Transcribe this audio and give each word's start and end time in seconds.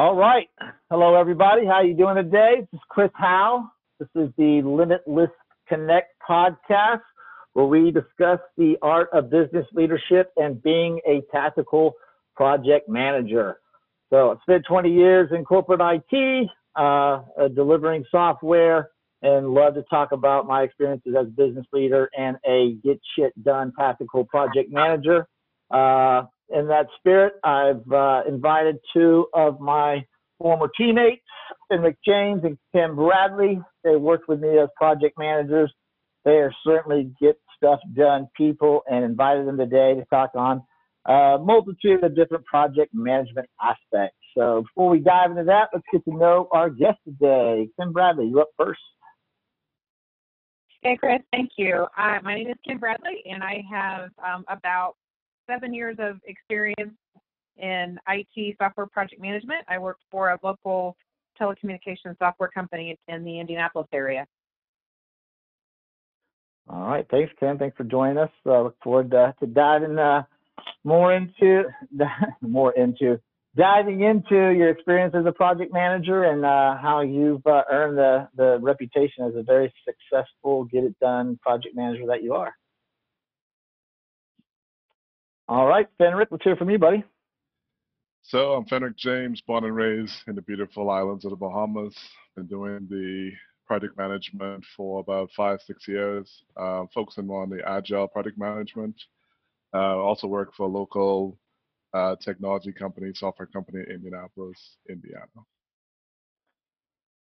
All 0.00 0.16
right. 0.16 0.48
Hello, 0.90 1.14
everybody. 1.14 1.66
How 1.66 1.72
are 1.72 1.84
you 1.84 1.92
doing 1.92 2.14
today? 2.14 2.60
This 2.60 2.68
is 2.72 2.80
Chris 2.88 3.10
Howe. 3.12 3.70
This 3.98 4.08
is 4.14 4.30
the 4.38 4.62
Limitless 4.62 5.28
Connect 5.68 6.14
podcast, 6.26 7.02
where 7.52 7.66
we 7.66 7.90
discuss 7.90 8.38
the 8.56 8.78
art 8.80 9.10
of 9.12 9.28
business 9.28 9.66
leadership 9.74 10.32
and 10.38 10.62
being 10.62 11.00
a 11.06 11.20
tactical 11.30 11.96
project 12.34 12.88
manager. 12.88 13.60
So 14.08 14.30
I 14.30 14.36
spent 14.40 14.64
20 14.66 14.90
years 14.90 15.28
in 15.36 15.44
corporate 15.44 15.82
IT, 15.82 16.48
uh, 16.76 16.80
uh, 17.38 17.48
delivering 17.54 18.06
software, 18.10 18.92
and 19.20 19.50
love 19.50 19.74
to 19.74 19.82
talk 19.90 20.12
about 20.12 20.46
my 20.46 20.62
experiences 20.62 21.14
as 21.14 21.26
a 21.26 21.30
business 21.30 21.66
leader 21.74 22.08
and 22.16 22.38
a 22.48 22.72
get 22.82 22.98
shit 23.18 23.34
done 23.44 23.70
tactical 23.78 24.24
project 24.24 24.72
manager. 24.72 25.28
Uh, 25.70 26.22
in 26.52 26.68
that 26.68 26.86
spirit, 26.98 27.34
I've 27.44 27.90
uh, 27.92 28.22
invited 28.28 28.78
two 28.92 29.26
of 29.34 29.60
my 29.60 30.04
former 30.38 30.70
teammates, 30.76 31.22
Fenric 31.70 31.96
James 32.06 32.42
and 32.44 32.58
Kim 32.72 32.96
Bradley. 32.96 33.60
They 33.84 33.96
worked 33.96 34.28
with 34.28 34.40
me 34.40 34.58
as 34.58 34.68
project 34.76 35.18
managers. 35.18 35.72
They 36.24 36.32
are 36.32 36.52
certainly 36.66 37.12
get 37.20 37.38
stuff 37.56 37.80
done 37.94 38.28
people 38.36 38.82
and 38.90 39.04
invited 39.04 39.46
them 39.46 39.58
today 39.58 39.94
to 39.94 40.04
talk 40.10 40.30
on 40.34 40.62
a 41.06 41.38
multitude 41.40 42.02
of 42.04 42.14
different 42.16 42.44
project 42.44 42.92
management 42.92 43.48
aspects. 43.60 44.16
So 44.36 44.62
before 44.62 44.90
we 44.90 45.00
dive 45.00 45.30
into 45.30 45.44
that, 45.44 45.68
let's 45.72 45.84
get 45.92 46.04
to 46.04 46.16
know 46.16 46.48
our 46.52 46.70
guest 46.70 46.98
today. 47.04 47.68
Kim 47.78 47.92
Bradley, 47.92 48.26
you 48.26 48.40
up 48.40 48.48
first. 48.58 48.80
Hey, 50.82 50.96
Chris, 50.96 51.20
thank 51.30 51.50
you. 51.58 51.86
Uh, 51.98 52.18
my 52.22 52.36
name 52.36 52.48
is 52.48 52.56
Kim 52.66 52.78
Bradley, 52.78 53.22
and 53.30 53.42
I 53.42 53.62
have 53.70 54.10
um, 54.24 54.44
about 54.48 54.94
seven 55.50 55.74
years 55.74 55.96
of 55.98 56.16
experience 56.24 56.94
in 57.56 57.98
IT 58.08 58.56
software 58.58 58.86
project 58.86 59.20
management. 59.20 59.64
I 59.68 59.78
worked 59.78 60.02
for 60.10 60.30
a 60.30 60.38
local 60.42 60.96
telecommunications 61.40 62.18
software 62.18 62.48
company 62.48 62.98
in 63.08 63.24
the 63.24 63.40
Indianapolis 63.40 63.88
area. 63.92 64.26
All 66.68 66.86
right, 66.86 67.06
thanks, 67.10 67.32
Kim. 67.40 67.58
Thanks 67.58 67.76
for 67.76 67.84
joining 67.84 68.18
us. 68.18 68.30
Uh, 68.46 68.62
look 68.62 68.76
forward 68.82 69.10
to, 69.10 69.34
to 69.40 69.46
diving 69.46 69.98
uh, 69.98 70.22
more 70.84 71.12
into 71.14 71.64
more 72.40 72.72
into 72.72 73.18
diving 73.56 74.02
into 74.02 74.34
your 74.34 74.70
experience 74.70 75.14
as 75.18 75.26
a 75.26 75.32
project 75.32 75.72
manager 75.72 76.24
and 76.24 76.44
uh, 76.44 76.76
how 76.80 77.00
you've 77.00 77.44
uh, 77.46 77.62
earned 77.70 77.98
the 77.98 78.28
the 78.36 78.58
reputation 78.60 79.24
as 79.24 79.34
a 79.34 79.42
very 79.42 79.72
successful, 79.84 80.64
get 80.64 80.84
it 80.84 80.96
done 81.00 81.38
project 81.42 81.74
manager 81.74 82.06
that 82.06 82.22
you 82.22 82.34
are. 82.34 82.54
All 85.50 85.66
right, 85.66 85.88
Fenric, 85.98 86.28
let's 86.30 86.44
hear 86.44 86.54
from 86.54 86.70
you, 86.70 86.78
buddy. 86.78 87.02
So 88.22 88.52
I'm 88.52 88.66
Fenric 88.66 88.96
James, 88.96 89.40
born 89.40 89.64
and 89.64 89.74
raised 89.74 90.14
in 90.28 90.36
the 90.36 90.42
beautiful 90.42 90.88
islands 90.90 91.24
of 91.24 91.32
the 91.32 91.36
Bahamas. 91.36 91.92
Been 92.36 92.46
doing 92.46 92.86
the 92.88 93.32
project 93.66 93.98
management 93.98 94.64
for 94.76 95.00
about 95.00 95.28
five, 95.36 95.58
six 95.66 95.88
years, 95.88 96.44
uh, 96.56 96.84
focusing 96.94 97.26
more 97.26 97.42
on 97.42 97.50
the 97.50 97.68
agile 97.68 98.06
project 98.06 98.38
management. 98.38 98.94
Uh, 99.74 99.98
also 99.98 100.28
work 100.28 100.54
for 100.56 100.66
a 100.66 100.68
local 100.68 101.36
uh, 101.94 102.14
technology 102.24 102.70
company, 102.70 103.10
software 103.12 103.48
company 103.48 103.82
in 103.88 103.96
Indianapolis, 103.96 104.76
Indiana. 104.88 105.26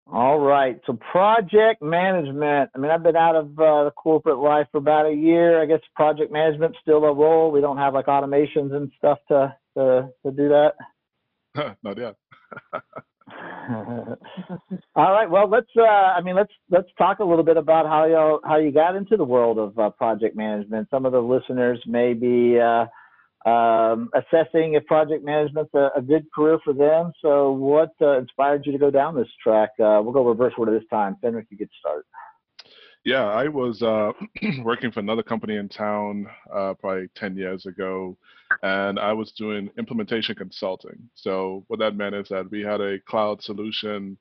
All 0.06 0.38
right. 0.38 0.78
So 0.86 0.98
project 1.10 1.83
management. 1.83 2.70
I 2.74 2.78
mean, 2.78 2.91
I've 2.91 3.02
been 3.02 3.16
out 3.16 3.36
of 3.36 3.47
uh, 3.58 3.84
the 3.84 3.92
corporate 3.97 4.38
life 4.38 4.66
for 4.70 4.78
about 4.78 5.06
a 5.06 5.14
year. 5.14 5.62
I 5.62 5.66
guess 5.66 5.80
project 5.97 6.30
management's 6.30 6.78
still 6.83 7.05
a 7.05 7.12
role. 7.12 7.50
We 7.50 7.60
don't 7.62 7.78
have 7.78 7.94
like 7.94 8.06
automations 8.06 8.75
and 8.75 8.92
stuff 8.98 9.19
to 9.28 9.56
to, 9.77 10.10
to 10.25 10.31
do 10.31 10.48
that. 10.48 10.75
Not 11.82 11.98
yet. 11.98 12.16
All 14.94 15.12
right. 15.12 15.31
Well, 15.31 15.48
let's. 15.48 15.70
Uh, 15.76 15.82
I 15.82 16.21
mean, 16.21 16.36
let's 16.36 16.53
let's 16.71 16.88
talk 16.98 17.21
a 17.21 17.25
little 17.25 17.44
bit 17.44 17.56
about 17.56 17.86
how 17.86 18.04
you 18.04 18.41
how 18.44 18.59
you 18.59 18.71
got 18.72 18.97
into 18.97 19.16
the 19.16 19.25
world 19.25 19.59
of 19.59 19.78
uh, 19.78 19.88
project 19.91 20.36
management. 20.36 20.88
Some 20.91 21.06
of 21.06 21.12
the 21.12 21.21
listeners 21.21 21.82
may 21.86 22.12
be 22.12 22.59
uh, 22.60 22.86
um, 23.44 24.09
assessing 24.15 24.75
if 24.75 24.87
project 24.87 25.25
management's 25.25 25.75
a, 25.75 25.91
a, 25.97 26.03
good 26.03 26.25
career 26.34 26.59
for 26.65 26.72
them. 26.72 27.12
So, 27.21 27.53
what 27.53 27.91
uh, 28.00 28.19
inspired 28.19 28.65
you 28.65 28.72
to 28.72 28.78
go 28.78 28.91
down 28.91 29.15
this 29.15 29.28
track? 29.43 29.71
Uh, 29.78 30.00
we'll 30.03 30.12
go 30.12 30.27
reverse 30.27 30.55
order 30.56 30.72
this 30.72 30.88
time. 30.91 31.16
Fenric, 31.22 31.47
you 31.50 31.59
get 31.59 31.69
started. 31.78 32.04
Yeah, 33.04 33.27
I 33.27 33.49
was 33.49 33.83
uh, 33.83 34.12
working 34.62 34.91
for 34.91 35.00
another 35.00 35.22
company 35.22 35.56
in 35.56 35.69
town 35.69 36.27
uh, 36.54 36.72
probably 36.72 37.09
10 37.16 37.37
years 37.37 37.66
ago, 37.66 38.16
and 38.62 38.99
I 38.99 39.12
was 39.12 39.33
doing 39.33 39.69
implementation 39.78 40.34
consulting. 40.37 41.10
So, 41.15 41.65
what 41.69 41.81
that 41.81 41.97
meant 41.97 42.15
is 42.15 42.28
that 42.31 42.50
we 42.50 42.62
had 42.62 42.81
a 42.81 42.99
cloud 43.00 43.43
solution 43.43 44.16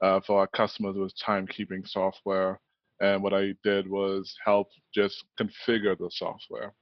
uh, 0.00 0.20
for 0.24 0.38
our 0.38 0.46
customers 0.46 0.96
with 0.96 1.12
timekeeping 1.18 1.88
software. 1.88 2.60
And 3.00 3.24
what 3.24 3.34
I 3.34 3.54
did 3.64 3.88
was 3.88 4.32
help 4.44 4.68
just 4.94 5.24
configure 5.38 5.98
the 5.98 6.10
software. 6.12 6.74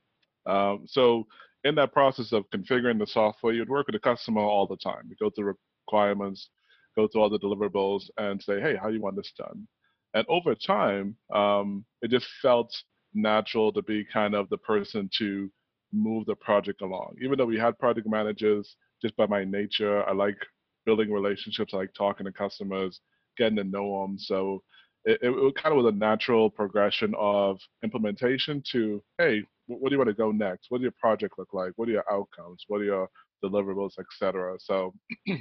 Um, 0.44 0.84
so, 0.86 1.26
in 1.66 1.74
that 1.74 1.92
process 1.92 2.32
of 2.32 2.48
configuring 2.50 2.98
the 2.98 3.06
software, 3.06 3.52
you'd 3.52 3.68
work 3.68 3.86
with 3.86 3.94
the 3.94 4.00
customer 4.00 4.40
all 4.40 4.66
the 4.66 4.76
time. 4.76 5.02
You 5.08 5.16
go 5.20 5.30
through 5.30 5.54
requirements, 5.86 6.48
go 6.94 7.08
through 7.08 7.22
all 7.22 7.30
the 7.30 7.38
deliverables, 7.38 8.04
and 8.18 8.40
say, 8.40 8.60
hey, 8.60 8.76
how 8.76 8.88
do 8.88 8.94
you 8.94 9.02
want 9.02 9.16
this 9.16 9.32
done? 9.36 9.66
And 10.14 10.24
over 10.28 10.54
time, 10.54 11.16
um, 11.34 11.84
it 12.02 12.10
just 12.10 12.26
felt 12.40 12.72
natural 13.14 13.72
to 13.72 13.82
be 13.82 14.06
kind 14.12 14.34
of 14.34 14.48
the 14.48 14.58
person 14.58 15.10
to 15.18 15.50
move 15.92 16.26
the 16.26 16.36
project 16.36 16.82
along. 16.82 17.16
Even 17.22 17.36
though 17.36 17.46
we 17.46 17.58
had 17.58 17.78
project 17.78 18.06
managers, 18.08 18.76
just 19.02 19.16
by 19.16 19.26
my 19.26 19.44
nature, 19.44 20.08
I 20.08 20.12
like 20.12 20.38
building 20.84 21.10
relationships, 21.10 21.74
I 21.74 21.78
like 21.78 21.94
talking 21.94 22.26
to 22.26 22.32
customers, 22.32 23.00
getting 23.36 23.56
to 23.56 23.64
know 23.64 24.02
them. 24.02 24.18
So 24.18 24.62
it, 25.04 25.18
it, 25.22 25.54
kind 25.56 25.76
of 25.76 25.84
was 25.84 25.92
a 25.92 25.96
natural 25.96 26.48
progression 26.48 27.14
of 27.18 27.58
implementation 27.82 28.62
to, 28.72 29.02
hey, 29.18 29.42
what 29.66 29.88
do 29.88 29.94
you 29.94 29.98
want 29.98 30.08
to 30.08 30.14
go 30.14 30.30
next? 30.32 30.66
What 30.70 30.78
do 30.78 30.82
your 30.82 30.94
project 31.00 31.34
look 31.38 31.52
like? 31.52 31.72
What 31.76 31.88
are 31.88 31.92
your 31.92 32.12
outcomes? 32.12 32.64
What 32.68 32.80
are 32.80 32.84
your 32.84 33.08
deliverables, 33.44 33.98
etc. 33.98 34.56
So 34.58 34.94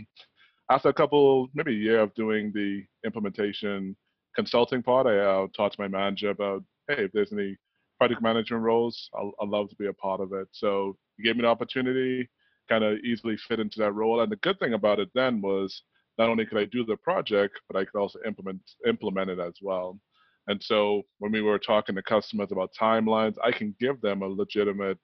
after 0.69 0.89
a 0.89 0.93
couple, 0.93 1.47
maybe 1.53 1.71
a 1.71 1.79
year 1.79 1.99
of 2.01 2.13
doing 2.15 2.51
the 2.53 2.83
implementation 3.05 3.95
consulting 4.35 4.83
part, 4.83 5.07
I 5.07 5.17
uh, 5.17 5.47
talked 5.55 5.75
to 5.75 5.81
my 5.81 5.87
manager 5.87 6.29
about, 6.29 6.63
hey, 6.87 7.05
if 7.05 7.11
there's 7.11 7.33
any 7.33 7.57
project 7.97 8.21
management 8.21 8.63
roles, 8.63 9.09
I'll, 9.15 9.31
I'd 9.41 9.49
love 9.49 9.69
to 9.69 9.75
be 9.75 9.87
a 9.87 9.93
part 9.93 10.21
of 10.21 10.33
it. 10.33 10.47
So 10.51 10.97
he 11.17 11.23
gave 11.23 11.35
me 11.35 11.43
the 11.43 11.47
opportunity, 11.47 12.29
kind 12.69 12.83
of 12.83 12.97
easily 12.99 13.37
fit 13.37 13.59
into 13.59 13.79
that 13.79 13.93
role. 13.93 14.21
And 14.21 14.31
the 14.31 14.37
good 14.37 14.59
thing 14.59 14.73
about 14.73 14.99
it 14.99 15.09
then 15.15 15.41
was 15.41 15.81
not 16.17 16.29
only 16.29 16.45
could 16.45 16.57
I 16.57 16.65
do 16.65 16.85
the 16.85 16.97
project, 16.97 17.59
but 17.69 17.79
I 17.79 17.85
could 17.85 17.99
also 17.99 18.19
implement 18.25 18.61
implement 18.87 19.29
it 19.29 19.39
as 19.39 19.55
well. 19.61 19.99
And 20.47 20.61
so 20.61 21.03
when 21.19 21.31
we 21.31 21.41
were 21.41 21.59
talking 21.59 21.95
to 21.95 22.03
customers 22.03 22.51
about 22.51 22.71
timelines, 22.79 23.35
I 23.43 23.51
can 23.51 23.75
give 23.79 23.99
them 24.01 24.21
a 24.21 24.27
legitimate, 24.27 24.97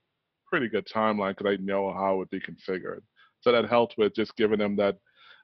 pretty 0.48 0.68
good 0.70 0.88
timeline 0.88 1.36
because 1.36 1.58
I 1.58 1.64
know 1.64 1.92
how 1.94 2.14
it 2.14 2.18
would 2.18 2.30
be 2.30 2.40
configured. 2.40 3.02
So 3.42 3.52
that 3.52 3.68
helped 3.70 3.96
with 3.98 4.16
just 4.16 4.36
giving 4.36 4.60
them 4.60 4.76
that. 4.78 4.98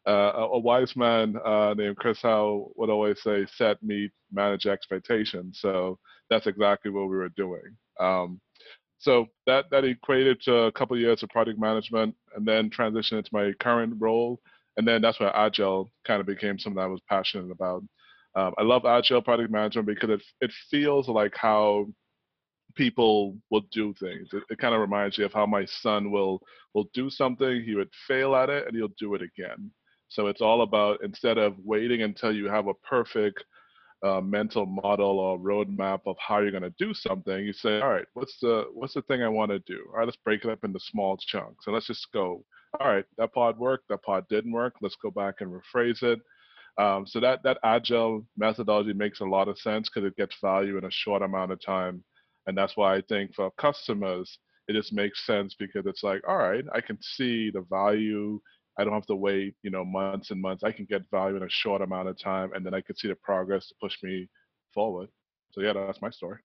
Uh, 0.06 0.48
a, 0.54 0.60
wise 0.60 0.96
man 0.96 1.36
uh, 1.44 1.74
named 1.74 1.98
Chris 1.98 2.22
Howe 2.22 2.72
would 2.78 2.90
always 2.90 3.22
say, 3.22 3.46
set, 3.58 3.84
meet, 3.84 4.10
manage 4.32 4.66
expectations. 4.66 5.60
So 5.62 6.00
that's 6.30 6.48
exactly 6.48 6.92
what 6.92 7.10
we 7.10 7.18
were 7.18 7.28
doing. 7.36 7.76
Um, 8.00 8.40
so 9.00 9.26
that, 9.46 9.66
that 9.72 9.84
equated 9.84 10.42
to 10.44 10.56
a 10.56 10.72
couple 10.72 10.96
of 10.96 11.02
years 11.02 11.24
of 11.24 11.30
project 11.30 11.60
management 11.60 12.16
and 12.36 12.48
then 12.48 12.70
transitioned 12.70 13.18
into 13.18 13.30
my 13.34 13.52
current 13.60 13.96
role. 14.00 14.40
And 14.78 14.88
then 14.88 15.02
that's 15.02 15.20
where 15.20 15.36
Agile 15.36 15.90
kind 16.06 16.22
of 16.22 16.28
became 16.28 16.58
something 16.58 16.82
I 16.82 16.88
was 16.88 17.02
passionate 17.10 17.52
about. 17.52 17.84
Um, 18.38 18.54
I 18.60 18.62
love 18.62 18.86
agile 18.86 19.22
project 19.24 19.52
management 19.52 19.88
because 19.88 20.12
it 20.12 20.22
it 20.42 20.52
feels 20.70 21.08
like 21.08 21.36
how 21.36 21.88
people 22.76 23.36
will 23.50 23.64
do 23.72 23.96
things. 24.00 24.30
It, 24.32 24.44
it 24.52 24.60
kind 24.60 24.76
of 24.76 24.82
reminds 24.82 25.18
me 25.18 25.26
of 25.26 25.34
how 25.34 25.48
my 25.48 25.66
son 25.66 26.12
will 26.12 26.42
will 26.76 26.88
do 26.94 27.10
something, 27.10 27.64
he 27.64 27.74
would 27.74 27.90
fail 28.08 28.36
at 28.36 28.52
it, 28.52 28.68
and 28.68 28.76
he'll 28.76 28.94
do 29.00 29.16
it 29.16 29.24
again. 29.24 29.72
So 30.10 30.28
it's 30.28 30.42
all 30.42 30.62
about 30.62 31.04
instead 31.04 31.40
of 31.40 31.56
waiting 31.64 32.04
until 32.04 32.32
you 32.32 32.48
have 32.48 32.68
a 32.68 32.76
perfect 32.76 33.44
uh, 34.06 34.22
mental 34.22 34.68
model 34.68 35.20
or 35.20 35.40
roadmap 35.40 36.02
of 36.06 36.16
how 36.20 36.38
you're 36.40 36.52
going 36.52 36.62
to 36.62 36.74
do 36.78 36.94
something, 36.94 37.44
you 37.44 37.54
say, 37.54 37.82
all 37.82 37.90
right, 37.90 38.06
what's 38.14 38.38
the 38.40 38.66
what's 38.72 38.94
the 38.94 39.02
thing 39.02 39.24
I 39.24 39.30
want 39.30 39.50
to 39.50 39.60
do? 39.60 39.84
All 39.90 39.98
right, 39.98 40.06
let's 40.06 40.24
break 40.24 40.46
it 40.46 40.52
up 40.52 40.64
into 40.64 40.80
small 40.80 41.18
chunks, 41.18 41.66
and 41.66 41.74
let's 41.74 41.88
just 41.88 42.08
go. 42.14 42.46
All 42.80 42.88
right, 42.88 43.06
that 43.18 43.34
part 43.34 43.58
worked, 43.58 43.88
that 43.90 44.04
part 44.04 44.30
didn't 44.30 44.52
work. 44.52 44.76
Let's 44.80 44.98
go 45.02 45.10
back 45.10 45.36
and 45.40 45.52
rephrase 45.52 46.04
it 46.04 46.20
um, 46.78 47.08
so 47.08 47.20
that 47.20 47.44
that 47.44 47.58
agile 47.64 48.26
methodology 48.38 48.94
makes 48.94 49.20
a 49.20 49.26
lot 49.26 49.48
of 49.48 49.58
sense 49.60 49.90
because 49.90 50.08
it 50.08 50.16
gets 50.16 50.36
value 50.42 50.78
in 50.78 50.86
a 50.86 50.92
short 50.92 51.22
amount 51.22 51.52
of 51.52 51.62
time, 51.62 52.04
and 52.46 52.58
that's 52.58 52.78
why 52.78 52.96
I 52.96 53.02
think 53.10 53.34
for 53.36 53.52
customers 53.58 54.38
it 54.68 54.74
just 54.74 54.94
makes 54.94 55.26
sense 55.26 55.56
because 55.58 55.86
it's 55.86 56.04
like, 56.04 56.22
all 56.28 56.38
right, 56.38 56.66
I 56.74 56.82
can 56.82 56.98
see 57.02 57.50
the 57.50 57.62
value. 57.70 58.40
I 58.78 58.84
don't 58.84 58.94
have 58.94 59.06
to 59.08 59.16
wait, 59.16 59.56
you 59.64 59.72
know, 59.72 59.86
months 59.86 60.30
and 60.30 60.42
months. 60.42 60.64
I 60.64 60.72
can 60.72 60.86
get 60.86 61.10
value 61.10 61.38
in 61.38 61.44
a 61.44 61.50
short 61.50 61.82
amount 61.82 62.10
of 62.10 62.20
time, 62.20 62.52
and 62.54 62.66
then 62.66 62.74
I 62.74 62.82
can 62.82 62.96
see 62.96 63.08
the 63.08 63.16
progress 63.16 63.68
to 63.70 63.76
push 63.82 63.96
me 64.04 64.28
forward. 64.74 65.10
So 65.52 65.62
yeah, 65.62 65.74
that's 65.74 66.02
my 66.02 66.10
story. 66.10 66.40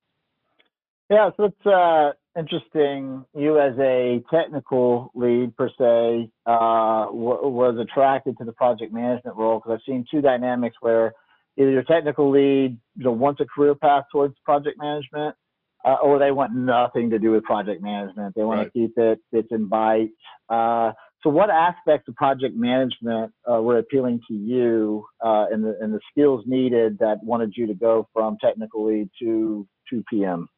Yeah, 1.13 1.29
so 1.37 1.45
it's 1.45 1.67
uh, 1.67 2.13
interesting. 2.41 3.27
You, 3.35 3.61
as 3.61 3.75
a 3.79 4.23
technical 4.33 5.11
lead 5.15 5.55
per 5.55 5.69
se, 5.69 6.31
uh, 6.47 7.05
w- 7.05 7.49
was 7.49 7.77
attracted 7.79 8.39
to 8.39 8.45
the 8.47 8.53
project 8.53 8.95
management 8.95 9.37
role 9.37 9.59
because 9.59 9.73
I've 9.75 9.85
seen 9.87 10.07
two 10.11 10.23
dynamics 10.23 10.77
where 10.81 11.13
either 11.59 11.71
your 11.71 11.83
technical 11.83 12.31
lead, 12.31 12.79
you 12.97 13.05
know, 13.05 13.13
wants 13.13 13.43
a 13.43 13.45
career 13.45 13.75
path 13.75 14.05
towards 14.11 14.39
project 14.43 14.79
management, 14.81 15.37
uh, 15.85 15.97
or 16.03 16.19
they 16.19 16.31
want 16.31 16.55
nothing 16.55 17.11
to 17.11 17.19
do 17.19 17.33
with 17.33 17.45
project 17.45 17.83
management. 17.83 18.35
They 18.35 18.45
want 18.45 18.61
Right. 18.61 18.65
to 18.65 18.71
keep 18.71 18.97
it 18.97 19.21
bits 19.31 19.49
and 19.51 19.71
bytes. 19.71 20.15
Uh, 20.49 20.93
so, 21.23 21.29
what 21.29 21.51
aspects 21.51 22.09
of 22.09 22.15
project 22.15 22.57
management 22.57 23.35
uh, 23.47 23.61
were 23.61 23.77
appealing 23.77 24.23
to 24.29 24.35
you, 24.35 25.05
uh, 25.23 25.45
and 25.53 25.63
the 25.63 25.77
and 25.83 25.93
the 25.93 26.01
skills 26.11 26.43
needed 26.47 26.99
that 27.01 27.23
wanted 27.23 27.53
you 27.55 27.67
to 27.67 27.75
go 27.75 28.09
from 28.15 28.39
technical 28.41 28.87
lead 28.87 29.11
to 29.19 29.69
to 29.91 30.03
PM? 30.09 30.49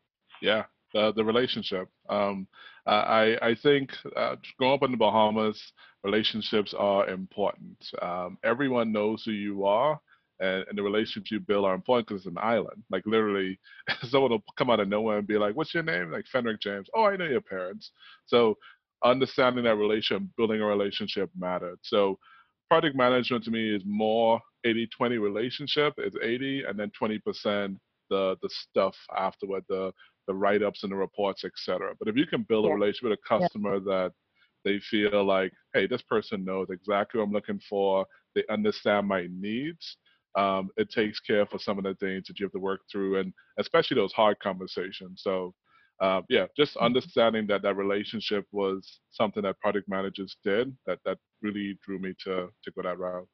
Yeah, 0.40 0.64
the 0.92 1.12
the 1.12 1.25
relationship. 1.25 1.88
Um, 2.08 2.46
I 2.86 3.36
I 3.42 3.54
think 3.62 3.90
uh, 4.16 4.36
growing 4.58 4.75
up 4.75 4.82
in 4.82 4.90
the 4.90 4.96
Bahamas, 4.96 5.60
relationships 6.02 6.75
are 6.75 7.08
important. 7.08 7.78
Um, 8.02 8.38
everyone 8.44 8.92
knows 8.92 9.22
who 9.25 9.32
you 9.32 9.64
are, 9.64 9.98
and, 10.40 10.64
and 10.69 10.76
the 10.78 10.82
relationships 10.82 11.31
you 11.31 11.40
build 11.40 11.64
are 11.64 11.75
important 11.75 12.08
because 12.08 12.22
it's 12.26 12.31
an 12.36 12.42
island. 12.42 12.82
Like 12.90 13.04
literally, 13.06 13.58
someone 14.02 14.31
will 14.32 14.44
come 14.56 14.70
out 14.70 14.81
of 14.81 14.88
nowhere 14.88 15.19
and 15.19 15.26
be 15.26 15.38
like, 15.38 15.56
"What's 15.56 15.75
your 15.75 15.82
name?" 15.82 16.10
Like 16.12 16.26
Fenric 16.32 16.60
James. 16.60 16.88
Oh, 16.94 17.04
I 17.04 17.16
know 17.16 17.26
your 17.26 17.40
parents. 17.40 17.90
So 18.26 18.56
understanding 19.04 19.64
that 19.64 19.76
relationship, 19.76 20.26
building 20.37 20.60
a 20.60 20.66
relationship 20.66 21.30
mattered. 21.38 21.78
So 21.82 22.19
project 22.70 22.96
management 22.96 23.44
to 23.44 23.50
me 23.50 23.75
is 23.75 23.82
more 23.84 24.40
80-20 24.64 25.20
relationship. 25.20 25.94
It's 25.98 26.16
80 26.22 26.64
and 26.64 26.78
then 26.78 26.90
20% 27.00 27.76
the 28.10 28.37
the 28.42 28.48
stuff 28.50 28.96
afterward, 29.16 29.64
the 29.69 29.92
the 30.26 30.35
write-ups 30.35 30.82
and 30.82 30.93
the 30.93 30.97
reports, 30.97 31.44
etc. 31.44 31.94
But 31.99 32.09
if 32.09 32.17
you 32.17 32.26
can 32.26 32.43
build 32.43 32.67
a 32.67 32.69
Yeah. 32.69 32.75
relationship 32.75 33.11
with 33.11 33.19
a 33.19 33.29
Yeah. 33.38 33.38
customer 33.38 33.81
that 33.81 34.12
they 34.65 34.79
feel 34.81 35.25
like, 35.25 35.53
hey, 35.75 35.87
this 35.87 36.03
person 36.03 36.44
knows 36.44 36.69
exactly 36.71 37.19
what 37.19 37.26
I'm 37.26 37.32
looking 37.32 37.61
for, 37.69 38.06
they 38.35 38.44
understand 38.49 39.06
my 39.06 39.29
needs, 39.31 39.99
um, 40.37 40.71
it 40.76 40.91
takes 40.91 41.21
care 41.21 41.47
for 41.47 41.59
some 41.59 41.79
of 41.79 41.85
the 41.85 41.94
things 41.97 42.26
that 42.26 42.41
you 42.41 42.47
have 42.47 42.53
to 42.53 42.59
work 42.59 42.81
through, 42.91 43.19
and 43.19 43.32
especially 43.59 43.94
those 43.97 44.12
hard 44.12 44.38
conversations. 44.41 45.23
So, 45.23 45.55
uh, 46.00 46.23
yeah, 46.29 46.47
just 46.56 46.76
understanding 46.79 47.47
that 47.49 47.62
that 47.62 47.76
relationship 47.76 48.47
was 48.50 49.00
something 49.11 49.43
that 49.44 49.61
project 49.61 49.88
managers 49.88 50.37
did 50.43 50.76
that 50.87 50.99
that 51.05 51.19
really 51.43 51.79
drew 51.85 51.99
me 52.00 52.15
to 52.25 52.49
to 52.65 52.71
go 52.73 52.82
that 52.82 52.99
route. 52.99 53.29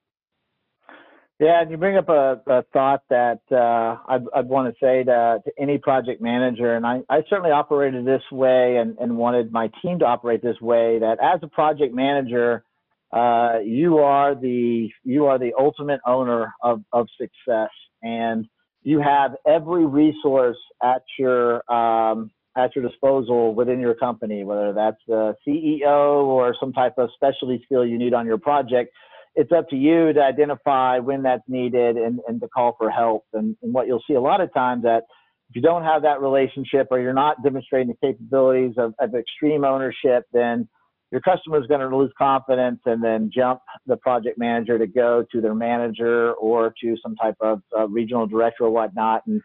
Yeah, 1.41 1.63
and 1.63 1.71
you 1.71 1.79
bring 1.79 1.97
up 1.97 2.11
a, 2.11 2.39
a 2.47 2.63
thought 2.71 3.03
that 3.09 3.41
uh, 3.51 3.97
I'd, 4.13 4.25
I'd 4.37 4.47
want 4.47 4.69
to 4.69 4.79
say 4.79 5.03
to, 5.05 5.39
to 5.43 5.53
any 5.59 5.79
project 5.79 6.21
manager, 6.21 6.75
and 6.75 6.85
I, 6.87 7.01
I 7.09 7.23
certainly 7.31 7.51
operated 7.51 8.05
this 8.05 8.21
way 8.31 8.77
and, 8.77 8.99
and 8.99 9.17
wanted 9.17 9.51
my 9.51 9.71
team 9.81 10.01
to 10.01 10.05
operate 10.05 10.43
this 10.43 10.61
way. 10.61 10.99
That 10.99 11.17
as 11.23 11.41
a 11.43 11.49
project 11.49 11.95
manager, 11.95 12.63
uh, 13.11 13.61
you 13.65 13.99
are 14.01 14.35
the 14.35 14.91
you 15.03 15.27
are 15.27 15.39
the 15.39 15.53
ultimate 15.59 16.01
owner 16.07 16.53
of, 16.63 16.83
of 16.93 17.07
success, 17.19 17.71
and 18.03 18.47
you 18.83 19.01
have 19.01 19.33
every 19.47 19.87
resource 19.87 20.59
at 20.83 21.03
your 21.19 21.73
um, 21.73 22.31
at 22.55 22.77
your 22.77 22.87
disposal 22.87 23.55
within 23.55 23.81
your 23.81 23.95
company, 23.95 24.45
whether 24.45 24.75
that's 24.75 25.01
the 25.09 25.35
CEO 25.49 26.23
or 26.23 26.55
some 26.61 26.75
type 26.75 26.99
of 26.99 27.09
specialty 27.15 27.63
skill 27.65 27.87
you 27.87 27.97
need 27.97 28.13
on 28.13 28.27
your 28.27 28.37
project 28.39 28.93
it's 29.35 29.53
up 29.53 29.69
to 29.71 29.77
you 29.77 30.12
to 30.12 30.21
identify 30.21 30.99
when 30.99 31.23
that's 31.23 31.43
needed 31.49 31.97
and, 31.97 32.21
and 32.27 32.41
to 32.41 32.49
call 32.49 32.75
for 32.79 32.91
help. 32.91 33.25
And, 33.32 33.56
and 33.62 33.73
what 33.73 33.87
you'll 33.87 34.03
see 34.06 34.15
a 34.15 34.21
lot 34.21 34.41
of 34.41 34.53
times 34.53 34.82
that 34.82 35.05
if 35.49 35.56
you 35.56 35.62
don't 35.62 35.82
have 35.82 36.03
that 36.03 36.21
relationship 36.21 36.88
or 36.91 37.00
you're 37.00 37.12
not 37.12 37.43
demonstrating 37.43 37.88
the 37.88 38.06
capabilities 38.06 38.75
of, 38.77 38.94
of 38.99 39.15
extreme 39.15 39.65
ownership, 39.65 40.25
then 40.32 40.69
your 41.11 41.21
customer 41.21 41.61
is 41.61 41.67
going 41.67 41.81
to 41.81 41.97
lose 41.97 42.12
confidence 42.17 42.81
and 42.87 43.03
then 43.03 43.31
jump 43.35 43.61
the 43.87 43.97
project 43.97 44.38
manager 44.38 44.79
to 44.79 44.87
go 44.87 45.25
to 45.32 45.41
their 45.41 45.55
manager 45.55 46.32
or 46.35 46.73
to 46.81 46.97
some 47.03 47.17
type 47.17 47.35
of 47.41 47.62
uh, 47.77 47.88
regional 47.88 48.27
director 48.27 48.65
or 48.65 48.71
whatnot. 48.71 49.23
And 49.27 49.43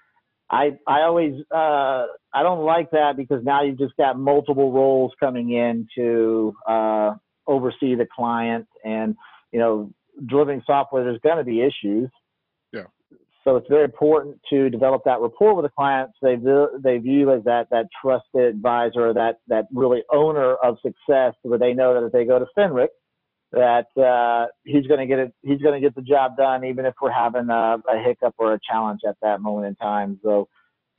I, 0.49 0.77
I 0.87 1.01
always, 1.01 1.33
uh, 1.51 2.05
I 2.33 2.43
don't 2.43 2.63
like 2.63 2.91
that 2.91 3.17
because 3.17 3.43
now 3.43 3.63
you've 3.63 3.79
just 3.79 3.97
got 3.97 4.19
multiple 4.19 4.71
roles 4.71 5.11
coming 5.19 5.53
in 5.53 5.87
to 5.95 6.53
uh, 6.67 7.13
oversee 7.47 7.95
the 7.95 8.07
client 8.15 8.67
and 8.83 9.15
you 9.55 9.61
know, 9.61 9.89
delivering 10.27 10.61
software, 10.67 11.05
there's 11.05 11.19
going 11.23 11.37
to 11.37 11.45
be 11.45 11.61
issues. 11.61 12.09
Yeah. 12.73 12.87
So 13.45 13.55
it's 13.55 13.69
very 13.69 13.85
important 13.85 14.37
to 14.49 14.69
develop 14.69 15.03
that 15.05 15.21
rapport 15.21 15.55
with 15.55 15.63
the 15.63 15.69
clients. 15.69 16.17
They 16.21 16.35
view, 16.35 16.67
they 16.83 16.97
view 16.97 17.31
as 17.31 17.41
that 17.45 17.67
that 17.71 17.85
trusted 18.01 18.53
advisor, 18.53 19.13
that 19.13 19.37
that 19.47 19.67
really 19.73 20.03
owner 20.11 20.55
of 20.55 20.75
success, 20.81 21.35
where 21.43 21.57
they 21.57 21.71
know 21.71 21.93
that 21.93 22.05
if 22.05 22.11
they 22.11 22.25
go 22.25 22.37
to 22.37 22.47
Fenric, 22.57 22.89
that 23.53 23.87
uh, 23.97 24.47
he's 24.65 24.87
going 24.87 24.99
to 24.99 25.05
get 25.05 25.19
it. 25.19 25.33
He's 25.41 25.61
going 25.61 25.81
to 25.81 25.85
get 25.87 25.95
the 25.95 26.01
job 26.01 26.35
done, 26.35 26.65
even 26.65 26.85
if 26.85 26.95
we're 27.01 27.13
having 27.13 27.47
a, 27.49 27.77
a 27.87 28.03
hiccup 28.05 28.35
or 28.37 28.55
a 28.55 28.59
challenge 28.69 28.99
at 29.07 29.15
that 29.21 29.39
moment 29.39 29.67
in 29.67 29.75
time. 29.75 30.19
So. 30.21 30.49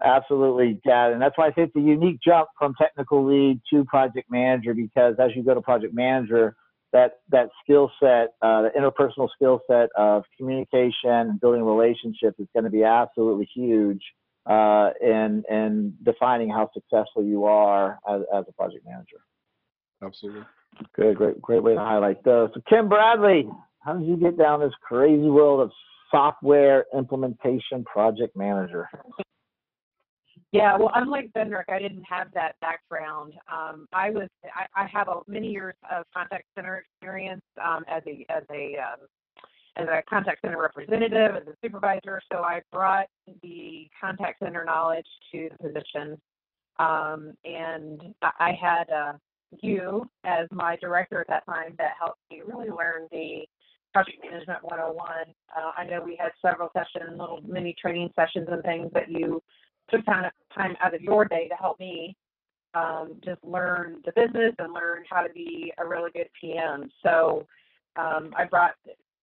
Absolutely, 0.05 0.79
Dad, 0.87 1.13
and 1.13 1.23
that's 1.23 1.39
why 1.39 1.47
I 1.47 1.53
say 1.53 1.63
it's 1.63 1.75
a 1.75 1.81
unique 1.81 2.19
jump 2.23 2.49
from 2.59 2.75
technical 2.79 3.25
lead 3.25 3.63
to 3.73 3.83
project 3.87 4.31
manager 4.31 4.75
because 4.75 5.15
as 5.19 5.31
you 5.35 5.43
go 5.43 5.55
to 5.55 5.63
project 5.63 5.95
manager, 5.95 6.55
that 6.97 7.21
that 7.29 7.51
skill 7.63 7.91
set, 8.01 8.35
uh, 8.41 8.63
the 8.63 8.71
interpersonal 8.79 9.29
skill 9.35 9.61
set 9.71 9.91
of 9.97 10.25
communication 10.39 11.11
and 11.11 11.41
building 11.41 11.63
relationships 11.63 12.39
is 12.39 12.49
going 12.55 12.65
to 12.65 12.71
be 12.71 12.85
absolutely 12.85 13.49
huge 13.55 14.03
uh, 14.47 14.91
in 15.03 15.45
in 15.51 15.95
defining 16.03 16.49
how 16.49 16.71
successful 16.73 17.23
you 17.23 17.45
are 17.45 17.99
as, 18.09 18.23
as 18.35 18.45
a 18.49 18.53
project 18.53 18.85
manager. 18.87 19.21
Absolutely. 20.03 20.43
Good, 20.95 21.17
great, 21.17 21.41
great 21.41 21.63
way 21.63 21.75
to 21.75 21.81
highlight 21.81 22.23
those. 22.25 22.51
So, 22.55 22.61
Kim 22.69 22.89
Bradley, 22.89 23.49
how 23.81 23.95
did 23.95 24.07
you 24.07 24.17
get 24.17 24.39
down 24.39 24.61
this 24.61 24.73
crazy 24.83 25.29
world 25.29 25.61
of 25.61 25.71
software 26.11 26.85
implementation 26.95 27.85
project 27.85 28.37
manager? 28.37 28.89
Yeah, 30.53 30.77
well, 30.77 30.93
unlike 30.95 31.33
Fenric, 31.33 31.65
I 31.69 31.79
didn't 31.79 32.05
have 32.09 32.29
that 32.35 32.55
background. 32.61 33.35
Um, 33.53 33.89
I 33.93 34.11
was 34.11 34.29
I, 34.45 34.85
I 34.85 34.87
have 34.87 35.09
a, 35.09 35.21
many 35.27 35.51
years 35.51 35.75
of 35.91 36.05
contact 36.15 36.45
center 36.55 36.77
experience 36.79 37.43
um, 37.63 37.85
as 37.89 38.03
a 38.07 38.25
as 38.31 38.45
a 38.51 38.77
um, 38.79 39.07
as 39.77 39.89
a 39.89 40.03
contact 40.09 40.43
center 40.43 40.61
representative, 40.61 41.37
as 41.37 41.47
a 41.49 41.57
supervisor. 41.63 42.21
So 42.33 42.39
I 42.39 42.63
brought 42.73 43.07
the 43.43 43.89
contact 44.01 44.39
center 44.39 44.65
knowledge 44.65 45.07
to 45.33 45.49
the 45.51 45.69
position, 45.69 46.19
um, 46.79 47.35
and 47.45 48.15
I, 48.23 48.31
I 48.39 48.53
had 48.61 48.91
uh, 48.91 49.13
you 49.63 50.09
as 50.25 50.47
my 50.53 50.77
director 50.81 51.21
at 51.21 51.29
that 51.29 51.45
time 51.47 51.75
that 51.79 51.93
helped 51.99 52.21
me 52.31 52.43
really 52.47 52.71
learn 52.71 53.09
the 53.11 53.47
project 53.93 54.19
management 54.23 54.63
101. 54.63 55.09
Uh, 55.57 55.71
I 55.77 55.85
know 55.85 56.03
we 56.05 56.17
had 56.21 56.31
several 56.41 56.71
sessions, 56.73 57.19
little 57.19 57.41
mini 57.47 57.75
training 57.81 58.11
sessions 58.15 58.49
and 58.51 58.63
things 58.63 58.91
that 58.95 59.11
you 59.11 59.43
took 59.91 60.05
time, 60.05 60.31
time 60.55 60.77
out 60.83 60.95
of 60.95 61.03
your 61.03 61.25
day 61.25 61.49
to 61.49 61.55
help 61.55 61.79
me 61.81 62.17
um, 62.75 63.15
just 63.25 63.43
learn 63.43 64.03
the 64.05 64.13
business 64.13 64.55
and 64.59 64.73
learn 64.73 65.05
how 65.09 65.23
to 65.23 65.33
be 65.33 65.73
a 65.79 65.87
really 65.87 66.11
good 66.13 66.29
PM. 66.41 66.91
So 67.03 67.47
um, 67.97 68.35
I 68.37 68.45
brought 68.45 68.75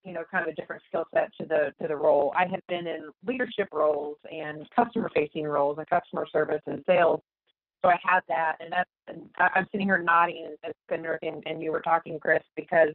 you 0.04 0.14
know 0.14 0.24
kind 0.30 0.48
of 0.48 0.52
a 0.52 0.56
different 0.56 0.82
skill 0.88 1.06
set 1.14 1.32
to 1.40 1.46
the 1.46 1.74
to 1.82 1.88
the 1.88 1.96
role. 1.96 2.34
I 2.36 2.46
had 2.46 2.62
been 2.68 2.88
in 2.88 3.10
leadership 3.26 3.70
roles 3.72 4.18
and 4.32 4.68
customer 4.76 5.10
facing 5.14 5.46
roles 5.46 5.78
and 5.78 5.88
customer 5.90 6.28
service 6.32 6.62
and 6.66 6.84
sales. 6.88 7.22
So 7.82 7.90
I 7.90 7.98
had 8.02 8.22
that, 8.30 8.56
and 8.60 8.72
that's 8.72 8.90
and 9.08 9.30
I'm 9.38 9.68
sitting 9.72 9.88
here 9.88 10.02
nodding 10.02 10.56
as 10.64 10.74
Fenric 10.90 11.20
and, 11.22 11.44
and 11.46 11.62
you 11.62 11.72
were 11.72 11.82
talking, 11.82 12.18
Chris, 12.20 12.42
because 12.56 12.94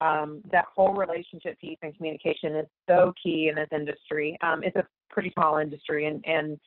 um, 0.00 0.40
that 0.50 0.64
whole 0.74 0.94
relationship 0.94 1.58
piece 1.60 1.78
and 1.82 1.94
communication 1.96 2.56
is 2.56 2.66
so 2.88 3.12
key 3.22 3.48
in 3.48 3.56
this 3.56 3.68
industry. 3.72 4.36
Um, 4.42 4.62
it's 4.62 4.76
a 4.76 4.86
pretty 5.10 5.30
small 5.34 5.58
industry, 5.58 6.06
and 6.06 6.24
and 6.26 6.58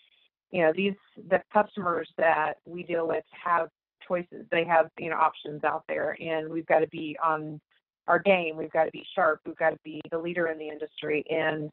you 0.51 0.63
know 0.63 0.72
these 0.75 0.96
the 1.29 1.41
customers 1.53 2.10
that 2.18 2.56
we 2.65 2.84
deal 2.84 3.08
with 3.08 3.24
have 3.32 3.70
choices. 4.08 4.46
They 4.51 4.65
have 4.65 4.89
you 4.98 5.10
know 5.10 5.18
options 5.18 5.63
out 5.63 5.84
there 5.88 6.18
and 6.20 6.50
we've 6.50 6.65
got 6.65 6.79
to 6.79 6.88
be 6.88 7.18
on 7.24 7.60
our 8.08 8.20
game. 8.20 8.58
We've 8.58 8.72
got 8.72 8.86
to 8.86 8.91
be 8.91 9.06
sharp. 9.15 9.41
We've 9.46 9.58
got 9.58 9.72
to 9.72 9.79
be 9.84 10.01
the 10.12 10.18
leader 10.18 10.48
in 10.48 10.58
the 10.58 10.68
industry 10.68 11.24
and 11.29 11.70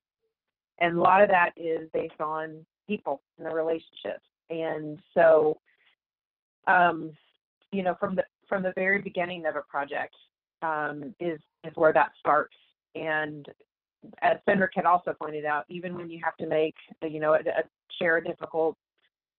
and 0.79 0.99
a 0.99 1.01
lot 1.01 1.23
of 1.23 1.29
that 1.31 1.53
is 1.57 1.89
based 1.95 2.21
on 2.21 2.65
people 2.87 3.23
and 3.39 3.47
the 3.47 3.55
relationships. 3.55 4.25
And 4.51 4.99
so 5.15 5.59
um 6.67 7.13
you 7.73 7.83
know 7.83 7.97
from 7.99 8.15
the 8.15 8.25
from 8.49 8.63
the 8.63 8.73
very 8.77 9.01
beginning 9.01 9.47
of 9.47 9.57
a 9.57 9.63
project 9.63 10.15
um 10.63 11.15
is 11.21 11.41
is 11.65 11.73
where 11.75 11.93
that 11.93 12.13
starts. 12.19 12.55
And 12.95 13.47
as 14.23 14.39
Fenric 14.49 14.71
had 14.75 14.85
also 14.85 15.13
pointed 15.13 15.45
out, 15.45 15.65
even 15.69 15.95
when 15.97 16.11
you 16.11 16.21
have 16.25 16.37
to 16.37 16.47
make, 16.47 16.75
you 17.03 17.21
know, 17.21 17.35
a, 17.35 17.39
a 17.39 17.63
share 17.99 18.19
a 18.19 18.25
difficult, 18.25 18.77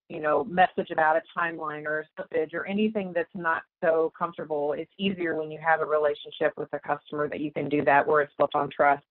you 0.10 0.22
know, 0.22 0.44
message 0.46 0.90
about 0.92 1.18
a 1.18 1.22
timeline 1.38 1.86
or 1.86 2.00
a 2.00 2.22
slippage 2.22 2.54
or 2.54 2.66
anything 2.66 3.12
that's 3.14 3.30
not 3.36 3.64
so 3.84 4.12
comfortable, 4.18 4.74
it's 4.74 4.92
easier 4.98 5.36
when 5.36 5.52
you 5.52 5.60
have 5.60 5.82
a 5.82 5.86
relationship 5.86 6.54
with 6.58 6.70
a 6.74 6.80
customer 6.80 7.28
that 7.28 7.40
you 7.40 7.52
can 7.52 7.68
do 7.68 7.84
that 7.84 8.08
where 8.08 8.22
it's 8.22 8.34
built 8.38 8.56
on 8.56 8.70
trust. 8.70 9.04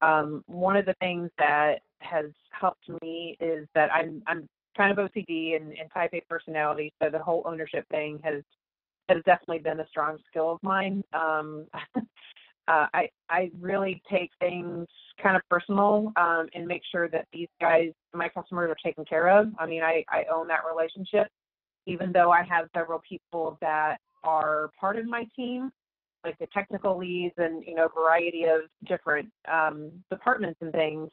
Um, 0.00 0.44
one 0.46 0.76
of 0.76 0.86
the 0.86 0.94
things 1.00 1.30
that 1.38 1.80
has 2.00 2.26
helped 2.50 2.88
me 3.02 3.36
is 3.40 3.66
that 3.74 3.92
I'm 3.92 4.22
I'm 4.26 4.48
kind 4.76 4.96
of 4.96 5.10
OCD 5.10 5.56
and, 5.56 5.72
and 5.72 5.90
type 5.92 6.10
A 6.12 6.20
personality, 6.28 6.92
so 7.02 7.10
the 7.10 7.18
whole 7.18 7.42
ownership 7.46 7.84
thing 7.90 8.20
has 8.22 8.42
has 9.08 9.22
definitely 9.24 9.58
been 9.58 9.80
a 9.80 9.88
strong 9.88 10.18
skill 10.28 10.52
of 10.52 10.62
mine. 10.62 11.02
Um, 11.12 11.66
uh, 12.68 12.86
I 12.92 13.08
I 13.30 13.50
really 13.60 14.02
take 14.10 14.30
things 14.40 14.86
kind 15.22 15.36
of 15.36 15.42
personal 15.50 16.12
um, 16.16 16.48
and 16.54 16.66
make 16.66 16.82
sure 16.92 17.08
that 17.08 17.26
these 17.32 17.48
guys, 17.60 17.90
my 18.14 18.28
customers, 18.28 18.70
are 18.70 18.76
taken 18.84 19.04
care 19.04 19.28
of. 19.28 19.48
I 19.58 19.66
mean, 19.66 19.82
I 19.82 20.04
I 20.10 20.24
own 20.32 20.46
that 20.48 20.60
relationship, 20.70 21.28
even 21.86 22.12
though 22.12 22.30
I 22.30 22.42
have 22.42 22.68
several 22.76 23.00
people 23.08 23.56
that 23.62 23.96
are 24.22 24.70
part 24.78 24.96
of 24.96 25.06
my 25.06 25.26
team, 25.34 25.70
like 26.24 26.38
the 26.38 26.46
technical 26.52 26.98
leads 26.98 27.34
and 27.38 27.64
you 27.66 27.74
know 27.74 27.88
variety 27.88 28.44
of 28.44 28.62
different 28.86 29.30
um, 29.50 29.90
departments 30.10 30.58
and 30.60 30.72
things. 30.72 31.10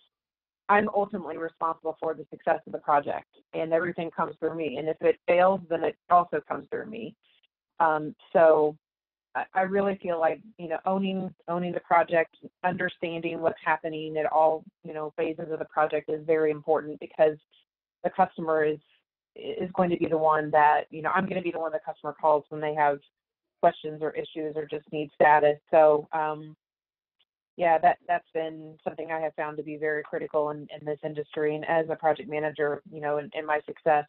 I'm 0.68 0.90
ultimately 0.96 1.38
responsible 1.38 1.96
for 2.02 2.16
the 2.16 2.26
success 2.32 2.60
of 2.66 2.74
the 2.74 2.80
project, 2.80 3.28
and 3.54 3.72
everything 3.72 4.12
comes 4.12 4.36
through 4.40 4.56
me. 4.56 4.78
And 4.78 4.90
if 4.90 4.98
it 5.00 5.20
fails, 5.28 5.62
then 5.70 5.84
it 5.84 5.96
also 6.10 6.42
comes 6.48 6.68
through 6.70 6.88
me. 6.88 7.16
Um, 7.80 8.16
so 8.34 8.76
I, 9.54 9.62
really 9.64 10.00
feel 10.02 10.20
like 10.20 10.42
you 10.58 10.70
know 10.70 10.78
owning 10.86 11.34
owning 11.48 11.74
the 11.74 11.80
project, 11.82 12.36
understanding 12.64 13.42
what's 13.42 13.60
happening 13.64 14.18
at 14.18 14.32
all 14.32 14.64
you 14.84 14.94
know 14.94 15.14
phases 15.18 15.52
of 15.52 15.60
the 15.60 15.66
project 15.66 16.10
is 16.10 16.26
very 16.26 16.52
important 16.52 17.00
because 17.00 17.38
the 18.04 18.10
customer 18.10 18.64
is 18.64 18.80
is 19.36 19.70
going 19.74 19.90
to 19.90 19.98
be 19.98 20.08
the 20.08 20.18
one 20.18 20.50
that 20.52 20.84
you 20.90 21.02
know 21.02 21.12
I'm 21.14 21.26
going 21.26 21.38
to 21.38 21.42
be 21.42 21.52
the 21.52 21.60
one 21.60 21.72
the 21.72 21.80
customer 21.86 22.16
calls 22.20 22.46
when 22.50 22.62
they 22.62 22.74
have 22.76 23.00
questions 23.62 24.02
or 24.02 24.12
issues 24.12 24.56
or 24.56 24.66
just 24.66 24.86
need 24.92 25.10
status. 25.16 25.58
So 25.72 26.08
um, 26.14 26.56
yeah, 27.58 27.78
that 27.80 27.98
that's 28.08 28.28
been 28.34 28.78
something 28.84 29.12
I 29.12 29.20
have 29.20 29.34
found 29.36 29.58
to 29.58 29.64
be 29.64 29.78
very 29.78 30.04
critical 30.04 30.50
in, 30.52 30.68
in 30.78 30.86
this 30.86 31.00
industry 31.04 31.56
and 31.56 31.66
as 31.66 31.86
a 31.90 31.96
project 31.96 32.30
manager, 32.30 32.82
you 32.92 33.02
know, 33.02 33.18
in, 33.18 33.30
in 33.34 33.46
my 33.46 33.60
success. 33.66 34.06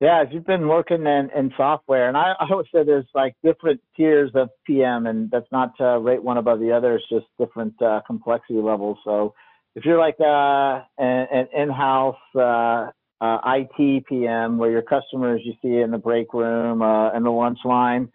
Yeah, 0.00 0.22
if 0.22 0.30
you've 0.32 0.46
been 0.46 0.68
working 0.68 1.06
in, 1.06 1.30
in 1.36 1.52
software, 1.56 2.08
and 2.08 2.16
I, 2.16 2.32
I 2.38 2.46
always 2.50 2.66
say 2.74 2.84
there's 2.84 3.06
like 3.14 3.34
different 3.44 3.80
tiers 3.96 4.30
of 4.34 4.50
PM, 4.66 5.06
and 5.06 5.30
that's 5.30 5.50
not 5.52 5.76
to 5.78 5.98
rate 6.00 6.22
one 6.22 6.36
above 6.36 6.60
the 6.60 6.72
other. 6.72 6.96
It's 6.96 7.08
just 7.08 7.26
different 7.38 7.80
uh, 7.80 8.00
complexity 8.06 8.60
levels. 8.60 8.98
So 9.04 9.34
if 9.74 9.84
you're 9.84 9.98
like 9.98 10.16
uh, 10.20 10.82
an, 10.98 11.26
an 11.32 11.48
in-house 11.56 12.16
uh, 12.36 12.90
uh, 13.20 13.38
IT 13.46 14.06
PM, 14.06 14.58
where 14.58 14.70
your 14.70 14.82
customers 14.82 15.40
you 15.44 15.54
see 15.62 15.80
in 15.80 15.90
the 15.90 15.98
break 15.98 16.34
room 16.34 16.82
uh, 16.82 17.10
and 17.12 17.24
the 17.24 17.30
lunch 17.30 17.60
line, 17.64 18.08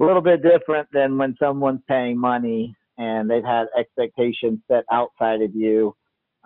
a 0.00 0.04
little 0.04 0.22
bit 0.22 0.42
different 0.42 0.88
than 0.92 1.18
when 1.18 1.36
someone's 1.40 1.80
paying 1.88 2.18
money 2.18 2.74
and 2.98 3.28
they've 3.28 3.44
had 3.44 3.66
expectations 3.78 4.60
set 4.68 4.84
outside 4.90 5.42
of 5.42 5.54
you 5.54 5.94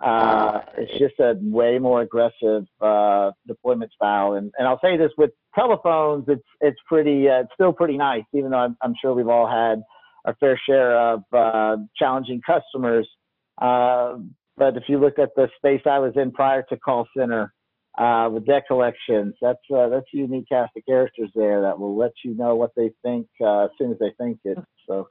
uh, 0.01 0.61
it's 0.77 0.91
just 0.97 1.19
a 1.19 1.35
way 1.41 1.77
more 1.77 2.01
aggressive 2.01 2.65
uh, 2.81 3.31
deployment 3.47 3.91
style. 3.93 4.33
And, 4.33 4.51
and 4.57 4.67
I'll 4.67 4.79
say 4.83 4.97
this 4.97 5.11
with 5.17 5.31
telephones, 5.53 6.25
it's 6.27 6.41
it's 6.59 6.79
pretty 6.87 7.29
uh, 7.29 7.41
it's 7.41 7.53
still 7.53 7.73
pretty 7.73 7.97
nice, 7.97 8.23
even 8.33 8.51
though 8.51 8.57
I'm, 8.57 8.77
I'm, 8.81 8.93
sure 8.99 9.13
we've 9.13 9.27
all 9.27 9.47
had 9.47 9.81
our 10.25 10.35
fair 10.39 10.59
share 10.67 10.99
of 10.99 11.23
uh, 11.31 11.77
challenging 11.97 12.41
customers. 12.45 13.07
Uh, 13.61 14.17
but 14.57 14.75
if 14.75 14.83
you 14.87 14.99
look 14.99 15.19
at 15.19 15.29
the 15.35 15.49
space 15.57 15.81
I 15.85 15.99
was 15.99 16.13
in 16.15 16.31
prior 16.31 16.63
to 16.69 16.77
call 16.77 17.07
center 17.15 17.53
uh, 17.97 18.27
with 18.31 18.47
debt 18.47 18.63
collections, 18.67 19.35
that's 19.39 19.59
that's 19.69 20.05
a 20.13 20.17
unique 20.17 20.49
cast 20.49 20.71
of 20.75 20.83
characters 20.87 21.29
there 21.35 21.61
that 21.61 21.79
will 21.79 21.95
let 21.95 22.13
you 22.25 22.35
know 22.35 22.55
what 22.55 22.71
they 22.75 22.91
think 23.03 23.27
as 23.39 23.69
soon 23.77 23.91
as 23.91 23.99
they 23.99 24.13
think 24.17 24.39
it. 24.45 24.57
So 24.87 25.07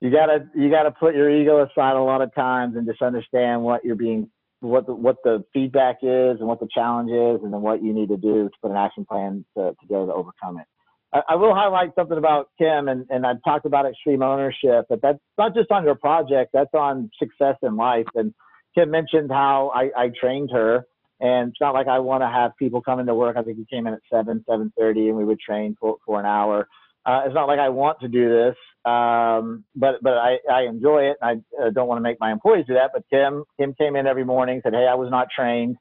you 0.00 0.10
gotta 0.10 0.48
you 0.54 0.70
gotta 0.70 0.90
put 0.90 1.14
your 1.14 1.30
ego 1.30 1.64
aside 1.64 1.96
a 1.96 2.02
lot 2.02 2.22
of 2.22 2.34
times 2.34 2.76
and 2.76 2.86
just 2.86 3.02
understand 3.02 3.62
what 3.62 3.84
you're 3.84 3.96
being 3.96 4.30
what 4.60 4.86
the, 4.86 4.94
what 4.94 5.16
the 5.22 5.44
feedback 5.52 5.98
is 6.02 6.38
and 6.38 6.48
what 6.48 6.60
the 6.60 6.68
challenge 6.72 7.10
is 7.10 7.42
and 7.44 7.52
then 7.52 7.60
what 7.60 7.82
you 7.82 7.92
need 7.92 8.08
to 8.08 8.16
do 8.16 8.48
to 8.48 8.54
put 8.60 8.70
an 8.70 8.76
action 8.76 9.04
plan 9.04 9.44
to, 9.56 9.70
to 9.70 9.86
go 9.88 10.06
to 10.06 10.12
overcome 10.12 10.58
it. 10.58 10.66
I, 11.12 11.20
I 11.30 11.36
will 11.36 11.54
highlight 11.54 11.90
something 11.94 12.18
about 12.18 12.48
Kim 12.58 12.88
and, 12.88 13.06
and 13.08 13.24
I've 13.24 13.42
talked 13.44 13.66
about 13.66 13.86
extreme 13.86 14.22
ownership, 14.22 14.86
but 14.88 15.00
that's 15.00 15.18
not 15.36 15.54
just 15.54 15.70
on 15.70 15.84
your 15.84 15.94
project, 15.94 16.50
that's 16.52 16.74
on 16.74 17.10
success 17.18 17.56
in 17.62 17.76
life. 17.76 18.06
And 18.14 18.34
Kim 18.74 18.90
mentioned 18.90 19.30
how 19.30 19.70
I, 19.74 19.90
I 19.96 20.10
trained 20.20 20.50
her 20.52 20.84
and 21.20 21.50
it's 21.50 21.60
not 21.60 21.74
like 21.74 21.86
I 21.88 21.98
want 21.98 22.22
to 22.22 22.28
have 22.28 22.52
people 22.58 22.80
come 22.80 23.00
into 23.00 23.14
work. 23.14 23.36
I 23.36 23.42
think 23.42 23.58
he 23.58 23.66
came 23.70 23.86
in 23.86 23.94
at 23.94 24.00
seven, 24.12 24.44
seven 24.48 24.72
thirty 24.78 25.08
and 25.08 25.16
we 25.16 25.24
would 25.24 25.40
train 25.40 25.76
for, 25.80 25.96
for 26.04 26.18
an 26.18 26.26
hour. 26.26 26.68
Uh, 27.08 27.22
it's 27.24 27.34
not 27.34 27.48
like 27.48 27.58
I 27.58 27.70
want 27.70 28.00
to 28.00 28.08
do 28.08 28.28
this, 28.28 28.54
um, 28.84 29.64
but 29.74 29.94
but 30.02 30.18
I, 30.18 30.36
I 30.52 30.64
enjoy 30.68 31.04
it. 31.04 31.16
and 31.22 31.42
I 31.58 31.64
uh, 31.64 31.70
don't 31.70 31.88
want 31.88 31.96
to 31.96 32.02
make 32.02 32.20
my 32.20 32.30
employees 32.30 32.66
do 32.68 32.74
that. 32.74 32.90
But 32.92 33.04
Kim 33.08 33.44
Kim 33.58 33.72
came 33.80 33.96
in 33.96 34.06
every 34.06 34.24
morning, 34.24 34.60
said, 34.62 34.74
"Hey, 34.74 34.86
I 34.86 34.94
was 34.94 35.10
not 35.10 35.28
trained. 35.34 35.76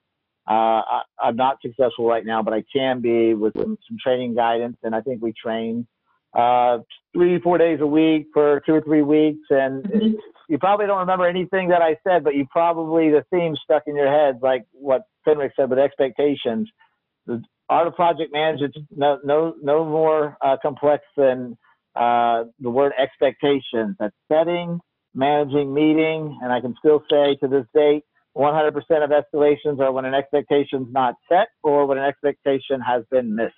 Uh, 0.49 0.81
I, 0.81 1.01
am 1.21 1.35
not 1.35 1.57
successful 1.61 2.07
right 2.07 2.25
now, 2.25 2.41
but 2.41 2.53
I 2.53 2.63
can 2.73 3.01
be 3.01 3.33
with 3.33 3.55
some, 3.55 3.77
some 3.89 3.97
training 4.01 4.35
guidance." 4.35 4.77
And 4.83 4.95
I 4.95 5.01
think 5.01 5.21
we 5.21 5.33
trained 5.33 5.85
uh, 6.33 6.77
three 7.11 7.41
four 7.41 7.57
days 7.57 7.79
a 7.81 7.87
week 7.87 8.27
for 8.33 8.61
two 8.65 8.75
or 8.75 8.81
three 8.81 9.01
weeks. 9.01 9.47
And 9.49 9.83
mm-hmm. 9.83 10.13
you 10.47 10.57
probably 10.59 10.85
don't 10.85 10.99
remember 10.99 11.27
anything 11.27 11.67
that 11.69 11.81
I 11.81 11.97
said, 12.07 12.23
but 12.23 12.35
you 12.35 12.47
probably 12.49 13.09
the 13.09 13.25
theme 13.33 13.57
stuck 13.61 13.83
in 13.85 13.97
your 13.97 14.09
head, 14.09 14.39
like 14.41 14.63
what 14.71 15.01
Fenric 15.27 15.51
said 15.57 15.69
with 15.69 15.79
expectations. 15.79 16.69
The, 17.69 17.73
art 17.73 17.87
of 17.87 17.95
project 17.95 18.33
management 18.33 18.75
no 18.95 19.19
no 19.23 19.55
no 19.61 19.85
more 19.85 20.37
uh, 20.41 20.57
complex 20.61 21.03
than 21.15 21.57
uh, 21.95 22.45
the 22.59 22.69
word 22.69 22.93
expectations. 22.97 23.95
That's 23.99 24.15
setting, 24.31 24.79
managing, 25.13 25.73
meeting, 25.73 26.39
and 26.41 26.51
I 26.51 26.61
can 26.61 26.75
still 26.79 27.03
say 27.09 27.35
to 27.41 27.47
this 27.47 27.65
date, 27.73 28.03
100% 28.37 28.75
of 29.03 29.09
escalations 29.09 29.79
are 29.79 29.91
when 29.91 30.05
an 30.05 30.13
expectation 30.13 30.83
is 30.83 30.87
not 30.91 31.15
set 31.27 31.47
or 31.63 31.85
when 31.87 31.97
an 31.97 32.05
expectation 32.05 32.79
has 32.81 33.03
been 33.09 33.35
missed. 33.35 33.53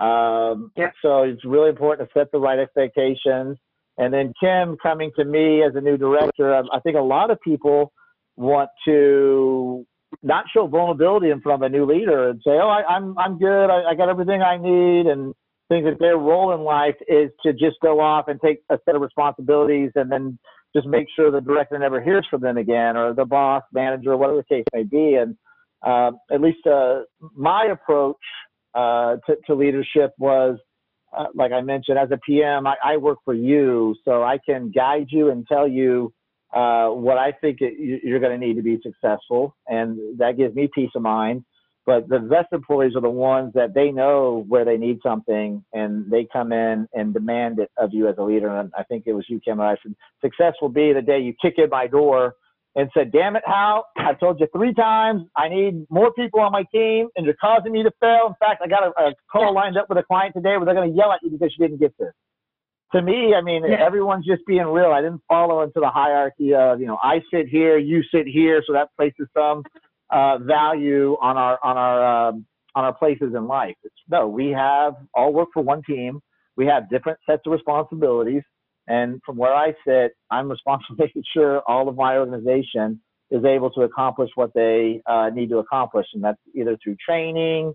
Um, 0.00 0.72
yeah. 0.76 0.90
So 1.02 1.22
it's 1.22 1.44
really 1.44 1.68
important 1.68 2.08
to 2.08 2.18
set 2.18 2.32
the 2.32 2.38
right 2.40 2.58
expectations. 2.58 3.58
And 3.98 4.12
then 4.12 4.32
Kim 4.40 4.76
coming 4.82 5.12
to 5.16 5.24
me 5.24 5.62
as 5.62 5.74
a 5.76 5.80
new 5.80 5.96
director, 5.96 6.54
I 6.54 6.80
think 6.80 6.96
a 6.96 7.02
lot 7.02 7.30
of 7.30 7.40
people 7.42 7.92
want 8.36 8.70
to 8.86 9.86
not 10.22 10.44
show 10.54 10.66
vulnerability 10.66 11.30
in 11.30 11.40
front 11.40 11.62
of 11.62 11.66
a 11.66 11.74
new 11.74 11.84
leader 11.84 12.28
and 12.30 12.40
say, 12.44 12.52
"Oh, 12.52 12.68
I, 12.68 12.96
am 12.96 13.16
I'm, 13.16 13.18
I'm 13.18 13.38
good. 13.38 13.66
I, 13.66 13.90
I 13.90 13.94
got 13.94 14.08
everything 14.08 14.42
I 14.42 14.56
need," 14.56 15.06
and 15.06 15.34
think 15.68 15.84
that 15.86 15.98
their 15.98 16.18
role 16.18 16.52
in 16.54 16.60
life 16.60 16.96
is 17.08 17.30
to 17.44 17.52
just 17.52 17.76
go 17.82 18.00
off 18.00 18.28
and 18.28 18.40
take 18.40 18.62
a 18.70 18.78
set 18.84 18.94
of 18.94 19.00
responsibilities 19.00 19.90
and 19.94 20.10
then 20.12 20.38
just 20.74 20.86
make 20.86 21.06
sure 21.14 21.30
the 21.30 21.40
director 21.40 21.78
never 21.78 22.00
hears 22.02 22.26
from 22.30 22.40
them 22.40 22.56
again, 22.56 22.96
or 22.96 23.14
the 23.14 23.24
boss, 23.24 23.62
manager, 23.72 24.16
whatever 24.16 24.38
the 24.38 24.54
case 24.54 24.64
may 24.72 24.82
be. 24.82 25.14
And 25.14 25.36
uh, 25.86 26.12
at 26.32 26.40
least 26.40 26.66
uh, 26.66 27.00
my 27.36 27.66
approach 27.66 28.16
uh, 28.74 29.16
to, 29.26 29.36
to, 29.46 29.54
leadership 29.54 30.12
was, 30.18 30.58
uh, 31.16 31.26
like 31.34 31.52
I 31.52 31.60
mentioned, 31.60 31.98
as 31.98 32.10
a 32.10 32.18
PM, 32.18 32.66
I, 32.66 32.74
I 32.82 32.96
work 32.96 33.18
for 33.24 33.34
you, 33.34 33.94
so 34.04 34.22
I 34.22 34.38
can 34.44 34.70
guide 34.70 35.08
you 35.10 35.30
and 35.30 35.46
tell 35.46 35.68
you 35.68 36.12
uh, 36.52 36.88
what 36.88 37.18
I 37.18 37.32
think 37.32 37.58
you're 37.60 38.20
going 38.20 38.38
to 38.38 38.46
need 38.46 38.56
to 38.56 38.62
be 38.62 38.78
successful, 38.82 39.56
and 39.66 40.18
that 40.18 40.36
gives 40.36 40.54
me 40.54 40.68
peace 40.72 40.90
of 40.94 41.02
mind. 41.02 41.44
But 41.84 42.08
the 42.08 42.20
best 42.20 42.48
employees 42.52 42.94
are 42.94 43.00
the 43.00 43.10
ones 43.10 43.52
that 43.54 43.74
they 43.74 43.90
know 43.90 44.44
where 44.46 44.64
they 44.64 44.76
need 44.76 45.00
something, 45.02 45.64
and 45.72 46.08
they 46.10 46.28
come 46.32 46.52
in 46.52 46.86
and 46.92 47.12
demand 47.12 47.58
it 47.58 47.70
of 47.76 47.90
you 47.92 48.06
as 48.08 48.14
a 48.18 48.22
leader. 48.22 48.56
And 48.56 48.70
I 48.78 48.84
think 48.84 49.04
it 49.06 49.14
was 49.14 49.24
you, 49.28 49.40
Kim. 49.40 49.58
and 49.58 49.68
I 49.68 49.76
said, 49.82 49.94
success 50.20 50.54
will 50.62 50.68
be 50.68 50.92
the 50.92 51.02
day 51.02 51.18
you 51.18 51.34
kick 51.42 51.54
in 51.56 51.70
my 51.70 51.88
door 51.88 52.36
and 52.76 52.88
said, 52.94 53.10
"Damn 53.12 53.36
it, 53.36 53.42
Hal! 53.44 53.86
I've 53.96 54.20
told 54.20 54.38
you 54.40 54.46
three 54.54 54.72
times. 54.74 55.22
I 55.36 55.48
need 55.48 55.86
more 55.90 56.12
people 56.12 56.40
on 56.40 56.52
my 56.52 56.64
team, 56.72 57.08
and 57.16 57.26
you're 57.26 57.34
causing 57.40 57.72
me 57.72 57.82
to 57.82 57.90
fail. 58.00 58.28
In 58.28 58.34
fact, 58.38 58.62
I 58.64 58.68
got 58.68 58.84
a, 58.84 59.08
a 59.08 59.14
call 59.30 59.52
lined 59.54 59.76
up 59.76 59.88
with 59.88 59.98
a 59.98 60.04
client 60.04 60.34
today 60.34 60.56
where 60.56 60.64
they're 60.64 60.74
going 60.74 60.90
to 60.90 60.96
yell 60.96 61.12
at 61.12 61.20
you 61.22 61.30
because 61.30 61.54
you 61.58 61.66
didn't 61.66 61.80
get 61.80 61.96
this." 61.98 62.12
To 62.92 63.02
me, 63.02 63.34
I 63.34 63.40
mean, 63.40 63.64
yeah. 63.66 63.84
everyone's 63.84 64.26
just 64.26 64.44
being 64.46 64.66
real. 64.66 64.92
I 64.92 65.00
didn't 65.00 65.22
follow 65.26 65.62
into 65.62 65.80
the 65.80 65.88
hierarchy 65.88 66.54
of, 66.54 66.80
you 66.80 66.86
know, 66.86 66.98
I 67.02 67.20
sit 67.32 67.48
here, 67.48 67.78
you 67.78 68.02
sit 68.14 68.26
here, 68.26 68.62
so 68.66 68.74
that 68.74 68.88
places 68.96 69.26
some 69.36 69.62
uh, 70.10 70.38
value 70.38 71.16
on 71.22 71.36
our 71.36 71.58
on 71.62 71.76
our 71.76 72.28
um, 72.28 72.46
on 72.74 72.84
our 72.84 72.94
places 72.94 73.32
in 73.34 73.46
life. 73.46 73.74
It's, 73.82 73.94
no, 74.10 74.28
we 74.28 74.50
have 74.50 74.94
all 75.14 75.32
work 75.32 75.48
for 75.54 75.62
one 75.62 75.82
team. 75.82 76.20
We 76.56 76.66
have 76.66 76.90
different 76.90 77.18
sets 77.28 77.42
of 77.46 77.52
responsibilities, 77.52 78.42
and 78.86 79.20
from 79.24 79.36
where 79.36 79.54
I 79.54 79.74
sit, 79.86 80.12
I'm 80.30 80.50
responsible 80.50 80.96
for 80.96 81.02
making 81.02 81.24
sure 81.32 81.62
all 81.66 81.88
of 81.88 81.96
my 81.96 82.18
organization 82.18 83.00
is 83.30 83.44
able 83.46 83.70
to 83.70 83.82
accomplish 83.82 84.28
what 84.34 84.52
they 84.54 85.00
uh, 85.06 85.30
need 85.32 85.48
to 85.48 85.58
accomplish, 85.58 86.06
and 86.12 86.22
that's 86.22 86.40
either 86.54 86.76
through 86.84 86.96
training, 87.04 87.72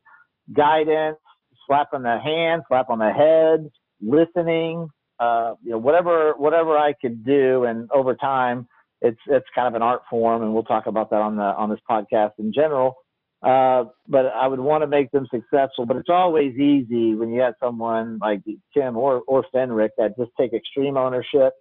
guidance, 0.53 1.17
slap 1.65 1.87
on 1.93 2.03
the 2.03 2.19
hand, 2.19 2.61
slap 2.67 2.91
on 2.91 2.99
the 2.99 3.11
head, 3.11 3.67
listening, 3.99 4.87
uh, 5.19 5.53
you 5.63 5.71
know, 5.71 5.77
whatever 5.77 6.33
whatever 6.37 6.77
I 6.77 6.93
could 6.93 7.25
do, 7.25 7.63
and 7.63 7.89
over 7.91 8.15
time, 8.15 8.67
it's 9.01 9.19
it's 9.27 9.45
kind 9.53 9.67
of 9.67 9.75
an 9.75 9.81
art 9.81 10.01
form, 10.09 10.43
and 10.43 10.53
we'll 10.53 10.63
talk 10.63 10.87
about 10.87 11.09
that 11.09 11.21
on 11.21 11.35
the 11.35 11.43
on 11.43 11.69
this 11.69 11.79
podcast 11.89 12.31
in 12.39 12.53
general. 12.53 12.95
Uh, 13.43 13.85
but 14.07 14.25
I 14.25 14.47
would 14.47 14.59
want 14.59 14.81
to 14.81 14.87
make 14.87 15.11
them 15.11 15.27
successful. 15.29 15.85
But 15.85 15.97
it's 15.97 16.09
always 16.09 16.55
easy 16.55 17.13
when 17.13 17.31
you 17.31 17.41
have 17.41 17.53
someone 17.59 18.17
like 18.19 18.41
Kim 18.73 18.97
or 18.97 19.21
or 19.27 19.45
Fenric 19.53 19.89
that 19.97 20.17
just 20.17 20.31
take 20.39 20.53
extreme 20.53 20.97
ownership, 20.97 21.53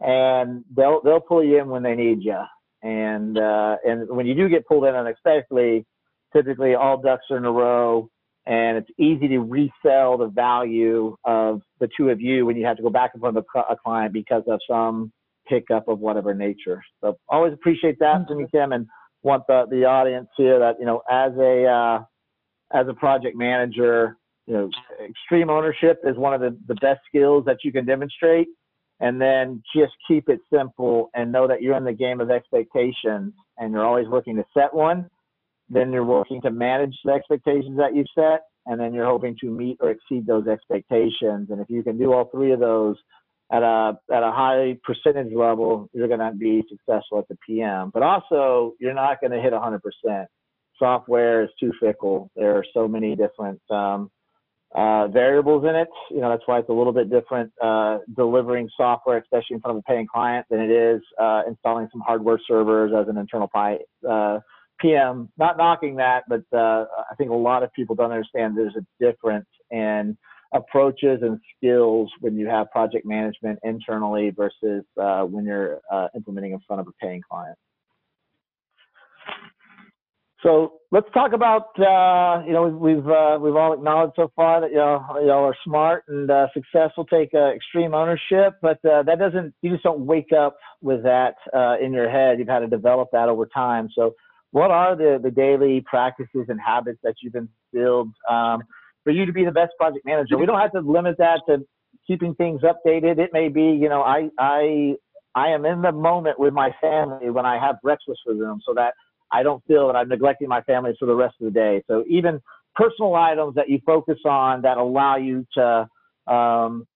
and 0.00 0.64
they'll 0.76 1.00
they'll 1.02 1.20
pull 1.20 1.42
you 1.42 1.60
in 1.60 1.68
when 1.68 1.82
they 1.82 1.94
need 1.94 2.22
you. 2.22 2.40
And 2.82 3.38
uh, 3.38 3.76
and 3.84 4.08
when 4.08 4.26
you 4.26 4.34
do 4.34 4.48
get 4.48 4.66
pulled 4.66 4.84
in 4.84 4.94
unexpectedly, 4.94 5.86
typically 6.34 6.74
all 6.74 7.00
ducks 7.00 7.24
are 7.30 7.38
in 7.38 7.44
a 7.44 7.52
row, 7.52 8.08
and 8.46 8.76
it's 8.76 8.90
easy 8.98 9.28
to 9.28 9.38
resell 9.38 10.18
the 10.18 10.30
value 10.34 11.16
of 11.24 11.62
the 11.80 11.88
two 11.96 12.10
of 12.10 12.20
you 12.20 12.44
when 12.46 12.56
you 12.56 12.66
have 12.66 12.76
to 12.76 12.82
go 12.82 12.90
back 12.90 13.12
in 13.14 13.20
front 13.20 13.36
of 13.36 13.44
a, 13.70 13.76
client 13.76 14.12
because 14.12 14.42
of 14.46 14.60
some 14.68 15.12
hiccup 15.46 15.88
of 15.88 15.98
whatever 15.98 16.34
nature. 16.34 16.82
So 17.00 17.16
always 17.28 17.52
appreciate 17.52 17.98
that 18.00 18.26
from 18.28 18.40
you, 18.40 18.48
Kim, 18.50 18.72
and 18.72 18.86
want 19.22 19.46
the 19.46 19.64
the 19.70 19.84
audience 19.84 20.28
here 20.36 20.58
that 20.58 20.76
you 20.78 20.86
know 20.86 21.02
as 21.10 21.32
a 21.38 21.66
uh, 21.66 22.04
as 22.74 22.88
a 22.88 22.94
project 22.94 23.36
manager, 23.36 24.16
you 24.46 24.54
know, 24.54 24.70
extreme 25.08 25.48
ownership 25.48 26.00
is 26.04 26.16
one 26.16 26.34
of 26.34 26.40
the, 26.40 26.56
the 26.66 26.74
best 26.76 27.00
skills 27.08 27.44
that 27.46 27.58
you 27.62 27.72
can 27.72 27.86
demonstrate. 27.86 28.48
And 29.00 29.20
then 29.20 29.62
just 29.74 29.92
keep 30.06 30.28
it 30.28 30.40
simple 30.52 31.10
and 31.14 31.32
know 31.32 31.48
that 31.48 31.62
you're 31.62 31.76
in 31.76 31.84
the 31.84 31.92
game 31.92 32.20
of 32.20 32.30
expectations 32.30 33.32
and 33.58 33.72
you're 33.72 33.84
always 33.84 34.06
looking 34.08 34.36
to 34.36 34.44
set 34.54 34.72
one. 34.72 35.10
Then 35.68 35.92
you're 35.92 36.04
working 36.04 36.40
to 36.42 36.50
manage 36.50 36.96
the 37.04 37.12
expectations 37.12 37.76
that 37.78 37.94
you've 37.94 38.06
set. 38.14 38.42
And 38.66 38.80
then 38.80 38.94
you're 38.94 39.06
hoping 39.06 39.36
to 39.40 39.50
meet 39.50 39.76
or 39.80 39.90
exceed 39.90 40.26
those 40.26 40.46
expectations. 40.46 41.48
And 41.50 41.60
if 41.60 41.68
you 41.68 41.82
can 41.82 41.98
do 41.98 42.12
all 42.12 42.30
three 42.32 42.52
of 42.52 42.60
those 42.60 42.96
at 43.52 43.62
a, 43.62 43.98
at 44.10 44.22
a 44.22 44.32
high 44.32 44.78
percentage 44.84 45.34
level, 45.34 45.88
you're 45.92 46.08
going 46.08 46.20
to 46.20 46.32
be 46.32 46.62
successful 46.68 47.18
at 47.18 47.28
the 47.28 47.36
PM. 47.46 47.90
But 47.92 48.02
also, 48.02 48.72
you're 48.80 48.94
not 48.94 49.20
going 49.20 49.32
to 49.32 49.40
hit 49.40 49.52
100%. 49.52 50.26
Software 50.78 51.44
is 51.44 51.50
too 51.60 51.72
fickle. 51.78 52.30
There 52.34 52.56
are 52.56 52.64
so 52.72 52.88
many 52.88 53.14
different 53.14 53.60
um, 53.70 54.10
uh, 54.74 55.06
variables 55.08 55.64
in 55.64 55.76
it. 55.76 55.88
You 56.10 56.20
know, 56.20 56.30
that's 56.30 56.42
why 56.46 56.58
it's 56.58 56.68
a 56.68 56.72
little 56.72 56.92
bit 56.92 57.10
different 57.10 57.52
uh, 57.62 57.98
delivering 58.16 58.68
software, 58.76 59.18
especially 59.18 59.54
in 59.54 59.60
front 59.60 59.76
of 59.76 59.84
a 59.86 59.90
paying 59.90 60.06
client, 60.12 60.46
than 60.50 60.60
it 60.60 60.70
is 60.70 61.00
uh, 61.20 61.42
installing 61.46 61.88
some 61.92 62.00
hardware 62.00 62.40
servers 62.48 62.92
as 62.98 63.08
an 63.08 63.16
internal 63.16 63.48
uh, 63.54 64.38
PM. 64.80 65.30
Not 65.38 65.56
knocking 65.56 65.96
that, 65.96 66.24
but 66.28 66.42
uh, 66.52 66.86
I 67.10 67.14
think 67.16 67.30
a 67.30 67.34
lot 67.34 67.62
of 67.62 67.72
people 67.72 67.94
don't 67.94 68.10
understand 68.10 68.56
there's 68.56 68.76
a 68.76 69.04
difference 69.04 69.48
in 69.70 70.16
approaches 70.52 71.20
and 71.22 71.40
skills 71.56 72.10
when 72.20 72.36
you 72.36 72.46
have 72.46 72.70
project 72.70 73.04
management 73.04 73.58
internally 73.64 74.30
versus 74.30 74.84
uh, 75.00 75.22
when 75.22 75.44
you're 75.44 75.80
implementing 76.14 76.52
in 76.52 76.60
front 76.66 76.80
of 76.80 76.86
a 76.88 76.92
paying 77.04 77.22
client. 77.28 77.58
So 80.44 80.74
let's 80.92 81.06
talk 81.14 81.32
about 81.32 81.68
uh, 81.80 82.44
you 82.46 82.52
know 82.52 82.68
we've 82.68 83.08
uh, 83.08 83.38
we've 83.40 83.56
all 83.56 83.72
acknowledged 83.72 84.12
so 84.14 84.30
far 84.36 84.60
that 84.60 84.72
y'all 84.72 85.02
y'all 85.24 85.42
are 85.42 85.56
smart 85.64 86.04
and 86.06 86.30
uh, 86.30 86.48
successful, 86.52 87.06
take 87.06 87.30
uh, 87.32 87.54
extreme 87.54 87.94
ownership, 87.94 88.52
but 88.60 88.78
uh, 88.84 89.02
that 89.04 89.18
doesn't 89.18 89.54
you 89.62 89.70
just 89.70 89.82
don't 89.82 90.04
wake 90.04 90.32
up 90.38 90.58
with 90.82 91.02
that 91.02 91.36
uh, 91.56 91.76
in 91.82 91.94
your 91.94 92.10
head. 92.10 92.38
You've 92.38 92.48
had 92.48 92.58
to 92.58 92.66
develop 92.66 93.08
that 93.12 93.30
over 93.30 93.46
time. 93.46 93.88
So 93.96 94.14
what 94.54 94.70
are 94.70 94.94
the 94.94 95.18
the 95.20 95.32
daily 95.32 95.82
practices 95.84 96.46
and 96.48 96.60
habits 96.60 97.00
that 97.02 97.14
you've 97.20 97.34
instilled 97.34 98.10
um, 98.30 98.62
for 99.02 99.10
you 99.10 99.26
to 99.26 99.32
be 99.32 99.44
the 99.44 99.50
best 99.50 99.72
project 99.76 100.06
manager? 100.06 100.38
We 100.38 100.46
don't 100.46 100.60
have 100.60 100.70
to 100.72 100.80
limit 100.80 101.16
that 101.18 101.40
to 101.48 101.66
keeping 102.06 102.36
things 102.36 102.60
updated. 102.62 103.18
It 103.18 103.30
may 103.32 103.48
be 103.48 103.62
you 103.62 103.88
know 103.88 104.02
I 104.02 104.30
I 104.38 104.94
I 105.34 105.48
am 105.48 105.64
in 105.64 105.82
the 105.82 105.90
moment 105.90 106.38
with 106.38 106.54
my 106.54 106.70
family 106.80 107.30
when 107.30 107.44
I 107.44 107.58
have 107.58 107.82
breakfast 107.82 108.20
with 108.26 108.38
them, 108.38 108.60
so 108.64 108.74
that 108.74 108.94
I 109.32 109.42
don't 109.42 109.60
feel 109.66 109.88
that 109.88 109.96
I'm 109.96 110.08
neglecting 110.08 110.46
my 110.46 110.60
family 110.62 110.94
for 111.00 111.06
the 111.06 111.16
rest 111.16 111.34
of 111.40 111.46
the 111.46 111.50
day. 111.50 111.82
So 111.88 112.04
even 112.08 112.40
personal 112.76 113.16
items 113.16 113.56
that 113.56 113.68
you 113.68 113.80
focus 113.84 114.20
on 114.24 114.62
that 114.62 114.76
allow 114.76 115.16
you 115.16 115.44
to 115.54 115.88
um, 116.32 116.86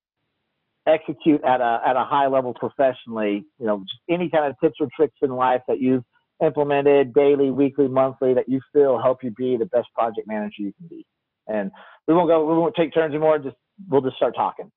execute 0.87 1.43
at 1.43 1.61
a 1.61 1.81
at 1.85 1.97
a 1.97 2.05
high 2.05 2.29
level 2.29 2.55
professionally. 2.55 3.45
You 3.59 3.67
know, 3.67 3.85
any 4.09 4.31
kind 4.31 4.47
of 4.47 4.55
tips 4.61 4.77
or 4.79 4.87
tricks 4.95 5.17
in 5.23 5.31
life 5.31 5.63
that 5.67 5.81
you've 5.81 6.05
implemented 6.43 7.13
daily, 7.13 7.51
weekly, 7.51 7.89
monthly 7.89 8.35
that 8.35 8.49
you 8.49 8.61
feel 8.73 9.01
help 9.01 9.23
you 9.23 9.31
be 9.33 9.57
the 9.57 9.67
best 9.67 9.89
project 9.95 10.27
manager 10.27 10.63
you 10.63 10.73
can 10.79 10.87
be. 10.89 11.07
And 11.47 11.71
we 12.07 12.15
won't 12.15 12.29
go. 12.29 12.45
We 12.45 12.55
won't 12.59 12.75
take 12.75 12.93
turns 12.93 13.13
anymore. 13.13 13.39
Just 13.39 13.57
we'll 13.89 14.03
just 14.03 14.17
start 14.17 14.35
talking. 14.35 14.71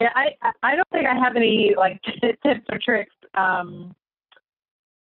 Yeah, 0.00 0.10
I 0.14 0.30
I 0.62 0.76
don't 0.76 0.88
think 0.90 1.06
I 1.06 1.14
have 1.14 1.36
any 1.36 1.74
like 1.76 2.00
tips 2.22 2.66
or 2.70 2.78
tricks. 2.82 3.14
Um, 3.34 3.94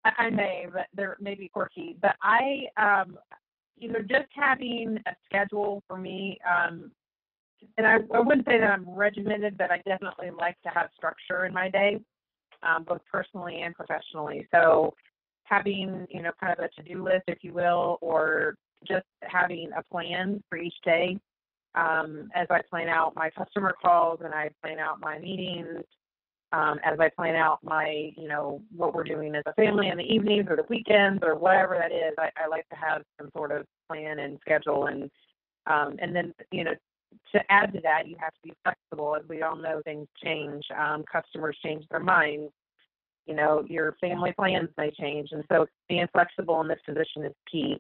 I 0.06 0.30
may, 0.30 0.68
but 0.72 0.88
they're 0.94 1.18
maybe 1.20 1.48
quirky. 1.48 1.96
But 2.02 2.16
I, 2.22 2.66
um, 2.78 3.18
you 3.78 3.90
know, 3.92 4.00
just 4.00 4.28
having 4.36 5.00
a 5.06 5.12
schedule 5.26 5.82
for 5.88 5.98
me, 5.98 6.38
um, 6.50 6.92
and 7.78 7.88
I, 7.88 7.96
I 8.14 8.20
wouldn't 8.20 8.46
say 8.46 8.60
that 8.60 8.70
I'm 8.70 8.90
regimented, 8.90 9.58
but 9.58 9.72
I 9.72 9.78
definitely 9.86 10.32
like 10.38 10.62
to 10.64 10.70
have 10.70 10.90
structure 10.96 11.46
in 11.46 11.54
my 11.54 11.70
day, 11.70 12.02
um, 12.63 12.84
both 12.84 13.02
personally 13.12 13.62
and 13.62 13.76
professionally. 13.76 14.47
So 14.54 14.93
having, 15.43 16.08
you 16.10 16.21
know, 16.21 16.32
kind 16.39 16.58
of 16.58 16.63
a 16.63 16.69
to-do 16.69 17.04
list, 17.04 17.23
if 17.28 17.39
you 17.43 17.54
will, 17.54 17.97
or 18.02 18.56
just 18.88 19.06
having 19.21 19.69
a 19.78 19.84
plan 19.91 20.43
for 20.49 20.58
each 20.58 20.76
day 20.84 21.17
um, 21.76 22.30
as 22.36 22.47
I 22.49 22.62
plan 22.69 22.89
out 22.89 23.15
my 23.15 23.30
customer 23.30 23.73
calls 23.82 24.19
and 24.23 24.34
I 24.34 24.49
plan 24.62 24.80
out 24.80 24.99
my 24.99 25.19
meetings 25.19 25.84
um, 26.54 26.80
as 26.86 26.99
I 26.99 27.10
plan 27.10 27.36
out 27.36 27.60
my, 27.63 28.12
you 28.15 28.28
know, 28.28 28.62
what 28.76 28.93
we're 28.93 29.04
doing 29.04 29.34
as 29.34 29.43
a 29.47 29.54
family 29.54 29.88
in 29.88 29.97
the 29.97 30.04
evenings 30.04 30.45
or 30.49 30.56
the 30.56 30.65
weekends 30.69 31.23
or 31.23 31.36
whatever 31.36 31.76
that 31.80 31.91
is, 31.91 32.13
I, 32.19 32.30
I 32.38 32.47
like 32.47 32.69
to 32.69 32.76
have 32.76 33.02
some 33.19 33.32
sort 33.36 33.52
of 33.52 33.65
plan 33.89 34.19
and 34.19 34.38
schedule 34.41 34.86
and 34.86 35.10
um, 35.65 35.95
and 35.99 36.13
then 36.13 36.34
you 36.52 36.65
know 36.65 36.73
to 37.32 37.39
add 37.49 37.73
to 37.73 37.82
that 37.82 38.08
you 38.08 38.15
have 38.19 38.34
to 38.34 38.39
be 38.43 38.54
flexible 38.63 39.15
as 39.15 39.28
we 39.28 39.41
all 39.41 39.56
know 39.56 39.82
things 39.84 40.08
change 40.23 40.63
um, 40.78 41.04
customers 41.12 41.58
change 41.63 41.84
their 41.89 41.99
minds 41.99 42.52
you 43.26 43.36
know 43.36 43.63
your 43.67 43.95
family 44.02 44.34
plans 44.34 44.69
may 44.78 44.91
change 44.91 45.30
and 45.32 45.43
so 45.52 45.65
being 45.89 46.08
flexible 46.12 46.62
in 46.62 46.67
this 46.67 46.80
position 46.86 47.23
is 47.26 47.34
key 47.52 47.78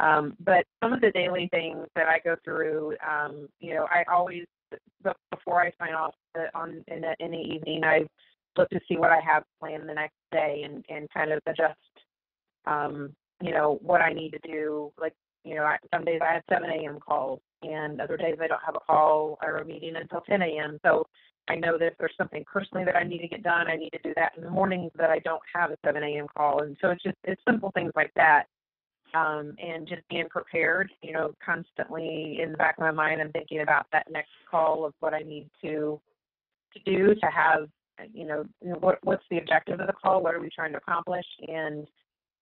um, 0.00 0.36
but 0.44 0.64
some 0.82 0.92
of 0.92 1.00
the 1.00 1.10
daily 1.10 1.48
things 1.52 1.84
that 1.96 2.06
I 2.06 2.20
go 2.24 2.36
through 2.44 2.94
um, 3.06 3.48
you 3.60 3.74
know 3.74 3.86
I 3.90 4.04
always 4.10 4.44
before 5.30 5.60
I 5.60 5.72
sign 5.78 5.94
off 5.94 6.14
uh, 6.36 6.46
on 6.54 6.84
in 6.88 7.02
the, 7.02 7.14
in 7.20 7.30
the 7.30 7.38
evening, 7.38 7.84
I 7.84 8.06
look 8.56 8.68
to 8.70 8.80
see 8.88 8.96
what 8.96 9.10
I 9.10 9.20
have 9.20 9.44
planned 9.60 9.88
the 9.88 9.94
next 9.94 10.16
day 10.32 10.62
and 10.64 10.84
and 10.88 11.08
kind 11.10 11.32
of 11.32 11.40
adjust, 11.46 11.78
um, 12.66 13.14
you 13.42 13.52
know, 13.52 13.78
what 13.82 14.00
I 14.00 14.12
need 14.12 14.30
to 14.30 14.38
do. 14.40 14.92
Like, 15.00 15.14
you 15.44 15.54
know, 15.54 15.64
I, 15.64 15.76
some 15.92 16.04
days 16.04 16.20
I 16.22 16.34
have 16.34 16.42
7 16.50 16.68
a.m. 16.68 16.98
calls, 17.00 17.40
and 17.62 18.00
other 18.00 18.16
days 18.16 18.36
I 18.40 18.46
don't 18.46 18.62
have 18.64 18.76
a 18.76 18.80
call 18.80 19.38
or 19.42 19.58
a 19.58 19.64
meeting 19.64 19.96
until 19.96 20.20
10 20.20 20.42
a.m. 20.42 20.78
So 20.84 21.06
I 21.48 21.56
know 21.56 21.78
that 21.78 21.86
if 21.86 21.98
there's 21.98 22.14
something 22.18 22.44
personally 22.50 22.84
that 22.84 22.96
I 22.96 23.04
need 23.04 23.20
to 23.20 23.28
get 23.28 23.42
done, 23.42 23.68
I 23.68 23.76
need 23.76 23.90
to 23.90 23.98
do 24.02 24.12
that 24.16 24.32
in 24.36 24.44
the 24.44 24.50
mornings 24.50 24.92
that 24.96 25.10
I 25.10 25.18
don't 25.20 25.42
have 25.54 25.70
a 25.70 25.76
7 25.84 26.02
a.m. 26.02 26.26
call. 26.36 26.62
And 26.62 26.76
so 26.80 26.90
it's 26.90 27.02
just 27.02 27.16
it's 27.24 27.40
simple 27.46 27.70
things 27.72 27.92
like 27.96 28.12
that 28.14 28.44
um, 29.14 29.54
and 29.58 29.88
just 29.88 30.02
being 30.08 30.28
prepared. 30.28 30.90
You 31.02 31.12
know, 31.12 31.34
constantly 31.44 32.38
in 32.42 32.52
the 32.52 32.58
back 32.58 32.76
of 32.78 32.82
my 32.82 32.90
mind, 32.90 33.20
I'm 33.20 33.32
thinking 33.32 33.60
about 33.60 33.86
that 33.92 34.10
next 34.10 34.30
call 34.50 34.84
of 34.84 34.94
what 35.00 35.14
I 35.14 35.20
need 35.20 35.48
to 35.62 36.00
to 36.74 36.80
do 36.84 37.14
to 37.14 37.26
have. 37.26 37.68
You 38.12 38.26
know, 38.26 38.44
what 38.60 38.98
what's 39.02 39.24
the 39.30 39.38
objective 39.38 39.80
of 39.80 39.86
the 39.86 39.92
call? 39.92 40.22
What 40.22 40.34
are 40.34 40.40
we 40.40 40.50
trying 40.54 40.72
to 40.72 40.78
accomplish? 40.78 41.26
And 41.48 41.86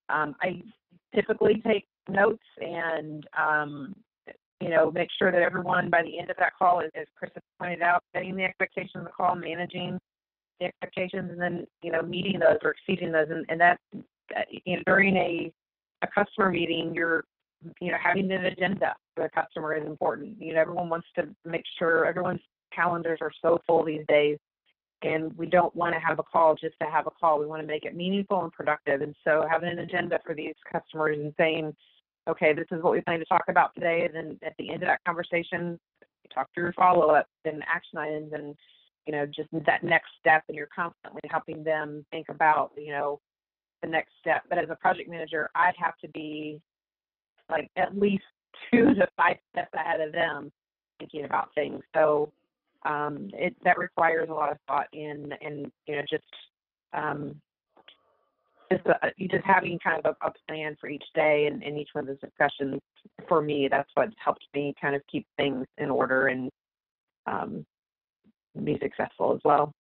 um, 0.09 0.35
I 0.43 0.63
typically 1.15 1.63
take 1.67 1.87
notes 2.09 2.45
and 2.61 3.27
um, 3.39 3.95
you 4.61 4.71
know 4.71 4.91
make 4.91 5.09
sure 5.19 5.31
that 5.31 5.43
everyone 5.43 5.91
by 5.91 6.03
the 6.03 6.19
end 6.19 6.31
of 6.31 6.37
that 6.39 6.53
call, 6.59 6.81
as, 6.81 6.91
as 6.95 7.07
Chris 7.17 7.31
has 7.35 7.43
pointed 7.61 7.83
out, 7.83 8.03
setting 8.15 8.37
the 8.37 8.45
expectations 8.45 8.97
of 8.97 9.05
the 9.05 9.11
call, 9.11 9.35
managing 9.35 9.99
the 10.61 10.67
expectations, 10.67 11.31
and 11.31 11.41
then 11.41 11.67
you 11.83 11.93
know 11.93 12.03
meeting 12.03 12.39
those 12.39 12.59
or 12.63 12.71
exceeding 12.71 13.13
those, 13.13 13.29
and, 13.31 13.45
and 13.49 13.61
that 13.61 13.79
you 14.65 14.77
know, 14.77 14.83
during 14.87 15.17
a 15.17 15.53
a 16.03 16.07
customer 16.07 16.51
meeting, 16.51 16.93
you're 16.95 17.25
you 17.81 17.91
know 17.91 17.99
having 18.03 18.31
an 18.31 18.47
agenda 18.47 18.95
for 19.15 19.25
the 19.25 19.31
customer 19.31 19.75
is 19.75 19.87
important. 19.87 20.41
You 20.41 20.55
know, 20.55 20.61
everyone 20.61 20.89
wants 20.89 21.09
to 21.17 21.29
make 21.45 21.65
sure 21.79 22.07
everyone's 22.07 22.41
calendars 22.75 23.19
are 23.21 23.33
so 23.43 23.59
full 23.67 23.85
these 23.85 24.05
days, 24.09 24.39
and 25.03 25.37
we 25.37 25.47
don't 25.47 25.75
want 25.75 25.95
to 25.95 26.01
have 26.01 26.19
a 26.19 26.23
call 26.23 26.55
just 26.55 26.75
to 26.81 26.89
have 26.89 27.07
a 27.07 27.11
call. 27.11 27.39
We 27.39 27.47
want 27.47 27.63
to 27.63 27.67
make 27.67 27.85
it 27.85 27.97
meaningful 27.97 28.43
and 28.43 28.53
productive. 28.53 29.03
And 29.03 29.15
so 29.25 29.45
having 29.51 29.71
an 29.71 29.79
agenda 29.79 30.19
for 30.25 30.35
these 30.35 30.55
customers 30.71 31.19
and 31.19 31.33
saying, 31.39 31.75
okay, 32.29 32.53
this 32.53 32.67
is 32.71 32.83
what 32.83 32.93
we 32.93 33.01
plan 33.01 33.19
to 33.19 33.25
talk 33.27 33.45
about 33.49 33.75
today, 33.75 34.05
and 34.05 34.15
then 34.15 34.39
at 34.45 34.55
the 34.59 34.71
end 34.71 34.83
of 34.83 34.89
that 34.89 35.05
conversation, 35.05 35.79
talk 36.35 36.49
through 36.55 36.73
follow 36.73 37.11
up 37.11 37.27
and 37.45 37.63
action 37.73 37.99
items 37.99 38.33
and 38.33 38.55
you 39.07 39.13
know 39.13 39.27
just 39.27 39.49
that 39.65 39.85
next 39.85 40.09
step 40.19 40.43
and 40.49 40.57
you're 40.57 40.69
constantly 40.75 41.21
helping 41.31 41.63
them 41.63 42.05
think 42.11 42.29
about 42.29 42.73
you 42.77 42.91
know 42.91 43.21
the 43.83 43.89
next 43.89 44.13
step. 44.21 44.43
But 44.49 44.59
as 44.59 44.69
a 44.71 44.77
project 44.77 45.09
manager, 45.09 45.51
I'd 45.55 45.75
have 45.79 45.97
to 45.99 46.09
be 46.09 46.61
like 47.51 47.71
at 47.77 47.97
least 47.97 48.25
two 48.71 48.95
to 48.95 49.07
five 49.17 49.37
steps 49.53 49.71
ahead 49.75 50.01
of 50.01 50.13
them 50.13 50.51
thinking 50.99 51.25
about 51.25 51.51
things. 51.55 51.83
So 51.95 52.33
um, 52.85 53.31
it 53.35 53.55
that 53.65 53.79
requires 53.79 54.29
a 54.31 54.35
lot 54.35 54.51
of 54.51 54.59
thought 54.67 54.89
in 54.93 55.33
and 55.41 55.71
you 55.87 55.97
know 55.97 56.03
just 56.09 56.25
um, 56.93 57.41
just 58.71 58.87
uh, 58.87 59.09
just 59.19 59.45
having 59.45 59.79
kind 59.79 60.05
of 60.05 60.17
a, 60.21 60.27
a 60.27 60.33
plan 60.49 60.77
for 60.81 60.89
each 60.89 61.05
day 61.15 61.49
and, 61.51 61.63
and 61.63 61.79
each 61.79 61.91
one 61.93 62.09
of 62.09 62.19
the 62.21 62.27
discussions. 62.27 62.81
For 63.29 63.41
me, 63.43 63.69
that's 63.71 63.91
what 63.95 64.09
helped 64.23 64.45
me 64.55 64.75
kind 64.81 64.95
of 64.95 65.03
keep 65.11 65.27
things 65.37 65.67
in 65.79 65.91
order 65.91 66.29
and 66.29 66.51
um, 67.27 67.65
be 68.65 68.79
successful 68.83 69.35
as 69.35 69.41
well. 69.45 69.73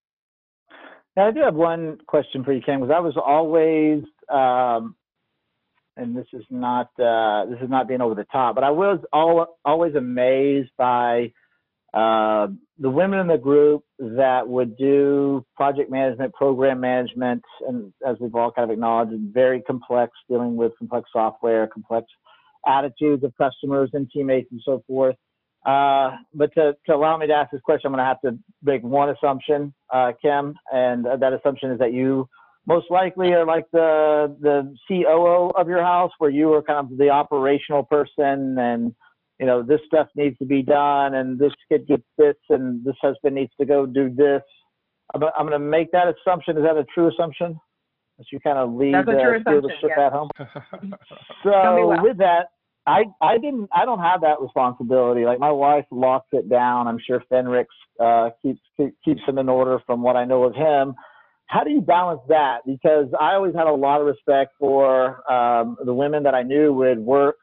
Now, 1.16 1.28
I 1.28 1.30
do 1.30 1.40
have 1.40 1.54
one 1.54 1.98
question 2.06 2.44
for 2.44 2.52
you, 2.52 2.60
Kim, 2.60 2.80
because 2.80 2.94
I 2.94 3.00
was 3.00 3.16
always, 3.16 4.02
um, 4.28 4.96
and 5.96 6.14
this 6.14 6.26
is 6.32 6.44
not 6.50 6.90
uh, 7.00 7.46
this 7.46 7.58
is 7.62 7.70
not 7.70 7.88
being 7.88 8.02
over 8.02 8.14
the 8.14 8.24
top, 8.24 8.54
but 8.54 8.64
I 8.64 8.70
was 8.70 8.98
al- 9.14 9.58
always 9.64 9.94
amazed 9.94 10.70
by 10.76 11.32
uh, 11.96 12.48
the 12.78 12.90
women 12.90 13.20
in 13.20 13.26
the 13.26 13.38
group 13.38 13.82
that 13.98 14.46
would 14.46 14.76
do 14.76 15.42
project 15.56 15.90
management, 15.90 16.34
program 16.34 16.78
management, 16.78 17.42
and 17.66 17.90
as 18.06 18.16
we've 18.20 18.34
all 18.34 18.52
kind 18.52 18.70
of 18.70 18.74
acknowledged, 18.74 19.14
very 19.32 19.62
complex, 19.62 20.12
dealing 20.28 20.56
with 20.56 20.72
complex 20.78 21.08
software, 21.10 21.66
complex 21.66 22.06
attitudes 22.66 23.24
of 23.24 23.32
customers 23.38 23.88
and 23.94 24.10
teammates 24.10 24.48
and 24.50 24.60
so 24.62 24.84
forth. 24.86 25.16
Uh, 25.64 26.10
but 26.34 26.52
to, 26.54 26.76
to 26.84 26.94
allow 26.94 27.16
me 27.16 27.26
to 27.26 27.32
ask 27.32 27.50
this 27.50 27.62
question, 27.62 27.88
I'm 27.88 27.92
going 27.92 28.04
to 28.04 28.04
have 28.04 28.20
to 28.20 28.38
make 28.62 28.82
one 28.82 29.08
assumption, 29.08 29.72
uh, 29.90 30.12
Kim, 30.20 30.54
and 30.70 31.06
that 31.06 31.32
assumption 31.32 31.70
is 31.70 31.78
that 31.78 31.94
you 31.94 32.28
most 32.66 32.90
likely 32.90 33.32
are 33.32 33.46
like 33.46 33.64
the 33.72 34.36
the 34.40 34.74
COO 34.86 35.50
of 35.56 35.66
your 35.66 35.82
house, 35.82 36.10
where 36.18 36.30
you 36.30 36.52
are 36.52 36.62
kind 36.62 36.92
of 36.92 36.98
the 36.98 37.08
operational 37.08 37.84
person, 37.84 38.58
and 38.58 38.94
you 39.38 39.46
know 39.46 39.62
this 39.62 39.80
stuff 39.86 40.08
needs 40.14 40.36
to 40.38 40.44
be 40.44 40.62
done, 40.62 41.14
and 41.14 41.38
this 41.38 41.52
kid 41.68 41.86
gets 41.86 42.04
this, 42.16 42.36
and 42.48 42.84
this 42.84 42.96
husband 43.02 43.34
needs 43.34 43.52
to 43.60 43.66
go 43.66 43.86
do 43.86 44.08
this. 44.14 44.42
I'm, 45.14 45.22
I'm 45.22 45.46
going 45.46 45.52
to 45.52 45.58
make 45.58 45.92
that 45.92 46.06
assumption. 46.08 46.56
Is 46.56 46.64
that 46.64 46.76
a 46.76 46.84
true 46.94 47.08
assumption? 47.08 47.58
That 48.18 48.24
you 48.32 48.40
kind 48.40 48.58
of 48.58 48.72
lead 48.72 48.94
uh, 48.94 49.02
the 49.02 49.12
assumption, 49.12 49.70
ship 49.80 49.90
yes. 49.96 49.98
at 49.98 50.12
home. 50.12 50.30
So 51.44 51.86
well. 51.86 52.02
with 52.02 52.18
that, 52.18 52.46
I 52.86 53.04
I 53.20 53.38
didn't 53.38 53.68
I 53.72 53.84
don't 53.84 54.00
have 54.00 54.22
that 54.22 54.40
responsibility. 54.40 55.24
Like 55.24 55.38
my 55.38 55.50
wife 55.50 55.84
locks 55.90 56.28
it 56.32 56.48
down. 56.48 56.88
I'm 56.88 56.98
sure 57.04 57.22
Fenric 57.30 57.66
uh, 58.00 58.30
keeps 58.42 58.60
keep, 58.76 58.94
keeps 59.04 59.20
them 59.26 59.38
in 59.38 59.48
order 59.48 59.80
from 59.86 60.02
what 60.02 60.16
I 60.16 60.24
know 60.24 60.44
of 60.44 60.54
him. 60.54 60.94
How 61.46 61.62
do 61.62 61.70
you 61.70 61.80
balance 61.80 62.22
that? 62.28 62.60
Because 62.66 63.06
I 63.20 63.34
always 63.34 63.54
had 63.54 63.66
a 63.66 63.72
lot 63.72 64.00
of 64.00 64.06
respect 64.06 64.52
for 64.58 65.30
um, 65.30 65.76
the 65.84 65.94
women 65.94 66.24
that 66.24 66.34
I 66.34 66.42
knew 66.42 66.72
would 66.72 66.98
work 66.98 67.36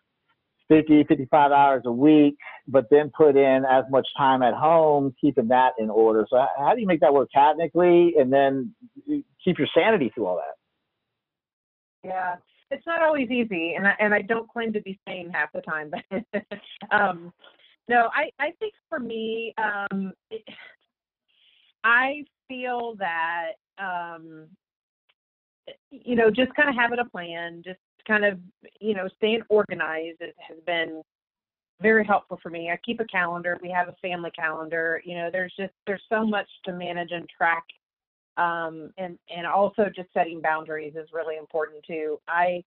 50, 0.73 1.03
55 1.03 1.51
hours 1.51 1.83
a 1.85 1.91
week, 1.91 2.35
but 2.67 2.87
then 2.89 3.11
put 3.15 3.35
in 3.35 3.63
as 3.69 3.83
much 3.91 4.07
time 4.17 4.41
at 4.41 4.53
home, 4.53 5.13
keeping 5.21 5.47
that 5.49 5.73
in 5.77 5.89
order. 5.89 6.25
So 6.29 6.43
how 6.57 6.73
do 6.73 6.81
you 6.81 6.87
make 6.87 7.01
that 7.01 7.13
work 7.13 7.29
technically, 7.31 8.15
and 8.17 8.33
then 8.33 8.73
keep 9.43 9.59
your 9.59 9.67
sanity 9.75 10.11
through 10.13 10.25
all 10.25 10.37
that? 10.37 12.07
Yeah, 12.07 12.35
it's 12.71 12.85
not 12.87 13.03
always 13.03 13.29
easy, 13.29 13.75
and 13.75 13.87
I, 13.87 13.93
and 13.99 14.13
I 14.13 14.23
don't 14.23 14.49
claim 14.49 14.73
to 14.73 14.81
be 14.81 14.99
sane 15.07 15.29
half 15.31 15.51
the 15.53 15.61
time. 15.61 15.91
But 15.91 16.43
um, 16.91 17.31
no, 17.87 18.09
I 18.13 18.29
I 18.39 18.51
think 18.59 18.73
for 18.89 18.99
me, 18.99 19.53
um, 19.57 20.11
it, 20.31 20.43
I 21.83 22.23
feel 22.47 22.95
that 22.97 23.51
um, 23.77 24.47
you 25.91 26.15
know, 26.15 26.29
just 26.29 26.53
kind 26.55 26.69
of 26.69 26.75
having 26.75 26.99
a 26.99 27.05
plan, 27.05 27.61
just 27.63 27.79
kind 28.07 28.25
of 28.25 28.39
you 28.79 28.93
know, 28.93 29.07
staying 29.17 29.41
organized 29.49 30.21
has 30.21 30.57
been 30.65 31.01
very 31.81 32.05
helpful 32.05 32.39
for 32.41 32.49
me. 32.49 32.69
I 32.71 32.77
keep 32.85 32.99
a 32.99 33.05
calendar. 33.05 33.59
We 33.61 33.69
have 33.69 33.87
a 33.87 33.95
family 34.01 34.31
calendar. 34.31 35.01
You 35.05 35.15
know, 35.15 35.29
there's 35.31 35.53
just 35.57 35.73
there's 35.87 36.03
so 36.09 36.25
much 36.25 36.47
to 36.65 36.73
manage 36.73 37.11
and 37.11 37.27
track 37.29 37.63
um, 38.37 38.91
and 38.97 39.17
and 39.35 39.45
also 39.45 39.85
just 39.95 40.09
setting 40.13 40.41
boundaries 40.41 40.93
is 40.95 41.09
really 41.13 41.37
important 41.37 41.83
too. 41.85 42.19
I, 42.27 42.63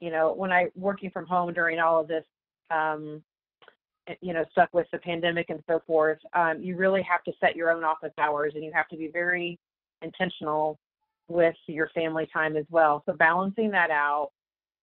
you 0.00 0.10
know, 0.10 0.32
when 0.34 0.52
I 0.52 0.66
working 0.76 1.10
from 1.10 1.26
home 1.26 1.52
during 1.52 1.78
all 1.78 2.00
of 2.00 2.08
this, 2.08 2.24
um, 2.70 3.22
eh, 4.06 4.14
you 4.20 4.34
know, 4.34 4.44
stuff 4.52 4.68
with 4.72 4.86
the 4.92 4.98
pandemic 4.98 5.50
and 5.50 5.62
so 5.66 5.80
forth, 5.86 6.18
um, 6.34 6.62
you 6.62 6.76
really 6.76 7.02
have 7.02 7.24
to 7.24 7.32
set 7.40 7.56
your 7.56 7.70
own 7.70 7.84
office 7.84 8.12
hours, 8.18 8.52
and 8.54 8.64
you 8.64 8.72
have 8.74 8.88
to 8.88 8.96
be 8.96 9.08
very 9.08 9.58
intentional 10.02 10.78
with 11.28 11.56
your 11.66 11.88
family 11.94 12.28
time 12.32 12.56
as 12.56 12.66
well. 12.70 13.02
So 13.06 13.12
balancing 13.12 13.70
that 13.70 13.90
out. 13.90 14.30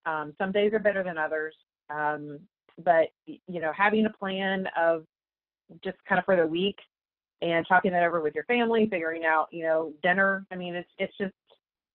Um, 0.06 0.34
some 0.38 0.52
days 0.52 0.74
are 0.74 0.80
better 0.80 1.04
than 1.04 1.18
others, 1.18 1.56
um, 1.90 2.40
but 2.84 3.08
you 3.26 3.62
know, 3.62 3.72
having 3.76 4.06
a 4.06 4.10
plan 4.10 4.68
of 4.78 5.06
just 5.84 5.98
kind 6.08 6.20
of 6.20 6.26
for 6.26 6.36
the 6.36 6.46
week 6.46 6.78
and 7.42 7.66
talking 7.68 7.92
that 7.92 8.04
over 8.04 8.22
with 8.22 8.36
your 8.36 8.44
family, 8.46 8.88
figuring 8.90 9.26
out, 9.26 9.48
you 9.52 9.64
know, 9.64 9.94
dinner. 10.04 10.46
I 10.52 10.56
mean, 10.56 10.76
it's 10.76 10.90
it's 10.98 11.18
just 11.18 11.34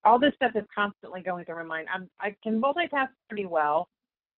all 0.04 0.18
this 0.18 0.34
stuff 0.36 0.52
is 0.54 0.64
constantly 0.74 1.22
going 1.22 1.44
through 1.44 1.56
my 1.56 1.62
mind. 1.62 1.88
I'm 1.92 2.08
I 2.20 2.34
can 2.42 2.60
multitask 2.60 3.08
pretty 3.28 3.46
well 3.46 3.88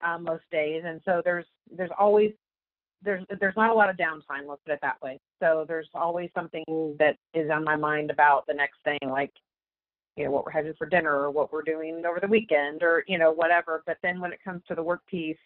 um, 0.03 0.25
most 0.25 0.45
days, 0.51 0.83
and 0.85 1.01
so 1.05 1.23
there's 1.25 1.47
there's 1.77 1.91
always 1.99 2.33
there's 3.03 3.25
there's 3.41 3.57
not 3.57 3.71
a 3.71 3.75
lot 3.75 3.91
of 3.91 3.97
downtime. 3.97 4.47
Let's 4.47 4.63
put 4.65 4.75
it 4.75 4.81
that 4.83 5.01
way. 5.03 5.19
So 5.41 5.65
there's 5.67 5.89
always 5.95 6.31
something 6.35 6.65
that 6.99 7.17
is 7.35 7.51
on 7.51 7.65
my 7.65 7.77
mind 7.77 8.11
about 8.11 8.45
the 8.47 8.55
next 8.55 8.79
thing, 8.85 8.99
like 9.09 9.33
you 10.17 10.25
know 10.25 10.31
what 10.31 10.45
we're 10.45 10.53
having 10.53 10.75
for 10.75 10.87
dinner 10.87 11.15
or 11.15 11.31
what 11.31 11.53
we're 11.53 11.63
doing 11.63 12.03
over 12.07 12.21
the 12.21 12.29
weekend 12.29 12.83
or 12.83 13.05
you 13.07 13.19
know 13.19 13.33
whatever. 13.33 13.83
But 13.87 13.99
then 14.03 14.21
when 14.21 14.33
it 14.33 14.45
comes 14.45 14.63
to 14.69 14.75
the 14.75 14.83
work 14.83 15.01
piece, 15.07 15.37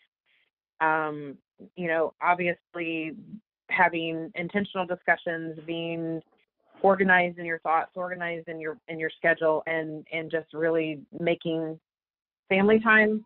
um, 0.80 1.36
you 1.76 1.88
know, 1.88 2.14
obviously 2.22 3.16
having 3.70 4.30
intentional 4.34 4.86
discussions, 4.86 5.58
being 5.66 6.20
organized 6.82 7.38
in 7.38 7.46
your 7.46 7.58
thoughts, 7.60 7.92
organized 7.94 8.48
in 8.48 8.60
your 8.60 8.78
in 8.88 8.98
your 8.98 9.10
schedule, 9.16 9.62
and 9.66 10.06
and 10.12 10.30
just 10.30 10.52
really 10.52 11.00
making 11.18 11.78
family 12.48 12.80
time 12.80 13.24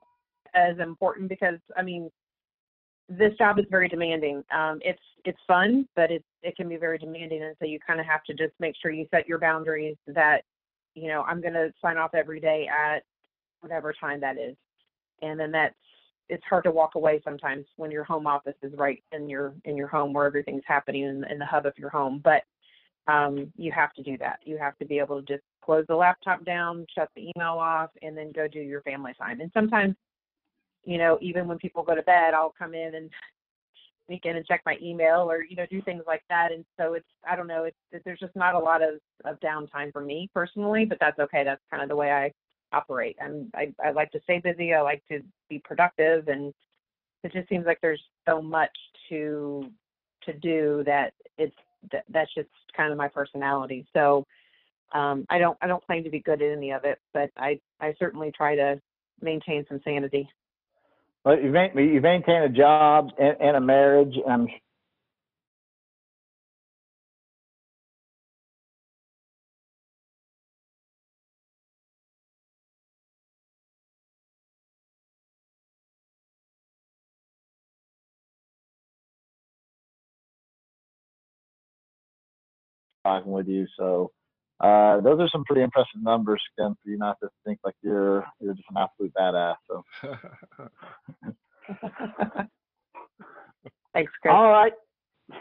as 0.55 0.79
important 0.79 1.29
because 1.29 1.59
I 1.77 1.83
mean 1.83 2.11
this 3.09 3.33
job 3.39 3.59
is 3.59 3.65
very 3.71 3.89
demanding. 3.89 4.45
Um, 4.55 4.79
it's 4.83 5.01
it's 5.25 5.39
fun, 5.47 5.89
but 5.97 6.11
it 6.11 6.25
it 6.43 6.57
can 6.57 6.69
be 6.69 6.77
very 6.77 6.99
demanding, 6.99 7.43
and 7.43 7.57
so 7.59 7.67
you 7.67 7.79
kind 7.85 8.01
of 8.01 8.07
have 8.07 8.23
to 8.25 8.35
just 8.35 8.53
make 8.61 8.75
sure 8.81 8.91
you 8.91 9.07
set 9.11 9.29
your 9.29 9.39
boundaries. 9.39 9.97
That 10.07 10.43
you 10.95 11.09
know 11.09 11.23
I'm 11.23 11.41
going 11.41 11.55
to 11.55 11.73
sign 11.81 11.97
off 11.97 12.15
every 12.15 12.41
day 12.41 12.69
at 12.69 13.05
whatever 13.61 13.93
time 13.93 14.21
that 14.21 14.39
is, 14.39 14.57
and 15.23 15.39
then 15.39 15.53
that's 15.53 15.75
it's 16.29 16.45
hard 16.49 16.65
to 16.65 16.71
walk 16.71 16.95
away 16.95 17.21
sometimes 17.25 17.67
when 17.77 17.91
your 17.91 18.05
home 18.05 18.27
office 18.27 18.55
is 18.63 18.73
right 18.77 19.03
in 19.13 19.29
your 19.29 19.53
in 19.65 19.77
your 19.77 19.89
home 19.89 20.13
where 20.13 20.27
everything's 20.27 20.63
happening 20.67 21.03
in, 21.03 21.25
in 21.31 21.39
the 21.39 21.47
hub 21.47 21.67
of 21.67 21.77
your 21.77 21.91
home. 21.91 22.21
But 22.23 22.43
um, 23.07 23.53
you 23.57 23.73
have 23.73 23.93
to 23.95 24.03
do 24.03 24.17
that. 24.19 24.39
You 24.45 24.57
have 24.59 24.77
to 24.79 24.85
be 24.85 24.99
able 24.99 25.21
to 25.21 25.27
just 25.27 25.43
close 25.65 25.85
the 25.89 25.97
laptop 25.97 26.45
down, 26.45 26.87
shut 26.95 27.11
the 27.17 27.31
email 27.37 27.59
off, 27.59 27.91
and 28.03 28.17
then 28.17 28.33
go 28.33 28.47
do 28.47 28.61
your 28.61 28.83
family 28.83 29.13
time. 29.19 29.41
And 29.41 29.51
sometimes, 29.53 29.97
you 30.85 30.99
know, 30.99 31.19
even 31.21 31.49
when 31.49 31.59
people 31.59 31.83
go 31.83 31.95
to 31.95 32.03
bed, 32.03 32.35
I'll 32.35 32.55
come 32.57 32.75
in 32.75 32.95
and 32.95 33.11
sneak 34.11 34.27
in 34.27 34.37
and 34.37 34.45
check 34.47 34.61
my 34.67 34.77
email 34.83 35.31
or 35.31 35.45
you 35.45 35.55
know 35.55 35.67
do 35.71 35.81
things 35.83 36.03
like 36.07 36.23
that. 36.29 36.51
And 36.51 36.65
so 36.79 36.95
it's 36.95 37.07
I 37.29 37.37
don't 37.37 37.47
know. 37.47 37.65
It's 37.65 38.05
there's 38.05 38.19
just 38.19 38.35
not 38.35 38.55
a 38.55 38.59
lot 38.59 38.83
of 38.83 38.95
of 39.25 39.39
downtime 39.41 39.93
for 39.93 40.03
me 40.03 40.29
personally, 40.35 40.85
but 40.85 40.99
that's 41.01 41.19
okay. 41.21 41.45
That's 41.45 41.63
kind 41.71 41.83
of 41.83 41.89
the 41.89 41.97
way 41.97 42.11
I 42.11 42.33
operate. 42.77 43.17
I'm 43.23 43.51
I, 43.55 43.73
I 43.85 43.93
like 43.93 44.11
to 44.13 44.21
stay 44.25 44.41
busy. 44.41 44.75
I 44.75 44.83
like 44.83 45.03
to 45.11 45.21
be 45.49 45.61
productive, 45.65 46.27
and 46.27 46.53
it 47.23 47.33
just 47.33 47.49
seems 47.49 47.67
like 47.67 47.79
there's 47.81 48.03
so 48.29 48.43
much 48.43 48.77
to 49.11 49.71
to 50.25 50.33
do 50.33 50.83
that 50.87 51.13
it's 51.39 51.57
that, 51.93 52.05
that's 52.11 52.35
just 52.35 52.49
kind 52.77 52.91
of 52.91 52.99
my 52.99 53.09
personality. 53.09 53.87
So 53.93 54.27
um, 54.93 55.25
I 55.31 55.39
don't 55.39 55.57
I 55.63 55.69
don't 55.69 55.85
claim 55.87 56.03
to 56.03 56.11
be 56.11 56.21
good 56.21 56.43
at 56.43 56.57
any 56.57 56.73
of 56.73 56.85
it, 56.85 56.99
but 57.15 57.31
I 57.37 57.61
I 57.81 57.95
certainly 57.99 58.33
try 58.37 58.57
to 58.57 58.81
maintain 59.23 59.65
some 59.69 59.81
sanity. 59.85 60.29
Well, 61.25 61.41
you, 61.41 61.51
main, 61.51 61.73
you 61.79 62.01
maintain 62.03 62.43
a 62.43 62.51
job 62.51 63.11
and, 63.21 63.37
and 63.41 63.57
a 63.57 63.63
marriage, 63.63 64.15
and 64.17 64.33
I'm 64.33 64.49
talking 83.05 83.33
with 83.33 83.49
you. 83.49 83.67
So 83.79 84.13
uh, 84.61 85.01
those 85.01 85.21
are 85.21 85.29
some 85.31 85.45
pretty 85.45 85.63
impressive 85.63 86.03
numbers, 86.03 86.43
Kim, 86.59 86.75
for 86.83 86.91
you 86.91 86.99
not 86.99 87.17
to 87.23 87.29
think 87.47 87.61
like 87.65 87.77
you're 87.83 88.27
you're 88.41 88.55
just 88.55 88.69
an 88.71 88.77
absolute 88.79 89.13
badass. 89.15 89.55
So 89.69 89.85
Thanks, 93.95 94.13
Chris. 94.21 94.33
all 94.33 94.51
right, 94.51 94.73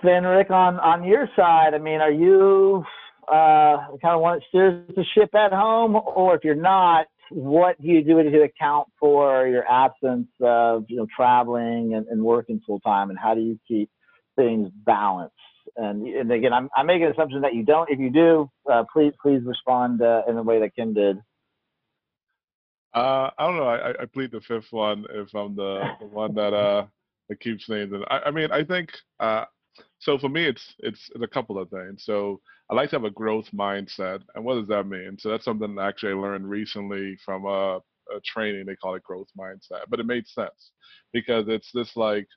Fenric, 0.04 0.52
on 0.52 0.80
on 0.80 1.04
your 1.04 1.28
side, 1.36 1.74
I 1.74 1.80
mean, 1.80 2.00
are 2.00 2.12
you 2.12 2.86
uh, 3.28 3.88
kind 4.02 4.16
of 4.16 4.22
want 4.22 4.42
to 4.42 4.48
steer 4.48 4.86
the 4.96 5.04
ship 5.14 5.36
at 5.36 5.52
home, 5.52 5.96
or 5.96 6.36
if 6.36 6.44
you're 6.44 6.56
not, 6.56 7.08
what 7.30 7.80
do 7.82 7.88
you 7.88 8.04
do 8.04 8.24
to 8.24 8.42
account 8.42 8.88
for 9.00 9.48
your 9.48 9.70
absence 9.70 10.30
of 10.42 10.86
you 10.88 10.96
know 10.96 11.08
traveling 11.16 11.94
and, 11.94 12.08
and 12.08 12.24
working 12.24 12.62
full 12.66 12.80
time, 12.80 13.10
and 13.10 13.20
how 13.20 13.36
do 13.36 13.42
you 13.42 13.60
keep 13.68 13.90
things 14.38 14.70
balanced? 14.86 15.36
And, 15.80 16.06
and 16.08 16.32
again, 16.32 16.52
I'm, 16.54 16.70
I'm 16.76 16.86
making 16.88 17.06
an 17.06 17.12
assumption 17.14 17.42
that 17.42 17.54
you 17.56 17.64
don't. 17.64 17.90
If 17.90 18.00
you 18.00 18.10
do, 18.10 18.50
uh, 18.72 18.84
please 18.92 19.14
please 19.22 19.42
respond 19.46 20.02
uh, 20.02 20.24
in 20.28 20.36
the 20.36 20.44
way 20.44 20.60
that 20.60 20.76
Kim 20.76 20.94
did. 20.94 21.18
Uh, 22.94 23.30
I 23.38 23.48
don't 23.48 23.58
know. 23.58 23.64
I, 23.68 24.02
I- 24.02 24.06
plead 24.06 24.32
the 24.32 24.42
fifth 24.42 24.72
one 24.72 25.06
if 25.12 25.34
I'm 25.36 25.56
the, 25.56 25.84
the 26.00 26.08
one 26.08 26.34
that 26.36 26.54
uh 26.54 26.86
that 27.30 27.40
keeps 27.40 27.70
names. 27.70 27.94
And 27.94 28.04
I, 28.10 28.20
I 28.26 28.32
mean, 28.32 28.52
I 28.52 28.64
think 28.64 28.90
uh, 29.20 29.46
so 30.00 30.18
for 30.18 30.30
me, 30.30 30.46
it's 30.46 30.74
it's 30.80 31.10
a 31.22 31.28
couple 31.28 31.60
of 31.60 31.70
things. 31.70 32.04
So 32.06 32.42
I 32.70 32.76
like 32.76 32.90
to 32.90 32.96
have 32.96 33.06
a 33.06 33.12
growth 33.12 33.48
mindset, 33.54 34.22
and 34.36 34.44
what 34.44 34.56
does 34.56 34.68
that 34.70 34.88
mean? 34.88 35.18
So 35.20 35.30
that's 35.30 35.46
something 35.46 35.76
that 35.76 35.82
actually 35.84 36.14
I 36.14 36.16
learned 36.16 36.50
recently 36.50 37.18
from 37.24 37.46
a, 37.46 37.78
a 37.78 38.20
training. 38.26 38.66
They 38.66 38.76
call 38.76 38.96
it 38.96 39.04
growth 39.04 39.28
mindset, 39.40 39.84
but 39.90 40.00
it 40.00 40.06
made 40.08 40.28
sense 40.28 40.72
because 41.14 41.46
it's 41.48 41.72
this 41.74 41.96
like 41.96 42.28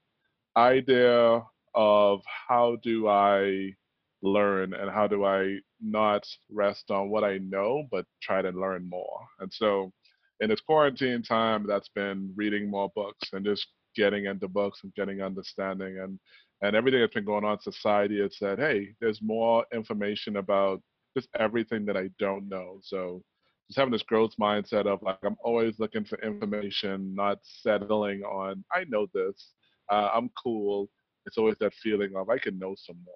idea 0.56 1.42
of 1.74 2.20
how 2.48 2.76
do 2.82 3.08
I 3.08 3.74
learn 4.22 4.74
and 4.74 4.90
how 4.90 5.06
do 5.06 5.24
I 5.24 5.58
not 5.80 6.26
rest 6.50 6.90
on 6.90 7.10
what 7.10 7.24
I 7.24 7.38
know, 7.38 7.84
but 7.90 8.06
try 8.22 8.42
to 8.42 8.50
learn 8.50 8.88
more. 8.88 9.20
And 9.40 9.52
so 9.52 9.92
in 10.40 10.48
this 10.48 10.60
quarantine 10.60 11.22
time, 11.22 11.66
that's 11.66 11.88
been 11.88 12.32
reading 12.36 12.70
more 12.70 12.90
books 12.94 13.28
and 13.32 13.44
just 13.44 13.66
getting 13.96 14.26
into 14.26 14.48
books 14.48 14.80
and 14.82 14.94
getting 14.94 15.22
understanding 15.22 15.98
and 15.98 16.18
and 16.62 16.76
everything 16.76 17.00
that's 17.00 17.12
been 17.14 17.24
going 17.24 17.44
on 17.44 17.54
in 17.54 17.60
society 17.60 18.20
has 18.20 18.38
said, 18.38 18.58
hey, 18.58 18.94
there's 19.00 19.20
more 19.20 19.66
information 19.74 20.36
about 20.36 20.80
just 21.16 21.28
everything 21.38 21.84
that 21.86 21.96
I 21.96 22.08
don't 22.20 22.48
know. 22.48 22.78
So 22.82 23.20
just 23.68 23.78
having 23.78 23.90
this 23.90 24.04
growth 24.04 24.32
mindset 24.40 24.86
of 24.86 25.02
like 25.02 25.18
I'm 25.24 25.36
always 25.42 25.78
looking 25.80 26.04
for 26.04 26.20
information, 26.20 27.14
not 27.16 27.38
settling 27.42 28.22
on 28.22 28.64
I 28.72 28.84
know 28.88 29.08
this, 29.12 29.50
uh, 29.90 30.10
I'm 30.14 30.30
cool. 30.40 30.88
It's 31.26 31.38
always 31.38 31.56
that 31.60 31.72
feeling 31.82 32.16
of 32.16 32.28
I 32.30 32.38
can 32.38 32.58
know 32.58 32.74
some 32.76 32.96
more. 33.04 33.14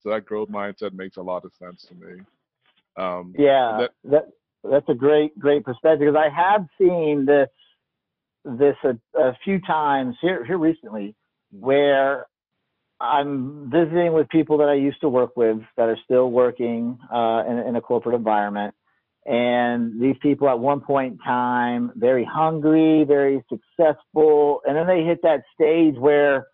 So 0.00 0.10
that 0.10 0.26
growth 0.26 0.48
mindset 0.48 0.92
makes 0.92 1.16
a 1.16 1.22
lot 1.22 1.44
of 1.44 1.52
sense 1.54 1.86
to 1.88 1.94
me. 1.94 2.22
Um, 2.96 3.34
yeah, 3.38 3.78
that, 3.80 3.90
that 4.04 4.24
that's 4.62 4.88
a 4.88 4.94
great 4.94 5.38
great 5.38 5.64
perspective 5.64 6.00
because 6.00 6.16
I 6.16 6.28
have 6.34 6.66
seen 6.78 7.26
this 7.26 7.48
this 8.44 8.76
a, 8.84 8.96
a 9.18 9.36
few 9.44 9.60
times 9.60 10.16
here 10.20 10.44
here 10.44 10.58
recently 10.58 11.14
where 11.50 12.26
I'm 13.00 13.70
visiting 13.70 14.12
with 14.12 14.28
people 14.28 14.58
that 14.58 14.68
I 14.68 14.74
used 14.74 15.00
to 15.00 15.08
work 15.08 15.36
with 15.36 15.58
that 15.76 15.88
are 15.88 15.98
still 16.04 16.30
working 16.30 16.98
uh, 17.12 17.42
in, 17.48 17.58
in, 17.58 17.76
a 17.76 17.80
corporate 17.80 18.14
environment. 18.14 18.74
And 19.26 20.00
these 20.00 20.16
people 20.22 20.48
at 20.48 20.58
one 20.58 20.80
point 20.80 21.14
in 21.14 21.18
time, 21.18 21.92
very 21.96 22.24
hungry, 22.24 23.04
very 23.04 23.44
successful. 23.48 24.60
And 24.66 24.76
then 24.76 24.86
they 24.86 25.02
hit 25.02 25.20
that 25.22 25.42
stage 25.54 25.96
where 25.98 26.46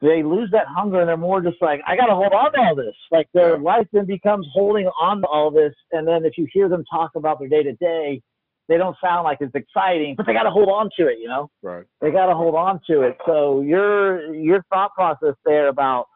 they 0.00 0.22
lose 0.22 0.48
that 0.52 0.66
hunger 0.68 1.00
and 1.00 1.08
they're 1.08 1.16
more 1.16 1.40
just 1.40 1.60
like, 1.60 1.80
I 1.86 1.96
got 1.96 2.06
to 2.06 2.14
hold 2.14 2.32
on 2.32 2.52
to 2.52 2.60
all 2.60 2.76
this. 2.76 2.94
Like 3.10 3.28
their 3.34 3.58
life 3.58 3.86
then 3.92 4.06
becomes 4.06 4.46
holding 4.52 4.86
on 5.00 5.20
to 5.22 5.26
all 5.26 5.50
this. 5.50 5.74
And 5.92 6.06
then 6.06 6.24
if 6.24 6.38
you 6.38 6.46
hear 6.52 6.68
them 6.68 6.84
talk 6.90 7.12
about 7.16 7.40
their 7.40 7.48
day 7.48 7.64
to 7.64 7.72
day, 7.74 8.22
they 8.68 8.76
don't 8.76 8.96
sound 9.02 9.24
like 9.24 9.38
it's 9.40 9.54
exciting, 9.54 10.14
but 10.16 10.26
they 10.26 10.34
got 10.34 10.42
to 10.42 10.50
hold 10.50 10.68
on 10.68 10.90
to 10.98 11.08
it, 11.08 11.18
you 11.18 11.26
know? 11.26 11.50
Right. 11.62 11.84
They 12.00 12.10
got 12.10 12.26
to 12.26 12.34
hold 12.34 12.54
on 12.54 12.80
to 12.88 13.02
it. 13.02 13.16
So 13.26 13.62
your, 13.62 14.34
your 14.34 14.62
thought 14.70 14.94
process 14.94 15.34
there 15.44 15.68
about 15.68 16.06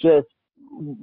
just 0.00 0.26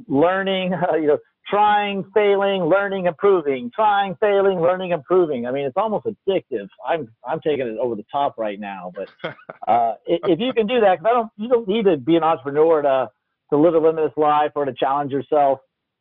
learning, 0.08 0.74
uh, 0.74 0.96
you 0.96 1.08
know, 1.08 1.18
trying, 1.50 2.04
failing, 2.14 2.64
learning, 2.64 3.06
improving, 3.06 3.72
trying, 3.74 4.16
failing, 4.20 4.60
learning, 4.60 4.92
improving. 4.92 5.46
I 5.46 5.52
mean, 5.52 5.66
it's 5.66 5.78
almost 5.78 6.06
addictive. 6.06 6.68
I'm 6.86 7.10
I'm 7.26 7.40
taking 7.40 7.68
it 7.68 7.78
over 7.80 7.96
the 7.96 8.06
top 8.12 8.38
right 8.38 8.60
now, 8.60 8.92
but 8.96 9.10
uh, 9.68 9.94
if 10.06 10.40
you 10.40 10.54
can 10.54 10.68
do 10.68 10.82
that, 10.82 11.00
because 11.00 11.06
I 11.06 11.14
don't, 11.14 11.30
you 11.38 11.48
don't 11.48 11.68
need 11.68 11.86
to 11.86 11.98
be 11.98 12.16
an 12.16 12.24
entrepreneur 12.24 12.82
to 12.82 13.10
to 13.52 13.58
live 13.58 13.76
a 13.76 13.80
limitless 13.80 14.14
life 14.18 14.52
or 14.56 14.66
to 14.66 14.74
challenge 14.74 15.12
yourself. 15.12 15.60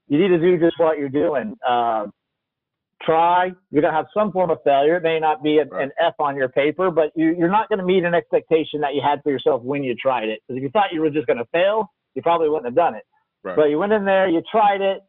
You 0.09 0.19
need 0.19 0.29
to 0.29 0.39
do 0.39 0.59
just 0.59 0.79
what 0.79 0.99
you're 0.99 1.09
doing. 1.09 1.57
Uh, 1.67 2.07
try. 3.03 3.53
You're 3.71 3.83
gonna 3.83 3.95
have 3.95 4.07
some 4.13 4.33
form 4.33 4.51
of 4.51 4.59
failure. 4.65 4.97
It 4.97 5.03
may 5.03 5.21
not 5.21 5.43
be 5.43 5.59
a, 5.59 5.65
right. 5.65 5.85
an 5.85 5.91
F 6.01 6.15
on 6.19 6.37
your 6.37 6.49
paper, 6.49 6.91
but 6.91 7.13
you, 7.15 7.37
you're 7.39 7.51
not 7.51 7.69
going 7.69 7.79
to 7.79 7.85
meet 7.85 8.05
an 8.05 8.15
expectation 8.15 8.81
that 8.81 8.95
you 8.95 9.03
had 9.05 9.23
for 9.23 9.31
yourself 9.31 9.63
when 9.63 9.85
you 9.85 9.95
tried 9.95 10.29
it. 10.29 10.41
Because 10.47 10.59
if 10.59 10.63
you 10.63 10.71
thought 10.71 10.93
you 10.93 11.01
were 11.01 11.11
just 11.11 11.27
going 11.27 11.39
to 11.39 11.47
fail, 11.53 11.93
you 12.15 12.23
probably 12.23 12.49
wouldn't 12.49 12.67
have 12.67 12.75
done 12.75 12.95
it. 12.95 13.05
Right. 13.45 13.57
But 13.57 13.65
you 13.67 13.79
went 13.79 13.93
in 13.93 14.05
there, 14.05 14.29
you 14.29 14.43
tried 14.51 14.81
it, 14.81 15.03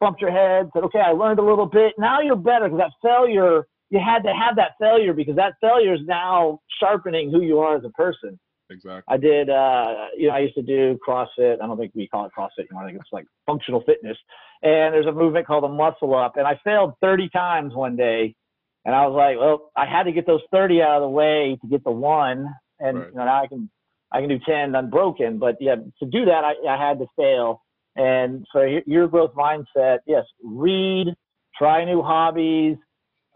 bumped 0.00 0.20
your 0.20 0.32
head, 0.32 0.70
said, 0.72 0.82
okay, 0.84 1.00
I 1.00 1.12
learned 1.12 1.38
a 1.38 1.44
little 1.44 1.66
bit. 1.66 1.92
Now 1.98 2.20
you're 2.20 2.36
better 2.36 2.68
because 2.68 2.78
that 2.78 2.92
failure, 3.02 3.66
you 3.90 4.00
had 4.04 4.22
to 4.22 4.32
have 4.34 4.56
that 4.56 4.72
failure 4.80 5.12
because 5.12 5.36
that 5.36 5.54
failure 5.60 5.94
is 5.94 6.00
now 6.06 6.60
sharpening 6.80 7.30
who 7.30 7.42
you 7.42 7.58
are 7.58 7.76
as 7.76 7.84
a 7.84 7.90
person. 7.90 8.38
Exactly. 8.70 9.02
I 9.08 9.16
did, 9.16 9.50
uh, 9.50 10.06
you 10.16 10.28
know, 10.28 10.34
I 10.34 10.40
used 10.40 10.54
to 10.54 10.62
do 10.62 10.98
CrossFit. 11.06 11.56
I 11.60 11.66
don't 11.66 11.76
think 11.76 11.92
we 11.94 12.08
call 12.08 12.24
it 12.24 12.32
CrossFit 12.36 12.66
anymore. 12.70 12.84
I 12.84 12.86
think 12.86 13.00
it's 13.00 13.12
like 13.12 13.26
functional 13.46 13.82
fitness. 13.84 14.16
And 14.62 14.94
there's 14.94 15.06
a 15.06 15.12
movement 15.12 15.46
called 15.46 15.64
the 15.64 15.68
muscle 15.68 16.16
up. 16.16 16.36
And 16.36 16.46
I 16.46 16.58
failed 16.62 16.94
30 17.00 17.28
times 17.30 17.74
one 17.74 17.96
day. 17.96 18.34
And 18.84 18.94
I 18.94 19.06
was 19.06 19.14
like, 19.14 19.38
well, 19.38 19.70
I 19.76 19.86
had 19.86 20.04
to 20.04 20.12
get 20.12 20.26
those 20.26 20.40
30 20.52 20.82
out 20.82 20.96
of 20.96 21.02
the 21.02 21.08
way 21.08 21.58
to 21.60 21.68
get 21.68 21.84
the 21.84 21.90
one. 21.90 22.46
And 22.78 22.98
right. 22.98 23.08
you 23.08 23.14
know, 23.14 23.24
now 23.24 23.42
I 23.42 23.46
can, 23.46 23.70
I 24.12 24.20
can 24.20 24.28
do 24.28 24.38
10 24.46 24.74
unbroken. 24.74 25.38
But 25.38 25.56
yeah, 25.60 25.74
to 25.74 26.06
do 26.06 26.26
that, 26.26 26.44
I, 26.44 26.54
I 26.68 26.88
had 26.88 26.98
to 27.00 27.06
fail. 27.16 27.62
And 27.96 28.46
so 28.52 28.62
your 28.86 29.08
growth 29.08 29.34
mindset, 29.34 29.98
yes, 30.06 30.24
read, 30.42 31.08
try 31.56 31.84
new 31.84 32.02
hobbies. 32.02 32.76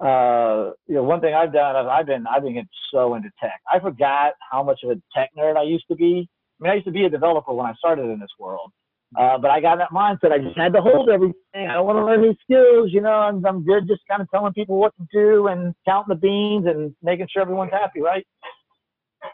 Uh, 0.01 0.73
you 0.87 0.95
know, 0.95 1.03
one 1.03 1.21
thing 1.21 1.35
I've 1.35 1.53
done, 1.53 1.77
I've, 1.77 1.87
I've 1.87 2.07
been, 2.07 2.25
I've 2.27 2.43
been 2.43 2.55
getting 2.55 2.69
so 2.93 3.15
into 3.15 3.31
tech. 3.41 3.61
I 3.73 3.79
forgot 3.79 4.35
how 4.51 4.63
much 4.63 4.81
of 4.85 4.91
a 4.91 5.01
tech 5.17 5.31
nerd 5.39 5.57
I 5.57 5.63
used 5.63 5.87
to 5.89 5.95
be. 5.95 6.29
I 6.61 6.63
mean, 6.63 6.71
I 6.73 6.75
used 6.75 6.87
to 6.87 6.93
be 6.93 7.05
a 7.05 7.11
developer 7.11 7.53
when 7.53 7.67
I 7.67 7.75
started 7.75 8.05
in 8.05 8.19
this 8.21 8.31
world. 8.39 8.71
Uh, 9.19 9.39
but 9.39 9.51
I 9.51 9.61
got 9.61 9.79
that 9.79 9.91
mindset. 9.91 10.33
I 10.33 10.39
just 10.39 10.57
had 10.57 10.73
to 10.73 10.81
hold 10.81 11.09
everything. 11.09 11.35
I 11.55 11.75
don't 11.75 11.87
want 11.87 11.99
to 11.99 12.05
learn 12.05 12.23
new 12.23 12.35
skills. 12.43 12.91
You 12.93 13.01
know, 13.01 13.13
I'm, 13.13 13.45
I'm 13.47 13.65
good 13.65 13.87
just 13.87 14.03
kind 14.09 14.21
of 14.21 14.29
telling 14.31 14.53
people 14.53 14.77
what 14.77 14.93
to 14.97 15.07
do 15.13 15.47
and 15.49 15.73
counting 15.87 16.15
the 16.15 16.21
beans 16.21 16.67
and 16.67 16.95
making 17.03 17.29
sure 17.33 17.43
everyone's 17.43 17.71
happy, 17.71 18.01
right? 18.01 18.27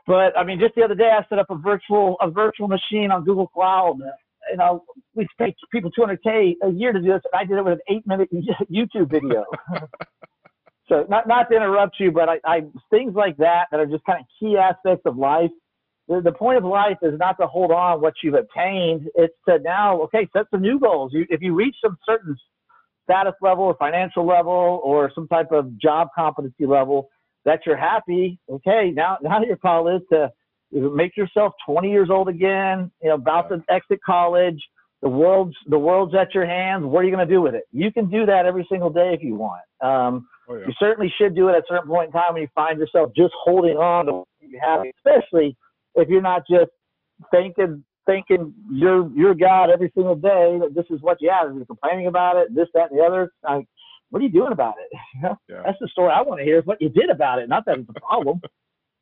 But 0.06 0.36
I 0.36 0.44
mean, 0.44 0.60
just 0.60 0.74
the 0.74 0.82
other 0.82 0.94
day, 0.94 1.10
I 1.10 1.24
set 1.28 1.38
up 1.38 1.46
a 1.50 1.56
virtual 1.56 2.16
a 2.20 2.30
virtual 2.30 2.68
machine 2.68 3.10
on 3.10 3.24
Google 3.24 3.46
Cloud 3.48 3.98
you 4.50 4.56
know, 4.56 4.84
we 5.14 5.26
pay 5.38 5.54
people 5.72 5.90
200k 5.98 6.54
a 6.62 6.70
year 6.70 6.92
to 6.92 7.00
do 7.00 7.08
this. 7.08 7.22
and 7.32 7.40
I 7.40 7.44
did 7.44 7.58
it 7.58 7.64
with 7.64 7.74
an 7.74 7.80
eight 7.88 8.06
minute 8.06 8.28
YouTube 8.72 9.10
video. 9.10 9.44
so 10.88 11.06
not 11.08 11.28
not 11.28 11.48
to 11.50 11.56
interrupt 11.56 11.96
you, 11.98 12.10
but 12.10 12.28
I, 12.28 12.40
I 12.44 12.60
things 12.90 13.14
like 13.14 13.36
that 13.38 13.66
that 13.70 13.80
are 13.80 13.86
just 13.86 14.04
kind 14.04 14.20
of 14.20 14.26
key 14.38 14.56
aspects 14.56 15.02
of 15.06 15.16
life. 15.16 15.50
The, 16.08 16.20
the 16.20 16.32
point 16.32 16.58
of 16.58 16.64
life 16.64 16.98
is 17.02 17.18
not 17.18 17.38
to 17.40 17.46
hold 17.46 17.70
on 17.70 18.00
what 18.00 18.14
you've 18.22 18.34
obtained. 18.34 19.08
It's 19.14 19.34
to 19.48 19.58
now, 19.60 20.00
okay, 20.02 20.28
set 20.32 20.46
some 20.50 20.62
new 20.62 20.80
goals. 20.80 21.12
You, 21.14 21.24
if 21.28 21.40
you 21.40 21.54
reach 21.54 21.76
some 21.82 21.96
certain 22.04 22.36
status 23.04 23.34
level 23.40 23.64
or 23.64 23.76
financial 23.78 24.26
level 24.26 24.80
or 24.84 25.10
some 25.14 25.28
type 25.28 25.52
of 25.52 25.78
job 25.78 26.08
competency 26.14 26.66
level 26.66 27.08
that 27.44 27.60
you're 27.64 27.76
happy, 27.76 28.38
okay, 28.50 28.92
now 28.94 29.18
now 29.22 29.42
your 29.42 29.56
call 29.56 29.88
is 29.88 30.02
to 30.12 30.30
make 30.72 31.16
yourself 31.16 31.52
20 31.66 31.90
years 31.90 32.08
old 32.10 32.28
again, 32.28 32.90
you 33.02 33.08
know, 33.08 33.14
about 33.14 33.48
to 33.48 33.62
exit 33.68 34.00
college. 34.04 34.60
The 35.02 35.08
world's 35.08 35.56
the 35.66 35.78
world's 35.78 36.14
at 36.14 36.34
your 36.34 36.46
hands. 36.46 36.84
What 36.84 37.00
are 37.00 37.04
you 37.04 37.14
going 37.14 37.26
to 37.26 37.34
do 37.34 37.40
with 37.40 37.54
it? 37.54 37.64
You 37.72 37.90
can 37.90 38.10
do 38.10 38.26
that 38.26 38.44
every 38.44 38.66
single 38.70 38.90
day 38.90 39.12
if 39.14 39.22
you 39.22 39.34
want. 39.34 39.62
Um, 39.80 40.28
oh, 40.48 40.56
yeah. 40.56 40.66
You 40.66 40.72
certainly 40.78 41.12
should 41.18 41.34
do 41.34 41.48
it 41.48 41.52
at 41.52 41.58
a 41.58 41.62
certain 41.68 41.88
point 41.88 42.08
in 42.08 42.12
time 42.12 42.34
when 42.34 42.42
you 42.42 42.48
find 42.54 42.78
yourself 42.78 43.10
just 43.16 43.32
holding 43.42 43.76
on 43.76 44.06
to 44.06 44.12
what 44.12 44.28
you 44.40 44.60
have, 44.62 44.82
especially 44.98 45.56
if 45.94 46.08
you're 46.08 46.20
not 46.20 46.42
just 46.48 46.70
thinking 47.30 47.82
thinking 48.06 48.52
you're 48.70 49.10
you're 49.14 49.34
God 49.34 49.70
every 49.70 49.90
single 49.94 50.16
day 50.16 50.58
that 50.60 50.74
this 50.74 50.86
is 50.90 51.00
what 51.00 51.18
you 51.20 51.30
have. 51.30 51.54
You're 51.54 51.64
complaining 51.64 52.06
about 52.06 52.36
it, 52.36 52.54
this, 52.54 52.68
that, 52.74 52.90
and 52.90 52.98
the 52.98 53.04
other. 53.04 53.32
Like, 53.42 53.66
what 54.10 54.20
are 54.20 54.24
you 54.24 54.32
doing 54.32 54.52
about 54.52 54.74
it? 54.78 54.98
yeah. 55.48 55.62
That's 55.64 55.78
the 55.80 55.88
story 55.88 56.12
I 56.14 56.22
want 56.22 56.40
to 56.40 56.44
hear. 56.44 56.58
Is 56.58 56.66
what 56.66 56.80
you 56.80 56.88
did 56.88 57.10
about 57.10 57.38
it, 57.38 57.48
not 57.48 57.64
that 57.66 57.78
it's 57.78 57.88
a 57.88 58.00
problem. 58.00 58.40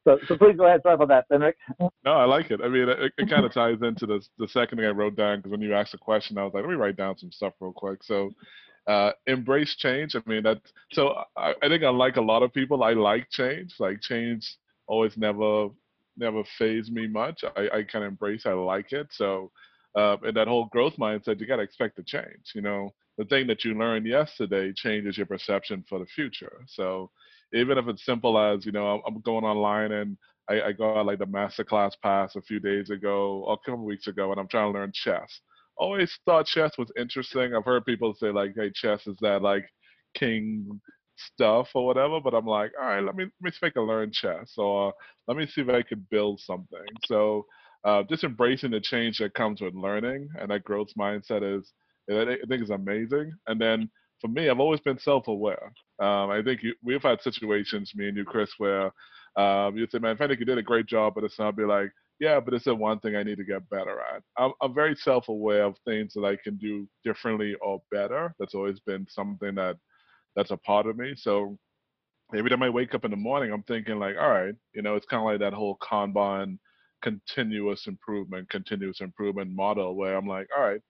So, 0.09 0.19
so 0.27 0.39
please 0.39 0.57
go 0.57 0.65
ahead. 0.65 0.81
Sorry 0.83 0.95
about 0.95 1.09
that, 1.09 1.29
Fenric. 1.29 1.53
No, 1.79 2.13
I 2.13 2.25
like 2.25 2.51
it. 2.51 2.61
I 2.65 2.69
mean, 2.69 2.89
it, 2.89 3.13
it 3.19 3.29
kind 3.29 3.45
of 3.45 3.53
ties 3.53 3.77
into 3.83 4.07
the 4.07 4.25
the 4.39 4.49
second 4.49 4.79
thing 4.79 4.87
I 4.87 4.91
wrote 4.91 5.17
down 5.17 5.39
because 5.39 5.51
when 5.51 5.61
you 5.61 5.75
asked 5.75 5.93
the 5.93 5.99
question, 5.99 6.39
I 6.39 6.45
was 6.45 6.55
like, 6.55 6.63
let 6.63 6.71
me 6.71 6.77
write 6.77 6.97
down 6.97 7.19
some 7.19 7.31
stuff 7.31 7.53
real 7.61 7.75
quick. 7.75 8.03
So, 8.03 8.31
uh, 8.87 9.11
embrace 9.27 9.77
change. 9.77 10.17
I 10.17 10.23
mean, 10.25 10.45
that. 10.45 10.63
So 10.93 11.15
I, 11.37 11.49
think 11.49 11.59
I 11.63 11.69
think 11.69 11.83
unlike 11.83 12.17
a 12.17 12.23
lot 12.23 12.43
of 12.43 12.55
people, 12.55 12.83
I 12.83 12.95
like 12.95 13.29
change. 13.29 13.75
Like 13.79 14.01
change 14.01 14.57
always 14.87 15.15
never 15.19 15.69
never 16.17 16.43
phased 16.59 16.91
me 16.91 17.07
much. 17.07 17.45
I, 17.57 17.69
I 17.73 17.83
kind 17.83 18.05
of 18.05 18.13
embrace. 18.13 18.47
I 18.47 18.55
like 18.55 18.93
it. 18.93 19.09
So, 19.11 19.51
uh, 19.95 20.17
and 20.23 20.35
that 20.39 20.49
whole 20.49 20.67
growth 20.73 20.97
mindset, 20.97 21.39
you 21.39 21.47
got 21.47 21.57
to 21.57 21.63
expect 21.63 21.97
to 21.97 22.03
change. 22.03 22.53
You 22.55 22.63
know, 22.63 22.95
the 23.19 23.27
thing 23.27 23.47
that 23.49 23.63
you 23.63 23.75
learned 23.75 24.07
yesterday 24.07 24.73
changes 24.73 25.19
your 25.19 25.27
perception 25.27 25.85
for 25.87 25.99
the 25.99 26.07
future. 26.07 26.63
So 26.67 27.11
even 27.53 27.79
if 27.79 27.89
it's 27.89 28.05
simple 28.05 28.39
as 28.39 28.67
you 28.67 28.73
know 28.73 29.03
I'm 29.07 29.21
going 29.23 29.45
online 29.45 29.93
and 29.93 30.17
I, 30.51 30.63
I 30.69 30.73
got 30.73 31.03
like 31.03 31.19
the 31.19 31.27
masterclass 31.27 31.93
pass 32.03 32.37
a 32.37 32.43
few 32.43 32.61
days 32.61 32.91
ago, 32.91 33.45
or 33.47 33.55
a 33.55 33.59
couple 33.71 33.85
weeks 33.85 34.07
ago, 34.07 34.31
and 34.31 34.41
I'm 34.41 34.49
trying 34.49 34.73
to 34.73 34.79
learn 34.79 34.93
chess. 34.95 35.41
Always 35.77 36.17
thought 36.25 36.47
chess 36.47 36.73
was 36.79 36.91
interesting. 36.99 37.55
I've 37.55 37.65
heard 37.65 37.85
people 37.85 38.15
say 38.15 38.31
like, 38.31 38.53
"Hey, 38.57 38.71
chess 38.75 39.07
is 39.07 39.17
that 39.21 39.43
like 39.43 39.67
king 40.15 40.81
stuff 41.17 41.69
or 41.75 41.87
whatever," 41.87 42.21
but 42.21 42.35
I'm 42.35 42.47
like, 42.47 42.73
all 42.81 42.87
right, 42.89 43.01
let 43.05 43.15
me 43.15 43.25
let 43.25 43.33
me 43.43 43.51
see 43.51 43.59
if 43.63 43.65
I 43.65 43.71
can 43.71 43.83
learn 43.87 44.11
chess, 44.13 44.55
or 44.57 44.93
let 45.27 45.37
me 45.37 45.47
see 45.47 45.61
if 45.63 45.69
I 45.69 45.83
could 45.83 46.09
build 46.11 46.41
something. 46.41 46.87
So 47.07 47.47
uh, 47.85 48.03
just 48.05 48.25
embracing 48.25 48.71
the 48.73 48.81
change 48.81 49.19
that 49.19 49.35
comes 49.35 49.61
with 49.61 49.75
learning 49.75 50.29
and 50.39 50.51
that 50.51 50.65
growth 50.65 50.89
mindset 50.99 51.43
is 51.59 51.73
I 52.11 52.39
think 52.49 52.63
is 52.63 52.71
amazing. 52.71 53.33
And 53.47 53.61
then 53.61 53.91
for 54.21 54.29
me, 54.29 54.49
I've 54.49 54.61
always 54.61 54.81
been 54.81 54.99
self-aware. 54.99 55.73
Um, 56.01 56.31
I 56.31 56.43
think 56.43 56.63
you, 56.63 56.75
we've 56.83 57.03
had 57.03 57.23
situations, 57.23 57.93
me 57.95 58.09
and 58.09 58.17
you, 58.17 58.25
Chris, 58.25 58.51
where 58.59 58.93
um, 59.37 59.77
you 59.77 59.87
say, 59.91 59.99
"Man, 59.99 60.17
think 60.17 60.39
you 60.41 60.47
did 60.47 60.59
a 60.59 60.63
great 60.63 60.87
job," 60.87 61.15
but 61.15 61.25
it's 61.25 61.39
not 61.39 61.57
be 61.57 61.65
like, 61.65 61.91
yeah, 62.21 62.41
but 62.41 62.55
it's 62.55 62.65
the 62.65 62.75
one 62.75 62.99
thing 62.99 63.15
I 63.17 63.23
need 63.23 63.39
to 63.39 63.45
get 63.45 63.69
better 63.71 64.01
at. 64.01 64.23
I'm, 64.37 64.53
I'm 64.61 64.75
very 64.75 64.97
self-aware 64.97 65.65
of 65.65 65.77
things 65.85 66.15
that 66.15 66.25
I 66.25 66.37
can 66.37 66.57
do 66.57 66.89
differently 67.05 67.55
or 67.63 67.81
better. 67.93 68.35
That's 68.39 68.55
always 68.55 68.81
been 68.81 69.07
something 69.09 69.55
that 69.55 69.77
that's 70.35 70.51
a 70.51 70.57
part 70.57 70.87
of 70.87 70.97
me. 70.97 71.15
So 71.17 71.57
every 72.37 72.51
time 72.51 72.63
I 72.63 72.71
wake 72.71 72.95
up 72.95 73.05
in 73.05 73.11
the 73.11 73.17
morning, 73.17 73.53
I'm 73.53 73.63
thinking 73.65 73.99
like, 73.99 74.17
all 74.21 74.31
right, 74.31 74.55
you 74.75 74.83
know, 74.83 74.97
it's 74.97 75.07
kind 75.07 75.21
of 75.21 75.27
like 75.27 75.41
that 75.41 75.57
whole 75.57 75.79
Kanban 75.79 76.59
continuous 77.03 77.87
improvement, 77.87 78.51
continuous 78.51 79.01
improvement 79.01 79.53
model 79.55 79.97
where 79.97 80.17
I'm 80.17 80.27
like, 80.27 80.49
all 80.57 80.65
right, 80.65 80.81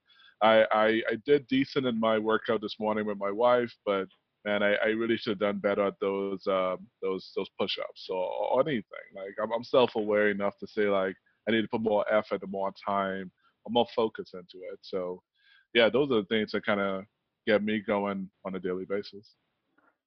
I, 0.42 0.64
I, 0.70 0.86
I 1.10 1.16
did 1.26 1.46
decent 1.48 1.86
in 1.86 1.98
my 1.98 2.18
workout 2.18 2.60
this 2.60 2.76
morning 2.78 3.06
with 3.06 3.18
my 3.18 3.30
wife, 3.30 3.72
but 3.84 4.06
man, 4.44 4.62
I, 4.62 4.74
I 4.74 4.88
really 4.88 5.16
should 5.16 5.32
have 5.32 5.38
done 5.40 5.58
better 5.58 5.86
at 5.86 6.00
those 6.00 6.46
um, 6.46 6.86
those 7.02 7.30
those 7.36 7.48
push-ups 7.58 8.06
or, 8.08 8.24
or 8.24 8.60
anything. 8.60 8.84
Like 9.14 9.34
I'm, 9.42 9.52
I'm 9.52 9.64
self-aware 9.64 10.30
enough 10.30 10.56
to 10.58 10.66
say 10.66 10.88
like 10.88 11.16
I 11.48 11.52
need 11.52 11.62
to 11.62 11.68
put 11.68 11.82
more 11.82 12.04
effort 12.12 12.42
and 12.42 12.52
more 12.52 12.72
time 12.86 13.30
or 13.64 13.72
more 13.72 13.86
focus 13.94 14.30
into 14.34 14.64
it. 14.72 14.78
So 14.82 15.22
yeah, 15.74 15.88
those 15.88 16.10
are 16.10 16.20
the 16.20 16.26
things 16.26 16.52
that 16.52 16.64
kind 16.64 16.80
of 16.80 17.04
get 17.46 17.62
me 17.62 17.82
going 17.84 18.30
on 18.44 18.54
a 18.54 18.60
daily 18.60 18.84
basis. 18.88 19.34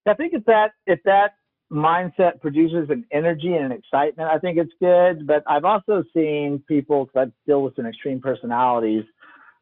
I 0.07 0.13
think 0.13 0.33
if 0.33 0.45
that 0.45 0.71
if 0.87 0.99
that 1.05 1.33
mindset 1.71 2.41
produces 2.41 2.89
an 2.89 3.05
energy 3.11 3.53
and 3.53 3.65
an 3.65 3.71
excitement, 3.71 4.29
I 4.29 4.39
think 4.39 4.57
it's 4.57 4.73
good. 4.79 5.25
But 5.25 5.43
I've 5.47 5.65
also 5.65 6.03
seen 6.13 6.63
people, 6.67 7.09
I 7.15 7.25
deal 7.47 7.63
with 7.63 7.75
some 7.75 7.85
extreme 7.85 8.19
personalities. 8.19 9.05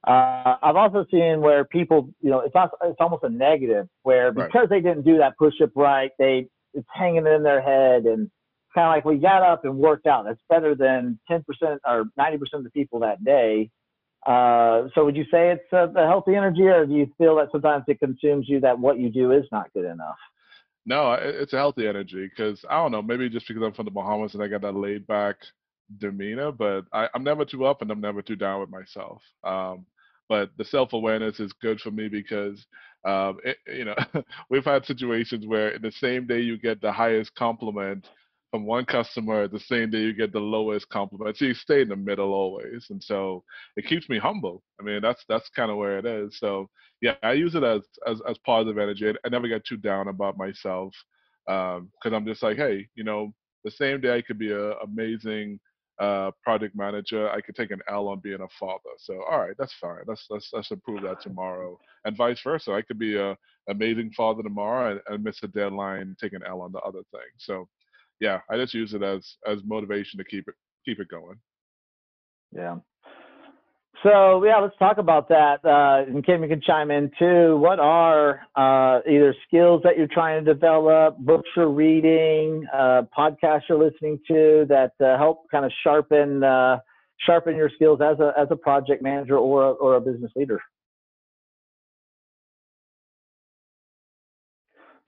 Uh, 0.08 0.56
I've 0.64 0.78
also 0.78 1.06
seen 1.12 1.42
where 1.42 1.66
people, 1.66 2.10
you 2.22 2.30
know, 2.30 2.40
it's 2.40 2.56
not, 2.56 2.72
it's 2.84 3.00
almost 3.00 3.24
a 3.24 3.30
negative 3.30 3.88
where 4.04 4.32
because 4.32 4.52
right. 4.54 4.70
they 4.70 4.80
didn't 4.82 5.04
do 5.04 5.18
that 5.18 5.38
push-up 5.38 5.72
right, 5.76 6.12
they 6.18 6.48
it's 6.74 6.88
hanging 6.94 7.28
in 7.28 7.44
their 7.44 7.62
head 7.62 8.06
and 8.06 8.30
kind 8.74 8.88
of 8.88 8.96
like 8.96 9.06
we 9.06 9.18
got 9.18 9.42
up 9.42 9.66
and 9.66 9.76
worked 9.76 10.08
out. 10.08 10.26
That's 10.26 10.40
better 10.50 10.76
than 10.76 11.20
10% 11.30 11.44
or 11.86 12.06
90% 12.18 12.40
of 12.54 12.64
the 12.64 12.70
people 12.70 13.00
that 13.00 13.24
day. 13.24 13.70
Uh, 14.26 14.88
so 14.94 15.06
would 15.06 15.16
you 15.16 15.24
say 15.32 15.52
it's 15.52 15.74
a, 15.74 15.92
a 15.96 16.08
healthy 16.08 16.36
energy, 16.36 16.64
or 16.64 16.86
do 16.86 16.94
you 16.94 17.08
feel 17.18 17.36
that 17.38 17.48
sometimes 17.52 17.86
it 17.88 18.00
consumes 18.00 18.48
you 18.48 18.60
that 18.60 18.78
what 18.78 19.00
you 19.00 19.10
do 19.10 19.32
is 19.32 19.46
not 19.52 19.72
good 19.74 19.86
enough? 19.86 20.18
No, 20.86 21.14
it's 21.14 21.54
a 21.54 21.58
healthy 21.58 21.88
energy 21.88 22.30
because 22.30 22.64
I 22.70 22.76
don't 22.78 22.92
know, 22.92 23.02
maybe 23.02 23.30
just 23.30 23.48
because 23.48 23.64
I'm 23.64 23.74
from 23.74 23.86
the 23.86 23.92
Bahamas 23.92 24.34
and 24.34 24.44
I 24.44 24.48
got 24.48 24.62
that 24.62 24.76
laid 24.76 25.08
back 25.08 25.38
demeanor, 25.98 26.52
but 26.52 26.86
I, 26.94 27.10
am 27.16 27.24
never 27.24 27.46
too 27.46 27.66
up 27.66 27.82
and 27.82 27.92
I'm 27.92 28.02
never 28.02 28.22
too 28.22 28.36
down 28.36 28.62
with 28.62 28.70
myself. 28.70 29.22
Um, 29.44 29.86
but 30.28 30.52
the 30.58 30.66
self 30.66 30.94
awareness 30.94 31.40
is 31.40 31.52
good 31.54 31.82
for 31.82 31.92
me 31.92 32.08
because, 32.08 32.66
um, 33.06 33.40
it, 33.44 33.58
you 33.68 33.86
know, 33.86 33.96
we've 34.50 34.66
had 34.66 34.86
situations 34.86 35.48
where 35.48 35.70
in 35.70 35.82
the 35.82 35.92
same 35.92 36.28
day 36.28 36.40
you 36.40 36.58
get 36.58 36.82
the 36.82 36.92
highest 36.92 37.34
compliment 37.36 38.08
from 38.52 38.66
one 38.66 38.86
customer, 38.86 39.48
the 39.48 39.60
same 39.60 39.92
day 39.92 40.00
you 40.00 40.14
get 40.14 40.32
the 40.32 40.40
lowest 40.40 40.90
compliment. 40.90 41.38
So 41.38 41.46
you 41.46 41.54
stay 41.54 41.82
in 41.82 41.90
the 41.90 41.96
middle 41.96 42.34
always, 42.34 42.88
and 42.90 43.04
so 43.04 43.44
it 43.76 43.86
keeps 43.86 44.10
me 44.10 44.18
humble. 44.20 44.64
I 44.80 44.84
mean, 44.84 45.02
that's 45.02 45.24
that's 45.28 45.50
kind 45.50 45.72
of 45.72 45.78
where 45.78 45.98
it 45.98 46.06
is. 46.06 46.38
So 46.40 46.70
yeah, 47.02 47.16
I 47.24 47.34
use 47.34 47.56
it 47.56 47.64
as 47.64 47.82
as, 48.08 48.22
as 48.28 48.38
positive 48.46 48.78
energy. 48.78 49.12
I 49.24 49.30
never 49.30 49.48
get 49.48 49.66
too 49.66 49.78
down 49.78 50.08
about 50.08 50.38
myself 50.38 50.94
because 51.46 51.80
um, 52.06 52.14
I'm 52.14 52.26
just 52.26 52.44
like, 52.44 52.58
hey, 52.58 52.88
you 52.96 53.04
know, 53.04 53.34
the 53.64 53.72
same 53.72 54.02
day 54.02 54.16
I 54.16 54.22
could 54.22 54.38
be 54.38 54.52
an 54.52 54.74
amazing 54.84 55.60
uh, 56.00 56.32
project 56.44 56.76
manager, 56.76 57.30
I 57.30 57.42
could 57.42 57.56
take 57.56 57.72
an 57.72 57.82
L 57.90 58.08
on 58.08 58.20
being 58.20 58.42
a 58.42 58.48
father. 58.60 58.92
So 58.98 59.22
all 59.30 59.40
right, 59.40 59.56
that's 59.58 59.74
fine. 59.82 60.04
Let's 60.08 60.26
let's 60.30 60.50
let's 60.54 60.72
improve 60.72 61.04
that 61.04 61.22
tomorrow, 61.22 61.78
and 62.06 62.16
vice 62.16 62.42
versa. 62.42 62.72
I 62.72 62.82
could 62.82 63.00
be 63.00 63.18
a 63.18 63.38
amazing 63.70 64.12
father 64.12 64.42
tomorrow 64.42 64.92
and, 64.92 65.02
and 65.08 65.24
miss 65.24 65.44
a 65.44 65.48
deadline, 65.48 66.16
take 66.20 66.34
an 66.34 66.44
L 66.48 66.62
on 66.62 66.72
the 66.72 66.80
other 66.80 67.02
thing. 67.12 67.30
So 67.38 67.68
yeah, 68.20 68.40
I 68.50 68.58
just 68.58 68.74
use 68.74 68.94
it 68.94 69.04
as 69.04 69.36
as 69.48 69.60
motivation 69.66 70.18
to 70.18 70.24
keep 70.24 70.48
it 70.48 70.56
keep 70.86 71.00
it 71.00 71.10
going. 71.10 71.38
Yeah. 72.52 72.78
So 74.04 74.44
yeah, 74.46 74.58
let's 74.60 74.78
talk 74.78 74.98
about 74.98 75.28
that. 75.28 75.60
Uh, 75.66 76.10
and 76.10 76.26
Kim, 76.26 76.42
you 76.42 76.48
can 76.48 76.62
chime 76.62 76.90
in 76.90 77.12
too. 77.20 77.58
What 77.58 77.80
are 77.80 78.42
uh, 78.56 79.02
either 79.10 79.36
skills 79.46 79.82
that 79.84 79.98
you're 79.98 80.08
trying 80.08 80.44
to 80.44 80.54
develop, 80.54 81.18
books 81.18 81.50
you're 81.56 81.70
reading, 81.70 82.66
uh, 82.74 83.02
podcasts 83.18 83.64
you're 83.68 83.78
listening 83.78 84.20
to 84.30 84.66
that 84.70 84.94
uh, 85.04 85.18
help 85.18 85.50
kind 85.52 85.66
of 85.66 85.72
sharpen 85.84 86.44
uh, 86.44 86.78
sharpen 87.26 87.58
your 87.58 87.70
skills 87.76 88.00
as 88.02 88.20
a 88.20 88.32
as 88.40 88.48
a 88.52 88.56
project 88.56 89.04
manager 89.04 89.38
or 89.38 89.64
a, 89.64 89.72
or 89.72 89.96
a 89.96 90.02
business 90.02 90.32
leader? 90.36 90.62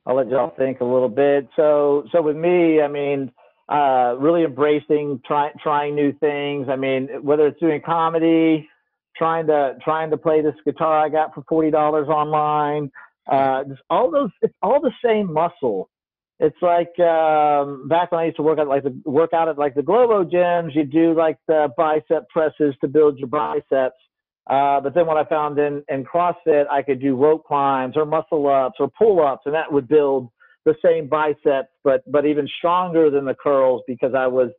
I'll 0.06 0.16
let 0.16 0.30
y'all 0.30 0.54
think 0.58 0.82
a 0.82 0.86
little 0.86 1.10
bit. 1.10 1.48
So 1.56 2.04
so 2.12 2.22
with 2.22 2.36
me, 2.36 2.82
I 2.82 2.90
mean 2.90 3.32
uh, 3.70 4.16
really 4.20 4.44
embracing 4.44 5.22
trying 5.26 5.54
trying 5.64 5.96
new 5.96 6.12
things. 6.12 6.68
I 6.70 6.76
mean, 6.76 7.08
whether 7.22 7.48
it's 7.48 7.60
doing 7.62 7.82
comedy, 7.86 8.68
trying 9.16 9.48
to 9.48 9.76
trying 9.84 10.10
to 10.12 10.18
play 10.18 10.42
this 10.42 10.56
guitar 10.66 11.00
I 11.00 11.10
got 11.10 11.34
for 11.34 11.44
forty 11.48 11.72
dollars 11.72 12.08
online. 12.08 12.92
Uh, 13.32 13.64
just 13.66 13.82
all 13.90 14.12
those, 14.12 14.32
it's 14.42 14.54
all 14.62 14.82
the 14.82 14.92
same 15.04 15.32
muscle. 15.32 15.90
It's 16.40 16.58
like 16.62 16.98
um, 17.00 17.88
back 17.88 18.12
when 18.12 18.22
I 18.22 18.26
used 18.26 18.38
to 18.38 18.44
work 18.44 18.58
out 18.58 18.68
like 18.68 18.84
the 18.84 19.00
work 19.06 19.32
out 19.34 19.48
at 19.48 19.58
like 19.58 19.76
the 19.76 19.84
Globo 19.84 20.24
gyms. 20.24 20.76
You 20.76 20.86
do 20.86 21.14
like 21.14 21.38
the 21.48 21.70
bicep 21.78 22.28
presses 22.30 22.76
to 22.82 22.88
build 22.88 23.20
your 23.20 23.28
biceps. 23.28 23.96
Uh, 24.50 24.82
but 24.82 24.96
then 24.96 25.06
what 25.06 25.18
I 25.18 25.30
found 25.30 25.60
in 25.60 25.84
in 25.88 26.04
CrossFit, 26.04 26.66
I 26.70 26.82
could 26.82 27.00
do 27.00 27.16
rope 27.16 27.46
climbs 27.46 27.96
or 27.96 28.06
muscle 28.06 28.48
ups 28.48 28.78
or 28.80 28.90
pull 28.90 29.26
ups, 29.26 29.44
and 29.46 29.54
that 29.54 29.72
would 29.72 29.88
build 29.88 30.30
the 30.66 30.76
same 30.84 31.08
biceps, 31.08 31.70
but 31.84 32.02
but 32.12 32.26
even 32.26 32.48
stronger 32.58 33.10
than 33.10 33.26
the 33.26 33.36
curls 33.36 33.82
because 33.88 34.14
I 34.16 34.28
was 34.28 34.50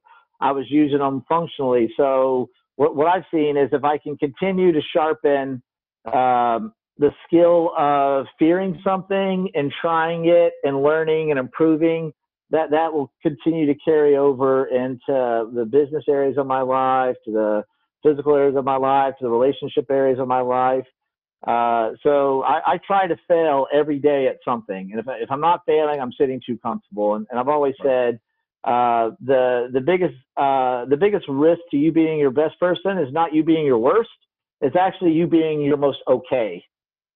I 0.41 0.53
was 0.53 0.67
using 0.69 0.99
them 0.99 1.25
functionally. 1.29 1.93
So 1.97 2.49
what, 2.77 2.97
what 2.97 3.07
I've 3.07 3.25
seen 3.33 3.57
is 3.57 3.69
if 3.73 3.85
I 3.85 3.99
can 3.99 4.17
continue 4.17 4.73
to 4.73 4.81
sharpen 4.95 5.63
um, 6.07 6.73
the 6.99 7.11
skill 7.27 7.73
of 7.77 8.27
fearing 8.39 8.81
something 8.85 9.51
and 9.55 9.73
trying 9.81 10.27
it 10.27 10.53
and 10.65 10.83
learning 10.83 11.31
and 11.31 11.39
improving, 11.39 12.13
that 12.51 12.71
that 12.71 12.93
will 12.93 13.11
continue 13.23 13.67
to 13.67 13.75
carry 13.83 14.17
over 14.17 14.67
into 14.67 15.51
the 15.55 15.67
business 15.71 16.05
areas 16.09 16.37
of 16.37 16.47
my 16.47 16.61
life, 16.61 17.17
to 17.25 17.33
the 17.33 17.65
physical 18.03 18.35
areas 18.35 18.57
of 18.57 18.65
my 18.65 18.77
life, 18.77 19.15
to 19.19 19.25
the 19.25 19.31
relationship 19.31 19.87
areas 19.91 20.19
of 20.19 20.29
my 20.29 20.41
life. 20.41 20.85
Uh, 21.47 21.93
so 22.03 22.43
I, 22.43 22.75
I, 22.75 22.79
try 22.87 23.09
to 23.09 23.17
fail 23.27 23.67
every 23.75 23.99
day 23.99 24.29
at 24.29 24.37
something, 24.45 24.91
and 24.93 25.01
if, 25.01 25.07
if 25.09 25.29
I'm 25.29 25.41
not 25.41 25.63
failing, 25.67 26.01
I'm 26.01 26.13
sitting 26.13 26.41
too 26.47 26.57
comfortable. 26.59 27.17
And, 27.17 27.27
and 27.31 27.41
I've 27.41 27.49
always 27.49 27.75
said 27.83 28.21
uh, 28.65 29.11
the 29.21 29.69
the 29.73 29.81
biggest 29.81 30.15
uh, 30.37 30.85
the 30.87 30.97
biggest 30.97 31.27
risk 31.29 31.61
to 31.71 31.77
you 31.77 31.93
being 31.93 32.19
your 32.19 32.31
best 32.31 32.59
person 32.61 32.99
is 32.99 33.13
not 33.13 33.35
you 33.35 33.43
being 33.43 33.67
your 33.67 33.79
worst. 33.79 34.11
It's 34.61 34.77
actually 34.77 35.13
you 35.13 35.27
being 35.27 35.61
your 35.63 35.77
most 35.77 35.99
okay. 36.09 36.65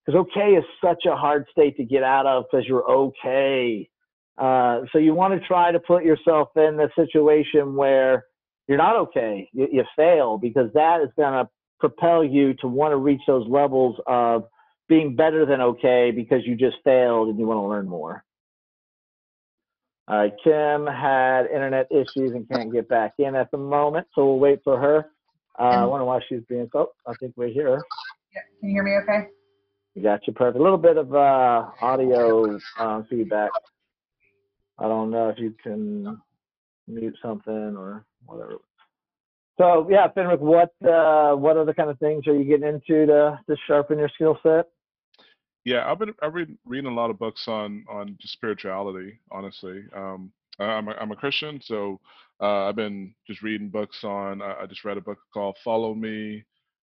Because 0.05 0.21
okay 0.21 0.55
is 0.55 0.63
such 0.83 1.05
a 1.05 1.15
hard 1.15 1.45
state 1.51 1.77
to 1.77 1.83
get 1.83 2.03
out 2.03 2.25
of 2.25 2.45
because 2.49 2.65
you're 2.67 2.89
okay. 2.89 3.89
Uh, 4.37 4.81
so 4.91 4.99
you 4.99 5.13
want 5.13 5.39
to 5.39 5.47
try 5.47 5.71
to 5.71 5.79
put 5.79 6.03
yourself 6.03 6.49
in 6.55 6.77
the 6.77 6.89
situation 6.95 7.75
where 7.75 8.25
you're 8.67 8.77
not 8.77 8.95
okay. 8.97 9.49
You, 9.53 9.67
you 9.71 9.83
fail 9.95 10.37
because 10.37 10.71
that 10.73 11.01
is 11.01 11.09
going 11.17 11.33
to 11.33 11.49
propel 11.79 12.23
you 12.23 12.53
to 12.55 12.67
want 12.67 12.91
to 12.91 12.97
reach 12.97 13.21
those 13.25 13.47
levels 13.47 13.95
of 14.05 14.43
being 14.87 15.15
better 15.15 15.45
than 15.45 15.61
okay 15.61 16.11
because 16.11 16.45
you 16.45 16.55
just 16.55 16.77
failed 16.83 17.29
and 17.29 17.39
you 17.39 17.45
want 17.45 17.57
to 17.57 17.67
learn 17.67 17.87
more. 17.87 18.23
Uh, 20.07 20.27
Kim 20.41 20.87
had 20.87 21.47
internet 21.47 21.87
issues 21.91 22.31
and 22.31 22.47
can't 22.49 22.71
get 22.71 22.87
back 22.87 23.13
in 23.19 23.35
at 23.35 23.51
the 23.51 23.57
moment, 23.57 24.07
so 24.15 24.25
we'll 24.25 24.39
wait 24.39 24.59
for 24.63 24.79
her. 24.79 25.09
Uh, 25.59 25.63
I 25.63 25.85
wonder 25.85 26.05
why 26.05 26.19
she's 26.29 26.41
being. 26.47 26.69
Oh, 26.73 26.91
I 27.05 27.13
think 27.19 27.33
we're 27.35 27.49
here. 27.49 27.81
Yeah. 28.33 28.41
Can 28.59 28.69
you 28.69 28.75
hear 28.75 28.83
me 28.83 28.91
okay? 29.03 29.27
We 29.95 30.01
got 30.03 30.25
you 30.27 30.33
perfect. 30.33 30.59
A 30.59 30.63
little 30.63 30.77
bit 30.77 30.97
of 30.97 31.13
uh, 31.13 31.65
audio 31.81 32.57
um, 32.79 33.05
feedback. 33.09 33.49
I 34.77 34.83
don't 34.83 35.09
know 35.09 35.29
if 35.29 35.39
you 35.39 35.55
can 35.61 36.21
mute 36.87 37.17
something 37.21 37.75
or 37.75 38.05
whatever. 38.25 38.57
So 39.57 39.87
yeah, 39.89 40.07
Fenric, 40.15 40.39
what 40.39 40.71
uh, 40.87 41.35
what 41.35 41.57
other 41.57 41.73
kind 41.73 41.89
of 41.89 41.97
things 41.97 42.27
are 42.27 42.35
you 42.35 42.45
getting 42.45 42.67
into 42.67 43.07
to 43.07 43.39
to 43.49 43.55
sharpen 43.65 43.97
your 43.97 44.09
skill 44.13 44.37
set? 44.43 44.67
Yeah, 45.65 45.89
I've 45.89 45.99
been 45.99 46.13
I've 46.21 46.33
been 46.33 46.57
reading 46.65 46.89
a 46.91 46.93
lot 46.95 47.09
of 47.09 47.19
books 47.19 47.47
on 47.47 47.83
on 47.89 48.17
just 48.21 48.33
spirituality. 48.33 49.19
Honestly, 49.31 49.83
um, 49.95 50.31
I'm 50.59 50.87
a, 50.87 50.91
I'm 50.91 51.11
a 51.11 51.15
Christian, 51.15 51.59
so 51.61 51.99
uh, 52.41 52.65
I've 52.69 52.75
been 52.75 53.13
just 53.27 53.41
reading 53.41 53.69
books 53.69 54.03
on. 54.03 54.41
I, 54.41 54.61
I 54.61 54.65
just 54.65 54.85
read 54.85 54.97
a 54.97 55.01
book 55.01 55.17
called 55.33 55.57
Follow 55.63 55.93
Me. 55.93 56.43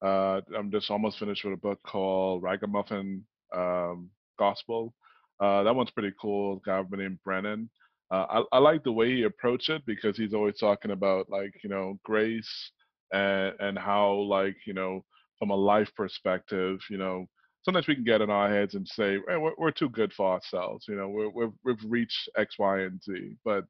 Uh, 0.04 0.40
I'm 0.56 0.70
just 0.70 0.90
almost 0.90 1.18
finished 1.18 1.44
with 1.44 1.54
a 1.54 1.56
book 1.56 1.80
called 1.84 2.42
Ragamuffin 2.42 3.24
um, 3.54 4.10
Gospel. 4.38 4.94
Uh, 5.40 5.64
that 5.64 5.74
one's 5.74 5.90
pretty 5.90 6.12
cool. 6.20 6.62
Guy 6.64 6.82
named 6.92 7.18
Brennan. 7.24 7.68
Uh, 8.12 8.42
I, 8.52 8.56
I 8.56 8.58
like 8.58 8.84
the 8.84 8.92
way 8.92 9.10
he 9.14 9.24
approached 9.24 9.70
it 9.70 9.82
because 9.86 10.16
he's 10.16 10.34
always 10.34 10.56
talking 10.58 10.92
about 10.92 11.28
like 11.28 11.52
you 11.64 11.68
know 11.68 11.98
grace 12.04 12.70
and 13.12 13.54
and 13.58 13.78
how 13.78 14.12
like 14.12 14.56
you 14.66 14.72
know 14.72 15.04
from 15.38 15.50
a 15.50 15.54
life 15.56 15.90
perspective 15.96 16.78
you 16.90 16.96
know 16.96 17.26
sometimes 17.62 17.86
we 17.86 17.94
can 17.94 18.04
get 18.04 18.20
in 18.20 18.30
our 18.30 18.48
heads 18.48 18.74
and 18.74 18.86
say, 18.86 19.18
hey, 19.28 19.36
we're, 19.36 19.54
we're 19.58 19.70
too 19.70 19.88
good 19.90 20.12
for 20.12 20.32
ourselves. 20.32 20.86
You 20.88 20.96
know, 20.96 21.08
we're, 21.08 21.30
we're, 21.30 21.50
we've 21.64 21.84
reached 21.86 22.28
X, 22.36 22.56
Y, 22.58 22.80
and 22.80 23.02
Z. 23.02 23.36
But 23.44 23.64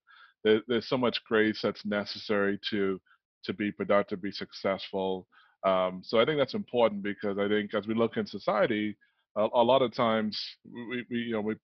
there, 0.44 0.60
there's 0.68 0.88
so 0.88 0.98
much 0.98 1.22
grace 1.24 1.60
that's 1.62 1.84
necessary 1.84 2.58
to 2.70 3.00
to 3.44 3.52
be 3.52 3.70
productive, 3.70 4.20
be 4.20 4.32
successful. 4.32 5.26
Um, 5.64 6.02
so 6.04 6.20
I 6.20 6.24
think 6.24 6.38
that's 6.38 6.54
important 6.54 7.02
because 7.02 7.38
I 7.38 7.48
think 7.48 7.72
as 7.72 7.86
we 7.86 7.94
look 7.94 8.16
in 8.16 8.26
society, 8.26 8.96
a, 9.36 9.46
a 9.54 9.62
lot 9.62 9.82
of 9.82 9.94
times 9.94 10.40
we, 10.64 11.04
we, 11.10 11.18
you 11.18 11.32
know, 11.32 11.40
we 11.40 11.54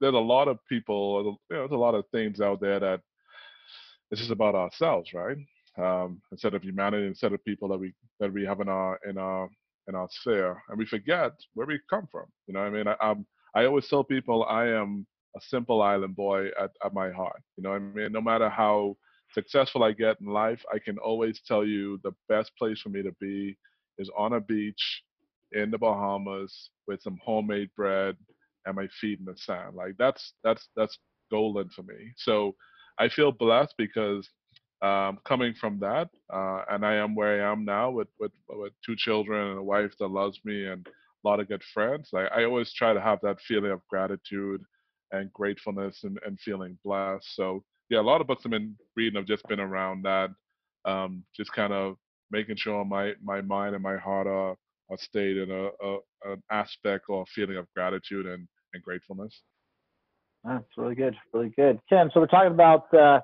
there's 0.00 0.14
a 0.14 0.18
lot 0.18 0.48
of 0.48 0.58
people, 0.68 1.38
you 1.50 1.56
know, 1.56 1.62
there's 1.62 1.72
a 1.72 1.76
lot 1.76 1.94
of 1.94 2.04
things 2.12 2.40
out 2.40 2.60
there 2.60 2.78
that 2.78 3.00
it's 4.10 4.20
just 4.20 4.32
about 4.32 4.54
ourselves, 4.54 5.12
right? 5.12 5.36
Um, 5.76 6.20
instead 6.32 6.54
of 6.54 6.62
humanity, 6.62 7.06
instead 7.06 7.32
of 7.32 7.44
people 7.44 7.68
that 7.68 7.78
we 7.78 7.92
that 8.20 8.32
we 8.32 8.44
have 8.44 8.60
in 8.60 8.68
our 8.68 8.98
in 9.08 9.18
our 9.18 9.48
in 9.88 9.94
our 9.94 10.08
sphere, 10.10 10.62
and 10.68 10.78
we 10.78 10.86
forget 10.86 11.32
where 11.54 11.66
we 11.66 11.80
come 11.90 12.06
from. 12.12 12.26
You 12.46 12.54
know, 12.54 12.60
I 12.60 12.70
mean, 12.70 12.86
I, 12.86 12.96
I'm 13.00 13.26
I 13.54 13.64
always 13.64 13.88
tell 13.88 14.04
people 14.04 14.44
I 14.44 14.66
am 14.66 15.06
a 15.36 15.40
simple 15.40 15.82
island 15.82 16.16
boy 16.16 16.48
at, 16.60 16.70
at 16.84 16.94
my 16.94 17.10
heart. 17.10 17.40
You 17.56 17.64
know, 17.64 17.72
I 17.72 17.78
mean, 17.78 18.12
no 18.12 18.20
matter 18.20 18.48
how 18.48 18.96
successful 19.32 19.82
I 19.82 19.92
get 19.92 20.20
in 20.20 20.26
life, 20.26 20.62
I 20.72 20.78
can 20.78 20.98
always 20.98 21.40
tell 21.46 21.64
you 21.64 21.98
the 22.02 22.12
best 22.28 22.52
place 22.58 22.80
for 22.80 22.90
me 22.90 23.02
to 23.02 23.12
be 23.20 23.56
is 23.98 24.10
on 24.16 24.34
a 24.34 24.40
beach 24.40 25.02
in 25.52 25.70
the 25.70 25.78
Bahamas 25.78 26.70
with 26.86 27.02
some 27.02 27.18
homemade 27.24 27.70
bread 27.76 28.16
and 28.66 28.76
my 28.76 28.86
feet 29.00 29.18
in 29.18 29.24
the 29.24 29.36
sand. 29.36 29.74
Like 29.74 29.94
that's 29.98 30.34
that's 30.44 30.68
that's 30.76 30.98
golden 31.30 31.68
for 31.70 31.82
me. 31.82 32.12
So 32.16 32.54
I 32.98 33.08
feel 33.08 33.32
blessed 33.32 33.74
because 33.78 34.28
um, 34.82 35.18
coming 35.24 35.54
from 35.60 35.80
that, 35.80 36.08
uh, 36.32 36.62
and 36.70 36.86
I 36.86 36.94
am 36.94 37.14
where 37.14 37.44
I 37.44 37.52
am 37.52 37.64
now 37.64 37.90
with, 37.90 38.08
with 38.20 38.32
with 38.48 38.72
two 38.84 38.94
children 38.96 39.50
and 39.50 39.58
a 39.58 39.62
wife 39.62 39.92
that 39.98 40.08
loves 40.08 40.38
me 40.44 40.66
and 40.66 40.86
a 40.86 41.28
lot 41.28 41.40
of 41.40 41.48
good 41.48 41.62
friends. 41.74 42.10
I, 42.14 42.26
I 42.26 42.44
always 42.44 42.72
try 42.72 42.92
to 42.92 43.00
have 43.00 43.18
that 43.22 43.40
feeling 43.40 43.72
of 43.72 43.80
gratitude 43.88 44.62
and 45.10 45.32
gratefulness 45.32 46.00
and, 46.04 46.18
and 46.24 46.38
feeling 46.40 46.78
blessed. 46.84 47.26
So 47.34 47.64
yeah, 47.90 48.00
a 48.00 48.02
lot 48.02 48.20
of 48.20 48.26
books 48.26 48.42
I've 48.44 48.52
been 48.52 48.76
reading 48.96 49.16
have 49.16 49.26
just 49.26 49.46
been 49.48 49.60
around 49.60 50.04
that, 50.04 50.30
um, 50.84 51.24
just 51.36 51.52
kind 51.52 51.72
of 51.72 51.96
making 52.30 52.56
sure 52.56 52.84
my 52.84 53.14
my 53.22 53.40
mind 53.40 53.74
and 53.74 53.82
my 53.82 53.96
heart 53.96 54.26
are 54.26 54.54
are 54.90 54.98
stayed 54.98 55.36
in 55.38 55.50
a, 55.50 55.68
a 55.84 55.98
an 56.24 56.42
aspect 56.50 57.06
or 57.08 57.24
feeling 57.34 57.56
of 57.56 57.66
gratitude 57.74 58.26
and, 58.26 58.46
and 58.74 58.82
gratefulness. 58.82 59.42
That's 60.44 60.64
really 60.76 60.94
good, 60.94 61.16
really 61.32 61.52
good. 61.56 61.80
Kim, 61.88 62.10
so 62.14 62.20
we're 62.20 62.26
talking 62.26 62.52
about 62.52 62.92
uh, 62.94 63.20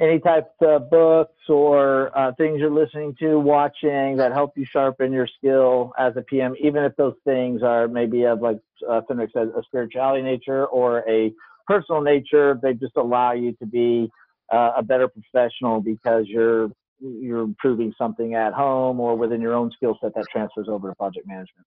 any 0.00 0.20
type 0.20 0.50
of 0.60 0.90
books 0.90 1.42
or 1.48 2.16
uh, 2.16 2.32
things 2.38 2.60
you're 2.60 2.70
listening 2.70 3.16
to, 3.18 3.38
watching 3.38 4.16
that 4.16 4.32
help 4.32 4.56
you 4.56 4.64
sharpen 4.64 5.12
your 5.12 5.26
skill 5.26 5.92
as 5.98 6.16
a 6.16 6.22
PM, 6.22 6.54
even 6.60 6.84
if 6.84 6.94
those 6.96 7.16
things 7.24 7.62
are 7.62 7.88
maybe 7.88 8.24
of 8.24 8.40
like 8.40 8.58
uh, 8.88 9.00
said, 9.08 9.48
a 9.56 9.62
spirituality 9.64 10.22
nature 10.22 10.66
or 10.66 11.08
a 11.08 11.32
personal 11.66 12.00
nature. 12.00 12.58
They 12.62 12.74
just 12.74 12.96
allow 12.96 13.32
you 13.32 13.52
to 13.54 13.66
be 13.66 14.10
uh, 14.52 14.72
a 14.76 14.82
better 14.82 15.08
professional 15.08 15.80
because 15.80 16.26
you're 16.26 16.70
you're 17.00 17.42
improving 17.42 17.92
something 17.96 18.34
at 18.34 18.52
home 18.52 18.98
or 18.98 19.16
within 19.16 19.40
your 19.40 19.54
own 19.54 19.70
skill 19.70 19.96
set 20.00 20.14
that 20.14 20.26
transfers 20.32 20.66
over 20.68 20.88
to 20.88 20.94
project 20.96 21.26
management. 21.28 21.64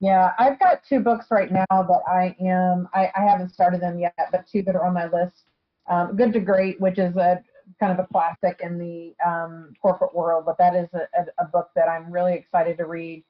Yeah, 0.00 0.32
I've 0.38 0.58
got 0.58 0.82
two 0.88 1.00
books 1.00 1.26
right 1.30 1.52
now 1.52 1.64
that 1.70 2.00
I 2.10 2.34
am, 2.40 2.88
I, 2.94 3.10
I 3.14 3.20
haven't 3.20 3.50
started 3.50 3.80
them 3.80 3.98
yet, 3.98 4.14
but 4.32 4.46
two 4.50 4.62
that 4.62 4.74
are 4.74 4.86
on 4.86 4.94
my 4.94 5.08
list. 5.08 5.44
Um, 5.88 6.16
Good 6.16 6.32
to 6.32 6.40
Great, 6.40 6.80
which 6.80 6.98
is 6.98 7.14
a 7.16 7.42
kind 7.78 7.92
of 7.92 7.98
a 7.98 8.08
classic 8.08 8.60
in 8.62 8.78
the 8.78 9.14
um, 9.26 9.72
corporate 9.80 10.14
world, 10.14 10.44
but 10.46 10.58
that 10.58 10.74
is 10.74 10.88
a, 10.94 11.06
a, 11.38 11.44
book 11.46 11.70
that 11.74 11.88
I'm 11.88 12.10
really 12.10 12.34
excited 12.34 12.78
to 12.78 12.86
read. 12.86 13.24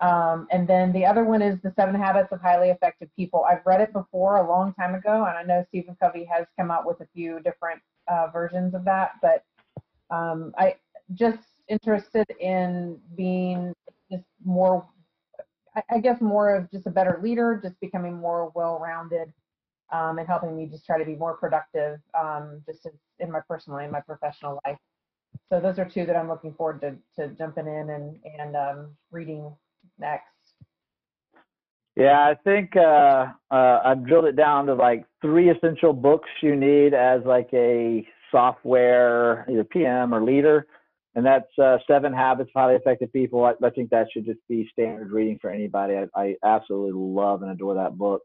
Um, 0.00 0.48
and 0.50 0.66
then 0.66 0.92
the 0.92 1.06
other 1.06 1.24
one 1.24 1.42
is 1.42 1.60
The 1.62 1.72
Seven 1.76 1.94
Habits 1.94 2.32
of 2.32 2.40
Highly 2.40 2.70
Effective 2.70 3.08
People. 3.16 3.44
I've 3.48 3.64
read 3.64 3.80
it 3.80 3.92
before 3.92 4.36
a 4.36 4.48
long 4.48 4.74
time 4.74 4.94
ago, 4.94 5.26
and 5.26 5.38
I 5.38 5.42
know 5.42 5.64
Stephen 5.68 5.96
Covey 6.02 6.24
has 6.24 6.46
come 6.58 6.70
out 6.70 6.86
with 6.86 7.00
a 7.00 7.06
few 7.14 7.40
different 7.40 7.80
uh, 8.08 8.26
versions 8.32 8.74
of 8.74 8.84
that, 8.84 9.12
but 9.22 9.44
um, 10.10 10.52
I 10.58 10.76
just 11.14 11.38
interested 11.68 12.26
in 12.40 12.98
being 13.16 13.74
just 14.10 14.24
more 14.44 14.86
I, 15.88 16.00
guess 16.00 16.20
more 16.20 16.54
of 16.54 16.70
just 16.70 16.86
a 16.86 16.90
better 16.90 17.18
leader, 17.22 17.58
just 17.62 17.80
becoming 17.80 18.14
more 18.14 18.52
well-rounded, 18.54 19.32
um, 19.92 20.18
and 20.18 20.26
helping 20.26 20.56
me 20.56 20.66
just 20.66 20.84
try 20.84 20.98
to 20.98 21.04
be 21.04 21.14
more 21.14 21.36
productive, 21.36 22.00
um, 22.18 22.62
just 22.66 22.88
in, 23.18 23.30
my 23.30 23.40
personal 23.48 23.78
and 23.78 23.92
my 23.92 24.00
professional 24.00 24.58
life. 24.64 24.78
So 25.48 25.60
those 25.60 25.78
are 25.78 25.84
two 25.84 26.06
that 26.06 26.16
I'm 26.16 26.28
looking 26.28 26.54
forward 26.54 26.80
to, 26.80 26.96
to 27.16 27.34
jumping 27.34 27.66
in 27.66 27.90
and, 27.90 28.18
and 28.38 28.56
um, 28.56 28.96
reading 29.10 29.54
next. 29.98 30.26
Yeah, 31.94 32.20
I 32.20 32.34
think 32.42 32.74
uh, 32.74 33.26
uh, 33.50 33.80
I've 33.84 34.06
drilled 34.06 34.24
it 34.24 34.36
down 34.36 34.66
to 34.66 34.74
like 34.74 35.04
three 35.20 35.50
essential 35.50 35.92
books 35.92 36.28
you 36.42 36.56
need 36.56 36.94
as 36.94 37.20
like 37.26 37.50
a 37.52 38.06
software 38.30 39.46
either 39.50 39.64
PM 39.64 40.14
or 40.14 40.24
leader 40.24 40.66
and 41.14 41.26
that's 41.26 41.58
uh, 41.58 41.78
Seven 41.86 42.12
Habits 42.12 42.50
of 42.54 42.60
Highly 42.60 42.74
Effective 42.76 43.12
People. 43.12 43.44
I, 43.44 43.52
I, 43.64 43.70
think 43.70 43.90
that 43.90 44.08
should 44.12 44.24
just 44.24 44.40
be 44.48 44.68
standard 44.72 45.10
reading 45.10 45.38
for 45.40 45.50
anybody. 45.50 45.94
I, 45.94 46.06
I 46.18 46.36
absolutely 46.42 46.92
love 46.94 47.42
and 47.42 47.50
adore 47.50 47.74
that 47.74 47.98
book. 47.98 48.22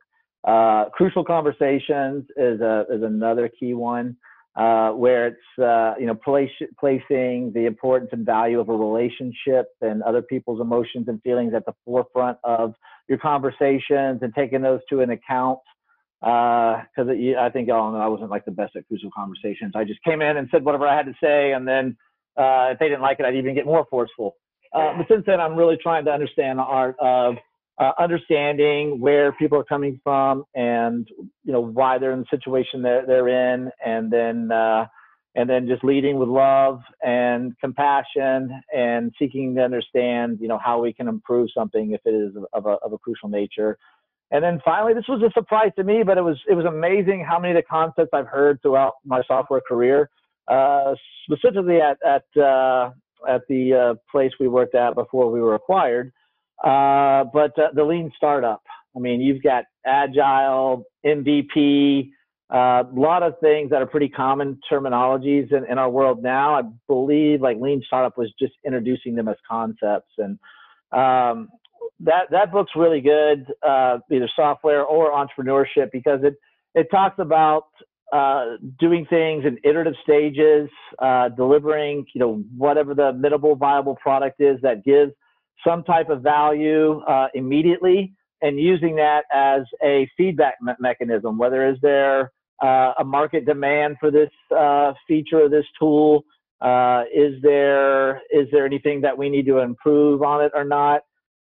Uh, 0.48 0.86
Crucial 0.94 1.26
Conversations 1.26 2.26
is 2.38 2.62
a 2.62 2.86
is 2.90 3.04
another 3.04 3.50
key 3.50 3.74
one 3.74 4.16
uh, 4.56 4.92
where 4.92 5.28
it's 5.28 5.62
uh, 5.62 5.94
you 6.00 6.06
know 6.06 6.16
place, 6.16 6.50
placing 6.80 7.52
the 7.54 7.66
importance 7.66 8.10
and 8.14 8.26
value 8.26 8.60
of 8.62 8.70
a 8.70 8.76
relationship 8.76 9.68
and 9.82 10.02
other 10.04 10.22
people's 10.22 10.62
emotions 10.62 11.10
and 11.10 11.22
feelings 11.22 11.54
at 11.54 11.66
the 11.66 11.74
forefront 11.84 12.38
of 12.46 12.74
your 13.10 13.18
conversations 13.18 14.20
and 14.22 14.34
taking 14.34 14.62
those 14.62 14.80
to 14.90 15.02
an 15.02 15.10
account 15.10 15.60
because 16.22 17.08
uh, 17.10 17.40
I 17.40 17.50
think 17.52 17.68
y'all 17.68 17.92
know 17.92 18.00
I 18.00 18.08
wasn't 18.08 18.32
like 18.32 18.46
the 18.46 18.52
best 18.52 18.76
at 18.78 18.88
crucial 18.88 19.12
conversations. 19.16 19.74
I 19.76 19.84
just 19.84 20.02
came 20.04 20.22
in 20.22 20.38
and 20.38 20.48
said 20.50 20.64
whatever 20.64 20.88
I 20.88 20.96
had 20.96 21.06
to 21.08 21.14
say, 21.22 21.52
and 21.52 21.68
then 21.68 21.98
uh, 22.38 22.72
if 22.72 22.80
they 22.80 22.88
didn't 22.88 23.02
like 23.02 23.20
it, 23.20 23.26
I'd 23.26 23.36
even 23.36 23.54
get 23.54 23.66
more 23.66 23.86
forceful. 23.90 24.38
Uh, 24.74 24.98
but 24.98 25.08
since 25.10 25.24
then, 25.26 25.40
I'm 25.40 25.56
really 25.56 25.78
trying 25.82 26.06
to 26.06 26.12
understand 26.12 26.60
the 26.60 26.64
art 26.64 26.96
of 27.00 27.36
uh, 27.80 27.92
understanding 28.00 29.00
where 29.00 29.32
people 29.34 29.58
are 29.58 29.64
coming 29.64 30.00
from 30.04 30.44
and 30.56 31.08
you 31.44 31.54
know 31.54 31.62
why 31.62 31.98
they're 31.98 32.12
in 32.12 32.20
the 32.20 32.26
situation 32.30 32.82
that 32.82 33.02
they're 33.08 33.28
in, 33.28 33.70
and 33.86 34.12
then 34.12 34.52
uh, 34.52 34.86
and 35.36 35.50
then 35.50 35.68
just 35.68 35.84
leading 35.84 36.18
with 36.18 36.30
love 36.30 36.82
and 37.06 37.58
compassion 37.60 38.50
and 38.76 39.12
seeking 39.20 39.56
to 39.56 39.62
understand 39.62 40.40
you 40.42 40.48
know 40.48 40.60
how 40.64 40.82
we 40.82 40.92
can 40.92 41.08
improve 41.08 41.50
something 41.56 41.92
if 41.92 42.02
it 42.06 42.14
is 42.14 42.34
of 42.54 42.66
a, 42.66 42.78
of 42.84 42.94
a 42.94 42.98
crucial 42.98 43.30
nature. 43.30 43.78
And 44.30 44.44
then 44.44 44.60
finally, 44.66 44.94
this 44.94 45.06
was 45.08 45.22
a 45.22 45.32
surprise 45.32 45.72
to 45.78 45.86
me, 45.86 46.04
but 46.04 46.18
it 46.18 46.24
was 46.24 46.38
it 46.50 46.56
was 46.56 46.66
amazing 46.66 47.26
how 47.28 47.40
many 47.40 47.54
of 47.54 47.58
the 47.58 47.64
concepts 47.64 48.10
I've 48.14 48.28
heard 48.28 48.62
throughout 48.62 48.94
my 49.06 49.22
software 49.28 49.62
career 49.66 50.10
uh, 50.48 50.96
specifically 51.26 51.80
at 51.82 51.98
at 52.06 52.42
uh, 52.42 52.92
at 53.28 53.42
the 53.50 53.74
uh, 53.74 53.94
place 54.12 54.32
we 54.40 54.48
worked 54.48 54.76
at 54.76 54.96
before 54.96 55.32
we 55.32 55.42
were 55.42 55.56
acquired. 55.56 56.12
Uh, 56.64 57.26
but 57.34 57.58
uh, 57.60 57.70
the 57.74 57.84
lean 57.84 58.12
startup. 58.16 58.64
I 58.96 59.00
mean, 59.00 59.22
you've 59.22 59.44
got 59.44 59.66
agile, 59.86 60.84
MVP, 61.06 62.10
a 62.50 62.84
lot 62.94 63.22
of 63.22 63.34
things 63.40 63.70
that 63.70 63.82
are 63.82 63.86
pretty 63.86 64.10
common 64.10 64.60
terminologies 64.72 65.52
in, 65.52 65.66
in 65.70 65.78
our 65.78 65.90
world 65.90 66.24
now. 66.24 66.56
I 66.56 66.64
believe 66.88 67.42
like 67.42 67.58
lean 67.60 67.84
startup 67.86 68.18
was 68.18 68.34
just 68.40 68.54
introducing 68.66 69.16
them 69.16 69.28
as 69.28 69.36
concepts, 69.48 70.12
and 70.18 70.40
um, 70.92 71.50
that 72.00 72.32
that 72.32 72.52
book's 72.52 72.72
really 72.76 73.02
good, 73.02 73.46
either 73.64 74.30
software 74.36 74.84
or 74.84 75.12
entrepreneurship, 75.12 75.92
because 75.92 76.22
it 76.24 76.36
it 76.74 76.88
talks 76.90 77.20
about 77.20 77.66
uh, 78.14 78.56
doing 78.80 79.06
things 79.10 79.44
in 79.46 79.58
iterative 79.64 79.96
stages, 80.02 80.70
uh, 81.00 81.28
delivering, 81.30 82.06
you 82.14 82.20
know, 82.20 82.44
whatever 82.56 82.94
the 82.96 83.12
minimal 83.14 83.56
viable 83.56 83.96
product 83.96 84.40
is 84.40 84.58
that 84.62 84.86
gives 84.86 85.12
some 85.66 85.84
type 85.84 86.10
of 86.10 86.22
value 86.22 87.00
uh, 87.02 87.28
immediately, 87.34 88.14
and 88.42 88.60
using 88.60 88.96
that 88.96 89.24
as 89.34 89.62
a 89.84 90.10
feedback 90.18 90.56
me- 90.62 90.74
mechanism. 90.80 91.38
Whether 91.38 91.68
is 91.70 91.78
there 91.82 92.32
uh, 92.64 92.94
a 93.00 93.04
market 93.04 93.46
demand 93.46 93.98
for 94.00 94.12
this 94.12 94.30
uh, 94.56 94.94
feature 95.08 95.44
or 95.44 95.50
this 95.50 95.66
tool? 95.80 96.24
is 97.14 97.34
there 97.44 98.18
is 98.32 98.48
there 98.52 98.66
anything 98.66 99.02
that 99.02 99.16
we 99.18 99.30
need 99.30 99.46
to 99.46 99.60
improve 99.60 100.24
on 100.24 100.44
it 100.44 100.52
or 100.56 100.64
not? 100.64 101.02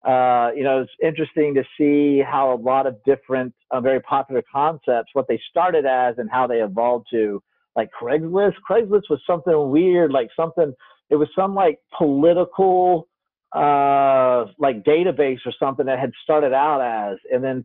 uh, 0.07 0.51
you 0.55 0.63
know, 0.63 0.81
it's 0.83 0.93
interesting 1.03 1.55
to 1.55 1.65
see 1.77 2.23
how 2.23 2.55
a 2.55 2.57
lot 2.57 2.87
of 2.87 2.97
different, 3.05 3.53
uh, 3.73 3.81
very 3.81 4.01
popular 4.01 4.43
concepts, 4.51 5.11
what 5.13 5.27
they 5.29 5.41
started 5.51 5.85
as 5.87 6.15
and 6.19 6.31
how 6.31 6.47
they 6.47 6.63
evolved 6.63 7.07
to, 7.11 7.43
like 7.75 7.91
Craigslist. 8.01 8.55
Craigslist 8.69 9.11
was 9.11 9.21
something 9.27 9.71
weird, 9.71 10.13
like 10.13 10.29
something, 10.37 10.73
it 11.11 11.17
was 11.17 11.29
some 11.35 11.55
like 11.55 11.79
political, 11.97 13.09
uh, 13.53 14.47
like 14.59 14.85
database 14.85 15.39
or 15.47 15.53
something 15.59 15.87
that 15.87 15.99
had 15.99 16.13
started 16.23 16.53
out 16.53 16.81
as, 16.81 17.19
and 17.33 17.43
then 17.43 17.65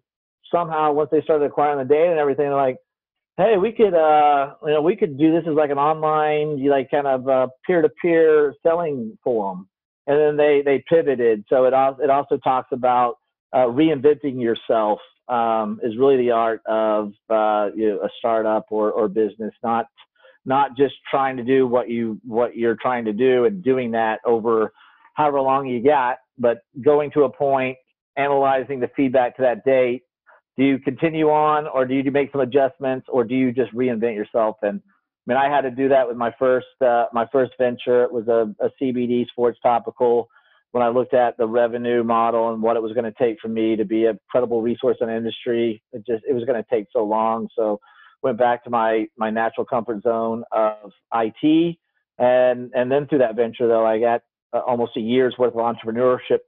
somehow 0.51 0.91
once 0.91 1.09
they 1.11 1.21
started 1.21 1.45
acquiring 1.45 1.79
the 1.79 1.93
data 1.93 2.11
and 2.11 2.19
everything, 2.19 2.45
they're 2.45 2.55
like, 2.55 2.77
hey, 3.37 3.57
we 3.57 3.71
could, 3.71 3.93
uh, 3.93 4.53
you 4.63 4.73
know, 4.73 4.81
we 4.81 4.95
could 4.95 5.17
do 5.17 5.31
this 5.31 5.43
as 5.47 5.55
like 5.55 5.71
an 5.71 5.77
online, 5.77 6.63
like 6.69 6.91
kind 6.91 7.07
of 7.07 7.49
peer-to-peer 7.65 8.53
selling 8.63 9.17
forum 9.23 9.67
and 10.07 10.19
then 10.19 10.37
they 10.37 10.61
they 10.63 10.83
pivoted. 10.87 11.43
So 11.49 11.65
it 11.65 11.73
also 11.73 12.01
it 12.01 12.09
also 12.09 12.37
talks 12.37 12.69
about 12.71 13.15
uh, 13.53 13.65
reinventing 13.67 14.41
yourself 14.41 14.99
um, 15.27 15.79
is 15.83 15.97
really 15.97 16.17
the 16.17 16.31
art 16.31 16.61
of 16.65 17.13
uh, 17.29 17.69
you 17.75 17.89
know, 17.89 17.99
a 18.03 18.09
startup 18.17 18.65
or 18.69 18.91
or 18.91 19.07
business, 19.07 19.53
not 19.63 19.87
not 20.45 20.75
just 20.75 20.95
trying 21.09 21.37
to 21.37 21.43
do 21.43 21.67
what 21.67 21.89
you 21.89 22.19
what 22.25 22.55
you're 22.55 22.77
trying 22.81 23.05
to 23.05 23.13
do 23.13 23.45
and 23.45 23.63
doing 23.63 23.91
that 23.91 24.19
over 24.25 24.73
however 25.13 25.41
long 25.41 25.67
you 25.67 25.83
got, 25.83 26.17
but 26.37 26.59
going 26.83 27.11
to 27.11 27.23
a 27.23 27.29
point, 27.29 27.77
analyzing 28.17 28.79
the 28.79 28.89
feedback 28.95 29.35
to 29.37 29.41
that 29.43 29.63
date. 29.65 30.03
Do 30.57 30.63
you 30.63 30.79
continue 30.79 31.29
on, 31.29 31.67
or 31.67 31.85
do 31.85 31.95
you 31.95 32.11
make 32.11 32.31
some 32.31 32.41
adjustments, 32.41 33.07
or 33.09 33.23
do 33.23 33.33
you 33.33 33.51
just 33.51 33.73
reinvent 33.73 34.15
yourself? 34.15 34.57
And 34.61 34.81
I 34.85 35.33
mean, 35.33 35.37
I 35.37 35.53
had 35.53 35.61
to 35.61 35.71
do 35.71 35.89
that 35.89 36.07
with 36.07 36.17
my 36.17 36.31
first 36.37 36.67
uh, 36.85 37.05
my 37.13 37.25
first 37.31 37.53
venture. 37.57 38.03
It 38.03 38.11
was 38.11 38.27
a, 38.27 38.53
a 38.63 38.69
CBD 38.81 39.27
sports 39.27 39.57
topical. 39.63 40.27
When 40.71 40.83
I 40.83 40.89
looked 40.89 41.13
at 41.13 41.37
the 41.37 41.47
revenue 41.47 42.03
model 42.03 42.51
and 42.51 42.61
what 42.61 42.75
it 42.75 42.81
was 42.81 42.93
going 42.93 43.05
to 43.05 43.13
take 43.19 43.37
for 43.39 43.47
me 43.47 43.75
to 43.75 43.85
be 43.85 44.05
a 44.05 44.17
credible 44.29 44.61
resource 44.61 44.97
in 45.01 45.07
the 45.07 45.15
industry, 45.15 45.81
it 45.91 46.03
just 46.05 46.23
it 46.27 46.33
was 46.33 46.45
going 46.45 46.61
to 46.61 46.69
take 46.69 46.87
so 46.91 47.03
long. 47.03 47.47
So 47.55 47.79
went 48.21 48.37
back 48.37 48.63
to 48.65 48.69
my 48.69 49.05
my 49.17 49.29
natural 49.29 49.65
comfort 49.65 50.03
zone 50.03 50.43
of 50.51 50.91
IT, 51.13 51.77
and 52.19 52.71
and 52.75 52.91
then 52.91 53.07
through 53.07 53.19
that 53.19 53.35
venture 53.35 53.67
though, 53.67 53.85
I 53.85 53.99
got 53.99 54.21
uh, 54.53 54.59
almost 54.59 54.97
a 54.97 54.99
year's 54.99 55.35
worth 55.37 55.55
of 55.55 55.59
entrepreneurship 55.59 56.39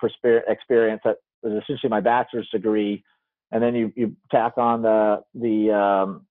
experience. 0.48 1.02
That 1.04 1.18
was 1.42 1.62
essentially 1.64 1.90
my 1.90 2.02
bachelor's 2.02 2.50
degree, 2.50 3.04
and 3.52 3.62
then 3.62 3.76
you 3.76 3.94
you 3.96 4.16
tack 4.32 4.58
on 4.58 4.82
the 4.82 5.24
the 5.34 5.72
um, 5.72 6.26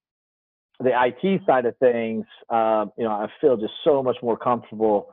the 0.80 0.90
IT 0.94 1.42
side 1.46 1.66
of 1.66 1.76
things. 1.78 2.24
Uh, 2.48 2.86
you 2.96 3.04
know, 3.04 3.12
I 3.12 3.28
feel 3.40 3.56
just 3.56 3.74
so 3.84 4.02
much 4.02 4.16
more 4.22 4.36
comfortable 4.36 5.08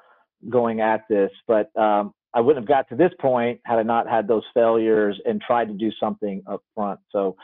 going 0.50 0.82
at 0.82 1.08
this, 1.10 1.32
but 1.48 1.76
um, 1.80 2.14
I 2.34 2.42
wouldn't 2.42 2.64
have 2.64 2.68
got 2.68 2.90
to 2.90 2.96
this 2.96 3.12
point 3.20 3.60
had 3.66 3.78
I 3.80 3.84
not 3.84 4.08
had 4.10 4.28
those 4.28 4.44
failures 4.54 5.20
and 5.26 5.42
tried 5.42 5.68
to 5.68 5.74
do 5.74 5.92
something 6.00 6.42
up 6.48 6.64
front. 6.74 7.00
So, 7.12 7.36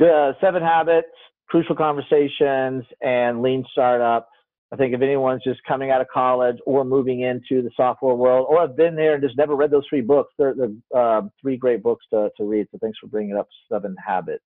uh, 0.00 0.32
seven 0.40 0.62
habits 0.62 1.08
crucial 1.48 1.74
conversations 1.74 2.84
and 3.00 3.42
lean 3.42 3.64
startup. 3.72 4.28
I 4.70 4.76
think 4.76 4.94
if 4.94 5.00
anyone's 5.00 5.42
just 5.42 5.60
coming 5.66 5.90
out 5.90 6.02
of 6.02 6.08
college 6.12 6.58
or 6.66 6.84
moving 6.84 7.22
into 7.22 7.62
the 7.62 7.70
software 7.74 8.14
world 8.14 8.46
or 8.50 8.60
have 8.60 8.76
been 8.76 8.96
there 8.96 9.14
and 9.14 9.22
just 9.22 9.36
never 9.36 9.56
read 9.56 9.70
those 9.70 9.86
three 9.88 10.02
books, 10.02 10.34
they're, 10.38 10.54
they're 10.54 10.68
uh, 10.94 11.22
three 11.40 11.56
great 11.56 11.82
books 11.82 12.04
to, 12.12 12.28
to 12.36 12.44
read. 12.44 12.66
So 12.70 12.78
thanks 12.82 12.98
for 12.98 13.06
bringing 13.06 13.36
up 13.36 13.48
Seven 13.72 13.96
Habits. 14.04 14.44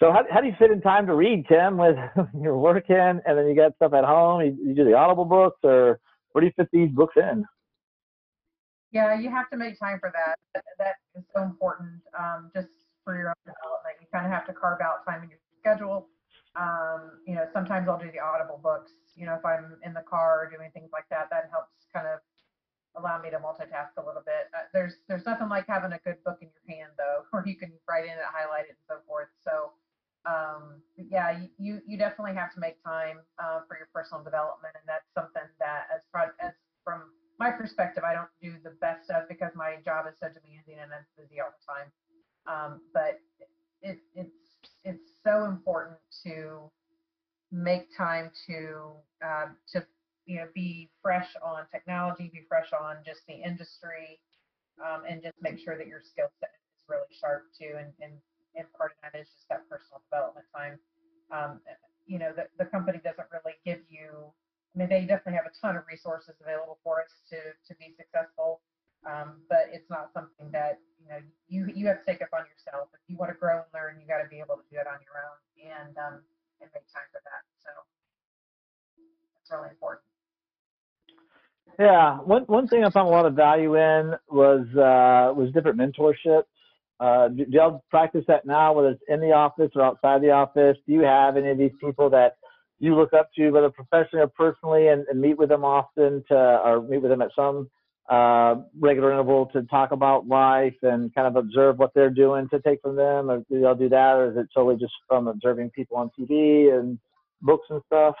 So 0.00 0.10
how, 0.10 0.22
how 0.30 0.40
do 0.40 0.48
you 0.48 0.54
fit 0.58 0.72
in 0.72 0.80
time 0.80 1.06
to 1.06 1.14
read, 1.14 1.46
Kim, 1.46 1.76
with 1.76 1.94
you're 2.42 2.58
working 2.58 2.96
and 2.96 3.38
then 3.38 3.46
you 3.46 3.54
got 3.54 3.76
stuff 3.76 3.92
at 3.92 4.04
home? 4.04 4.40
You, 4.40 4.56
you 4.68 4.74
do 4.74 4.84
the 4.84 4.94
Audible 4.94 5.26
books 5.26 5.58
or 5.62 6.00
where 6.32 6.40
do 6.40 6.46
you 6.46 6.52
fit 6.56 6.68
these 6.72 6.90
books 6.90 7.14
in? 7.16 7.44
Yeah, 8.92 9.14
you 9.14 9.30
have 9.30 9.48
to 9.50 9.56
make 9.56 9.78
time 9.78 10.00
for 10.00 10.10
that. 10.12 10.34
That, 10.54 10.64
that 10.78 10.94
is 11.14 11.24
so 11.36 11.42
important 11.42 12.02
um, 12.18 12.50
just 12.52 12.68
for 13.04 13.16
your 13.16 13.28
own 13.28 13.34
development. 13.44 13.96
You 14.00 14.08
kind 14.12 14.26
of 14.26 14.32
have 14.32 14.46
to 14.46 14.52
carve 14.52 14.80
out 14.80 15.06
time 15.06 15.22
in 15.22 15.30
your 15.30 15.38
schedule. 15.60 16.08
Um, 16.56 17.22
you 17.26 17.34
know, 17.34 17.46
sometimes 17.52 17.88
I'll 17.88 17.98
do 17.98 18.10
the 18.10 18.18
audible 18.18 18.58
books, 18.62 18.92
you 19.14 19.26
know, 19.26 19.34
if 19.34 19.44
I'm 19.44 19.78
in 19.84 19.94
the 19.94 20.02
car 20.02 20.44
or 20.44 20.50
doing 20.50 20.70
things 20.72 20.90
like 20.92 21.08
that, 21.10 21.30
that 21.30 21.48
helps 21.52 21.86
kind 21.92 22.06
of 22.06 22.20
allow 22.96 23.22
me 23.22 23.30
to 23.30 23.38
multitask 23.38 23.94
a 23.98 24.04
little 24.04 24.22
bit. 24.24 24.50
Uh, 24.54 24.66
there's 24.72 24.94
there's 25.08 25.24
nothing 25.26 25.48
like 25.48 25.66
having 25.66 25.92
a 25.92 25.98
good 26.02 26.18
book 26.24 26.38
in 26.42 26.48
your 26.50 26.76
hand 26.76 26.92
though, 26.98 27.22
where 27.30 27.46
you 27.46 27.56
can 27.56 27.70
write 27.88 28.04
in 28.04 28.18
it, 28.18 28.26
highlight 28.26 28.66
it, 28.66 28.76
and 28.76 28.84
so 28.88 28.98
forth. 29.06 29.28
So 29.44 29.72
um, 30.26 30.82
yeah, 30.96 31.38
you 31.58 31.80
you 31.86 31.96
definitely 31.96 32.34
have 32.34 32.52
to 32.54 32.60
make 32.60 32.82
time 32.82 33.18
uh, 33.38 33.60
for 33.68 33.78
your 33.78 33.88
personal 33.94 34.24
development, 34.24 34.74
and 34.74 34.84
that's 34.86 35.06
something 35.14 35.46
that 35.60 35.86
as 35.94 36.02
as 36.40 36.52
from 36.84 37.10
my 37.38 37.50
perspective, 37.50 38.04
I 38.04 38.12
don't 38.12 38.28
do 38.42 38.58
the 38.62 38.76
best 38.82 39.08
of 39.10 39.28
because 39.28 39.52
my 39.54 39.76
job 39.84 40.04
is 40.06 40.18
so 40.20 40.28
demanding 40.28 40.82
and 40.82 40.92
I'm 40.92 41.06
busy 41.16 41.40
all 41.40 41.48
the 41.48 41.64
time. 41.64 41.88
Um, 42.44 42.80
but 42.92 43.20
it, 43.80 43.98
it's 44.14 44.36
it's 44.84 45.08
so 45.24 45.44
important 45.46 45.96
to 46.24 46.70
make 47.52 47.88
time 47.96 48.30
to 48.46 48.92
uh, 49.24 49.46
to 49.72 49.84
you 50.26 50.36
know 50.36 50.46
be 50.54 50.88
fresh 51.02 51.28
on 51.42 51.64
technology, 51.70 52.30
be 52.32 52.42
fresh 52.48 52.70
on 52.72 52.96
just 53.04 53.20
the 53.26 53.34
industry, 53.34 54.20
um, 54.78 55.02
and 55.08 55.22
just 55.22 55.36
make 55.40 55.58
sure 55.58 55.76
that 55.76 55.86
your 55.86 56.00
skill 56.00 56.30
set 56.40 56.50
is 56.76 56.82
really 56.88 57.10
sharp 57.10 57.46
too. 57.58 57.74
And 57.78 57.92
and, 58.00 58.12
and 58.56 58.66
part 58.76 58.92
of 58.92 58.98
that 59.02 59.18
is 59.18 59.28
just 59.28 59.48
that 59.48 59.68
personal 59.68 60.02
development 60.10 60.46
time. 60.54 60.78
Um, 61.30 61.60
you 62.06 62.18
know, 62.18 62.32
the, 62.34 62.46
the 62.58 62.66
company 62.66 62.98
doesn't 63.02 63.28
really 63.30 63.54
give 63.64 63.80
you. 63.88 64.32
I 64.74 64.78
mean, 64.78 64.88
they 64.88 65.02
definitely 65.02 65.38
have 65.42 65.50
a 65.50 65.54
ton 65.58 65.76
of 65.76 65.82
resources 65.90 66.34
available 66.40 66.78
for 66.82 67.02
us 67.02 67.10
to 67.30 67.38
to 67.66 67.72
be 67.78 67.94
successful, 67.98 68.62
um, 69.06 69.40
but 69.48 69.70
it's 69.72 69.88
not 69.88 70.10
something 70.12 70.50
that 70.52 70.78
you 71.00 71.08
know 71.08 71.20
you 71.48 71.72
you 71.74 71.86
have 71.86 72.04
to 72.04 72.06
take 72.06 72.22
up 72.22 72.28
on 72.32 72.44
yourself. 72.44 72.88
If 72.92 73.00
you 73.08 73.16
want 73.16 73.32
to 73.32 73.38
grow 73.38 73.64
and 73.64 73.70
learn, 73.72 74.00
you 74.00 74.06
got 74.06 74.22
to 74.22 74.28
be 74.28 74.38
able 74.38 74.56
to 74.56 74.66
do 74.70 74.76
it 74.76 74.86
on 74.86 75.00
your 75.00 75.16
own 75.16 75.38
and 75.60 75.96
um, 75.96 76.14
and 76.60 76.68
make 76.74 76.84
time 76.92 77.08
for 77.12 77.20
that. 77.24 77.42
So 77.64 77.70
that's 79.36 79.48
really 79.50 79.72
important. 79.72 80.04
Yeah, 81.78 82.18
one 82.18 82.42
one 82.44 82.68
thing 82.68 82.84
I 82.84 82.90
found 82.90 83.08
a 83.08 83.10
lot 83.10 83.26
of 83.26 83.34
value 83.34 83.76
in 83.76 84.14
was 84.28 84.66
uh, 84.76 85.32
was 85.32 85.50
different 85.52 85.78
mentorships. 85.78 86.44
Uh, 87.00 87.28
do, 87.28 87.46
do 87.46 87.52
y'all 87.52 87.84
practice 87.88 88.24
that 88.28 88.44
now, 88.44 88.74
whether 88.74 88.90
it's 88.90 89.02
in 89.08 89.20
the 89.20 89.32
office 89.32 89.70
or 89.74 89.82
outside 89.82 90.20
the 90.20 90.30
office? 90.30 90.76
Do 90.86 90.92
you 90.92 91.00
have 91.00 91.38
any 91.38 91.48
of 91.48 91.56
these 91.56 91.72
people 91.80 92.10
that 92.10 92.36
you 92.78 92.94
look 92.94 93.14
up 93.14 93.30
to, 93.36 93.50
whether 93.50 93.70
professionally 93.70 94.24
or 94.24 94.28
personally, 94.28 94.88
and, 94.88 95.06
and 95.08 95.18
meet 95.18 95.38
with 95.38 95.48
them 95.48 95.64
often 95.64 96.22
to, 96.28 96.34
or 96.34 96.82
meet 96.82 97.00
with 97.00 97.10
them 97.10 97.22
at 97.22 97.30
some 97.34 97.70
uh, 98.10 98.56
regular 98.78 99.12
interval 99.12 99.46
to 99.46 99.62
talk 99.62 99.92
about 99.92 100.26
life 100.26 100.74
and 100.82 101.14
kind 101.14 101.28
of 101.28 101.36
observe 101.36 101.78
what 101.78 101.92
they're 101.94 102.10
doing 102.10 102.48
to 102.48 102.60
take 102.60 102.82
from 102.82 102.96
them? 102.96 103.30
Or 103.30 103.38
do 103.48 103.60
y'all 103.60 103.76
do 103.76 103.88
that, 103.88 104.16
or 104.16 104.30
is 104.32 104.36
it 104.36 104.48
solely 104.52 104.76
just 104.76 104.92
from 105.08 105.28
observing 105.28 105.70
people 105.70 105.96
on 105.96 106.10
TV 106.18 106.76
and 106.76 106.98
books 107.40 107.68
and 107.70 107.80
stuff? 107.86 108.16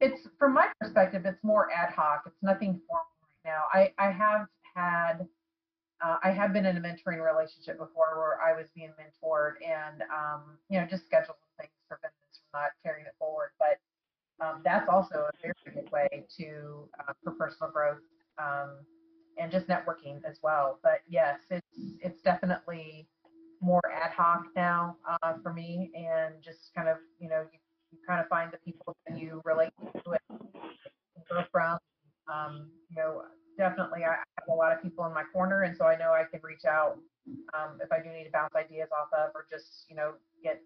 It's 0.00 0.26
from 0.38 0.54
my 0.54 0.66
perspective, 0.80 1.22
it's 1.26 1.42
more 1.44 1.70
ad 1.70 1.94
hoc. 1.94 2.22
It's 2.26 2.42
nothing 2.42 2.80
formal 2.88 3.06
right 3.22 3.52
now. 3.52 3.62
I 3.72 3.92
I 3.98 4.10
have 4.10 4.46
had. 4.74 5.28
Uh, 6.04 6.16
I 6.22 6.32
have 6.32 6.52
been 6.52 6.66
in 6.66 6.76
a 6.76 6.80
mentoring 6.80 7.24
relationship 7.24 7.78
before 7.78 8.18
where 8.18 8.38
I 8.42 8.52
was 8.52 8.66
being 8.74 8.92
mentored 9.00 9.52
and, 9.64 10.02
um, 10.12 10.58
you 10.68 10.78
know, 10.78 10.86
just 10.90 11.06
scheduled 11.06 11.38
things 11.58 11.70
prevent 11.88 12.12
this 12.20 12.40
from 12.50 12.60
not 12.60 12.70
carrying 12.82 13.06
it 13.06 13.14
forward. 13.18 13.50
But 13.58 13.78
um, 14.44 14.60
that's 14.64 14.88
also 14.90 15.30
a 15.30 15.32
very 15.40 15.54
good 15.72 15.90
way 15.92 16.26
to 16.36 16.88
uh, 16.98 17.12
for 17.22 17.32
personal 17.32 17.70
growth 17.70 18.02
um, 18.38 18.78
and 19.38 19.50
just 19.50 19.66
networking 19.66 20.20
as 20.28 20.38
well. 20.42 20.78
But 20.82 21.00
yes, 21.08 21.40
it's 21.50 21.66
it's 22.00 22.22
definitely 22.22 23.08
more 23.60 23.82
ad 23.92 24.12
hoc 24.12 24.44
now 24.54 24.96
uh, 25.08 25.34
for 25.42 25.52
me, 25.52 25.90
and 25.94 26.34
just 26.42 26.74
kind 26.74 26.88
of 26.88 26.98
you 27.18 27.28
know 27.28 27.42
you, 27.52 27.58
you 27.92 27.98
kind 28.06 28.20
of 28.20 28.28
find 28.28 28.52
the 28.52 28.58
people 28.58 28.94
that 29.06 29.18
you 29.18 29.40
relate 29.44 29.72
to 30.04 30.12
it 30.12 30.20
from. 31.50 31.78
Um, 32.32 32.70
you 32.88 32.96
know, 32.96 33.22
definitely 33.58 34.04
I 34.04 34.10
have 34.10 34.48
a 34.48 34.54
lot 34.54 34.72
of 34.72 34.82
people 34.82 35.04
in 35.06 35.14
my 35.14 35.24
corner, 35.32 35.62
and 35.62 35.76
so 35.76 35.84
I 35.84 35.96
know 35.96 36.12
I 36.12 36.24
can 36.30 36.40
reach 36.42 36.64
out 36.64 36.98
um, 37.54 37.78
if 37.82 37.90
I 37.92 38.02
do 38.02 38.10
need 38.10 38.24
to 38.24 38.30
bounce 38.30 38.54
ideas 38.54 38.88
off 38.92 39.08
of, 39.12 39.30
or 39.34 39.46
just 39.50 39.86
you 39.88 39.96
know 39.96 40.14
get 40.42 40.60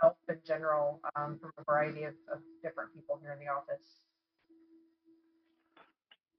help 0.00 0.16
in 0.28 0.36
general 0.46 1.00
um, 1.16 1.38
from 1.40 1.50
a 1.58 1.64
variety 1.64 2.04
of, 2.04 2.14
of 2.32 2.38
different 2.62 2.94
people 2.94 3.18
here 3.20 3.32
in 3.32 3.38
the 3.38 3.50
office. 3.50 4.00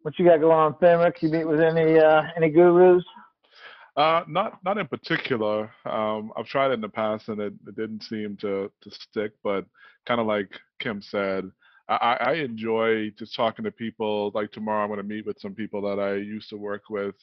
What 0.01 0.17
you 0.17 0.25
got 0.25 0.39
going 0.39 0.57
on, 0.57 0.73
Fenric? 0.75 1.21
You 1.21 1.29
meet 1.29 1.45
with 1.45 1.59
any 1.59 1.99
uh, 1.99 2.23
any 2.37 2.49
gurus? 2.49 3.03
Uh, 3.97 4.23
not 4.27 4.59
not 4.63 4.77
in 4.77 4.87
particular. 4.87 5.71
Um, 5.85 6.31
I've 6.37 6.45
tried 6.45 6.71
it 6.71 6.75
in 6.75 6.81
the 6.81 6.89
past 6.89 7.27
and 7.27 7.41
it, 7.41 7.53
it 7.67 7.75
didn't 7.75 8.03
seem 8.03 8.37
to 8.37 8.71
to 8.81 8.91
stick. 8.91 9.33
But 9.43 9.65
kind 10.05 10.21
of 10.21 10.27
like 10.27 10.57
Kim 10.79 11.01
said, 11.01 11.51
I, 11.89 12.17
I 12.21 12.33
enjoy 12.35 13.09
just 13.17 13.35
talking 13.35 13.65
to 13.65 13.71
people. 13.71 14.31
Like 14.33 14.51
tomorrow, 14.51 14.83
I'm 14.83 14.89
going 14.89 14.97
to 14.99 15.03
meet 15.03 15.25
with 15.25 15.39
some 15.39 15.53
people 15.53 15.81
that 15.81 15.99
I 15.99 16.15
used 16.15 16.49
to 16.49 16.57
work 16.57 16.83
with 16.89 17.15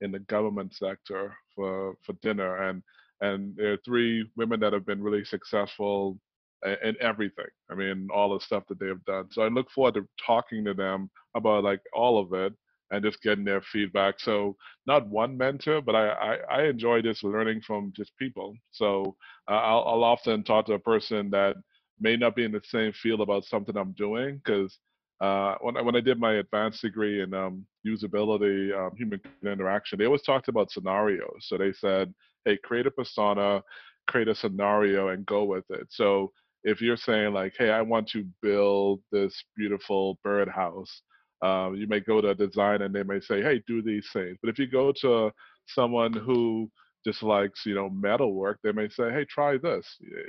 in 0.00 0.10
the 0.10 0.18
government 0.18 0.74
sector 0.74 1.34
for 1.54 1.94
for 2.04 2.14
dinner, 2.14 2.68
and 2.68 2.82
and 3.20 3.54
there 3.56 3.74
are 3.74 3.78
three 3.84 4.28
women 4.36 4.58
that 4.58 4.72
have 4.72 4.86
been 4.86 5.02
really 5.02 5.24
successful 5.24 6.18
in 6.64 6.96
everything. 7.00 7.46
I 7.70 7.74
mean, 7.74 8.08
all 8.12 8.34
the 8.34 8.44
stuff 8.44 8.64
that 8.68 8.78
they 8.78 8.86
have 8.86 9.04
done. 9.04 9.28
So 9.30 9.42
I 9.42 9.48
look 9.48 9.70
forward 9.70 9.94
to 9.94 10.08
talking 10.24 10.64
to 10.64 10.74
them 10.74 11.10
about 11.34 11.64
like 11.64 11.80
all 11.92 12.18
of 12.18 12.32
it 12.32 12.54
and 12.90 13.04
just 13.04 13.22
getting 13.22 13.44
their 13.44 13.62
feedback. 13.62 14.20
So 14.20 14.56
not 14.86 15.08
one 15.08 15.36
mentor, 15.36 15.80
but 15.80 15.94
I 15.94 16.08
I, 16.08 16.34
I 16.58 16.62
enjoy 16.64 17.02
just 17.02 17.24
learning 17.24 17.62
from 17.66 17.92
just 17.96 18.16
people. 18.18 18.54
So 18.70 19.16
uh, 19.50 19.54
I'll 19.54 19.84
I'll 19.86 20.04
often 20.04 20.42
talk 20.44 20.66
to 20.66 20.74
a 20.74 20.78
person 20.78 21.30
that 21.30 21.56
may 22.00 22.16
not 22.16 22.36
be 22.36 22.44
in 22.44 22.52
the 22.52 22.60
same 22.64 22.92
field 22.92 23.20
about 23.20 23.44
something 23.44 23.76
I'm 23.76 23.92
doing 23.92 24.40
because. 24.44 24.78
Uh, 25.20 25.54
when 25.60 25.76
I, 25.76 25.80
when 25.80 25.94
I 25.94 26.00
did 26.00 26.18
my 26.18 26.34
advanced 26.34 26.82
degree 26.82 27.22
in 27.22 27.32
um, 27.32 27.64
usability, 27.86 28.76
um, 28.76 28.94
human 28.96 29.20
interaction, 29.44 29.96
they 29.96 30.06
always 30.06 30.22
talked 30.22 30.48
about 30.48 30.72
scenarios. 30.72 31.38
So 31.42 31.56
they 31.56 31.72
said, 31.72 32.12
"Hey, 32.44 32.58
create 32.62 32.88
a 32.88 32.90
persona, 32.90 33.62
create 34.08 34.26
a 34.26 34.34
scenario, 34.34 35.08
and 35.08 35.24
go 35.24 35.44
with 35.44 35.64
it." 35.70 35.86
So 35.90 36.32
if 36.64 36.80
you're 36.80 36.96
saying 36.96 37.32
like, 37.34 37.54
hey, 37.58 37.70
I 37.70 37.82
want 37.82 38.08
to 38.10 38.26
build 38.42 39.00
this 39.12 39.44
beautiful 39.56 40.18
birdhouse, 40.24 41.02
um, 41.42 41.74
you 41.76 41.86
may 41.86 42.00
go 42.00 42.20
to 42.20 42.30
a 42.30 42.34
design 42.34 42.82
and 42.82 42.94
they 42.94 43.02
may 43.02 43.20
say, 43.20 43.42
hey, 43.42 43.62
do 43.66 43.82
these 43.82 44.08
things. 44.12 44.38
But 44.42 44.48
if 44.50 44.58
you 44.58 44.66
go 44.66 44.92
to 45.02 45.30
someone 45.66 46.12
who 46.14 46.70
just 47.06 47.22
likes, 47.22 47.66
you 47.66 47.74
know, 47.74 47.90
metal 47.90 48.32
work, 48.32 48.60
they 48.64 48.72
may 48.72 48.88
say, 48.88 49.10
hey, 49.10 49.26
try 49.26 49.58
this. 49.58 49.86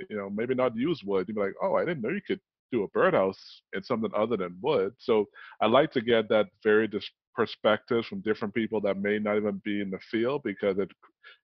You 0.09 0.17
know, 0.17 0.29
maybe 0.29 0.53
not 0.53 0.75
use 0.75 1.01
wood. 1.05 1.25
You'd 1.27 1.35
be 1.35 1.41
like, 1.41 1.53
oh, 1.63 1.75
I 1.75 1.85
didn't 1.85 2.01
know 2.01 2.09
you 2.09 2.21
could 2.27 2.41
do 2.71 2.83
a 2.83 2.87
birdhouse 2.89 3.61
in 3.73 3.83
something 3.83 4.11
other 4.15 4.35
than 4.35 4.57
wood. 4.61 4.93
So 4.97 5.25
I 5.61 5.67
like 5.67 5.91
to 5.93 6.01
get 6.01 6.27
that 6.29 6.47
very 6.63 6.87
dis- 6.87 7.09
perspectives 7.33 8.07
from 8.07 8.21
different 8.21 8.53
people 8.53 8.81
that 8.81 8.97
may 8.97 9.19
not 9.19 9.37
even 9.37 9.61
be 9.63 9.81
in 9.81 9.89
the 9.89 9.99
field 10.11 10.41
because 10.43 10.77
it 10.79 10.89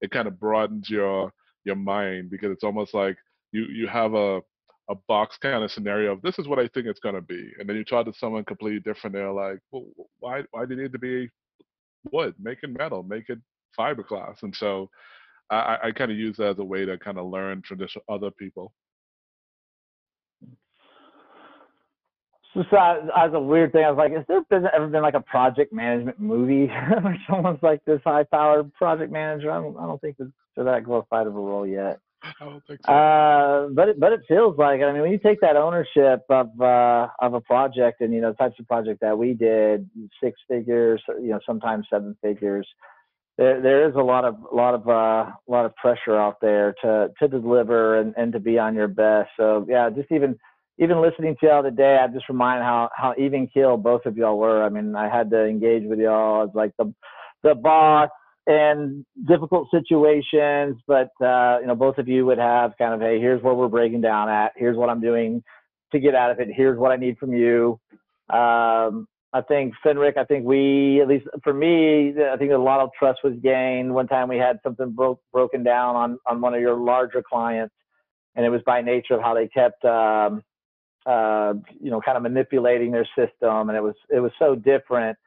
it 0.02 0.12
kind 0.12 0.28
of 0.28 0.39
broadens 0.39 0.89
your 0.89 1.32
your 1.66 1.76
mind 1.76 2.30
because 2.30 2.52
it's 2.52 2.64
almost 2.64 2.94
like 2.94 3.18
you 3.52 3.66
you 3.66 3.88
have 3.88 4.14
a 4.14 4.42
a 4.92 4.96
box 5.08 5.38
kind 5.38 5.64
of 5.64 5.72
scenario 5.72 6.12
of 6.12 6.22
this 6.22 6.38
is 6.38 6.48
what 6.48 6.60
I 6.60 6.68
think 6.68 6.86
it's 6.86 7.00
going 7.00 7.16
to 7.16 7.22
be, 7.22 7.52
and 7.58 7.68
then 7.68 7.78
you 7.78 7.86
talk 7.86 8.06
to 8.06 8.14
someone 8.14 8.44
completely 8.44 8.82
different. 8.82 9.16
They're 9.16 9.32
like, 9.32 9.60
well, 9.72 9.86
why 10.20 10.44
why 10.52 10.66
do 10.66 10.76
you 10.76 10.82
need 10.82 10.92
to 10.92 11.00
be 11.00 11.30
wood? 12.12 12.36
Make 12.39 12.60
it 12.64 12.78
metal, 12.78 13.02
make 13.02 13.30
it 13.30 13.39
fiberglass, 13.80 14.44
and 14.44 14.54
so 14.56 14.89
I, 15.50 15.78
I 15.84 15.92
kind 15.92 16.12
of 16.12 16.18
use 16.18 16.38
that 16.38 16.52
as 16.52 16.60
a 16.60 16.64
way 16.64 16.86
to 16.86 16.98
kind 16.98 17.18
of 17.18 17.28
learn 17.28 17.64
this 17.78 17.96
other 18.10 18.32
people. 18.32 18.74
Just 22.54 22.74
uh, 22.74 22.96
as 23.18 23.32
a 23.34 23.39
weird 23.39 23.72
thing, 23.72 23.86
I 23.86 23.92
was 23.92 23.98
like, 23.98 24.14
has 24.14 24.26
there 24.28 24.42
been 24.50 24.68
ever 24.76 24.88
been 24.88 25.02
like 25.02 25.14
a 25.14 25.22
project 25.22 25.72
management 25.72 26.20
movie 26.20 26.68
where 27.02 27.18
someone's 27.30 27.64
like 27.64 27.84
this 27.86 28.02
high-powered 28.04 28.74
project 28.74 29.12
manager? 29.12 29.52
I 29.52 29.62
don't, 29.62 29.78
I 29.78 29.86
don't 29.86 30.02
think 30.02 30.18
to 30.18 30.32
that 30.58 30.84
glorified 30.84 31.28
of 31.28 31.36
a 31.36 31.39
role 31.39 31.66
yet. 31.66 32.00
So. 32.39 32.91
Uh, 32.91 33.67
but 33.69 33.89
it, 33.89 33.99
but 33.99 34.13
it 34.13 34.22
feels 34.28 34.57
like 34.57 34.82
I 34.82 34.91
mean 34.91 35.01
when 35.01 35.11
you 35.11 35.19
take 35.19 35.41
that 35.41 35.55
ownership 35.55 36.24
of 36.30 36.49
uh, 36.61 37.07
of 37.19 37.34
a 37.34 37.41
project 37.41 38.01
and 38.01 38.13
you 38.13 38.22
know 38.22 38.32
the 38.32 38.38
types 38.38 38.59
of 38.59 38.67
project 38.67 39.01
that 39.01 39.17
we 39.17 39.34
did 39.34 39.89
six 40.24 40.39
figures 40.47 41.01
you 41.19 41.30
know 41.30 41.39
sometimes 41.45 41.88
seven 41.91 42.15
figures 42.22 42.67
there 43.38 43.61
there 43.61 43.89
is 43.89 43.95
a 43.95 44.01
lot 44.01 44.26
of 44.26 44.36
lot 44.53 44.74
of 44.74 44.88
uh, 44.88 45.32
lot 45.47 45.65
of 45.65 45.76
pressure 45.76 46.15
out 46.15 46.38
there 46.41 46.76
to 46.84 47.09
to 47.19 47.28
deliver 47.28 47.99
and, 47.99 48.13
and 48.17 48.34
to 48.34 48.39
be 48.39 48.59
on 48.59 48.76
your 48.76 48.88
best. 48.88 49.30
So 49.38 49.65
yeah 49.67 49.89
just 49.89 50.11
even 50.11 50.38
even 50.78 51.01
listening 51.01 51.36
to 51.39 51.47
y'all 51.47 51.63
today 51.63 51.97
I 52.01 52.07
just 52.07 52.30
remind 52.30 52.63
how 52.63 52.89
how 52.95 53.13
even 53.17 53.47
keel 53.47 53.78
both 53.78 54.05
of 54.05 54.17
y'all 54.17 54.38
were. 54.38 54.63
I 54.63 54.69
mean 54.69 54.95
I 54.95 55.09
had 55.09 55.30
to 55.32 55.45
engage 55.45 55.84
with 55.86 55.99
y'all 55.99 56.43
as 56.43 56.49
like 56.53 56.72
the 56.78 56.93
the 57.43 57.55
boss 57.55 58.09
in 58.48 59.06
difficult 59.28 59.70
situations, 59.72 60.78
but 60.88 61.10
uh, 61.22 61.60
you 61.62 61.68
know, 61.68 61.76
both 61.76 61.98
of 61.98 62.08
you 62.08 62.26
would 62.26 62.39
have 62.39 62.74
kind 62.78 62.94
of, 62.94 63.02
hey, 63.02 63.20
here's 63.20 63.42
where 63.44 63.54
we're 63.54 63.68
breaking 63.68 64.02
down 64.02 64.30
at. 64.30 64.54
Here's 64.56 64.78
what 64.78 64.89
I'm 64.89 65.02
doing 65.02 65.44
to 65.92 66.00
get 66.00 66.16
out 66.16 66.32
of 66.32 66.39
it. 66.39 66.48
Here's 66.56 66.78
what 66.78 66.92
I 66.92 66.96
need 66.96 67.18
from 67.18 67.34
you. 67.34 67.80
Um, 68.30 69.08
I 69.34 69.42
think 69.48 69.74
Fenric, 69.86 70.18
I 70.18 70.26
think 70.26 70.46
we, 70.46 71.02
at 71.02 71.08
least 71.08 71.26
for 71.44 71.54
me, 71.54 72.14
I 72.22 72.36
think 72.38 72.52
a 72.52 72.58
lot 72.58 72.82
of 72.82 72.89
trust 72.98 73.20
was 73.24 73.34
gained. 73.42 73.94
One 73.94 74.08
time 74.08 74.28
we 74.28 74.38
had 74.38 74.60
something 74.64 74.92
broke 74.92 75.22
broken 75.32 75.64
down 75.64 75.96
on 75.96 76.18
on 76.28 76.42
one 76.42 76.54
of 76.54 76.62
your 76.62 76.76
larger 76.78 77.24
clients, 77.24 77.74
and 78.36 78.46
it 78.46 78.50
was 78.50 78.62
by 78.66 78.82
nature 78.82 79.14
of 79.14 79.22
how 79.22 79.34
they 79.34 79.48
kept, 79.48 79.86
um, 79.86 80.42
uh, 81.06 81.54
you 81.80 81.92
know, 81.92 82.02
kind 82.02 82.18
of 82.18 82.24
manipulating 82.24 82.92
their 82.92 83.08
system, 83.16 83.70
and 83.70 83.78
it 83.78 83.82
was 83.82 83.96
it 84.10 84.20
was 84.20 84.32
so 84.38 84.56
different 84.56 85.18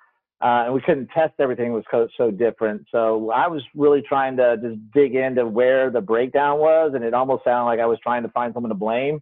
uh, 0.43 0.65
and 0.67 0.75
we 0.75 0.81
couldn't 0.81 1.09
test 1.09 1.33
everything 1.39 1.73
was 1.73 1.85
so, 1.91 2.09
so 2.17 2.31
different. 2.31 2.87
So 2.91 3.31
I 3.31 3.47
was 3.49 3.63
really 3.75 4.03
trying 4.07 4.37
to 4.37 4.57
just 4.61 4.79
dig 4.93 5.15
into 5.15 5.47
where 5.47 5.91
the 5.91 6.01
breakdown 6.01 6.59
was, 6.59 6.93
and 6.95 7.05
it 7.05 7.15
almost 7.15 7.45
sounded 7.45 7.67
like 7.67 7.81
I 7.81 7.87
was 7.87 7.99
trying 8.03 8.23
to 8.25 8.29
find 8.31 8.53
someone 8.53 8.71
to 8.71 8.75
blame. 8.75 9.21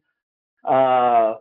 Uh, 0.65 1.35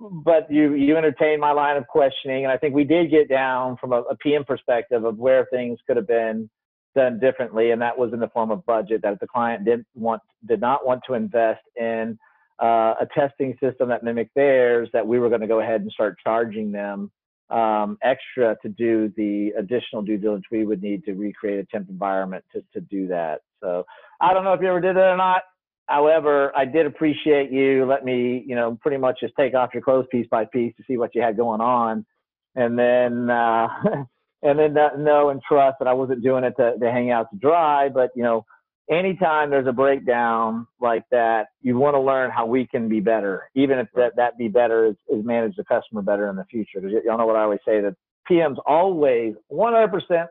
but 0.00 0.50
you 0.50 0.74
you 0.74 0.96
entertained 0.96 1.40
my 1.40 1.52
line 1.52 1.76
of 1.76 1.86
questioning, 1.86 2.44
and 2.44 2.52
I 2.52 2.56
think 2.56 2.74
we 2.74 2.84
did 2.84 3.10
get 3.10 3.28
down 3.28 3.76
from 3.80 3.92
a, 3.92 4.00
a 4.00 4.16
PM 4.16 4.44
perspective 4.44 5.04
of 5.04 5.16
where 5.16 5.46
things 5.52 5.78
could 5.86 5.96
have 5.96 6.08
been 6.08 6.50
done 6.96 7.20
differently, 7.20 7.70
and 7.70 7.80
that 7.80 7.96
was 7.96 8.12
in 8.12 8.18
the 8.18 8.28
form 8.28 8.50
of 8.50 8.66
budget 8.66 9.02
that 9.02 9.20
the 9.20 9.26
client 9.28 9.64
did 9.64 9.84
want 9.94 10.20
did 10.46 10.60
not 10.60 10.84
want 10.84 11.02
to 11.06 11.14
invest 11.14 11.62
in 11.76 12.18
uh, 12.60 12.94
a 13.00 13.06
testing 13.14 13.56
system 13.62 13.88
that 13.90 14.02
mimicked 14.02 14.34
theirs. 14.34 14.88
That 14.92 15.06
we 15.06 15.20
were 15.20 15.28
going 15.28 15.40
to 15.42 15.46
go 15.46 15.60
ahead 15.60 15.82
and 15.82 15.92
start 15.92 16.16
charging 16.22 16.72
them 16.72 17.12
um, 17.52 17.98
extra 18.02 18.56
to 18.62 18.68
do 18.68 19.12
the 19.16 19.52
additional 19.58 20.02
due 20.02 20.16
diligence 20.16 20.46
we 20.50 20.64
would 20.64 20.82
need 20.82 21.04
to 21.04 21.12
recreate 21.12 21.60
a 21.60 21.64
temp 21.66 21.88
environment 21.88 22.44
to, 22.52 22.62
to 22.72 22.80
do 22.80 23.06
that. 23.08 23.42
So 23.60 23.84
I 24.20 24.32
don't 24.32 24.44
know 24.44 24.54
if 24.54 24.60
you 24.60 24.68
ever 24.68 24.80
did 24.80 24.96
it 24.96 25.00
or 25.00 25.16
not. 25.16 25.42
However, 25.86 26.52
I 26.56 26.64
did 26.64 26.86
appreciate 26.86 27.50
you 27.50 27.84
let 27.84 28.04
me, 28.04 28.44
you 28.46 28.54
know, 28.54 28.78
pretty 28.80 28.96
much 28.96 29.20
just 29.20 29.34
take 29.38 29.54
off 29.54 29.70
your 29.74 29.82
clothes 29.82 30.06
piece 30.10 30.26
by 30.30 30.44
piece 30.46 30.74
to 30.76 30.84
see 30.86 30.96
what 30.96 31.14
you 31.14 31.20
had 31.20 31.36
going 31.36 31.60
on, 31.60 32.06
and 32.54 32.78
then 32.78 33.28
uh, 33.28 33.68
and 34.42 34.58
then 34.58 34.74
know 34.74 35.30
and 35.30 35.42
trust 35.46 35.76
that 35.80 35.88
I 35.88 35.92
wasn't 35.92 36.22
doing 36.22 36.44
it 36.44 36.54
to, 36.58 36.78
to 36.78 36.90
hang 36.90 37.10
out 37.10 37.30
to 37.30 37.36
dry, 37.36 37.88
but 37.88 38.10
you 38.14 38.22
know, 38.22 38.46
anytime 38.90 39.50
there's 39.50 39.66
a 39.66 39.72
breakdown 39.72 40.66
like 40.80 41.04
that, 41.10 41.48
you 41.60 41.78
want 41.78 41.94
to 41.94 42.00
learn 42.00 42.30
how 42.30 42.46
we 42.46 42.66
can 42.66 42.88
be 42.88 43.00
better, 43.00 43.48
even 43.54 43.78
if 43.78 43.88
that, 43.94 44.16
that 44.16 44.36
be 44.38 44.48
better 44.48 44.86
is, 44.86 44.96
is 45.08 45.24
manage 45.24 45.56
the 45.56 45.64
customer 45.64 46.02
better 46.02 46.28
in 46.28 46.36
the 46.36 46.44
future. 46.44 46.80
Because 46.80 46.92
y'all 47.04 47.18
know 47.18 47.26
what 47.26 47.36
I 47.36 47.42
always 47.42 47.60
say 47.66 47.80
that 47.80 47.94
PM's 48.26 48.58
always 48.66 49.34
100%, 49.52 50.26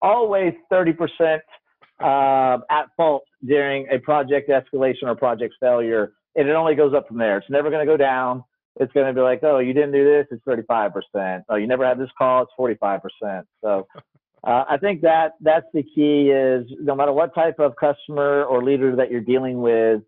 always 0.00 0.54
30% 0.72 1.38
uh, 2.00 2.58
at 2.70 2.86
fault 2.96 3.22
during 3.44 3.86
a 3.92 3.98
project 3.98 4.50
escalation 4.50 5.04
or 5.04 5.14
project 5.14 5.54
failure. 5.60 6.12
And 6.34 6.48
it 6.48 6.52
only 6.52 6.74
goes 6.74 6.94
up 6.94 7.06
from 7.08 7.18
there. 7.18 7.38
It's 7.38 7.50
never 7.50 7.70
going 7.70 7.86
to 7.86 7.90
go 7.90 7.96
down. 7.96 8.44
It's 8.76 8.92
going 8.92 9.06
to 9.06 9.12
be 9.12 9.20
like, 9.20 9.40
oh, 9.42 9.58
you 9.58 9.74
didn't 9.74 9.92
do 9.92 10.04
this, 10.04 10.26
it's 10.30 10.42
35%. 10.46 11.42
Oh, 11.48 11.56
you 11.56 11.66
never 11.66 11.86
had 11.86 11.98
this 11.98 12.08
call, 12.16 12.42
it's 12.42 12.52
45%. 12.58 13.42
So 13.62 13.86
uh, 14.44 14.64
I 14.68 14.76
think 14.76 15.02
that 15.02 15.32
that's 15.40 15.66
the 15.72 15.82
key 15.82 16.30
is 16.30 16.66
no 16.80 16.96
matter 16.96 17.12
what 17.12 17.34
type 17.34 17.60
of 17.60 17.74
customer 17.76 18.44
or 18.44 18.62
leader 18.62 18.96
that 18.96 19.10
you're 19.10 19.20
dealing 19.20 19.60
with, 19.60 20.02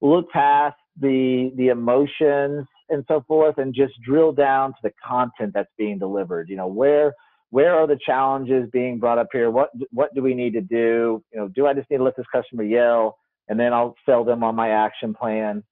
look 0.00 0.28
past 0.30 0.76
the 1.00 1.52
the 1.56 1.68
emotions 1.68 2.66
and 2.88 3.04
so 3.08 3.24
forth 3.28 3.58
and 3.58 3.74
just 3.74 3.94
drill 4.02 4.32
down 4.32 4.70
to 4.70 4.78
the 4.82 4.92
content 5.06 5.52
that's 5.54 5.70
being 5.78 5.98
delivered. 5.98 6.48
You 6.48 6.56
know, 6.56 6.66
where 6.66 7.14
where 7.50 7.74
are 7.74 7.86
the 7.86 7.98
challenges 8.04 8.68
being 8.72 8.98
brought 8.98 9.18
up 9.18 9.28
here? 9.32 9.50
What 9.50 9.70
what 9.92 10.12
do 10.14 10.22
we 10.22 10.34
need 10.34 10.54
to 10.54 10.60
do? 10.60 11.22
You 11.32 11.40
know, 11.40 11.48
do 11.48 11.66
I 11.66 11.74
just 11.74 11.88
need 11.88 11.98
to 11.98 12.04
let 12.04 12.16
this 12.16 12.26
customer 12.32 12.64
yell 12.64 13.18
and 13.48 13.58
then 13.58 13.72
I'll 13.72 13.94
sell 14.04 14.24
them 14.24 14.42
on 14.42 14.56
my 14.56 14.70
action 14.70 15.14
plan? 15.14 15.62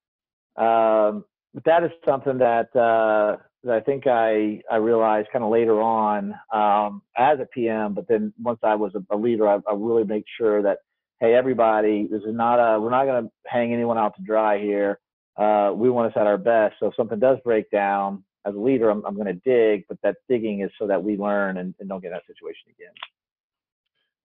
Um, 0.56 1.24
but 1.54 1.64
that 1.64 1.84
is 1.84 1.90
something 2.04 2.38
that 2.38 2.74
uh, 2.76 3.36
that 3.62 3.74
I 3.74 3.80
think 3.80 4.06
I 4.06 4.60
I 4.70 4.76
realized 4.76 5.28
kind 5.32 5.44
of 5.44 5.50
later 5.50 5.80
on 5.80 6.34
um, 6.52 7.02
as 7.16 7.38
a 7.40 7.46
PM. 7.46 7.94
But 7.94 8.08
then 8.08 8.32
once 8.42 8.58
I 8.62 8.74
was 8.74 8.92
a, 8.96 9.14
a 9.14 9.16
leader, 9.16 9.48
I, 9.48 9.58
I, 9.68 9.74
really 9.74 10.04
make 10.04 10.24
sure 10.36 10.62
that 10.62 10.78
hey, 11.20 11.34
everybody, 11.34 12.08
this 12.10 12.22
is 12.22 12.34
not 12.34 12.56
a 12.56 12.80
we're 12.80 12.90
not 12.90 13.04
going 13.04 13.24
to 13.24 13.30
hang 13.46 13.72
anyone 13.72 13.96
out 13.96 14.16
to 14.16 14.22
dry 14.22 14.58
here. 14.58 14.98
Uh, 15.36 15.72
we 15.74 15.90
want 15.90 16.12
to 16.12 16.18
set 16.18 16.26
our 16.26 16.38
best. 16.38 16.74
So 16.80 16.88
if 16.88 16.96
something 16.96 17.18
does 17.18 17.38
break 17.44 17.70
down, 17.70 18.24
as 18.46 18.54
a 18.54 18.58
leader, 18.58 18.90
I'm, 18.90 19.04
I'm 19.06 19.14
going 19.14 19.26
to 19.26 19.32
dig, 19.32 19.84
but 19.88 19.98
that 20.02 20.16
digging 20.28 20.60
is 20.60 20.70
so 20.78 20.86
that 20.86 21.02
we 21.02 21.16
learn 21.16 21.58
and, 21.58 21.74
and 21.80 21.88
don't 21.88 22.02
get 22.02 22.10
that 22.10 22.22
situation 22.26 22.70
again. 22.78 22.92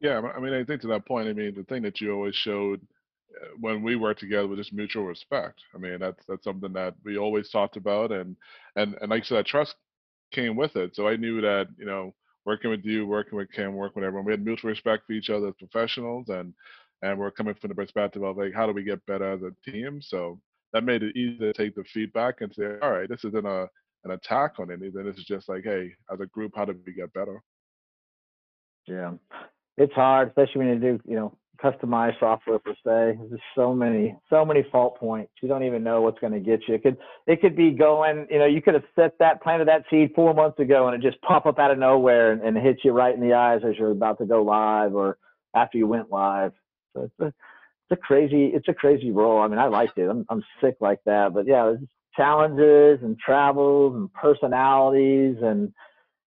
Yeah, 0.01 0.21
I 0.35 0.39
mean, 0.39 0.53
I 0.53 0.63
think 0.63 0.81
to 0.81 0.87
that 0.89 1.05
point, 1.05 1.27
I 1.27 1.33
mean, 1.33 1.55
the 1.55 1.63
thing 1.63 1.81
that 1.83 1.99
you 1.99 2.13
always 2.13 2.35
showed 2.35 2.81
when 3.59 3.83
we 3.83 3.95
work 3.95 4.17
together 4.17 4.47
with 4.47 4.59
just 4.59 4.73
mutual 4.73 5.05
respect. 5.05 5.61
I 5.75 5.77
mean, 5.77 5.99
that's 5.99 6.23
that's 6.27 6.43
something 6.43 6.73
that 6.73 6.95
we 7.03 7.17
always 7.17 7.49
talked 7.49 7.77
about, 7.77 8.11
and 8.11 8.35
and 8.75 8.95
and 9.01 9.09
like 9.09 9.23
I 9.23 9.25
said, 9.25 9.37
that 9.37 9.45
trust 9.47 9.75
came 10.31 10.55
with 10.55 10.75
it. 10.75 10.95
So 10.95 11.07
I 11.07 11.15
knew 11.15 11.41
that 11.41 11.67
you 11.77 11.85
know, 11.85 12.13
working 12.45 12.69
with 12.69 12.85
you, 12.85 13.05
working 13.05 13.37
with 13.37 13.51
Kim, 13.51 13.73
working 13.75 14.01
with 14.01 14.07
everyone, 14.07 14.25
we 14.25 14.33
had 14.33 14.45
mutual 14.45 14.69
respect 14.69 15.05
for 15.07 15.13
each 15.13 15.29
other 15.29 15.49
as 15.49 15.55
professionals, 15.59 16.29
and 16.29 16.53
and 17.01 17.17
we're 17.17 17.31
coming 17.31 17.55
from 17.55 17.69
the 17.69 17.75
perspective 17.75 18.23
of 18.23 18.37
like, 18.37 18.53
how 18.53 18.65
do 18.65 18.73
we 18.73 18.83
get 18.83 19.05
better 19.05 19.31
as 19.31 19.41
a 19.41 19.71
team? 19.71 20.01
So 20.01 20.39
that 20.73 20.83
made 20.83 21.03
it 21.03 21.15
easy 21.15 21.39
to 21.39 21.53
take 21.53 21.75
the 21.75 21.83
feedback 21.93 22.41
and 22.41 22.53
say, 22.53 22.77
all 22.81 22.91
right, 22.91 23.09
this 23.09 23.23
isn't 23.25 23.45
a 23.45 23.67
an 24.05 24.11
attack 24.11 24.59
on 24.59 24.71
anything. 24.71 25.03
This 25.03 25.17
is 25.17 25.25
just 25.25 25.49
like, 25.49 25.63
hey, 25.63 25.91
as 26.11 26.19
a 26.21 26.25
group, 26.25 26.53
how 26.55 26.65
do 26.65 26.75
we 26.85 26.93
get 26.93 27.13
better? 27.13 27.41
Yeah, 28.87 29.13
it's 29.77 29.93
hard, 29.93 30.29
especially 30.29 30.65
when 30.65 30.67
you 30.69 30.79
do, 30.79 30.99
you 31.05 31.15
know, 31.15 31.37
customized 31.63 32.19
software 32.19 32.59
per 32.59 32.71
se. 32.71 33.19
There's 33.29 33.41
so 33.55 33.73
many, 33.73 34.15
so 34.29 34.45
many 34.45 34.65
fault 34.71 34.97
points. 34.97 35.31
You 35.41 35.49
don't 35.49 35.63
even 35.63 35.83
know 35.83 36.01
what's 36.01 36.19
going 36.19 36.33
to 36.33 36.39
get 36.39 36.61
you. 36.67 36.75
It 36.75 36.83
could, 36.83 36.97
it 37.27 37.41
could 37.41 37.55
be 37.55 37.71
going. 37.71 38.27
You 38.29 38.39
know, 38.39 38.45
you 38.45 38.61
could 38.61 38.73
have 38.73 38.83
set 38.95 39.17
that, 39.19 39.41
planted 39.41 39.67
that 39.67 39.83
seed 39.89 40.11
four 40.15 40.33
months 40.33 40.59
ago, 40.59 40.87
and 40.87 40.95
it 40.95 41.07
just 41.07 41.21
pop 41.21 41.45
up 41.45 41.59
out 41.59 41.71
of 41.71 41.77
nowhere 41.77 42.31
and, 42.31 42.41
and 42.41 42.57
hit 42.57 42.79
you 42.83 42.91
right 42.91 43.13
in 43.13 43.21
the 43.21 43.33
eyes 43.33 43.61
as 43.67 43.75
you're 43.77 43.91
about 43.91 44.17
to 44.19 44.25
go 44.25 44.41
live 44.41 44.95
or 44.95 45.17
after 45.55 45.77
you 45.77 45.87
went 45.87 46.09
live. 46.09 46.53
So 46.93 47.03
it's 47.03 47.19
a, 47.19 47.25
it's 47.25 47.91
a 47.91 47.95
crazy, 47.97 48.47
it's 48.47 48.67
a 48.67 48.73
crazy 48.73 49.11
role. 49.11 49.41
I 49.41 49.47
mean, 49.47 49.59
I 49.59 49.67
liked 49.67 49.97
it. 49.97 50.09
I'm, 50.09 50.25
I'm 50.29 50.43
sick 50.61 50.77
like 50.79 50.99
that, 51.05 51.33
but 51.33 51.45
yeah, 51.47 51.65
there's 51.65 51.79
challenges 52.15 53.03
and 53.03 53.17
travels 53.19 53.95
and 53.95 54.11
personalities 54.13 55.37
and 55.41 55.73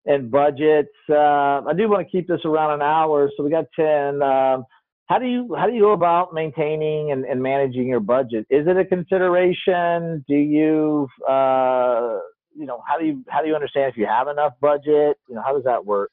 and 0.04 0.30
budgets. 0.30 0.88
Uh, 1.08 1.62
I 1.62 1.72
do 1.76 1.88
want 1.88 2.04
to 2.04 2.10
keep 2.10 2.26
this 2.26 2.40
around 2.44 2.74
an 2.74 2.82
hour, 2.82 3.30
so 3.36 3.44
we 3.44 3.50
got 3.50 3.66
ten. 3.78 4.20
Um, 4.22 4.64
how 5.06 5.18
do 5.18 5.26
you 5.26 5.54
how 5.58 5.66
do 5.66 5.72
you 5.72 5.82
go 5.82 5.92
about 5.92 6.32
maintaining 6.32 7.12
and, 7.12 7.24
and 7.24 7.42
managing 7.42 7.86
your 7.86 8.00
budget? 8.00 8.46
Is 8.50 8.66
it 8.66 8.76
a 8.76 8.84
consideration? 8.84 10.24
Do 10.28 10.34
you 10.34 11.08
uh, 11.28 12.18
you 12.54 12.66
know 12.66 12.82
how 12.86 12.98
do 12.98 13.06
you 13.06 13.24
how 13.28 13.42
do 13.42 13.48
you 13.48 13.54
understand 13.54 13.90
if 13.90 13.96
you 13.96 14.06
have 14.06 14.28
enough 14.28 14.54
budget? 14.60 15.18
You 15.28 15.34
know 15.34 15.42
how 15.44 15.54
does 15.54 15.64
that 15.64 15.84
work? 15.84 16.10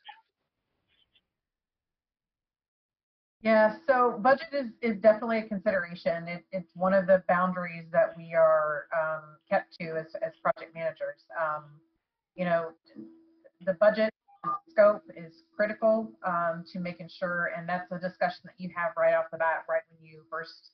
Yeah, 3.41 3.75
so 3.87 4.19
budget 4.21 4.49
is, 4.51 4.67
is 4.81 5.01
definitely 5.01 5.37
a 5.37 5.43
consideration. 5.43 6.27
It, 6.27 6.43
it's 6.51 6.71
one 6.75 6.93
of 6.93 7.07
the 7.07 7.23
boundaries 7.29 7.85
that 7.93 8.13
we 8.17 8.33
are 8.33 8.87
um, 8.93 9.37
kept 9.49 9.77
to 9.79 9.97
as, 9.97 10.07
as 10.21 10.33
project 10.43 10.75
managers. 10.75 11.23
Um, 11.39 11.63
you 12.35 12.43
know, 12.43 12.71
the 13.65 13.73
budget 13.73 14.11
scope 14.69 15.03
is 15.15 15.43
critical 15.55 16.11
um, 16.25 16.63
to 16.71 16.79
making 16.79 17.09
sure, 17.09 17.51
and 17.57 17.67
that's 17.67 17.91
a 17.91 17.99
discussion 17.99 18.41
that 18.45 18.53
you 18.57 18.69
have 18.75 18.91
right 18.97 19.13
off 19.13 19.25
the 19.31 19.37
bat, 19.37 19.65
right 19.69 19.81
when 19.89 20.09
you 20.09 20.21
first 20.29 20.71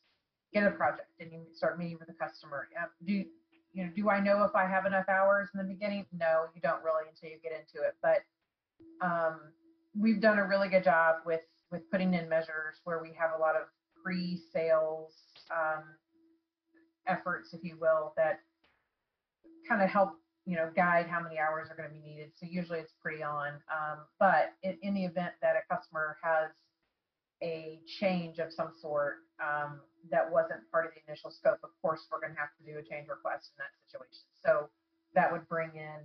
get 0.54 0.64
a 0.64 0.72
project 0.72 1.10
and 1.20 1.32
you 1.32 1.42
start 1.54 1.80
meeting 1.80 1.98
with 2.00 2.08
the 2.08 2.14
customer. 2.14 2.68
Uh, 2.80 2.88
do 3.06 3.26
you 3.74 3.84
know? 3.84 3.90
Do 3.96 4.10
I 4.10 4.20
know 4.20 4.44
if 4.44 4.56
I 4.56 4.66
have 4.66 4.86
enough 4.86 5.10
hours 5.10 5.50
in 5.54 5.58
the 5.58 5.66
beginning? 5.66 6.06
No, 6.14 6.46
you 6.54 6.62
don't 6.62 6.84
really 6.84 7.04
until 7.10 7.30
you 7.30 7.38
get 7.42 7.52
into 7.52 7.86
it. 7.86 7.96
But 8.02 8.24
um, 9.06 9.40
we've 10.00 10.22
done 10.22 10.40
a 10.40 10.46
really 10.46 10.70
good 10.70 10.84
job 10.84 11.18
with 11.26 11.42
with 11.72 11.90
putting 11.92 12.14
in 12.14 12.30
measures 12.30 12.80
where 12.84 13.02
we 13.02 13.12
have 13.20 13.32
a 13.36 13.42
lot 13.42 13.56
of 13.56 13.64
pre-sales 14.04 15.14
um, 15.52 15.84
efforts, 17.08 17.54
if 17.54 17.64
you 17.64 17.76
will, 17.80 18.14
that 18.16 18.40
kind 19.68 19.82
of 19.82 19.90
help 19.90 20.12
you 20.46 20.56
know 20.56 20.70
guide 20.76 21.08
how 21.08 21.20
many 21.20 21.38
hours 21.38 21.70
are 21.70 21.76
going 21.76 21.90
to 21.90 21.96
be 21.96 22.02
needed. 22.02 22.32
So 22.38 22.46
usually 22.46 22.80
it's 22.80 22.94
pretty 23.02 23.24
on. 23.24 23.60
Um, 23.70 24.06
but 24.20 24.54
in, 24.64 24.78
in, 24.82 24.94
the 24.94 25.06
event 25.06 25.34
that 25.42 25.56
a 25.58 25.64
customer 25.74 26.18
has 26.22 26.54
a 27.42 27.82
change 28.00 28.40
of 28.40 28.54
some 28.54 28.72
sort 28.80 29.26
um, 29.42 29.82
that 30.12 30.30
wasn't 30.30 30.62
part 30.72 30.86
of 30.86 30.92
the 30.94 31.02
initial 31.10 31.32
scope, 31.32 31.60
of 31.64 31.74
course 31.82 32.06
we're 32.12 32.22
going 32.22 32.34
to 32.34 32.40
have 32.40 32.54
to 32.58 32.64
do 32.64 32.78
a 32.78 32.84
change 32.86 33.10
request 33.10 33.52
in 33.54 33.58
that 33.60 33.74
situation. 33.84 34.24
So 34.40 34.70
that 35.18 35.34
would 35.34 35.50
bring 35.50 35.74
in 35.74 36.02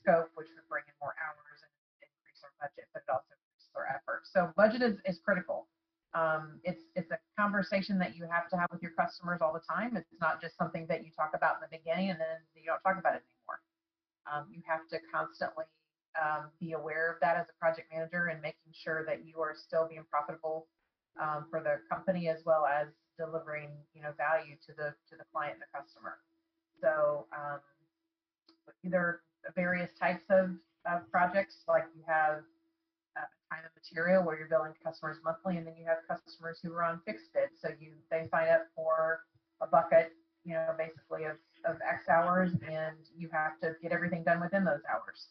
scope, 0.00 0.32
which 0.34 0.48
would 0.50 0.68
bring 0.68 0.84
in 0.88 0.96
more 0.98 1.14
hours 1.20 1.60
and 1.60 1.70
increase 2.02 2.40
our 2.42 2.52
budget, 2.58 2.88
but 2.96 3.04
it 3.04 3.12
also 3.12 3.34
our 3.76 3.86
effort. 3.90 4.22
So 4.24 4.50
budget 4.56 4.82
is, 4.82 4.96
is 5.04 5.18
critical. 5.24 5.66
Um, 6.14 6.60
it's 6.62 6.82
it's 6.94 7.10
a 7.10 7.18
conversation 7.36 7.98
that 7.98 8.14
you 8.14 8.22
have 8.30 8.48
to 8.50 8.56
have 8.56 8.68
with 8.70 8.80
your 8.82 8.92
customers 8.92 9.40
all 9.42 9.52
the 9.52 9.66
time. 9.66 9.96
It's 9.96 10.06
not 10.20 10.40
just 10.40 10.56
something 10.56 10.86
that 10.88 11.04
you 11.04 11.10
talk 11.10 11.32
about 11.34 11.56
in 11.58 11.66
the 11.68 11.76
beginning 11.76 12.10
and 12.10 12.20
then 12.20 12.38
you 12.54 12.62
don't 12.66 12.80
talk 12.86 12.98
about 12.98 13.18
it 13.18 13.26
anymore. 13.26 13.33
Um, 14.34 14.46
you 14.50 14.62
have 14.66 14.88
to 14.90 14.98
constantly 15.12 15.64
um, 16.18 16.50
be 16.58 16.72
aware 16.72 17.12
of 17.12 17.20
that 17.20 17.36
as 17.36 17.46
a 17.48 17.58
project 17.58 17.92
manager 17.92 18.26
and 18.26 18.42
making 18.42 18.72
sure 18.72 19.04
that 19.06 19.24
you 19.26 19.38
are 19.40 19.54
still 19.54 19.86
being 19.88 20.04
profitable 20.10 20.66
um, 21.20 21.46
for 21.50 21.60
the 21.60 21.78
company 21.88 22.28
as 22.28 22.42
well 22.44 22.66
as 22.66 22.88
delivering 23.18 23.70
you 23.94 24.02
know 24.02 24.10
value 24.18 24.56
to 24.66 24.72
the 24.76 24.94
to 25.08 25.16
the 25.16 25.24
client 25.32 25.54
and 25.54 25.62
the 25.62 25.70
customer. 25.70 26.18
So 26.80 27.26
um, 27.32 27.60
are 28.94 29.22
various 29.54 29.90
types 29.98 30.24
of, 30.30 30.50
of 30.84 31.10
projects 31.10 31.64
like 31.68 31.84
you 31.96 32.02
have 32.06 32.42
uh, 33.16 33.28
time 33.50 33.62
and 33.62 33.72
material 33.76 34.24
where 34.24 34.36
you're 34.36 34.48
billing 34.48 34.74
customers 34.82 35.18
monthly, 35.24 35.56
and 35.56 35.66
then 35.66 35.74
you 35.78 35.86
have 35.86 35.98
customers 36.08 36.58
who 36.62 36.72
are 36.74 36.82
on 36.82 37.00
fixed 37.06 37.32
bid. 37.32 37.50
So 37.60 37.70
you 37.80 37.92
they 38.10 38.28
sign 38.30 38.48
up 38.48 38.66
for 38.74 39.20
a 39.60 39.66
bucket, 39.66 40.12
you 40.44 40.54
know, 40.54 40.74
basically 40.76 41.24
of, 41.24 41.36
of 41.66 41.76
X 41.88 42.08
hours, 42.08 42.50
and 42.52 42.96
you 43.16 43.28
have 43.32 43.58
to 43.60 43.74
get 43.82 43.92
everything 43.92 44.22
done 44.24 44.40
within 44.40 44.64
those 44.64 44.80
hours. 44.92 45.26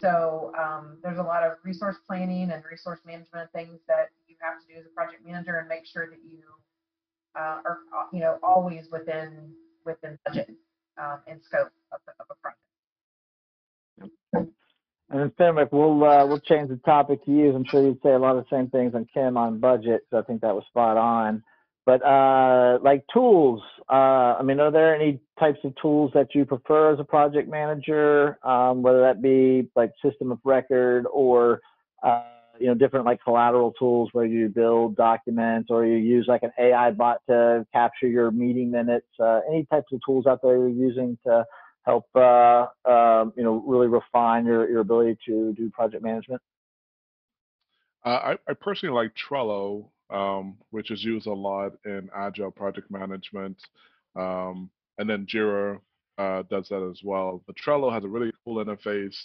So 0.00 0.52
um, 0.58 0.98
there's 1.02 1.18
a 1.18 1.22
lot 1.22 1.44
of 1.44 1.52
resource 1.64 1.96
planning 2.06 2.50
and 2.50 2.62
resource 2.70 3.00
management 3.06 3.52
things 3.52 3.78
that 3.86 4.10
you 4.26 4.36
have 4.40 4.60
to 4.60 4.66
do 4.66 4.80
as 4.80 4.86
a 4.86 4.94
project 4.94 5.24
manager, 5.24 5.58
and 5.58 5.68
make 5.68 5.86
sure 5.86 6.06
that 6.08 6.18
you 6.24 6.42
uh, 7.36 7.60
are, 7.64 7.78
you 8.12 8.20
know, 8.20 8.38
always 8.42 8.86
within 8.90 9.52
within 9.84 10.18
budget 10.26 10.50
um, 10.98 11.18
and 11.26 11.40
scope 11.42 11.70
of, 11.92 12.00
the, 12.06 12.12
of 12.20 12.26
a 12.30 12.34
project. 12.34 12.60
And 15.10 15.30
then 15.38 15.54
we'll 15.70 16.02
uh, 16.04 16.26
we'll 16.26 16.40
change 16.40 16.70
the 16.70 16.76
topic 16.78 17.24
to 17.26 17.30
you. 17.30 17.54
I'm 17.54 17.64
sure 17.64 17.82
you'd 17.84 18.02
say 18.02 18.12
a 18.12 18.18
lot 18.18 18.36
of 18.36 18.44
the 18.44 18.56
same 18.56 18.68
things 18.70 18.94
on 18.94 19.06
Kim 19.12 19.36
on 19.36 19.60
budget. 19.60 20.06
So 20.10 20.18
I 20.18 20.22
think 20.22 20.40
that 20.40 20.54
was 20.54 20.64
spot 20.66 20.96
on. 20.96 21.44
But 21.86 22.04
uh, 22.04 22.78
like 22.82 23.04
tools, 23.12 23.62
uh, 23.90 24.36
I 24.38 24.42
mean, 24.42 24.58
are 24.58 24.70
there 24.70 24.94
any 24.94 25.20
types 25.38 25.58
of 25.64 25.74
tools 25.80 26.12
that 26.14 26.34
you 26.34 26.46
prefer 26.46 26.94
as 26.94 27.00
a 27.00 27.04
project 27.04 27.48
manager? 27.48 28.38
Um, 28.42 28.82
whether 28.82 29.00
that 29.02 29.20
be 29.20 29.68
like 29.76 29.92
system 30.02 30.32
of 30.32 30.38
record 30.44 31.06
or 31.12 31.60
uh, 32.02 32.24
you 32.58 32.66
know 32.66 32.74
different 32.74 33.04
like 33.04 33.22
collateral 33.22 33.72
tools 33.78 34.08
where 34.12 34.24
you 34.24 34.48
build 34.48 34.96
documents 34.96 35.68
or 35.70 35.84
you 35.84 35.96
use 35.96 36.24
like 36.26 36.42
an 36.42 36.52
AI 36.58 36.90
bot 36.90 37.18
to 37.28 37.66
capture 37.72 38.08
your 38.08 38.30
meeting 38.30 38.70
minutes. 38.70 39.06
Uh, 39.20 39.40
any 39.48 39.66
types 39.66 39.92
of 39.92 40.00
tools 40.06 40.26
out 40.26 40.40
there 40.42 40.56
you're 40.56 40.68
using 40.68 41.18
to 41.26 41.44
help 41.82 42.06
uh, 42.14 42.66
uh, 42.84 43.26
you 43.36 43.42
know 43.42 43.62
really 43.66 43.88
refine 43.88 44.46
your, 44.46 44.68
your 44.70 44.80
ability 44.80 45.18
to 45.26 45.52
do 45.54 45.70
project 45.70 46.02
management? 46.02 46.40
Uh, 48.04 48.36
I, 48.46 48.50
I, 48.50 48.54
personally 48.54 48.94
like 48.94 49.12
Trello, 49.14 49.86
um, 50.14 50.56
which 50.70 50.90
is 50.90 51.04
used 51.04 51.26
a 51.26 51.32
lot 51.32 51.72
in 51.84 52.08
agile 52.16 52.50
project 52.50 52.90
management, 52.90 53.56
um, 54.16 54.70
and 54.98 55.08
then 55.08 55.26
Jira 55.26 55.78
uh, 56.18 56.42
does 56.50 56.68
that 56.68 56.88
as 56.90 57.00
well. 57.04 57.42
But 57.46 57.56
Trello 57.56 57.92
has 57.92 58.04
a 58.04 58.08
really 58.08 58.32
cool 58.44 58.64
interface. 58.64 59.16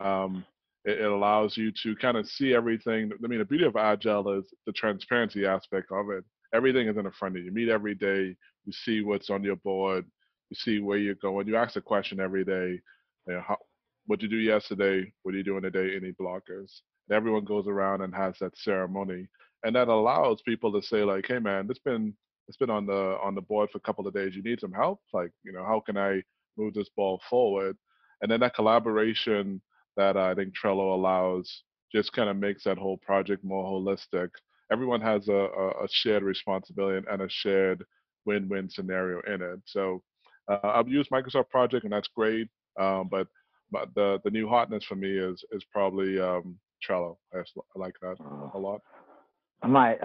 Um, 0.00 0.44
it, 0.84 1.00
it, 1.00 1.10
allows 1.10 1.56
you 1.56 1.72
to 1.82 1.96
kind 1.96 2.16
of 2.16 2.26
see 2.28 2.54
everything. 2.54 3.10
I 3.12 3.26
mean, 3.26 3.40
the 3.40 3.44
beauty 3.44 3.64
of 3.64 3.76
agile 3.76 4.38
is 4.38 4.44
the 4.66 4.72
transparency 4.72 5.44
aspect 5.44 5.90
of 5.90 6.10
it. 6.10 6.24
Everything 6.54 6.88
is 6.88 6.96
in 6.96 7.04
the 7.04 7.10
front 7.10 7.34
of 7.34 7.40
you. 7.40 7.46
You 7.46 7.52
meet 7.52 7.68
every 7.68 7.96
day. 7.96 8.36
You 8.64 8.72
see 8.72 9.02
what's 9.02 9.28
on 9.28 9.42
your 9.42 9.56
board 9.56 10.04
you 10.50 10.56
see 10.56 10.80
where 10.80 10.98
you're 10.98 11.14
going. 11.14 11.46
You 11.46 11.56
ask 11.56 11.76
a 11.76 11.80
question 11.80 12.20
every 12.20 12.44
day. 12.44 12.80
You 13.26 13.34
know, 13.34 13.42
how, 13.46 13.58
what 14.06 14.22
you 14.22 14.28
do 14.28 14.36
yesterday? 14.36 15.12
What 15.22 15.34
are 15.34 15.38
you 15.38 15.44
doing 15.44 15.62
today? 15.62 15.94
Any 15.96 16.12
blockers? 16.12 16.80
And 17.08 17.16
everyone 17.16 17.44
goes 17.44 17.66
around 17.66 18.02
and 18.02 18.14
has 18.14 18.34
that 18.40 18.56
ceremony, 18.56 19.28
and 19.64 19.74
that 19.74 19.88
allows 19.88 20.40
people 20.42 20.72
to 20.72 20.86
say 20.86 21.04
like, 21.04 21.26
"Hey, 21.26 21.38
man, 21.38 21.66
it's 21.70 21.78
been 21.80 22.14
it's 22.48 22.56
been 22.56 22.70
on 22.70 22.86
the 22.86 23.18
on 23.22 23.34
the 23.34 23.40
board 23.40 23.70
for 23.70 23.78
a 23.78 23.82
couple 23.82 24.06
of 24.06 24.14
days. 24.14 24.34
You 24.34 24.42
need 24.42 24.60
some 24.60 24.72
help? 24.72 25.00
Like, 25.12 25.30
you 25.44 25.52
know, 25.52 25.64
how 25.64 25.80
can 25.80 25.96
I 25.96 26.22
move 26.56 26.74
this 26.74 26.90
ball 26.96 27.20
forward?" 27.28 27.76
And 28.22 28.30
then 28.30 28.40
that 28.40 28.54
collaboration 28.54 29.60
that 29.96 30.16
I 30.16 30.34
think 30.34 30.54
Trello 30.54 30.94
allows 30.94 31.62
just 31.92 32.12
kind 32.12 32.28
of 32.28 32.36
makes 32.36 32.64
that 32.64 32.78
whole 32.78 32.98
project 32.98 33.44
more 33.44 33.64
holistic. 33.64 34.30
Everyone 34.70 35.00
has 35.00 35.28
a, 35.28 35.48
a, 35.82 35.88
shared 35.90 36.22
responsibility 36.22 37.06
and 37.10 37.22
a 37.22 37.28
shared 37.28 37.84
win-win 38.26 38.68
scenario 38.68 39.20
in 39.26 39.40
it. 39.40 39.60
So 39.64 40.02
uh, 40.50 40.58
I've 40.62 40.88
used 40.88 41.10
Microsoft 41.10 41.48
Project, 41.48 41.84
and 41.84 41.92
that's 41.92 42.08
great. 42.14 42.48
Um, 42.78 43.08
but 43.10 43.26
but 43.70 43.88
the 43.94 44.20
the 44.24 44.30
new 44.30 44.48
hotness 44.48 44.84
for 44.84 44.94
me 44.94 45.10
is 45.10 45.42
is 45.52 45.64
probably 45.72 46.20
um, 46.20 46.58
Trello. 46.86 47.16
I, 47.34 47.38
I 47.38 47.42
like 47.78 47.94
that 48.02 48.16
a 48.54 48.58
lot. 48.58 48.80
I 49.60 49.66
might. 49.66 49.98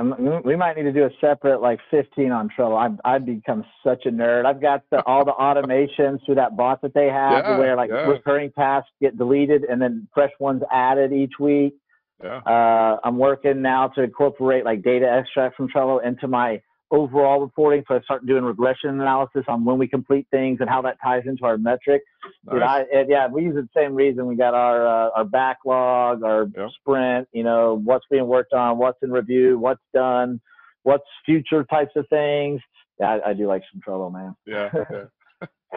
we 0.43 0.55
might 0.55 0.75
need 0.77 0.83
to 0.83 0.91
do 0.91 1.05
a 1.05 1.11
separate 1.21 1.61
like 1.61 1.79
15 1.91 2.31
on 2.31 2.49
Trello. 2.57 2.75
I've 2.75 2.99
I've 3.05 3.25
become 3.25 3.63
such 3.83 4.05
a 4.05 4.09
nerd. 4.09 4.45
I've 4.45 4.59
got 4.59 4.81
the, 4.89 5.03
all 5.05 5.23
the 5.23 5.33
automations 5.33 6.25
through 6.25 6.35
that 6.35 6.57
bot 6.57 6.81
that 6.81 6.95
they 6.95 7.05
have, 7.05 7.45
yeah, 7.45 7.57
where 7.59 7.75
like 7.75 7.91
yeah. 7.91 8.07
recurring 8.07 8.51
tasks 8.51 8.89
get 8.99 9.15
deleted 9.15 9.63
and 9.63 9.79
then 9.79 10.07
fresh 10.13 10.31
ones 10.39 10.63
added 10.71 11.13
each 11.13 11.33
week. 11.39 11.75
Yeah. 12.23 12.37
Uh, 12.37 12.97
I'm 13.03 13.17
working 13.19 13.61
now 13.61 13.89
to 13.89 14.01
incorporate 14.01 14.65
like 14.65 14.81
data 14.81 15.07
extract 15.07 15.55
from 15.55 15.67
Trello 15.67 16.03
into 16.03 16.27
my 16.27 16.59
overall 16.93 17.41
reporting. 17.41 17.83
So 17.87 17.95
I 17.95 18.01
start 18.01 18.25
doing 18.25 18.43
regression 18.43 18.91
analysis 18.91 19.43
on 19.47 19.65
when 19.65 19.77
we 19.79 19.87
complete 19.87 20.27
things 20.31 20.59
and 20.61 20.69
how 20.69 20.81
that 20.83 20.97
ties 21.03 21.23
into 21.25 21.43
our 21.43 21.57
metric. 21.57 22.03
Nice. 22.45 22.85
I, 22.93 23.05
yeah, 23.09 23.27
we 23.27 23.43
use 23.43 23.55
the 23.55 23.67
same 23.75 23.95
reason. 23.95 24.27
We 24.27 24.35
got 24.35 24.53
our 24.53 24.87
uh, 24.87 25.09
our 25.15 25.25
backlog, 25.25 26.23
our 26.23 26.47
yep. 26.55 26.69
sprint. 26.79 27.27
You 27.33 27.43
know, 27.43 27.81
what's 27.83 28.05
being 28.09 28.27
worked 28.27 28.53
on, 28.53 28.77
what's 28.77 28.99
in 29.01 29.11
review, 29.11 29.57
what's 29.57 29.81
done, 29.93 30.39
what's 30.83 31.03
future 31.25 31.63
types 31.65 31.91
of 31.95 32.05
things. 32.09 32.61
Yeah, 32.99 33.17
I, 33.25 33.31
I 33.31 33.33
do 33.33 33.47
like 33.47 33.63
some 33.71 33.81
Trello, 33.81 34.13
man. 34.13 34.35
Yeah. 34.45 34.69
yeah. 34.91 35.03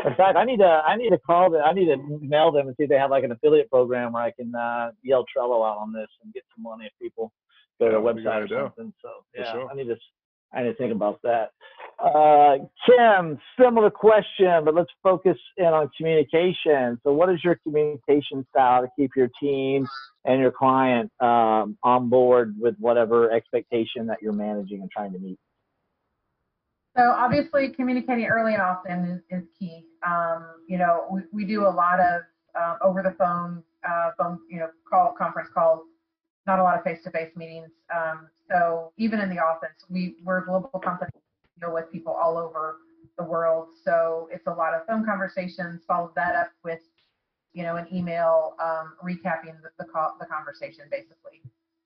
In 0.05 0.15
fact, 0.15 0.37
I 0.37 0.45
need 0.45 0.59
to 0.59 0.83
I 0.87 0.97
need 0.97 1.11
to 1.11 1.19
call 1.19 1.51
them. 1.51 1.63
I 1.65 1.73
need 1.73 1.87
to 1.87 1.97
mail 2.21 2.53
them 2.53 2.67
and 2.67 2.77
see 2.77 2.85
if 2.85 2.91
they 2.91 2.99
have 2.99 3.11
like 3.11 3.25
an 3.25 3.33
affiliate 3.33 3.71
program 3.71 4.13
where 4.13 4.23
I 4.23 4.33
can 4.33 4.55
uh, 4.55 4.91
yell 5.03 5.25
Trello 5.25 5.67
out 5.67 5.79
on 5.79 5.95
this 5.95 6.09
and 6.23 6.35
get 6.35 6.43
some 6.55 6.63
money 6.63 6.85
if 6.85 6.93
people 7.01 7.33
go 7.81 7.87
yeah, 7.87 7.93
to 7.93 8.01
their 8.03 8.15
website 8.15 8.51
or 8.51 8.65
something. 8.65 8.93
So 9.01 9.09
yeah, 9.35 9.53
sure. 9.53 9.71
I 9.71 9.75
need 9.75 9.89
to 9.89 9.97
I 10.53 10.63
didn't 10.63 10.79
think 10.79 10.93
about 10.93 11.21
that. 11.23 11.51
Uh, 11.99 12.59
Kim, 12.85 13.39
similar 13.59 13.91
question, 13.91 14.65
but 14.65 14.75
let's 14.75 14.91
focus 15.03 15.39
in 15.57 15.67
on 15.67 15.91
communication. 15.97 17.01
So, 17.03 17.13
what 17.13 17.31
is 17.31 17.43
your 17.43 17.59
communication 17.63 18.47
style 18.51 18.83
to 18.83 18.89
keep 18.99 19.13
your 19.17 19.31
team 19.41 19.87
and 20.25 20.41
your 20.41 20.51
client 20.51 21.11
um, 21.21 21.79
on 21.83 22.11
board 22.11 22.55
with 22.59 22.77
whatever 22.79 23.33
expectation 23.33 24.07
that 24.07 24.19
you're 24.21 24.35
managing 24.35 24.83
and 24.83 24.91
trying 24.91 25.13
to 25.13 25.19
meet? 25.19 25.39
So, 26.97 27.03
obviously, 27.03 27.71
communicating 27.71 28.27
early 28.27 28.53
and 28.53 28.63
often 28.63 29.23
is, 29.31 29.41
is 29.41 29.49
key. 29.59 29.85
Um, 30.07 30.47
you 30.69 30.77
know, 30.77 31.07
we, 31.11 31.23
we 31.33 31.45
do 31.45 31.63
a 31.63 31.71
lot 31.71 31.99
of 31.99 32.23
uh, 32.59 32.77
over 32.83 33.03
the 33.03 33.15
phone, 33.19 33.63
uh, 33.89 34.11
phone, 34.19 34.39
you 34.51 34.59
know, 34.59 34.69
call 34.89 35.15
conference 35.19 35.49
calls, 35.55 35.81
not 36.47 36.59
a 36.59 36.63
lot 36.63 36.77
of 36.79 36.85
face-to-face 36.85 37.35
meetings. 37.37 37.71
Um, 37.95 38.29
so 38.51 38.93
even 38.97 39.21
in 39.21 39.29
the 39.29 39.39
office, 39.39 39.75
we 39.89 40.17
we're 40.23 40.39
a 40.39 40.45
global 40.45 40.79
company, 40.79 41.11
deal 41.61 41.73
with 41.73 41.91
people 41.91 42.13
all 42.13 42.39
over 42.39 42.77
the 43.19 43.25
world. 43.25 43.69
So 43.85 44.29
it's 44.33 44.47
a 44.47 44.53
lot 44.53 44.75
of 44.75 44.87
phone 44.87 45.05
conversations. 45.05 45.83
Follow 45.89 46.13
that 46.15 46.35
up 46.37 46.51
with, 46.65 46.81
you 47.53 47.63
know, 47.63 47.77
an 47.77 47.87
email 47.93 48.55
um, 48.63 48.95
recapping 49.03 49.61
the 49.63 49.71
the, 49.79 49.85
call, 49.85 50.17
the 50.21 50.27
conversation 50.27 50.85
basically. 50.91 51.43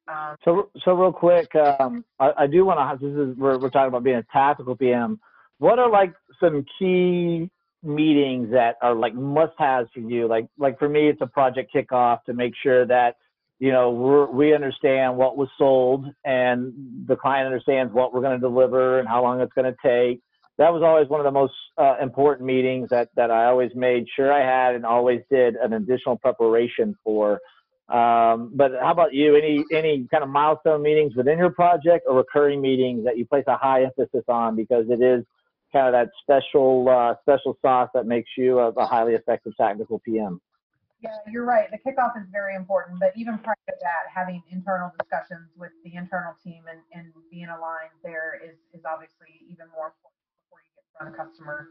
Um, 0.08 0.36
So, 0.44 0.70
so 0.84 0.92
real 0.92 1.12
quick, 1.12 1.54
um, 1.54 2.04
I, 2.18 2.32
I 2.38 2.46
do 2.46 2.64
want 2.64 3.00
to. 3.00 3.06
This 3.06 3.16
is 3.16 3.36
we're 3.36 3.58
we're 3.58 3.70
talking 3.70 3.88
about 3.88 4.02
being 4.02 4.16
a 4.16 4.26
tactical 4.32 4.76
PM. 4.76 5.20
What 5.58 5.78
are 5.78 5.90
like 5.90 6.14
some 6.40 6.64
key 6.78 7.50
meetings 7.82 8.50
that 8.50 8.76
are 8.82 8.94
like 8.94 9.14
must-haves 9.14 9.88
for 9.94 10.00
you? 10.00 10.26
Like, 10.26 10.46
like 10.58 10.78
for 10.78 10.88
me, 10.88 11.08
it's 11.08 11.20
a 11.20 11.26
project 11.26 11.72
kickoff 11.74 12.24
to 12.24 12.34
make 12.34 12.54
sure 12.62 12.86
that 12.86 13.16
you 13.60 13.70
know 13.70 14.28
we 14.32 14.54
understand 14.54 15.16
what 15.16 15.36
was 15.36 15.48
sold 15.58 16.06
and 16.24 16.72
the 17.06 17.14
client 17.14 17.46
understands 17.46 17.92
what 17.92 18.12
we're 18.12 18.22
going 18.22 18.34
to 18.34 18.40
deliver 18.40 18.98
and 18.98 19.06
how 19.06 19.22
long 19.22 19.40
it's 19.40 19.52
going 19.52 19.70
to 19.70 19.76
take. 19.84 20.20
That 20.56 20.72
was 20.72 20.82
always 20.82 21.08
one 21.08 21.20
of 21.20 21.24
the 21.24 21.30
most 21.30 21.52
uh, 21.78 21.96
important 22.02 22.46
meetings 22.46 22.88
that 22.88 23.10
that 23.16 23.30
I 23.30 23.44
always 23.46 23.70
made 23.74 24.06
sure 24.16 24.32
I 24.32 24.40
had 24.40 24.74
and 24.74 24.86
always 24.86 25.20
did 25.30 25.56
an 25.56 25.74
additional 25.74 26.16
preparation 26.16 26.96
for. 27.04 27.38
Um, 27.90 28.52
but 28.54 28.72
how 28.80 28.92
about 28.92 29.12
you? 29.12 29.36
Any 29.36 29.62
any 29.72 30.08
kind 30.10 30.24
of 30.24 30.30
milestone 30.30 30.82
meetings 30.82 31.14
within 31.14 31.36
your 31.36 31.50
project 31.50 32.06
or 32.08 32.16
recurring 32.16 32.62
meetings 32.62 33.04
that 33.04 33.18
you 33.18 33.26
place 33.26 33.44
a 33.46 33.58
high 33.58 33.82
emphasis 33.84 34.24
on 34.26 34.56
because 34.56 34.86
it 34.88 35.02
is 35.02 35.22
kind 35.70 35.86
of 35.86 35.92
that 35.92 36.08
special 36.22 36.88
uh, 36.88 37.14
special 37.20 37.58
sauce 37.60 37.90
that 37.92 38.06
makes 38.06 38.30
you 38.38 38.58
a, 38.58 38.68
a 38.70 38.86
highly 38.86 39.14
effective 39.14 39.52
tactical 39.58 39.98
PM. 39.98 40.40
Yeah, 41.00 41.16
you're 41.26 41.46
right. 41.46 41.68
The 41.70 41.78
kickoff 41.78 42.12
is 42.20 42.28
very 42.30 42.54
important, 42.54 43.00
but 43.00 43.12
even 43.16 43.38
prior 43.38 43.56
to 43.68 43.74
that, 43.80 44.12
having 44.14 44.42
internal 44.50 44.92
discussions 44.98 45.48
with 45.56 45.72
the 45.84 45.94
internal 45.94 46.34
team 46.44 46.64
and, 46.68 46.80
and 46.92 47.12
being 47.30 47.48
aligned 47.48 47.96
there 48.04 48.38
is, 48.44 48.56
is 48.74 48.84
obviously 48.84 49.40
even 49.48 49.64
more 49.72 49.96
important 49.96 50.20
before 50.44 50.60
you 50.60 50.70
get 50.76 50.84
in 50.84 50.92
front 50.92 51.08
of 51.08 51.16
customer. 51.16 51.68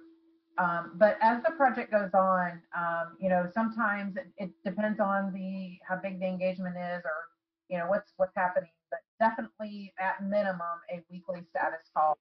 Um, 0.57 0.97
but 0.97 1.17
as 1.21 1.43
the 1.43 1.51
project 1.51 1.91
goes 1.91 2.09
on, 2.13 2.59
um, 2.75 3.17
you 3.19 3.29
know, 3.29 3.47
sometimes 3.53 4.17
it, 4.17 4.27
it 4.37 4.51
depends 4.65 4.99
on 4.99 5.31
the 5.31 5.77
how 5.87 5.95
big 5.95 6.19
the 6.19 6.25
engagement 6.25 6.75
is 6.75 7.05
or 7.05 7.29
you 7.69 7.77
know 7.77 7.85
what's 7.87 8.11
what's 8.17 8.35
happening. 8.35 8.71
But 8.89 8.99
definitely 9.19 9.93
at 9.99 10.21
minimum 10.23 10.81
a 10.91 11.01
weekly 11.09 11.43
status 11.49 11.87
call 11.95 12.17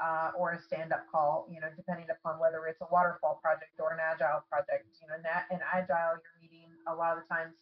uh, 0.00 0.30
or 0.36 0.52
a 0.52 0.60
stand-up 0.60 1.04
call, 1.12 1.46
you 1.52 1.60
know, 1.60 1.68
depending 1.76 2.06
upon 2.08 2.40
whether 2.40 2.66
it's 2.66 2.80
a 2.80 2.88
waterfall 2.90 3.38
project 3.42 3.76
or 3.78 3.92
an 3.92 4.00
agile 4.00 4.42
project. 4.48 4.88
You 5.00 5.08
know, 5.08 5.16
in 5.16 5.22
that 5.22 5.44
in 5.50 5.60
agile, 5.60 6.16
you're 6.16 6.40
meeting 6.40 6.72
a 6.88 6.94
lot 6.94 7.18
of 7.18 7.28
times 7.28 7.54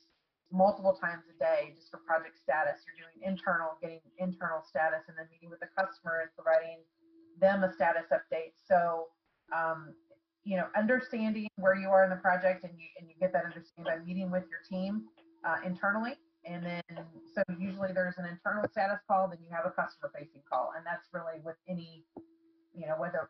multiple 0.51 0.97
times 0.97 1.25
a 1.29 1.37
day 1.39 1.75
just 1.75 1.91
for 1.91 1.99
project 1.99 2.39
status. 2.39 2.81
You're 2.87 3.05
doing 3.05 3.19
internal, 3.27 3.77
getting 3.83 4.01
internal 4.19 4.63
status, 4.63 5.05
and 5.09 5.19
then 5.19 5.27
meeting 5.31 5.51
with 5.51 5.61
the 5.61 5.69
customer 5.77 6.23
and 6.23 6.31
providing 6.35 6.81
them 7.41 7.65
a 7.65 7.73
status 7.73 8.07
update. 8.15 8.55
So, 8.67 9.09
um, 9.55 9.95
you 10.45 10.57
know, 10.57 10.67
understanding 10.77 11.49
where 11.57 11.75
you 11.75 11.89
are 11.91 12.05
in 12.05 12.11
the 12.11 12.23
project, 12.23 12.65
and 12.65 12.73
you 12.79 12.87
and 12.99 13.09
you 13.09 13.15
get 13.21 13.33
that 13.33 13.45
understanding 13.45 13.85
by 13.85 13.99
meeting 14.05 14.31
with 14.31 14.45
your 14.49 14.63
team 14.69 15.11
uh, 15.45 15.57
internally. 15.67 16.17
And 16.49 16.65
then, 16.65 16.83
so 17.35 17.43
usually 17.59 17.93
there's 17.93 18.17
an 18.17 18.25
internal 18.25 18.69
status 18.71 19.01
call, 19.07 19.29
then 19.29 19.39
you 19.45 19.55
have 19.55 19.67
a 19.67 19.71
customer 19.71 20.11
facing 20.17 20.43
call. 20.51 20.73
And 20.77 20.85
that's 20.87 21.07
really 21.13 21.41
with 21.45 21.57
any, 21.69 22.05
you 22.75 22.87
know, 22.87 22.97
whether, 22.99 23.29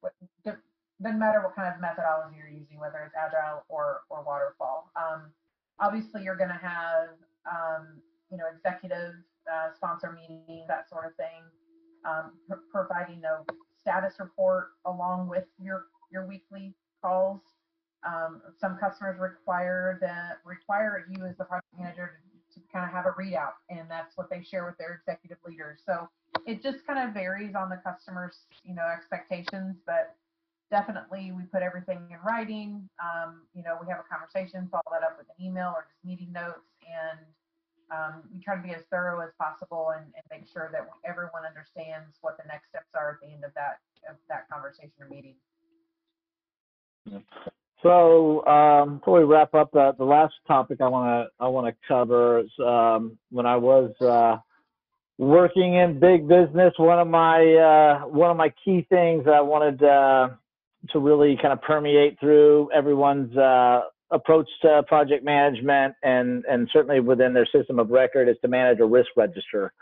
what, 0.00 0.14
doesn't 0.44 1.18
matter 1.18 1.42
what 1.42 1.54
kind 1.54 1.74
of 1.74 1.80
methodology 1.80 2.36
you're 2.38 2.48
using, 2.48 2.78
whether 2.78 2.98
it's 3.04 3.14
agile 3.14 3.64
or, 3.68 4.00
or 4.08 4.22
waterfall. 4.24 4.90
Um, 4.96 5.32
obviously 5.78 6.22
you're 6.22 6.36
going 6.36 6.50
to 6.50 6.60
have, 6.62 7.08
um, 7.50 8.00
you 8.30 8.38
know, 8.38 8.44
executive 8.54 9.14
uh, 9.50 9.74
sponsor 9.74 10.12
meetings, 10.12 10.66
that 10.68 10.88
sort 10.88 11.06
of 11.06 11.14
thing, 11.16 11.44
um, 12.08 12.32
pr- 12.48 12.64
providing 12.72 13.22
a 13.24 13.44
status 13.78 14.14
report 14.18 14.68
along 14.86 15.28
with 15.28 15.44
your, 15.60 15.86
your 16.10 16.26
weekly 16.26 16.74
calls. 17.02 17.40
Um, 18.06 18.42
some 18.60 18.76
customers 18.78 19.18
require 19.18 19.98
that 20.00 20.38
require 20.44 21.06
you 21.10 21.24
as 21.24 21.36
the 21.36 21.44
project 21.44 21.66
manager 21.78 22.12
to, 22.12 22.33
to 22.54 22.60
kind 22.72 22.84
of 22.84 22.90
have 22.90 23.06
a 23.06 23.10
readout, 23.10 23.54
and 23.68 23.90
that's 23.90 24.16
what 24.16 24.30
they 24.30 24.42
share 24.42 24.64
with 24.64 24.78
their 24.78 25.00
executive 25.00 25.38
leaders. 25.46 25.80
So 25.84 26.08
it 26.46 26.62
just 26.62 26.86
kind 26.86 26.98
of 26.98 27.14
varies 27.14 27.54
on 27.54 27.68
the 27.68 27.76
customer's, 27.76 28.40
you 28.64 28.74
know, 28.74 28.86
expectations, 28.86 29.76
but 29.86 30.16
definitely 30.70 31.32
we 31.32 31.44
put 31.44 31.62
everything 31.62 31.98
in 32.10 32.18
writing. 32.24 32.88
Um, 33.02 33.42
you 33.54 33.62
know, 33.62 33.78
we 33.80 33.88
have 33.88 34.00
a 34.00 34.08
conversation, 34.08 34.68
follow 34.70 34.90
that 34.90 35.02
up 35.02 35.18
with 35.18 35.26
an 35.28 35.44
email 35.44 35.72
or 35.74 35.86
just 35.86 36.04
meeting 36.04 36.32
notes, 36.32 36.66
and 36.86 37.18
um, 37.92 38.22
we 38.32 38.40
try 38.40 38.56
to 38.56 38.62
be 38.62 38.74
as 38.74 38.82
thorough 38.90 39.20
as 39.20 39.30
possible 39.38 39.92
and, 39.94 40.06
and 40.14 40.24
make 40.30 40.50
sure 40.50 40.70
that 40.72 40.88
everyone 41.04 41.44
understands 41.46 42.16
what 42.22 42.36
the 42.38 42.44
next 42.48 42.70
steps 42.70 42.90
are 42.94 43.18
at 43.20 43.20
the 43.20 43.32
end 43.32 43.44
of 43.44 43.52
that 43.54 43.80
of 44.08 44.16
that 44.28 44.48
conversation 44.48 44.92
or 45.00 45.08
meeting. 45.08 45.34
So 47.84 48.44
um, 48.46 48.96
before 48.96 49.18
we 49.18 49.24
wrap 49.24 49.52
up, 49.52 49.70
the, 49.72 49.92
the 49.98 50.04
last 50.04 50.32
topic 50.48 50.80
I 50.80 50.88
want 50.88 51.28
to 51.28 51.44
I 51.44 51.48
want 51.48 51.66
to 51.66 51.74
cover 51.86 52.40
is 52.40 52.50
um, 52.58 53.18
when 53.30 53.44
I 53.44 53.56
was 53.56 53.92
uh, 54.00 54.38
working 55.18 55.74
in 55.74 56.00
big 56.00 56.26
business. 56.26 56.72
One 56.78 56.98
of 56.98 57.08
my 57.08 57.44
uh, 57.44 58.08
one 58.08 58.30
of 58.30 58.38
my 58.38 58.54
key 58.64 58.86
things 58.88 59.26
I 59.30 59.42
wanted 59.42 59.82
uh, 59.82 60.30
to 60.92 60.98
really 60.98 61.36
kind 61.40 61.52
of 61.52 61.60
permeate 61.60 62.18
through 62.18 62.70
everyone's 62.74 63.36
uh, 63.36 63.82
approach 64.10 64.48
to 64.62 64.82
project 64.88 65.22
management 65.22 65.94
and 66.02 66.42
and 66.48 66.70
certainly 66.72 67.00
within 67.00 67.34
their 67.34 67.46
system 67.54 67.78
of 67.78 67.90
record 67.90 68.30
is 68.30 68.36
to 68.40 68.48
manage 68.48 68.80
a 68.80 68.86
risk 68.86 69.10
register. 69.14 69.74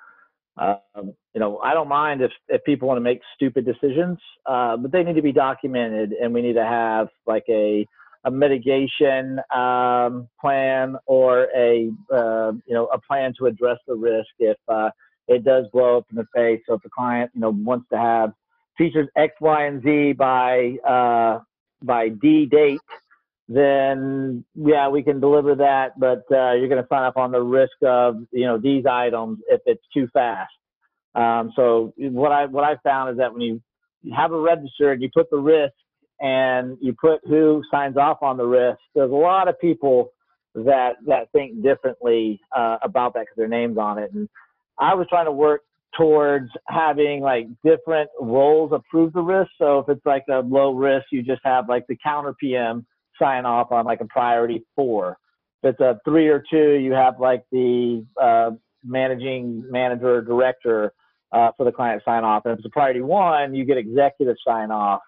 Um, 0.58 1.14
you 1.34 1.40
know, 1.40 1.58
I 1.58 1.72
don't 1.72 1.88
mind 1.88 2.20
if, 2.20 2.30
if 2.48 2.62
people 2.64 2.88
want 2.88 2.98
to 2.98 3.02
make 3.02 3.20
stupid 3.34 3.64
decisions, 3.64 4.18
uh, 4.46 4.76
but 4.76 4.92
they 4.92 5.02
need 5.02 5.16
to 5.16 5.22
be 5.22 5.32
documented, 5.32 6.12
and 6.12 6.34
we 6.34 6.42
need 6.42 6.54
to 6.54 6.64
have 6.64 7.08
like 7.26 7.44
a 7.48 7.86
a 8.24 8.30
mitigation 8.30 9.40
um, 9.52 10.28
plan 10.40 10.96
or 11.06 11.48
a 11.56 11.90
uh, 12.12 12.52
you 12.66 12.74
know 12.74 12.86
a 12.92 12.98
plan 13.00 13.32
to 13.38 13.46
address 13.46 13.78
the 13.86 13.94
risk 13.94 14.28
if 14.38 14.56
uh, 14.68 14.90
it 15.28 15.44
does 15.44 15.66
blow 15.72 15.98
up 15.98 16.06
in 16.10 16.16
the 16.16 16.26
face. 16.34 16.60
So 16.68 16.74
if 16.74 16.82
the 16.82 16.90
client 16.90 17.30
you 17.34 17.40
know 17.40 17.50
wants 17.50 17.86
to 17.90 17.98
have 17.98 18.32
features 18.76 19.08
X, 19.16 19.34
Y, 19.40 19.66
and 19.66 19.82
Z 19.82 20.12
by 20.12 20.76
uh, 20.86 21.40
by 21.82 22.10
D 22.10 22.46
date, 22.46 22.80
then 23.54 24.44
yeah, 24.54 24.88
we 24.88 25.02
can 25.02 25.20
deliver 25.20 25.54
that, 25.56 25.98
but 25.98 26.24
uh, 26.30 26.52
you're 26.52 26.68
going 26.68 26.82
to 26.82 26.88
sign 26.88 27.04
up 27.04 27.16
on 27.16 27.32
the 27.32 27.40
risk 27.40 27.76
of 27.82 28.16
you 28.30 28.46
know 28.46 28.58
these 28.58 28.84
items 28.86 29.38
if 29.48 29.60
it's 29.66 29.84
too 29.92 30.08
fast. 30.12 30.52
Um, 31.14 31.52
so 31.56 31.92
what 31.98 32.32
I 32.32 32.46
what 32.46 32.64
I 32.64 32.76
found 32.82 33.10
is 33.10 33.18
that 33.18 33.32
when 33.32 33.42
you 33.42 33.62
have 34.16 34.32
a 34.32 34.40
register 34.40 34.92
and 34.92 35.02
you 35.02 35.10
put 35.14 35.30
the 35.30 35.38
risk 35.38 35.74
and 36.20 36.78
you 36.80 36.94
put 36.98 37.20
who 37.24 37.62
signs 37.70 37.96
off 37.96 38.22
on 38.22 38.36
the 38.36 38.46
risk, 38.46 38.78
there's 38.94 39.10
a 39.10 39.14
lot 39.14 39.48
of 39.48 39.58
people 39.60 40.12
that 40.54 40.92
that 41.06 41.30
think 41.32 41.62
differently 41.62 42.40
uh, 42.56 42.78
about 42.82 43.14
that 43.14 43.20
because 43.20 43.36
their 43.36 43.48
names 43.48 43.76
on 43.78 43.98
it. 43.98 44.12
And 44.12 44.28
I 44.78 44.94
was 44.94 45.06
trying 45.08 45.26
to 45.26 45.32
work 45.32 45.62
towards 45.96 46.48
having 46.68 47.20
like 47.20 47.46
different 47.64 48.08
roles 48.20 48.72
approve 48.72 49.12
the 49.12 49.20
risk. 49.20 49.50
So 49.58 49.80
if 49.80 49.88
it's 49.88 50.06
like 50.06 50.24
a 50.30 50.38
low 50.38 50.74
risk, 50.74 51.06
you 51.10 51.22
just 51.22 51.42
have 51.44 51.68
like 51.68 51.86
the 51.86 51.98
counter 52.02 52.34
PM 52.40 52.86
sign 53.22 53.46
off 53.46 53.70
on 53.70 53.84
like 53.84 54.00
a 54.00 54.06
priority 54.06 54.64
four. 54.74 55.18
If 55.62 55.70
it's 55.70 55.80
a 55.80 56.00
three 56.04 56.28
or 56.28 56.42
two, 56.50 56.72
you 56.72 56.92
have 56.92 57.20
like 57.20 57.44
the 57.52 58.04
uh, 58.20 58.50
managing 58.84 59.64
manager 59.70 60.16
or 60.16 60.22
director 60.22 60.92
uh, 61.32 61.50
for 61.56 61.64
the 61.64 61.72
client 61.72 62.02
sign 62.04 62.24
off. 62.24 62.44
And 62.44 62.52
if 62.52 62.58
it's 62.58 62.66
a 62.66 62.70
priority 62.70 63.00
one, 63.00 63.54
you 63.54 63.64
get 63.64 63.78
executive 63.78 64.36
sign 64.46 64.70
off 64.70 65.00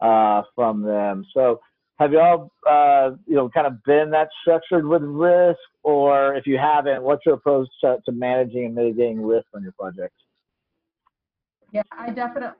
uh, 0.00 0.42
from 0.54 0.82
them. 0.82 1.24
So 1.32 1.60
have 1.98 2.12
y'all, 2.12 2.50
uh, 2.68 3.10
you 3.26 3.36
know, 3.36 3.48
kind 3.48 3.66
of 3.66 3.82
been 3.84 4.10
that 4.10 4.28
structured 4.40 4.86
with 4.86 5.02
risk, 5.02 5.60
or 5.84 6.34
if 6.34 6.46
you 6.46 6.58
haven't, 6.58 7.02
what's 7.02 7.24
your 7.24 7.36
approach 7.36 7.68
to, 7.84 7.98
to 8.04 8.12
managing 8.12 8.66
and 8.66 8.74
mitigating 8.74 9.22
risk 9.22 9.46
on 9.54 9.62
your 9.62 9.72
projects? 9.78 10.16
Yeah, 11.70 11.82
I 11.92 12.10
definitely 12.10 12.58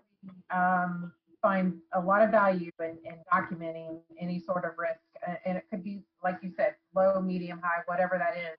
um, 0.55 1.12
find 1.43 1.74
a 1.93 2.01
lot 2.01 2.22
of 2.22 2.30
value 2.30 2.70
in, 2.80 2.97
in 3.05 3.16
documenting 3.32 3.99
any 4.18 4.40
sort 4.40 4.64
of 4.64 4.72
risk, 4.78 5.01
and 5.45 5.59
it 5.59 5.64
could 5.68 5.82
be, 5.84 6.01
like 6.22 6.38
you 6.43 6.53
said, 6.57 6.76
low, 6.95 7.20
medium, 7.20 7.61
high, 7.62 7.82
whatever 7.86 8.16
that 8.16 8.38
is. 8.38 8.59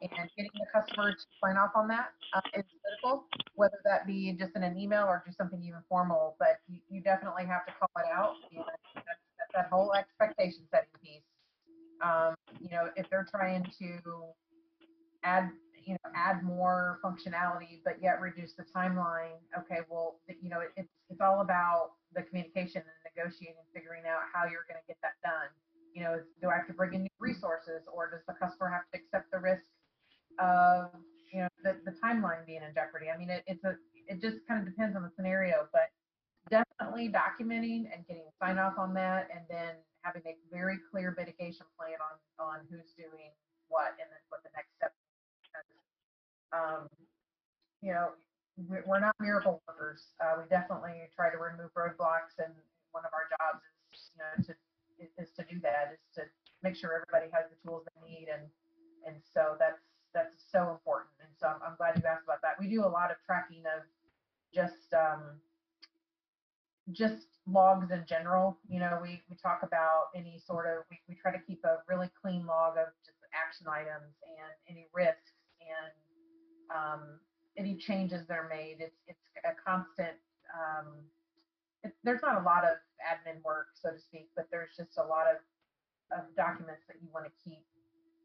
And 0.00 0.30
getting 0.36 0.50
the 0.54 0.66
customer 0.72 1.12
to 1.12 1.18
sign 1.42 1.56
off 1.56 1.70
on 1.74 1.88
that 1.88 2.10
uh, 2.34 2.40
is 2.54 2.64
critical, 2.82 3.24
whether 3.54 3.78
that 3.84 4.06
be 4.06 4.32
just 4.32 4.56
in 4.56 4.62
an 4.62 4.78
email 4.78 5.04
or 5.04 5.22
just 5.26 5.38
something 5.38 5.62
even 5.62 5.80
formal. 5.88 6.36
But 6.38 6.60
you, 6.68 6.78
you 6.88 7.00
definitely 7.00 7.44
have 7.44 7.66
to 7.66 7.72
call 7.78 7.90
it 7.98 8.10
out. 8.12 8.34
That 9.54 9.68
whole 9.70 9.94
expectation 9.94 10.62
setting 10.70 10.88
piece. 11.02 11.22
Um, 12.02 12.34
you 12.60 12.70
know, 12.70 12.88
if 12.96 13.08
they're 13.08 13.26
trying 13.30 13.64
to 13.78 14.34
add 15.22 15.50
you 15.86 15.92
know 15.92 16.10
add 16.14 16.42
more 16.42 16.98
functionality 17.04 17.80
but 17.84 17.96
yet 18.02 18.20
reduce 18.20 18.54
the 18.54 18.64
timeline 18.74 19.36
okay 19.58 19.80
well 19.88 20.16
you 20.40 20.48
know 20.48 20.60
it, 20.60 20.70
it's 20.76 20.92
it's 21.10 21.20
all 21.20 21.40
about 21.40 21.92
the 22.14 22.22
communication 22.22 22.82
and 22.82 22.98
negotiating 23.04 23.62
figuring 23.74 24.06
out 24.06 24.24
how 24.32 24.46
you're 24.46 24.66
going 24.70 24.80
to 24.80 24.86
get 24.86 24.98
that 25.02 25.18
done. 25.22 25.50
You 25.94 26.02
know 26.02 26.18
do 26.42 26.50
i 26.50 26.58
have 26.58 26.66
to 26.66 26.74
bring 26.74 26.94
in 26.94 27.02
new 27.06 27.18
resources 27.22 27.86
or 27.86 28.10
does 28.10 28.26
the 28.26 28.34
customer 28.34 28.66
have 28.66 28.82
to 28.90 28.98
accept 28.98 29.30
the 29.30 29.38
risk 29.38 29.62
of 30.42 30.90
you 31.30 31.46
know 31.46 31.50
the, 31.62 31.78
the 31.86 31.94
timeline 32.02 32.42
being 32.46 32.66
in 32.66 32.74
jeopardy? 32.74 33.14
I 33.14 33.16
mean 33.16 33.30
it, 33.30 33.46
it's 33.46 33.62
a 33.62 33.78
it 34.10 34.20
just 34.20 34.42
kind 34.50 34.58
of 34.58 34.66
depends 34.66 34.96
on 34.96 35.06
the 35.06 35.12
scenario 35.14 35.70
but 35.70 35.94
definitely 36.50 37.08
documenting 37.14 37.86
and 37.94 38.02
getting 38.10 38.26
sign 38.42 38.58
off 38.58 38.74
on 38.76 38.92
that 38.94 39.30
and 39.30 39.46
then 39.46 39.78
having 40.02 40.22
a 40.26 40.34
very 40.50 40.82
clear 40.90 41.14
mitigation 41.16 41.64
plan 41.78 41.96
on 42.02 42.18
on 42.42 42.58
who's 42.66 42.90
doing 42.98 43.30
what 43.70 43.94
and 44.02 44.10
then 44.10 44.22
what 44.28 44.42
the 44.42 44.50
next 44.52 44.74
step 44.74 44.90
um, 46.54 46.86
you 47.82 47.92
know, 47.92 48.10
we- 48.56 48.82
we're 48.86 49.00
not 49.00 49.14
miracle 49.20 49.62
workers. 49.66 50.14
Uh, 50.20 50.36
we 50.38 50.48
definitely 50.48 51.10
try 51.14 51.30
to 51.30 51.38
remove 51.38 51.72
roadblocks, 51.74 52.38
and 52.38 52.54
one 52.92 53.04
of 53.04 53.12
our 53.12 53.28
jobs 53.38 53.64
is, 53.92 54.10
you 54.14 54.18
know, 54.18 54.44
to 54.44 54.54
is, 54.98 55.10
is 55.18 55.32
to 55.34 55.42
do 55.44 55.58
that, 55.60 55.92
is 55.92 56.14
to 56.14 56.22
make 56.62 56.76
sure 56.76 56.94
everybody 56.94 57.30
has 57.32 57.50
the 57.50 57.56
tools 57.68 57.84
they 57.94 58.08
need, 58.08 58.28
and 58.28 58.50
and 59.06 59.22
so 59.22 59.56
that's 59.58 59.82
that's 60.12 60.42
so 60.50 60.70
important. 60.70 61.10
And 61.20 61.28
so 61.36 61.48
I'm, 61.48 61.60
I'm 61.62 61.76
glad 61.76 61.98
you 61.98 62.04
asked 62.06 62.24
about 62.24 62.40
that. 62.42 62.58
We 62.58 62.68
do 62.68 62.84
a 62.84 62.88
lot 62.88 63.10
of 63.10 63.16
tracking 63.26 63.66
of 63.66 63.82
just 64.54 64.94
um, 64.94 65.40
just 66.92 67.26
logs 67.46 67.90
in 67.90 68.04
general. 68.06 68.58
You 68.68 68.80
know, 68.80 68.98
we 69.02 69.22
we 69.28 69.36
talk 69.36 69.62
about 69.62 70.14
any 70.14 70.38
sort 70.38 70.66
of 70.66 70.84
we, 70.90 71.00
we 71.08 71.14
try 71.14 71.32
to 71.32 71.42
keep 71.42 71.64
a 71.64 71.78
really 71.88 72.10
clean 72.20 72.46
log 72.46 72.78
of 72.78 72.88
just 73.04 73.18
action 73.34 73.66
items 73.66 74.14
and 74.22 74.52
any 74.68 74.86
risks 74.94 75.34
and 75.60 75.92
um, 76.70 77.18
any 77.56 77.76
changes 77.76 78.26
that 78.28 78.34
are 78.34 78.48
made. 78.48 78.76
It's 78.80 78.98
it's 79.06 79.24
a 79.44 79.54
constant. 79.58 80.16
Um, 80.54 81.04
it, 81.82 81.92
there's 82.02 82.22
not 82.22 82.40
a 82.40 82.44
lot 82.44 82.64
of 82.64 82.80
admin 83.02 83.42
work, 83.44 83.68
so 83.74 83.90
to 83.90 83.98
speak, 83.98 84.30
but 84.34 84.48
there's 84.50 84.70
just 84.76 84.96
a 84.98 85.04
lot 85.04 85.26
of, 85.28 85.38
of 86.16 86.24
documents 86.36 86.82
that 86.88 86.96
you 87.02 87.08
want 87.12 87.26
to 87.26 87.32
keep 87.44 87.64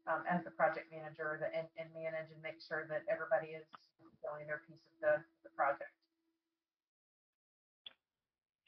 um, 0.08 0.24
as 0.30 0.42
the 0.44 0.50
project 0.50 0.88
manager 0.90 1.36
that, 1.40 1.52
and, 1.52 1.68
and 1.76 1.92
manage 1.92 2.32
and 2.32 2.40
make 2.42 2.56
sure 2.64 2.86
that 2.88 3.04
everybody 3.12 3.52
is 3.52 3.66
fulfilling 4.00 4.46
their 4.46 4.62
piece 4.66 4.80
of 4.88 4.96
the, 5.02 5.14
the 5.44 5.50
project. 5.52 5.92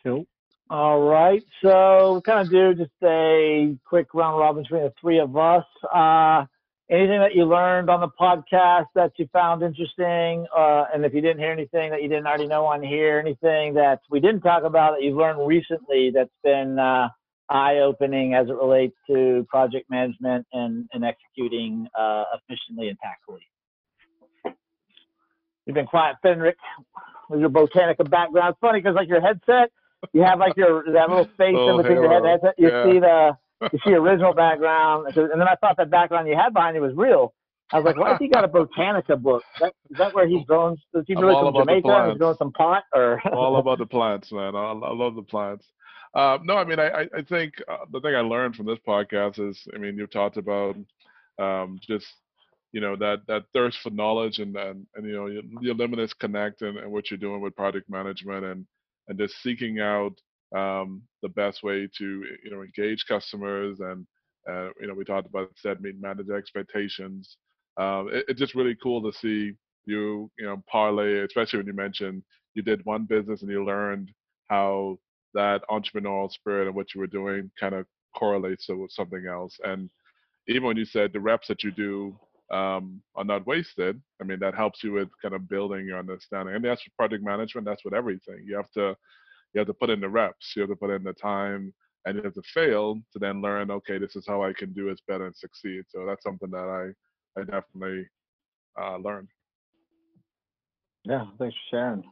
Cool. 0.05 0.27
All 0.69 1.01
right. 1.01 1.45
So 1.63 2.15
we 2.15 2.21
kind 2.23 2.41
of 2.41 2.51
do 2.51 2.75
just 2.75 2.91
a 3.03 3.77
quick 3.87 4.15
round 4.15 4.39
robin 4.39 4.63
between 4.63 4.83
the 4.83 4.93
three 5.01 5.21
of 5.21 5.37
us. 5.37 5.65
Uh, 5.93 6.47
anything 6.91 7.21
that 7.21 7.35
you 7.35 7.45
learned 7.45 7.91
on 7.91 8.01
the 8.01 8.09
podcast 8.09 8.87
that 8.95 9.13
you 9.17 9.29
found 9.33 9.63
interesting? 9.63 10.47
Uh, 10.57 10.85
and 10.93 11.05
if 11.05 11.15
you 11.15 11.21
didn't 11.21 11.39
hear 11.39 11.53
anything 11.53 11.91
that 11.91 12.03
you 12.03 12.09
didn't 12.09 12.27
already 12.27 12.47
know 12.47 12.65
on 12.67 12.83
here, 12.83 13.19
anything 13.19 13.75
that 13.75 14.01
we 14.11 14.21
didn't 14.21 14.41
talk 14.41 14.65
about 14.65 14.95
that 14.95 15.03
you've 15.03 15.17
learned 15.17 15.47
recently 15.47 16.11
that's 16.15 16.31
been 16.43 16.79
uh, 16.79 17.09
eye 17.49 17.79
opening 17.79 18.35
as 18.35 18.49
it 18.49 18.55
relates 18.55 18.97
to 19.09 19.47
project 19.49 19.91
management 19.91 20.47
and, 20.53 20.89
and 20.93 21.05
executing 21.05 21.87
uh, 21.99 22.25
efficiently 22.35 22.89
and 22.89 22.99
tactfully? 22.99 23.47
You've 25.67 25.75
been 25.75 25.87
quiet, 25.87 26.17
Fenric, 26.25 26.55
with 27.31 27.41
your 27.41 27.51
Botanica 27.51 28.09
background. 28.11 28.51
It's 28.51 28.61
funny 28.61 28.81
because 28.81 28.97
like 28.97 29.09
your 29.09 29.21
headset, 29.21 29.71
you 30.13 30.23
have 30.23 30.41
like 30.41 30.57
your 30.57 30.85
that 30.93 31.09
little 31.09 31.29
space 31.35 31.55
in 31.55 31.77
between 31.77 32.03
your 32.03 32.13
head. 32.13 32.25
headset. 32.25 32.55
You 32.59 32.69
yeah. 32.69 32.85
see 32.85 32.99
the 32.99 33.37
you 33.73 33.79
see 33.87 33.93
original 33.93 34.35
background, 34.35 35.07
and 35.17 35.31
then 35.41 35.49
I 35.49 35.55
thought 35.57 35.77
that 35.77 35.91
background 35.91 36.29
you 36.29 36.37
had 36.37 36.53
behind 36.55 36.77
you 36.77 36.83
was 36.83 36.95
real. 36.97 37.35
I 37.73 37.77
was 37.77 37.87
like, 37.87 37.97
why 37.97 38.11
has 38.11 38.19
he 38.19 38.29
got 38.29 38.45
a 38.45 38.49
Botanica 38.49 39.21
book? 39.21 39.43
Is 39.55 39.61
that, 39.61 39.73
is 39.91 39.97
that 39.99 40.15
where 40.15 40.29
he's 40.29 40.45
growing? 40.47 40.75
Is 40.95 41.05
he 41.07 41.15
I'm 41.15 41.23
doing 41.23 41.35
all 41.35 41.41
some 41.45 41.47
about 41.55 41.67
the 41.67 41.81
Jamaica 41.81 42.09
he's 42.11 42.19
growing 42.19 42.37
some 42.39 42.53
pot 42.53 42.83
or? 42.95 43.21
all 43.33 43.57
about 43.57 43.79
the 43.79 43.87
plants, 43.87 44.31
man. 44.31 44.55
I, 44.55 44.73
I 44.73 44.93
love 44.93 45.15
the 45.15 45.23
plants. 45.23 45.67
Uh, 46.15 46.37
no, 46.45 46.57
I 46.59 46.65
mean, 46.65 46.79
I, 46.79 46.89
I- 46.89 47.09
I 47.19 47.23
think 47.27 47.55
uh, 47.71 47.87
the 47.91 48.01
thing 48.01 48.15
I 48.15 48.21
learned 48.21 48.57
from 48.57 48.67
this 48.67 48.79
podcast 48.87 49.39
is, 49.49 49.59
I 49.75 49.79
mean, 49.79 49.97
you've 49.97 50.11
talked 50.11 50.37
about 50.37 50.77
um, 51.39 51.79
just, 51.89 52.07
you 52.73 52.81
know, 52.83 52.95
that 52.97 53.23
that 53.29 53.45
thirst 53.55 53.79
for 53.83 53.89
knowledge 53.91 54.39
and 54.39 54.55
and, 54.57 54.87
and 54.95 55.07
you 55.07 55.13
know, 55.15 55.27
your, 55.29 55.43
your 55.63 55.75
limitless 55.75 56.13
connect 56.13 56.61
and, 56.61 56.77
and 56.77 56.93
what 56.93 57.11
you're 57.11 57.19
doing 57.19 57.41
with 57.41 57.57
project 57.57 57.89
management 57.89 58.45
and 58.45 58.67
and 59.09 59.19
just 59.19 59.35
seeking 59.43 59.81
out 59.81 60.13
um, 60.55 61.03
the 61.23 61.29
best 61.29 61.63
way 61.63 61.89
to 61.99 62.25
you 62.45 62.51
know 62.51 62.63
engage 62.63 63.07
customers 63.07 63.81
and 63.81 64.07
uh, 64.51 64.69
you 64.81 64.87
know 64.87 64.95
we 64.95 65.05
talked 65.05 65.29
about 65.29 65.49
set 65.57 65.81
meet 65.81 66.01
manage 66.01 66.31
expectations. 66.31 67.37
Um, 67.79 68.09
it, 68.13 68.25
it's 68.29 68.41
just 68.41 68.55
really 68.55 68.77
cool 68.83 69.03
to 69.03 69.17
see 69.19 69.55
you 69.85 70.31
you 70.39 70.47
know 70.47 70.63
parlay, 70.71 71.25
especially 71.25 71.59
when 71.59 71.67
you 71.67 71.73
mentioned 71.73 72.23
you 72.55 72.63
did 72.63 72.85
one 72.85 73.05
business 73.05 73.43
and 73.43 73.51
you 73.51 73.65
learned 73.65 74.11
how 74.49 74.99
that 75.35 75.63
entrepreneurial 75.71 76.31
spirit 76.31 76.67
and 76.67 76.77
what 76.77 76.95
you 76.95 77.01
were 77.01 77.07
doing 77.07 77.51
kind 77.59 77.75
of 77.75 77.87
correlates 78.15 78.67
to 78.67 78.75
with 78.75 78.93
something 78.93 79.27
else. 79.27 79.59
And 79.65 79.89
even 80.49 80.65
when 80.65 80.77
you 80.77 80.85
said 80.85 81.13
the 81.13 81.21
reps 81.21 81.49
that 81.49 81.63
you 81.63 81.71
do 81.71 82.19
um, 82.55 83.01
are 83.15 83.25
not 83.25 83.47
wasted, 83.47 84.01
I 84.21 84.25
mean 84.25 84.39
that 84.41 84.55
helps 84.55 84.85
you 84.85 84.93
with 84.93 85.09
kind 85.23 85.35
of 85.35 85.49
building 85.49 85.87
your 85.87 85.99
understanding. 85.99 86.55
And 86.55 86.65
that's 86.65 86.83
project 86.99 87.25
management. 87.25 87.67
That's 87.67 87.85
with 87.85 87.95
everything. 87.95 88.45
You 88.45 88.57
have 88.57 88.71
to 88.73 88.95
you 89.55 89.59
have 89.59 89.69
to 89.69 89.75
put 89.75 89.91
in 89.91 90.01
the 90.01 90.09
reps. 90.09 90.55
You 90.57 90.63
have 90.63 90.71
to 90.71 90.77
put 90.77 90.91
in 90.91 91.03
the 91.03 91.13
time, 91.13 91.73
and 92.05 92.17
you 92.17 92.23
have 92.23 92.35
to 92.35 92.43
fail 92.55 92.97
to 93.13 93.19
then 93.19 93.43
learn. 93.43 93.71
Okay, 93.71 93.99
this 93.99 94.17
is 94.17 94.25
how 94.27 94.43
I 94.43 94.53
can 94.53 94.73
do 94.73 94.89
it 94.89 95.01
better 95.07 95.27
and 95.27 95.37
succeed. 95.37 95.85
So 95.89 96.05
that's 96.07 96.23
something 96.23 96.51
that 96.51 96.95
I 97.37 97.41
I 97.41 97.45
definitely 97.45 98.07
uh, 98.81 98.97
learned. 98.99 99.29
yeah, 101.05 101.27
thanks 101.39 101.57
for 101.71 101.77
sharing. 101.77 102.05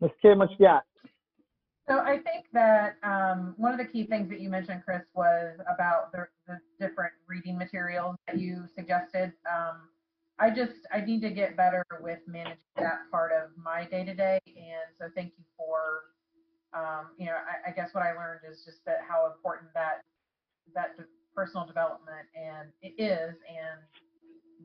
Miss 0.00 0.10
Kim, 0.20 0.38
what 0.38 0.50
you 0.50 0.66
got? 0.66 0.84
So 1.88 1.98
I 1.98 2.18
think 2.18 2.46
that 2.52 2.96
um, 3.04 3.54
one 3.58 3.72
of 3.72 3.78
the 3.78 3.84
key 3.84 4.06
things 4.06 4.28
that 4.30 4.40
you 4.40 4.50
mentioned, 4.50 4.82
Chris, 4.84 5.02
was 5.14 5.56
about 5.72 6.10
the, 6.10 6.26
the 6.48 6.58
different 6.80 7.12
reading 7.28 7.56
materials 7.56 8.16
that 8.26 8.38
you 8.38 8.64
suggested. 8.74 9.32
Um, 9.46 9.88
I 10.38 10.50
just 10.50 10.74
I 10.92 11.00
need 11.00 11.22
to 11.22 11.30
get 11.30 11.56
better 11.56 11.84
with 12.00 12.18
managing 12.26 12.58
that 12.76 13.10
part 13.10 13.32
of 13.32 13.50
my 13.62 13.84
day 13.84 14.04
to 14.04 14.14
day, 14.14 14.38
and 14.46 14.94
so 14.98 15.06
thank 15.14 15.32
you 15.38 15.44
for 15.56 16.02
um, 16.74 17.12
you 17.18 17.26
know 17.26 17.36
I, 17.36 17.70
I 17.70 17.72
guess 17.72 17.90
what 17.92 18.02
I 18.02 18.12
learned 18.14 18.40
is 18.50 18.64
just 18.64 18.84
that 18.86 19.04
how 19.06 19.30
important 19.30 19.72
that 19.74 20.02
that 20.74 20.96
de- 20.96 21.10
personal 21.34 21.66
development 21.66 22.26
and 22.34 22.68
it 22.82 22.94
is, 23.00 23.36
and 23.46 23.78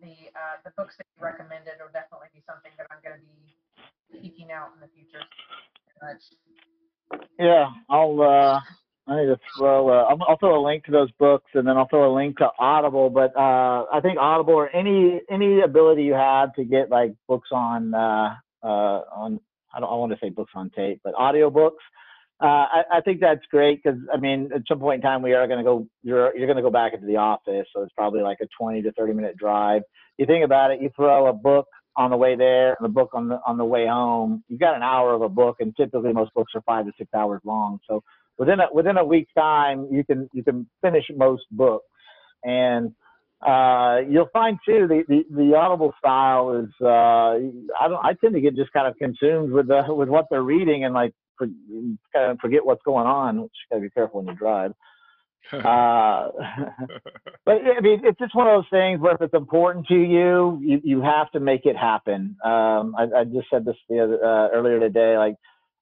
the 0.01 0.31
uh, 0.33 0.57
the 0.63 0.71
books 0.77 0.95
that 0.97 1.05
you 1.17 1.23
recommended 1.23 1.73
will 1.79 1.93
definitely 1.93 2.29
be 2.33 2.41
something 2.47 2.71
that 2.77 2.87
I'm 2.89 3.01
going 3.03 3.19
to 3.19 3.25
be 3.25 3.53
seeking 4.21 4.51
out 4.51 4.71
in 4.75 4.81
the 4.81 4.89
future. 4.95 5.23
Yeah, 7.39 7.69
I'll. 7.89 8.21
uh 8.21 8.59
I 9.07 9.19
need 9.19 9.27
to 9.27 9.39
throw. 9.57 9.89
I'll, 9.89 10.17
I'll 10.27 10.37
throw 10.37 10.61
a 10.61 10.63
link 10.65 10.85
to 10.85 10.91
those 10.91 11.11
books, 11.13 11.49
and 11.53 11.67
then 11.67 11.75
I'll 11.75 11.87
throw 11.87 12.13
a 12.13 12.15
link 12.15 12.37
to 12.37 12.49
Audible. 12.59 13.09
But 13.09 13.35
uh, 13.35 13.85
I 13.91 13.99
think 14.01 14.17
Audible 14.19 14.53
or 14.53 14.69
any 14.69 15.21
any 15.29 15.61
ability 15.61 16.03
you 16.03 16.13
have 16.13 16.53
to 16.53 16.63
get 16.63 16.89
like 16.89 17.13
books 17.27 17.49
on 17.51 17.93
uh, 17.93 18.35
uh, 18.63 19.01
on 19.13 19.39
I 19.73 19.79
don't 19.79 19.89
I 19.89 19.95
want 19.95 20.11
to 20.11 20.19
say 20.21 20.29
books 20.29 20.51
on 20.55 20.69
tape, 20.71 21.01
but 21.03 21.13
audio 21.15 21.49
books. 21.49 21.83
Uh, 22.41 22.65
I, 22.65 22.83
I 22.93 23.01
think 23.01 23.19
that's 23.21 23.45
great 23.51 23.81
because 23.83 23.99
I 24.13 24.17
mean 24.17 24.49
at 24.53 24.63
some 24.67 24.79
point 24.79 24.97
in 24.97 25.01
time 25.01 25.21
we 25.21 25.33
are 25.33 25.47
going 25.47 25.59
to 25.59 25.63
go. 25.63 25.87
You're 26.03 26.35
you're 26.35 26.47
going 26.47 26.57
to 26.57 26.63
go 26.63 26.71
back 26.71 26.93
into 26.93 27.05
the 27.05 27.17
office, 27.17 27.67
so 27.73 27.83
it's 27.83 27.93
probably 27.93 28.21
like 28.21 28.39
a 28.41 28.47
20 28.59 28.81
to 28.83 28.91
30 28.93 29.13
minute 29.13 29.37
drive. 29.37 29.83
You 30.17 30.25
think 30.25 30.43
about 30.43 30.71
it. 30.71 30.81
You 30.81 30.89
throw 30.95 31.27
a 31.27 31.33
book 31.33 31.67
on 31.97 32.09
the 32.09 32.17
way 32.17 32.35
there 32.35 32.75
and 32.79 32.85
a 32.85 32.89
book 32.89 33.09
on 33.13 33.27
the 33.27 33.39
on 33.45 33.57
the 33.57 33.65
way 33.65 33.85
home. 33.87 34.43
You've 34.47 34.59
got 34.59 34.75
an 34.75 34.83
hour 34.83 35.13
of 35.13 35.21
a 35.21 35.29
book, 35.29 35.57
and 35.59 35.75
typically 35.75 36.13
most 36.13 36.33
books 36.33 36.53
are 36.55 36.61
five 36.61 36.85
to 36.85 36.91
six 36.97 37.09
hours 37.13 37.41
long. 37.43 37.79
So 37.87 38.03
within 38.37 38.59
a 38.59 38.67
within 38.73 38.97
a 38.97 39.05
week's 39.05 39.33
time, 39.33 39.87
you 39.91 40.03
can 40.03 40.29
you 40.33 40.43
can 40.43 40.67
finish 40.81 41.05
most 41.15 41.43
books, 41.51 41.85
and 42.43 42.93
uh, 43.45 44.01
you'll 44.07 44.29
find 44.31 44.59
too 44.65 44.87
the, 44.87 45.03
the, 45.07 45.23
the 45.35 45.55
audible 45.55 45.93
style 45.97 46.53
is 46.55 46.69
uh, 46.81 46.87
I 46.89 47.87
don't 47.87 48.05
I 48.05 48.13
tend 48.21 48.35
to 48.35 48.41
get 48.41 48.55
just 48.55 48.71
kind 48.71 48.87
of 48.87 48.95
consumed 48.97 49.51
with 49.51 49.67
the 49.67 49.83
with 49.89 50.09
what 50.09 50.27
they're 50.29 50.43
reading 50.43 50.85
and 50.85 50.93
like 50.93 51.13
for, 51.37 51.47
kind 52.13 52.31
of 52.31 52.39
forget 52.39 52.65
what's 52.65 52.83
going 52.83 53.07
on, 53.07 53.41
which 53.41 53.51
you 53.51 53.75
gotta 53.75 53.81
be 53.81 53.89
careful 53.89 54.21
when 54.21 54.33
you 54.33 54.39
drive. 54.39 54.73
Uh, 55.51 56.29
but 57.45 57.55
I 57.77 57.81
mean, 57.81 57.99
it's 58.05 58.19
just 58.19 58.33
one 58.35 58.47
of 58.47 58.53
those 58.53 58.69
things 58.69 59.01
where 59.01 59.15
if 59.15 59.21
it's 59.21 59.33
important 59.33 59.85
to 59.87 59.95
you, 59.95 60.59
you, 60.61 60.79
you 60.83 61.01
have 61.01 61.29
to 61.31 61.41
make 61.41 61.65
it 61.65 61.75
happen. 61.75 62.37
Um, 62.45 62.95
I, 62.97 63.07
I 63.17 63.23
just 63.25 63.47
said 63.51 63.65
this 63.65 63.75
the 63.89 63.99
other, 63.99 64.23
uh, 64.23 64.49
earlier 64.53 64.79
today, 64.79 65.17
like 65.17 65.35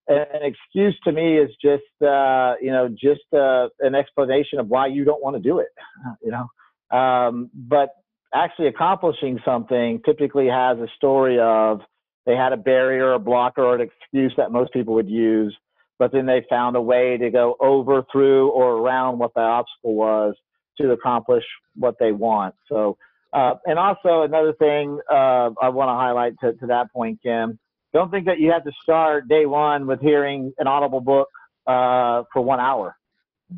an 0.07 0.41
excuse 0.41 0.97
to 1.03 1.11
me 1.11 1.37
is 1.37 1.51
just, 1.61 1.83
uh, 2.01 2.55
you 2.59 2.71
know, 2.71 2.89
just, 2.89 3.31
uh, 3.31 3.67
an 3.81 3.93
explanation 3.93 4.59
of 4.59 4.69
why 4.69 4.87
you 4.87 5.03
don't 5.03 5.21
want 5.21 5.35
to 5.35 5.41
do 5.41 5.59
it, 5.59 5.69
you 6.23 6.31
know? 6.31 6.47
Um, 6.91 7.49
but 7.53 7.89
actually 8.33 8.67
accomplishing 8.67 9.39
something 9.43 10.01
typically 10.05 10.47
has 10.47 10.77
a 10.77 10.87
story 10.95 11.39
of 11.39 11.81
they 12.25 12.35
had 12.35 12.53
a 12.53 12.57
barrier, 12.57 13.13
a 13.13 13.19
blocker, 13.19 13.63
or 13.63 13.75
an 13.75 13.81
excuse 13.81 14.33
that 14.37 14.51
most 14.51 14.71
people 14.71 14.93
would 14.95 15.09
use, 15.09 15.55
but 15.97 16.11
then 16.11 16.25
they 16.25 16.45
found 16.49 16.75
a 16.75 16.81
way 16.81 17.17
to 17.17 17.31
go 17.31 17.55
over, 17.59 18.03
through, 18.11 18.49
or 18.49 18.73
around 18.73 19.17
what 19.17 19.33
the 19.33 19.41
obstacle 19.41 19.95
was 19.95 20.35
to 20.79 20.91
accomplish 20.91 21.43
what 21.75 21.95
they 21.99 22.11
want. 22.11 22.55
So, 22.67 22.97
uh, 23.33 23.55
and 23.65 23.79
also 23.79 24.21
another 24.21 24.53
thing 24.53 24.99
uh, 25.09 25.49
I 25.61 25.69
want 25.69 25.89
to 25.89 25.93
highlight 25.93 26.33
to, 26.41 26.67
that 26.67 26.91
point, 26.93 27.19
Kim, 27.23 27.57
don't 27.93 28.11
think 28.11 28.27
that 28.27 28.39
you 28.39 28.51
have 28.51 28.63
to 28.63 28.71
start 28.83 29.27
day 29.27 29.45
one 29.45 29.87
with 29.87 29.99
hearing 29.99 30.53
an 30.59 30.67
audible 30.67 31.01
book 31.01 31.29
uh, 31.65 32.23
for 32.31 32.41
one 32.41 32.59
hour. 32.59 32.95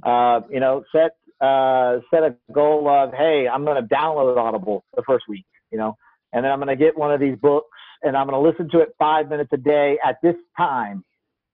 Uh, 0.04 0.40
you 0.50 0.62
know, 0.62 0.84
set 0.94 1.12
uh, 1.42 2.00
set 2.12 2.24
a 2.24 2.36
goal 2.54 2.88
of, 2.90 3.14
hey, 3.14 3.48
I'm 3.52 3.66
going 3.66 3.82
to 3.82 3.96
download 3.96 4.38
Audible 4.38 4.84
the 4.96 5.04
first 5.08 5.26
week, 5.28 5.46
you 5.72 5.78
know, 5.78 5.98
and 6.34 6.46
then 6.46 6.52
I'm 6.52 6.60
going 6.60 6.76
to 6.76 6.76
get 6.76 6.98
one 6.98 7.12
of 7.12 7.20
these 7.20 7.38
books 7.38 7.68
and 8.04 8.16
I'm 8.16 8.28
going 8.28 8.42
to 8.42 8.50
listen 8.50 8.70
to 8.72 8.84
it 8.84 8.96
five 8.98 9.30
minutes 9.30 9.52
a 9.54 9.58
day 9.58 9.98
at 10.06 10.18
this 10.24 10.36
time. 10.58 11.04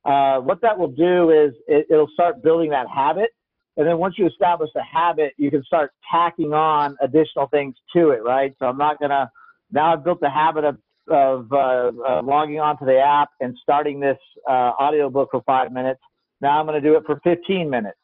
Uh, 0.06 0.40
what 0.40 0.62
that 0.62 0.78
will 0.78 0.92
do 0.92 1.32
is 1.32 1.54
it, 1.68 1.88
it'll 1.90 2.10
start 2.14 2.44
building 2.44 2.70
that 2.72 2.88
habit. 2.94 3.30
And 3.76 3.88
then 3.88 3.98
once 3.98 4.16
you 4.18 4.26
establish 4.26 4.70
the 4.74 4.84
habit, 4.84 5.34
you 5.38 5.52
can 5.52 5.64
start 5.64 5.92
tacking 6.12 6.54
on 6.54 6.98
additional 7.02 7.48
things 7.48 7.76
to 7.96 8.10
it, 8.12 8.24
right? 8.24 8.54
So 8.60 8.66
I'm 8.66 8.78
not 8.78 9.00
going 9.00 9.12
to, 9.12 9.30
now 9.72 9.94
I've 9.94 10.04
built 10.04 10.20
the 10.22 10.30
habit 10.30 10.64
of 10.64 10.78
of 11.10 11.52
uh, 11.52 11.92
uh, 12.08 12.22
logging 12.24 12.60
onto 12.60 12.86
the 12.86 13.00
app 13.00 13.30
and 13.40 13.56
starting 13.62 14.00
this 14.00 14.18
uh, 14.48 14.72
audiobook 14.80 15.30
for 15.32 15.42
five 15.44 15.72
minutes. 15.72 16.02
Now 16.42 16.60
I'm 16.60 16.66
going 16.66 16.82
to 16.82 16.88
do 16.88 16.98
it 16.98 17.04
for 17.06 17.20
15 17.24 17.70
minutes. 17.70 17.98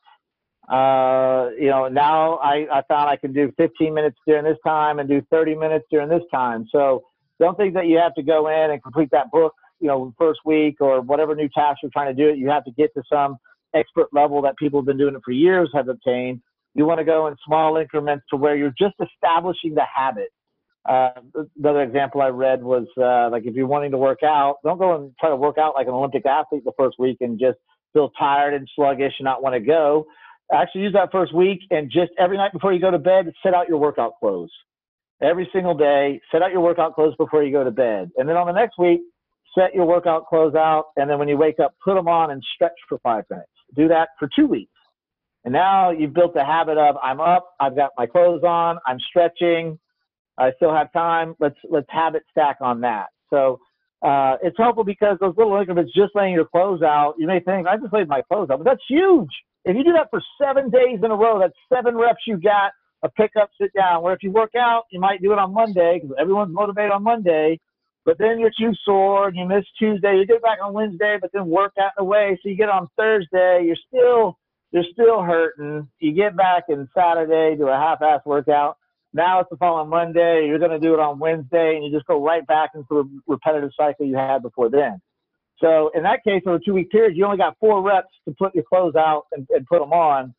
Uh, 0.69 1.49
you 1.59 1.69
know, 1.69 1.87
now 1.89 2.35
I, 2.35 2.65
I 2.71 2.81
found 2.87 3.09
I 3.09 3.17
can 3.17 3.33
do 3.33 3.51
15 3.57 3.93
minutes 3.93 4.17
during 4.25 4.45
this 4.45 4.57
time 4.65 4.99
and 4.99 5.09
do 5.09 5.21
30 5.29 5.55
minutes 5.55 5.85
during 5.91 6.07
this 6.07 6.23
time. 6.31 6.67
So 6.71 7.03
don't 7.39 7.57
think 7.57 7.73
that 7.73 7.87
you 7.87 7.97
have 7.97 8.15
to 8.15 8.23
go 8.23 8.47
in 8.47 8.71
and 8.71 8.81
complete 8.81 9.09
that 9.11 9.29
book, 9.31 9.53
you 9.79 9.87
know, 9.87 10.13
first 10.17 10.39
week 10.45 10.77
or 10.79 11.01
whatever 11.01 11.35
new 11.35 11.49
task 11.49 11.79
you're 11.83 11.91
trying 11.91 12.15
to 12.15 12.33
do. 12.33 12.37
You 12.37 12.49
have 12.49 12.63
to 12.65 12.71
get 12.71 12.93
to 12.93 13.03
some 13.11 13.37
expert 13.75 14.07
level 14.13 14.41
that 14.43 14.55
people 14.57 14.79
have 14.79 14.85
been 14.85 14.97
doing 14.97 15.15
it 15.15 15.21
for 15.25 15.31
years 15.31 15.69
have 15.73 15.89
obtained. 15.89 16.41
You 16.75 16.85
want 16.85 16.99
to 16.99 17.03
go 17.03 17.27
in 17.27 17.35
small 17.45 17.75
increments 17.77 18.25
to 18.29 18.37
where 18.37 18.55
you're 18.55 18.73
just 18.77 18.95
establishing 19.01 19.75
the 19.75 19.83
habit. 19.93 20.29
Uh, 20.87 21.11
another 21.57 21.81
example 21.81 22.21
I 22.21 22.27
read 22.27 22.63
was 22.63 22.87
uh, 22.97 23.29
like 23.29 23.45
if 23.45 23.53
you're 23.55 23.67
wanting 23.67 23.91
to 23.91 23.97
work 23.97 24.23
out, 24.23 24.57
don't 24.63 24.77
go 24.77 24.95
and 24.95 25.13
try 25.19 25.29
to 25.29 25.35
work 25.35 25.57
out 25.57 25.75
like 25.75 25.87
an 25.87 25.93
Olympic 25.93 26.25
athlete 26.25 26.63
the 26.65 26.73
first 26.77 26.97
week 26.99 27.17
and 27.21 27.39
just 27.39 27.57
feel 27.93 28.09
tired 28.17 28.53
and 28.53 28.67
sluggish 28.75 29.13
and 29.19 29.25
not 29.25 29.43
want 29.43 29.53
to 29.53 29.59
go 29.59 30.05
actually 30.51 30.81
use 30.81 30.93
that 30.93 31.11
first 31.11 31.33
week 31.33 31.59
and 31.71 31.89
just 31.91 32.11
every 32.17 32.37
night 32.37 32.53
before 32.53 32.73
you 32.73 32.79
go 32.79 32.91
to 32.91 32.99
bed, 32.99 33.31
set 33.41 33.53
out 33.53 33.67
your 33.67 33.77
workout 33.77 34.13
clothes. 34.19 34.51
Every 35.21 35.49
single 35.53 35.73
day, 35.73 36.19
set 36.31 36.41
out 36.41 36.51
your 36.51 36.61
workout 36.61 36.95
clothes 36.95 37.15
before 37.17 37.43
you 37.43 37.51
go 37.51 37.63
to 37.63 37.71
bed. 37.71 38.11
And 38.17 38.27
then 38.27 38.35
on 38.35 38.47
the 38.47 38.53
next 38.53 38.77
week, 38.77 39.01
set 39.57 39.73
your 39.73 39.85
workout 39.85 40.27
clothes 40.27 40.55
out. 40.55 40.87
And 40.97 41.09
then 41.09 41.17
when 41.17 41.27
you 41.27 41.37
wake 41.37 41.59
up, 41.59 41.75
put 41.83 41.95
them 41.95 42.07
on 42.07 42.31
and 42.31 42.43
stretch 42.55 42.73
for 42.89 42.97
five 42.99 43.23
minutes. 43.29 43.49
Do 43.75 43.87
that 43.87 44.09
for 44.19 44.29
two 44.35 44.47
weeks. 44.47 44.71
And 45.45 45.53
now 45.53 45.91
you've 45.91 46.13
built 46.13 46.33
the 46.33 46.43
habit 46.43 46.77
of 46.77 46.95
I'm 47.03 47.19
up, 47.19 47.49
I've 47.59 47.75
got 47.75 47.91
my 47.97 48.05
clothes 48.05 48.43
on, 48.43 48.77
I'm 48.87 48.97
stretching, 49.09 49.77
I 50.37 50.51
still 50.55 50.73
have 50.73 50.91
time. 50.93 51.35
Let's 51.39 51.57
let's 51.69 51.87
habit 51.89 52.23
stack 52.31 52.57
on 52.61 52.81
that. 52.81 53.07
So 53.29 53.59
uh, 54.01 54.35
it's 54.41 54.57
helpful 54.57 54.83
because 54.83 55.17
those 55.19 55.35
little 55.37 55.55
increments, 55.57 55.91
just 55.95 56.15
laying 56.15 56.33
your 56.33 56.45
clothes 56.45 56.81
out, 56.81 57.15
you 57.17 57.27
may 57.27 57.39
think 57.39 57.67
I 57.67 57.77
just 57.77 57.93
laid 57.93 58.07
my 58.07 58.21
clothes 58.21 58.49
out, 58.49 58.59
but 58.59 58.65
that's 58.65 58.83
huge. 58.87 59.29
If 59.65 59.77
you 59.77 59.83
do 59.83 59.93
that 59.93 60.09
for 60.09 60.21
seven 60.41 60.69
days 60.69 60.99
in 61.03 61.11
a 61.11 61.15
row, 61.15 61.39
that's 61.39 61.53
seven 61.73 61.95
reps 61.95 62.21
you 62.27 62.37
got 62.37 62.71
a 63.03 63.09
pickup, 63.09 63.49
sit 63.59 63.71
down. 63.73 64.03
Where 64.03 64.13
if 64.13 64.23
you 64.23 64.31
work 64.31 64.51
out, 64.55 64.83
you 64.91 64.99
might 64.99 65.21
do 65.21 65.31
it 65.31 65.39
on 65.39 65.53
Monday 65.53 65.99
because 66.01 66.15
everyone's 66.19 66.53
motivated 66.53 66.91
on 66.91 67.03
Monday, 67.03 67.59
but 68.05 68.17
then 68.17 68.39
you're 68.39 68.51
too 68.57 68.73
sore 68.85 69.27
and 69.27 69.37
you 69.37 69.45
miss 69.45 69.65
Tuesday. 69.79 70.17
You 70.17 70.25
get 70.25 70.41
back 70.41 70.59
on 70.61 70.73
Wednesday, 70.73 71.17
but 71.19 71.31
then 71.33 71.47
work 71.47 71.73
out 71.79 71.91
in 71.97 72.03
the 72.03 72.05
way. 72.05 72.37
So 72.41 72.49
you 72.49 72.55
get 72.55 72.69
on 72.69 72.87
Thursday, 72.97 73.63
you're 73.65 73.77
still 73.87 74.37
you're 74.71 74.83
still 74.91 75.21
hurting. 75.21 75.87
You 75.99 76.13
get 76.13 76.35
back 76.35 76.63
in 76.67 76.89
Saturday, 76.95 77.55
do 77.55 77.67
a 77.67 77.77
half-ass 77.77 78.21
workout. 78.25 78.77
Now 79.13 79.39
it's 79.39 79.49
the 79.51 79.57
following 79.57 79.89
Monday. 79.89 80.47
You're 80.47 80.57
going 80.57 80.71
to 80.71 80.79
do 80.79 80.95
it 80.95 80.99
on 80.99 81.19
Wednesday, 81.19 81.75
and 81.75 81.85
you 81.85 81.91
just 81.91 82.07
go 82.07 82.23
right 82.25 82.45
back 82.47 82.71
into 82.73 82.87
the 82.89 83.21
repetitive 83.27 83.69
cycle 83.77 84.07
you 84.07 84.15
had 84.17 84.41
before 84.41 84.71
then. 84.71 84.99
So 85.59 85.91
in 85.95 86.03
that 86.03 86.23
case, 86.23 86.41
over 86.45 86.57
a 86.57 86.59
two 86.59 86.73
week 86.73 86.91
period, 86.91 87.15
you 87.15 87.25
only 87.25 87.37
got 87.37 87.57
four 87.59 87.81
reps 87.81 88.07
to 88.27 88.35
put 88.37 88.53
your 88.55 88.63
clothes 88.63 88.95
out 88.95 89.23
and, 89.31 89.47
and 89.51 89.65
put 89.65 89.79
them 89.79 89.93
on. 89.93 90.33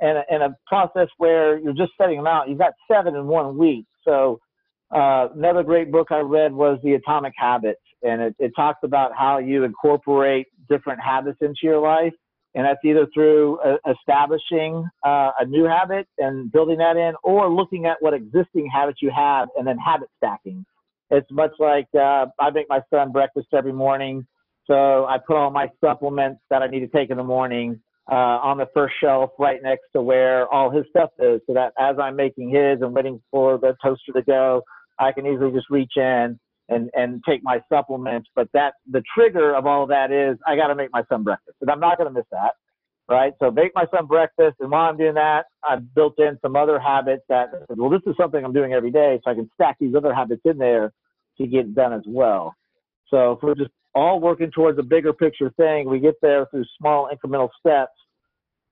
And 0.00 0.24
in 0.30 0.42
a 0.42 0.56
process 0.66 1.08
where 1.18 1.58
you're 1.58 1.74
just 1.74 1.92
setting 2.00 2.16
them 2.16 2.26
out, 2.26 2.48
you've 2.48 2.58
got 2.58 2.72
seven 2.90 3.14
in 3.14 3.26
one 3.26 3.58
week. 3.58 3.84
So 4.04 4.40
uh, 4.90 5.28
another 5.36 5.62
great 5.62 5.92
book 5.92 6.08
I 6.10 6.20
read 6.20 6.52
was 6.52 6.78
The 6.82 6.94
Atomic 6.94 7.34
Habits, 7.36 7.80
and 8.02 8.22
it, 8.22 8.34
it 8.38 8.52
talks 8.56 8.80
about 8.82 9.12
how 9.16 9.38
you 9.38 9.64
incorporate 9.64 10.46
different 10.68 11.00
habits 11.00 11.38
into 11.42 11.60
your 11.62 11.80
life. 11.80 12.14
And 12.54 12.64
that's 12.64 12.80
either 12.84 13.06
through 13.14 13.60
uh, 13.60 13.76
establishing 13.88 14.88
uh, 15.06 15.30
a 15.38 15.44
new 15.46 15.64
habit 15.64 16.08
and 16.18 16.50
building 16.50 16.78
that 16.78 16.96
in, 16.96 17.12
or 17.22 17.48
looking 17.48 17.86
at 17.86 17.98
what 18.00 18.12
existing 18.12 18.68
habits 18.72 18.98
you 19.00 19.12
have 19.14 19.48
and 19.56 19.66
then 19.66 19.78
habit 19.78 20.08
stacking. 20.16 20.64
It's 21.10 21.30
much 21.30 21.52
like 21.60 21.86
uh, 21.94 22.26
I 22.40 22.50
make 22.52 22.68
my 22.68 22.80
son 22.92 23.12
breakfast 23.12 23.48
every 23.52 23.72
morning 23.72 24.26
so 24.70 25.04
I 25.06 25.18
put 25.18 25.36
all 25.36 25.50
my 25.50 25.68
supplements 25.80 26.40
that 26.48 26.62
I 26.62 26.68
need 26.68 26.80
to 26.80 26.86
take 26.86 27.10
in 27.10 27.16
the 27.16 27.24
morning 27.24 27.80
uh, 28.08 28.14
on 28.14 28.56
the 28.56 28.68
first 28.72 28.94
shelf 29.02 29.30
right 29.36 29.60
next 29.60 29.82
to 29.94 30.00
where 30.00 30.48
all 30.48 30.70
his 30.70 30.84
stuff 30.90 31.10
is 31.18 31.40
so 31.46 31.54
that 31.54 31.72
as 31.76 31.96
I'm 32.00 32.14
making 32.14 32.50
his 32.50 32.80
and 32.80 32.94
waiting 32.94 33.20
for 33.32 33.58
the 33.58 33.76
toaster 33.82 34.12
to 34.12 34.22
go, 34.22 34.62
I 35.00 35.10
can 35.10 35.26
easily 35.26 35.50
just 35.50 35.68
reach 35.70 35.94
in 35.96 36.38
and, 36.68 36.88
and 36.94 37.20
take 37.28 37.42
my 37.42 37.60
supplements. 37.68 38.28
But 38.36 38.48
that 38.54 38.74
the 38.88 39.02
trigger 39.12 39.56
of 39.56 39.66
all 39.66 39.82
of 39.82 39.88
that 39.88 40.12
is 40.12 40.38
I 40.46 40.54
got 40.54 40.68
to 40.68 40.76
make 40.76 40.92
my 40.92 41.02
son 41.08 41.24
breakfast 41.24 41.56
and 41.60 41.68
I'm 41.68 41.80
not 41.80 41.98
going 41.98 42.08
to 42.08 42.14
miss 42.16 42.26
that. 42.30 42.52
Right. 43.08 43.32
So 43.40 43.50
make 43.50 43.72
my 43.74 43.86
son 43.92 44.06
breakfast. 44.06 44.58
And 44.60 44.70
while 44.70 44.88
I'm 44.88 44.96
doing 44.96 45.14
that, 45.14 45.46
I've 45.68 45.92
built 45.96 46.14
in 46.20 46.38
some 46.42 46.54
other 46.54 46.78
habits 46.78 47.24
that, 47.28 47.48
well, 47.70 47.90
this 47.90 48.02
is 48.06 48.14
something 48.16 48.44
I'm 48.44 48.52
doing 48.52 48.72
every 48.72 48.92
day. 48.92 49.18
So 49.24 49.32
I 49.32 49.34
can 49.34 49.50
stack 49.54 49.78
these 49.80 49.96
other 49.96 50.14
habits 50.14 50.42
in 50.44 50.58
there 50.58 50.92
to 51.38 51.46
get 51.48 51.74
done 51.74 51.92
as 51.92 52.02
well. 52.06 52.54
So 53.08 53.32
if 53.32 53.42
we're 53.42 53.56
just 53.56 53.72
all 53.94 54.20
working 54.20 54.50
towards 54.50 54.78
a 54.78 54.82
bigger 54.82 55.12
picture 55.12 55.50
thing. 55.56 55.88
We 55.88 56.00
get 56.00 56.14
there 56.22 56.46
through 56.46 56.64
small 56.78 57.10
incremental 57.12 57.50
steps. 57.58 57.92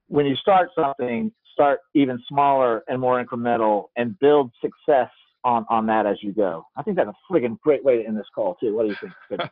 When 0.08 0.26
you 0.26 0.36
start 0.36 0.70
something, 0.74 1.32
start 1.52 1.80
even 1.94 2.22
smaller 2.28 2.82
and 2.88 3.00
more 3.00 3.22
incremental 3.22 3.86
and 3.96 4.18
build 4.18 4.52
success 4.60 5.10
on, 5.44 5.64
on 5.68 5.86
that 5.86 6.06
as 6.06 6.16
you 6.22 6.32
go. 6.32 6.66
I 6.76 6.82
think 6.82 6.96
that's 6.96 7.08
a 7.08 7.32
friggin' 7.32 7.58
great 7.60 7.84
way 7.84 8.00
to 8.00 8.06
end 8.06 8.16
this 8.16 8.26
call 8.34 8.56
too. 8.56 8.74
What 8.74 8.86
do 8.86 8.88
you 8.88 8.96
think? 9.00 9.50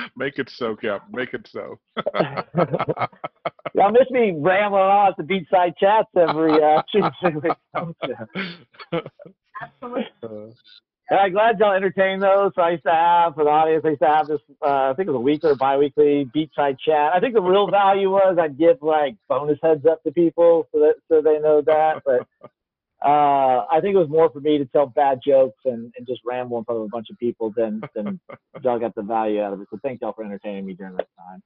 Make 0.16 0.38
it 0.38 0.50
so, 0.50 0.76
Cap. 0.76 1.06
Make 1.10 1.34
it 1.34 1.48
so. 1.50 1.78
Y'all 3.74 3.92
miss 3.92 4.10
me 4.10 4.34
rambling 4.36 4.82
on 4.82 5.08
at 5.08 5.16
the 5.16 5.22
beachside 5.22 5.74
chats 5.78 6.08
every 6.16 6.52
uh, 6.62 6.82
Tuesday. 6.92 7.48
Absolutely. 9.62 10.54
Yeah, 11.10 11.18
I'm 11.18 11.32
glad 11.32 11.58
y'all 11.60 11.72
entertained 11.74 12.22
those. 12.22 12.52
So 12.54 12.62
I 12.62 12.70
used 12.72 12.84
to 12.84 12.90
have 12.92 13.34
for 13.34 13.44
the 13.44 13.50
audience. 13.50 13.84
I 13.86 13.90
used 13.90 14.02
to 14.02 14.08
have 14.08 14.26
this. 14.26 14.40
Uh, 14.62 14.90
I 14.90 14.94
think 14.96 15.08
it 15.08 15.12
was 15.12 15.18
a 15.18 15.22
weekly 15.22 15.50
or 15.50 15.56
biweekly 15.56 16.30
beachside 16.36 16.78
chat. 16.84 17.12
I 17.14 17.20
think 17.20 17.34
the 17.34 17.42
real 17.42 17.70
value 17.70 18.10
was 18.10 18.36
I'd 18.40 18.58
give 18.58 18.78
like 18.82 19.14
bonus 19.28 19.58
heads 19.62 19.86
up 19.86 20.02
to 20.04 20.12
people 20.12 20.68
so 20.72 20.80
that 20.80 20.94
so 21.08 21.22
they 21.22 21.38
know 21.38 21.62
that. 21.62 22.02
But 22.04 22.26
uh, 23.06 23.66
I 23.70 23.80
think 23.80 23.94
it 23.94 23.98
was 23.98 24.10
more 24.10 24.30
for 24.30 24.40
me 24.40 24.58
to 24.58 24.66
tell 24.66 24.86
bad 24.86 25.20
jokes 25.26 25.60
and, 25.64 25.92
and 25.96 26.06
just 26.06 26.20
ramble 26.26 26.58
in 26.58 26.64
front 26.64 26.80
of 26.80 26.86
a 26.86 26.90
bunch 26.90 27.08
of 27.10 27.18
people 27.18 27.54
than 27.56 27.80
than 27.94 28.20
y'all 28.62 28.80
got 28.80 28.94
the 28.94 29.02
value 29.02 29.42
out 29.42 29.54
of 29.54 29.60
it. 29.62 29.68
So 29.70 29.78
thank 29.82 30.02
y'all 30.02 30.12
for 30.14 30.24
entertaining 30.24 30.66
me 30.66 30.74
during 30.74 30.96
that 30.96 31.08
time. 31.18 31.42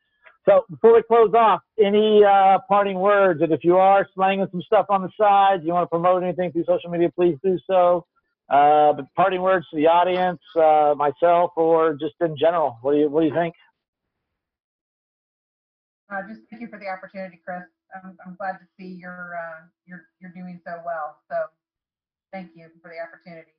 So 0.49 0.65
before 0.71 0.95
we 0.95 1.03
close 1.05 1.33
off, 1.35 1.61
any 1.79 2.23
uh, 2.25 2.59
parting 2.69 2.99
words? 2.99 3.43
And 3.43 3.53
if 3.53 3.61
you 3.63 3.77
are 3.77 4.09
slanging 4.15 4.49
some 4.51 4.63
stuff 4.63 4.87
on 4.91 5.03
the 5.03 5.11
side, 5.17 5.61
you 5.63 5.73
want 5.73 5.85
to 5.85 5.89
promote 5.89 6.25
anything 6.25 6.51
through 6.53 6.65
social 6.67 6.91
media, 6.91 7.11
please 7.15 7.37
do 7.45 7.59
so. 7.67 8.07
Uh, 8.53 8.93
but 8.93 9.07
parting 9.17 9.41
words 9.41 9.67
to 9.71 9.77
the 9.77 9.87
audience, 9.87 10.41
uh, 10.57 10.93
myself, 10.95 11.53
or 11.57 11.95
just 11.95 12.15
in 12.21 12.37
general, 12.37 12.77
what 12.83 12.93
do 12.93 12.99
you 12.99 13.09
what 13.09 13.23
do 13.23 13.27
you 13.27 13.35
think? 13.35 13.55
Uh, 16.13 16.21
just 16.29 16.43
thank 16.51 16.61
you 16.61 16.69
for 16.69 16.79
the 16.79 16.87
opportunity, 16.87 17.41
Chris. 17.43 17.63
I'm, 17.95 18.15
I'm 18.27 18.37
glad 18.37 18.59
to 18.59 18.67
see 18.79 18.99
you're 19.01 19.33
uh, 19.35 19.65
you're 19.87 20.05
you're 20.21 20.33
doing 20.33 20.61
so 20.67 20.83
well. 20.85 21.17
So 21.31 21.37
thank 22.31 22.51
you 22.55 22.69
for 22.83 22.91
the 22.91 23.01
opportunity. 23.01 23.53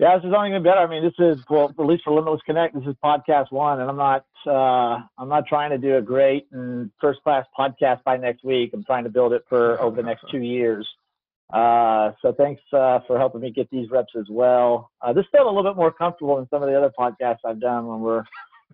Yeah, 0.00 0.16
this 0.16 0.26
is 0.26 0.34
only 0.36 0.50
going 0.50 0.64
to 0.64 0.68
be 0.68 0.68
better. 0.68 0.80
I 0.80 0.88
mean, 0.88 1.04
this 1.04 1.14
is 1.20 1.44
well, 1.48 1.72
at 1.78 1.86
least 1.86 2.02
for 2.02 2.12
Limitless 2.12 2.40
Connect, 2.44 2.74
this 2.74 2.88
is 2.88 2.96
podcast 3.04 3.52
one, 3.52 3.80
and 3.80 3.88
I'm 3.88 3.96
not 3.96 4.24
uh, 4.44 5.04
I'm 5.16 5.28
not 5.28 5.46
trying 5.46 5.70
to 5.70 5.78
do 5.78 5.98
a 5.98 6.02
great 6.02 6.48
and 6.50 6.90
first 7.00 7.22
class 7.22 7.46
podcast 7.56 8.02
by 8.02 8.16
next 8.16 8.42
week. 8.42 8.70
I'm 8.74 8.82
trying 8.82 9.04
to 9.04 9.10
build 9.10 9.32
it 9.32 9.44
for 9.48 9.80
over 9.80 9.94
the 9.94 10.02
next 10.02 10.24
two 10.32 10.42
years. 10.42 10.88
Uh, 11.52 12.12
so 12.22 12.32
thanks 12.32 12.62
uh, 12.72 13.00
for 13.06 13.18
helping 13.18 13.42
me 13.42 13.50
get 13.50 13.68
these 13.70 13.90
reps 13.90 14.12
as 14.18 14.26
well. 14.30 14.90
Uh, 15.02 15.12
this 15.12 15.26
felt 15.32 15.46
a 15.46 15.50
little 15.50 15.70
bit 15.70 15.76
more 15.76 15.92
comfortable 15.92 16.36
than 16.36 16.48
some 16.48 16.62
of 16.62 16.68
the 16.68 16.76
other 16.76 16.92
podcasts 16.98 17.38
I've 17.44 17.60
done 17.60 17.86
when 17.86 18.00
we're 18.00 18.24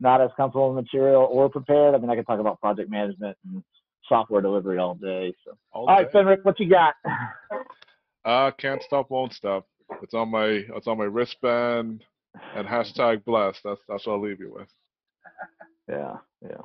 not 0.01 0.21
as 0.21 0.31
comfortable 0.37 0.73
with 0.73 0.85
material 0.85 1.29
or 1.31 1.49
prepared. 1.49 1.95
I 1.95 1.99
mean, 1.99 2.09
I 2.09 2.15
can 2.15 2.25
talk 2.25 2.39
about 2.39 2.61
project 2.61 2.89
management 2.89 3.37
and 3.45 3.65
software 4.09 4.41
delivery 4.41 4.79
all 4.79 4.95
day. 4.95 5.35
So, 5.45 5.57
all, 5.73 5.89
all 5.89 5.97
right, 5.97 6.13
Fenric, 6.13 6.45
what 6.45 6.61
you 6.61 6.71
got? 6.71 6.95
uh, 8.25 8.53
can't 8.53 8.83
stop, 8.83 9.11
won't 9.11 9.33
stop. 9.33 9.67
It's 10.03 10.15
on 10.15 10.31
my 10.31 10.47
it's 10.47 10.87
on 10.87 10.99
my 10.99 11.05
wristband 11.05 12.05
and 12.55 12.69
hashtag 12.69 13.25
blessed. 13.25 13.61
That's 13.65 13.81
that's 13.89 14.07
what 14.07 14.15
I'll 14.15 14.23
leave 14.23 14.41
you 14.41 14.53
with. 14.53 14.69
Yeah, 15.89 16.17
yeah. 16.43 16.61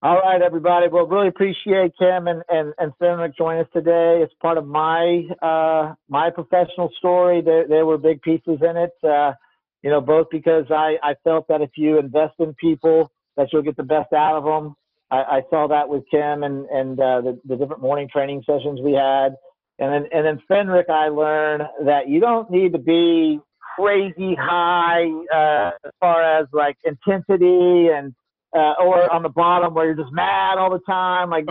All 0.00 0.20
right, 0.20 0.40
everybody. 0.40 0.86
Well, 0.86 1.08
really 1.08 1.26
appreciate 1.26 1.90
Kim 1.98 2.28
and 2.28 2.44
and 2.48 2.72
and 2.78 2.92
Fenric 3.02 3.36
joining 3.36 3.62
us 3.62 3.68
today. 3.72 4.20
It's 4.22 4.32
part 4.40 4.56
of 4.56 4.64
my 4.64 5.22
uh, 5.42 5.94
my 6.08 6.30
professional 6.30 6.90
story. 6.98 7.42
There 7.42 7.66
there 7.66 7.84
were 7.84 7.98
big 7.98 8.22
pieces 8.22 8.60
in 8.62 8.76
it. 8.76 8.92
Uh, 9.02 9.32
you 9.82 9.90
know, 9.90 10.00
both 10.00 10.28
because 10.30 10.66
I 10.70 10.98
I 11.02 11.14
felt 11.24 11.48
that 11.48 11.62
if 11.62 11.70
you 11.74 11.98
invest 11.98 12.34
in 12.38 12.54
people, 12.54 13.10
that 13.36 13.48
you'll 13.52 13.62
get 13.62 13.76
the 13.76 13.82
best 13.82 14.12
out 14.12 14.36
of 14.36 14.44
them. 14.44 14.76
I, 15.10 15.16
I 15.16 15.42
saw 15.50 15.66
that 15.66 15.88
with 15.88 16.04
Kim 16.12 16.44
and 16.44 16.66
and 16.66 17.00
uh, 17.00 17.20
the 17.20 17.40
the 17.44 17.56
different 17.56 17.82
morning 17.82 18.08
training 18.08 18.44
sessions 18.46 18.78
we 18.80 18.92
had, 18.92 19.34
and 19.80 19.92
then 19.92 20.04
and 20.12 20.24
then 20.24 20.40
Fenric, 20.48 20.88
I 20.88 21.08
learned 21.08 21.64
that 21.86 22.08
you 22.08 22.20
don't 22.20 22.48
need 22.52 22.70
to 22.74 22.78
be 22.78 23.40
crazy 23.76 24.36
high 24.38 25.06
uh, 25.34 25.70
as 25.84 25.92
far 25.98 26.40
as 26.40 26.46
like 26.52 26.76
intensity 26.84 27.88
and 27.92 28.14
uh, 28.54 28.74
or 28.80 29.12
on 29.12 29.22
the 29.22 29.28
bottom 29.28 29.74
where 29.74 29.86
you're 29.86 29.94
just 29.94 30.12
mad 30.12 30.58
all 30.58 30.70
the 30.70 30.80
time. 30.86 31.30
Like, 31.30 31.46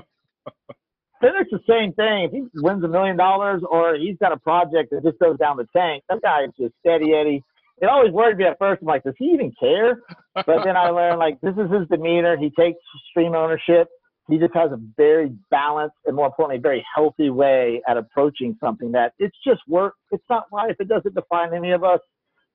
Fenric's 1.21 1.51
the 1.51 1.59
same 1.67 1.93
thing. 1.93 2.25
If 2.25 2.31
he 2.31 2.61
wins 2.61 2.83
a 2.83 2.87
million 2.87 3.17
dollars 3.17 3.61
or 3.69 3.95
he's 3.95 4.17
got 4.19 4.31
a 4.31 4.37
project 4.37 4.91
that 4.91 5.03
just 5.03 5.19
goes 5.19 5.37
down 5.37 5.57
the 5.57 5.67
tank, 5.75 6.03
that 6.09 6.21
guy 6.21 6.43
is 6.45 6.51
just 6.59 6.73
steady 6.79 7.13
Eddie. 7.13 7.43
it 7.81 7.85
always 7.87 8.11
worried 8.11 8.37
me 8.37 8.45
at 8.45 8.57
first. 8.59 8.81
I'm 8.81 8.87
like, 8.87 9.03
does 9.03 9.15
he 9.17 9.25
even 9.25 9.51
care? 9.59 10.01
But 10.35 10.63
then 10.63 10.77
I 10.77 10.89
learned 10.89 11.19
like 11.19 11.39
this 11.41 11.55
is 11.55 11.71
his 11.71 11.87
demeanor. 11.89 12.37
He 12.37 12.51
takes 12.57 12.77
extreme 13.07 13.33
ownership. 13.33 13.87
He 14.29 14.37
just 14.37 14.53
has 14.53 14.71
a 14.71 14.79
very 14.97 15.31
balanced 15.49 15.95
and 16.05 16.15
more 16.15 16.27
importantly, 16.27 16.61
very 16.61 16.85
healthy 16.93 17.29
way 17.29 17.81
at 17.87 17.97
approaching 17.97 18.57
something 18.59 18.91
that 18.91 19.13
it's 19.19 19.37
just 19.45 19.61
work. 19.67 19.93
It's 20.11 20.23
not 20.29 20.45
life. 20.51 20.75
It 20.79 20.89
doesn't 20.89 21.15
define 21.15 21.53
any 21.53 21.71
of 21.71 21.83
us. 21.83 21.99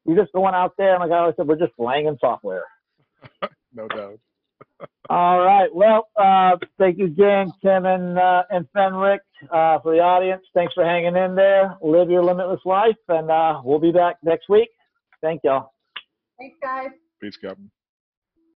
We're 0.04 0.20
just 0.20 0.32
going 0.32 0.54
out 0.54 0.74
there 0.78 0.94
and 0.94 1.00
like 1.00 1.10
I 1.10 1.20
always 1.20 1.34
said, 1.36 1.48
we're 1.48 1.56
just 1.58 1.72
slanging 1.76 2.18
software. 2.20 2.64
No 3.74 3.88
doubt. 3.88 4.20
All 5.10 5.40
right. 5.40 5.68
Well, 5.74 6.08
uh, 6.16 6.56
thank 6.78 6.98
you 6.98 7.06
again, 7.06 7.52
Kim 7.60 7.84
and 7.84 8.18
uh, 8.18 8.44
and 8.50 8.66
Fenric, 8.74 9.18
uh, 9.50 9.80
for 9.80 9.94
the 9.94 10.00
audience. 10.00 10.42
Thanks 10.54 10.72
for 10.74 10.84
hanging 10.84 11.16
in 11.16 11.34
there. 11.34 11.76
Live 11.82 12.08
your 12.08 12.24
limitless 12.24 12.60
life, 12.64 12.96
and 13.08 13.30
uh, 13.30 13.60
we'll 13.64 13.80
be 13.80 13.92
back 13.92 14.16
next 14.22 14.48
week. 14.48 14.70
Thank 15.20 15.42
y'all. 15.44 15.72
Thanks, 16.38 16.56
guys. 16.62 16.90
Peace, 17.20 17.36
Captain. 17.36 17.70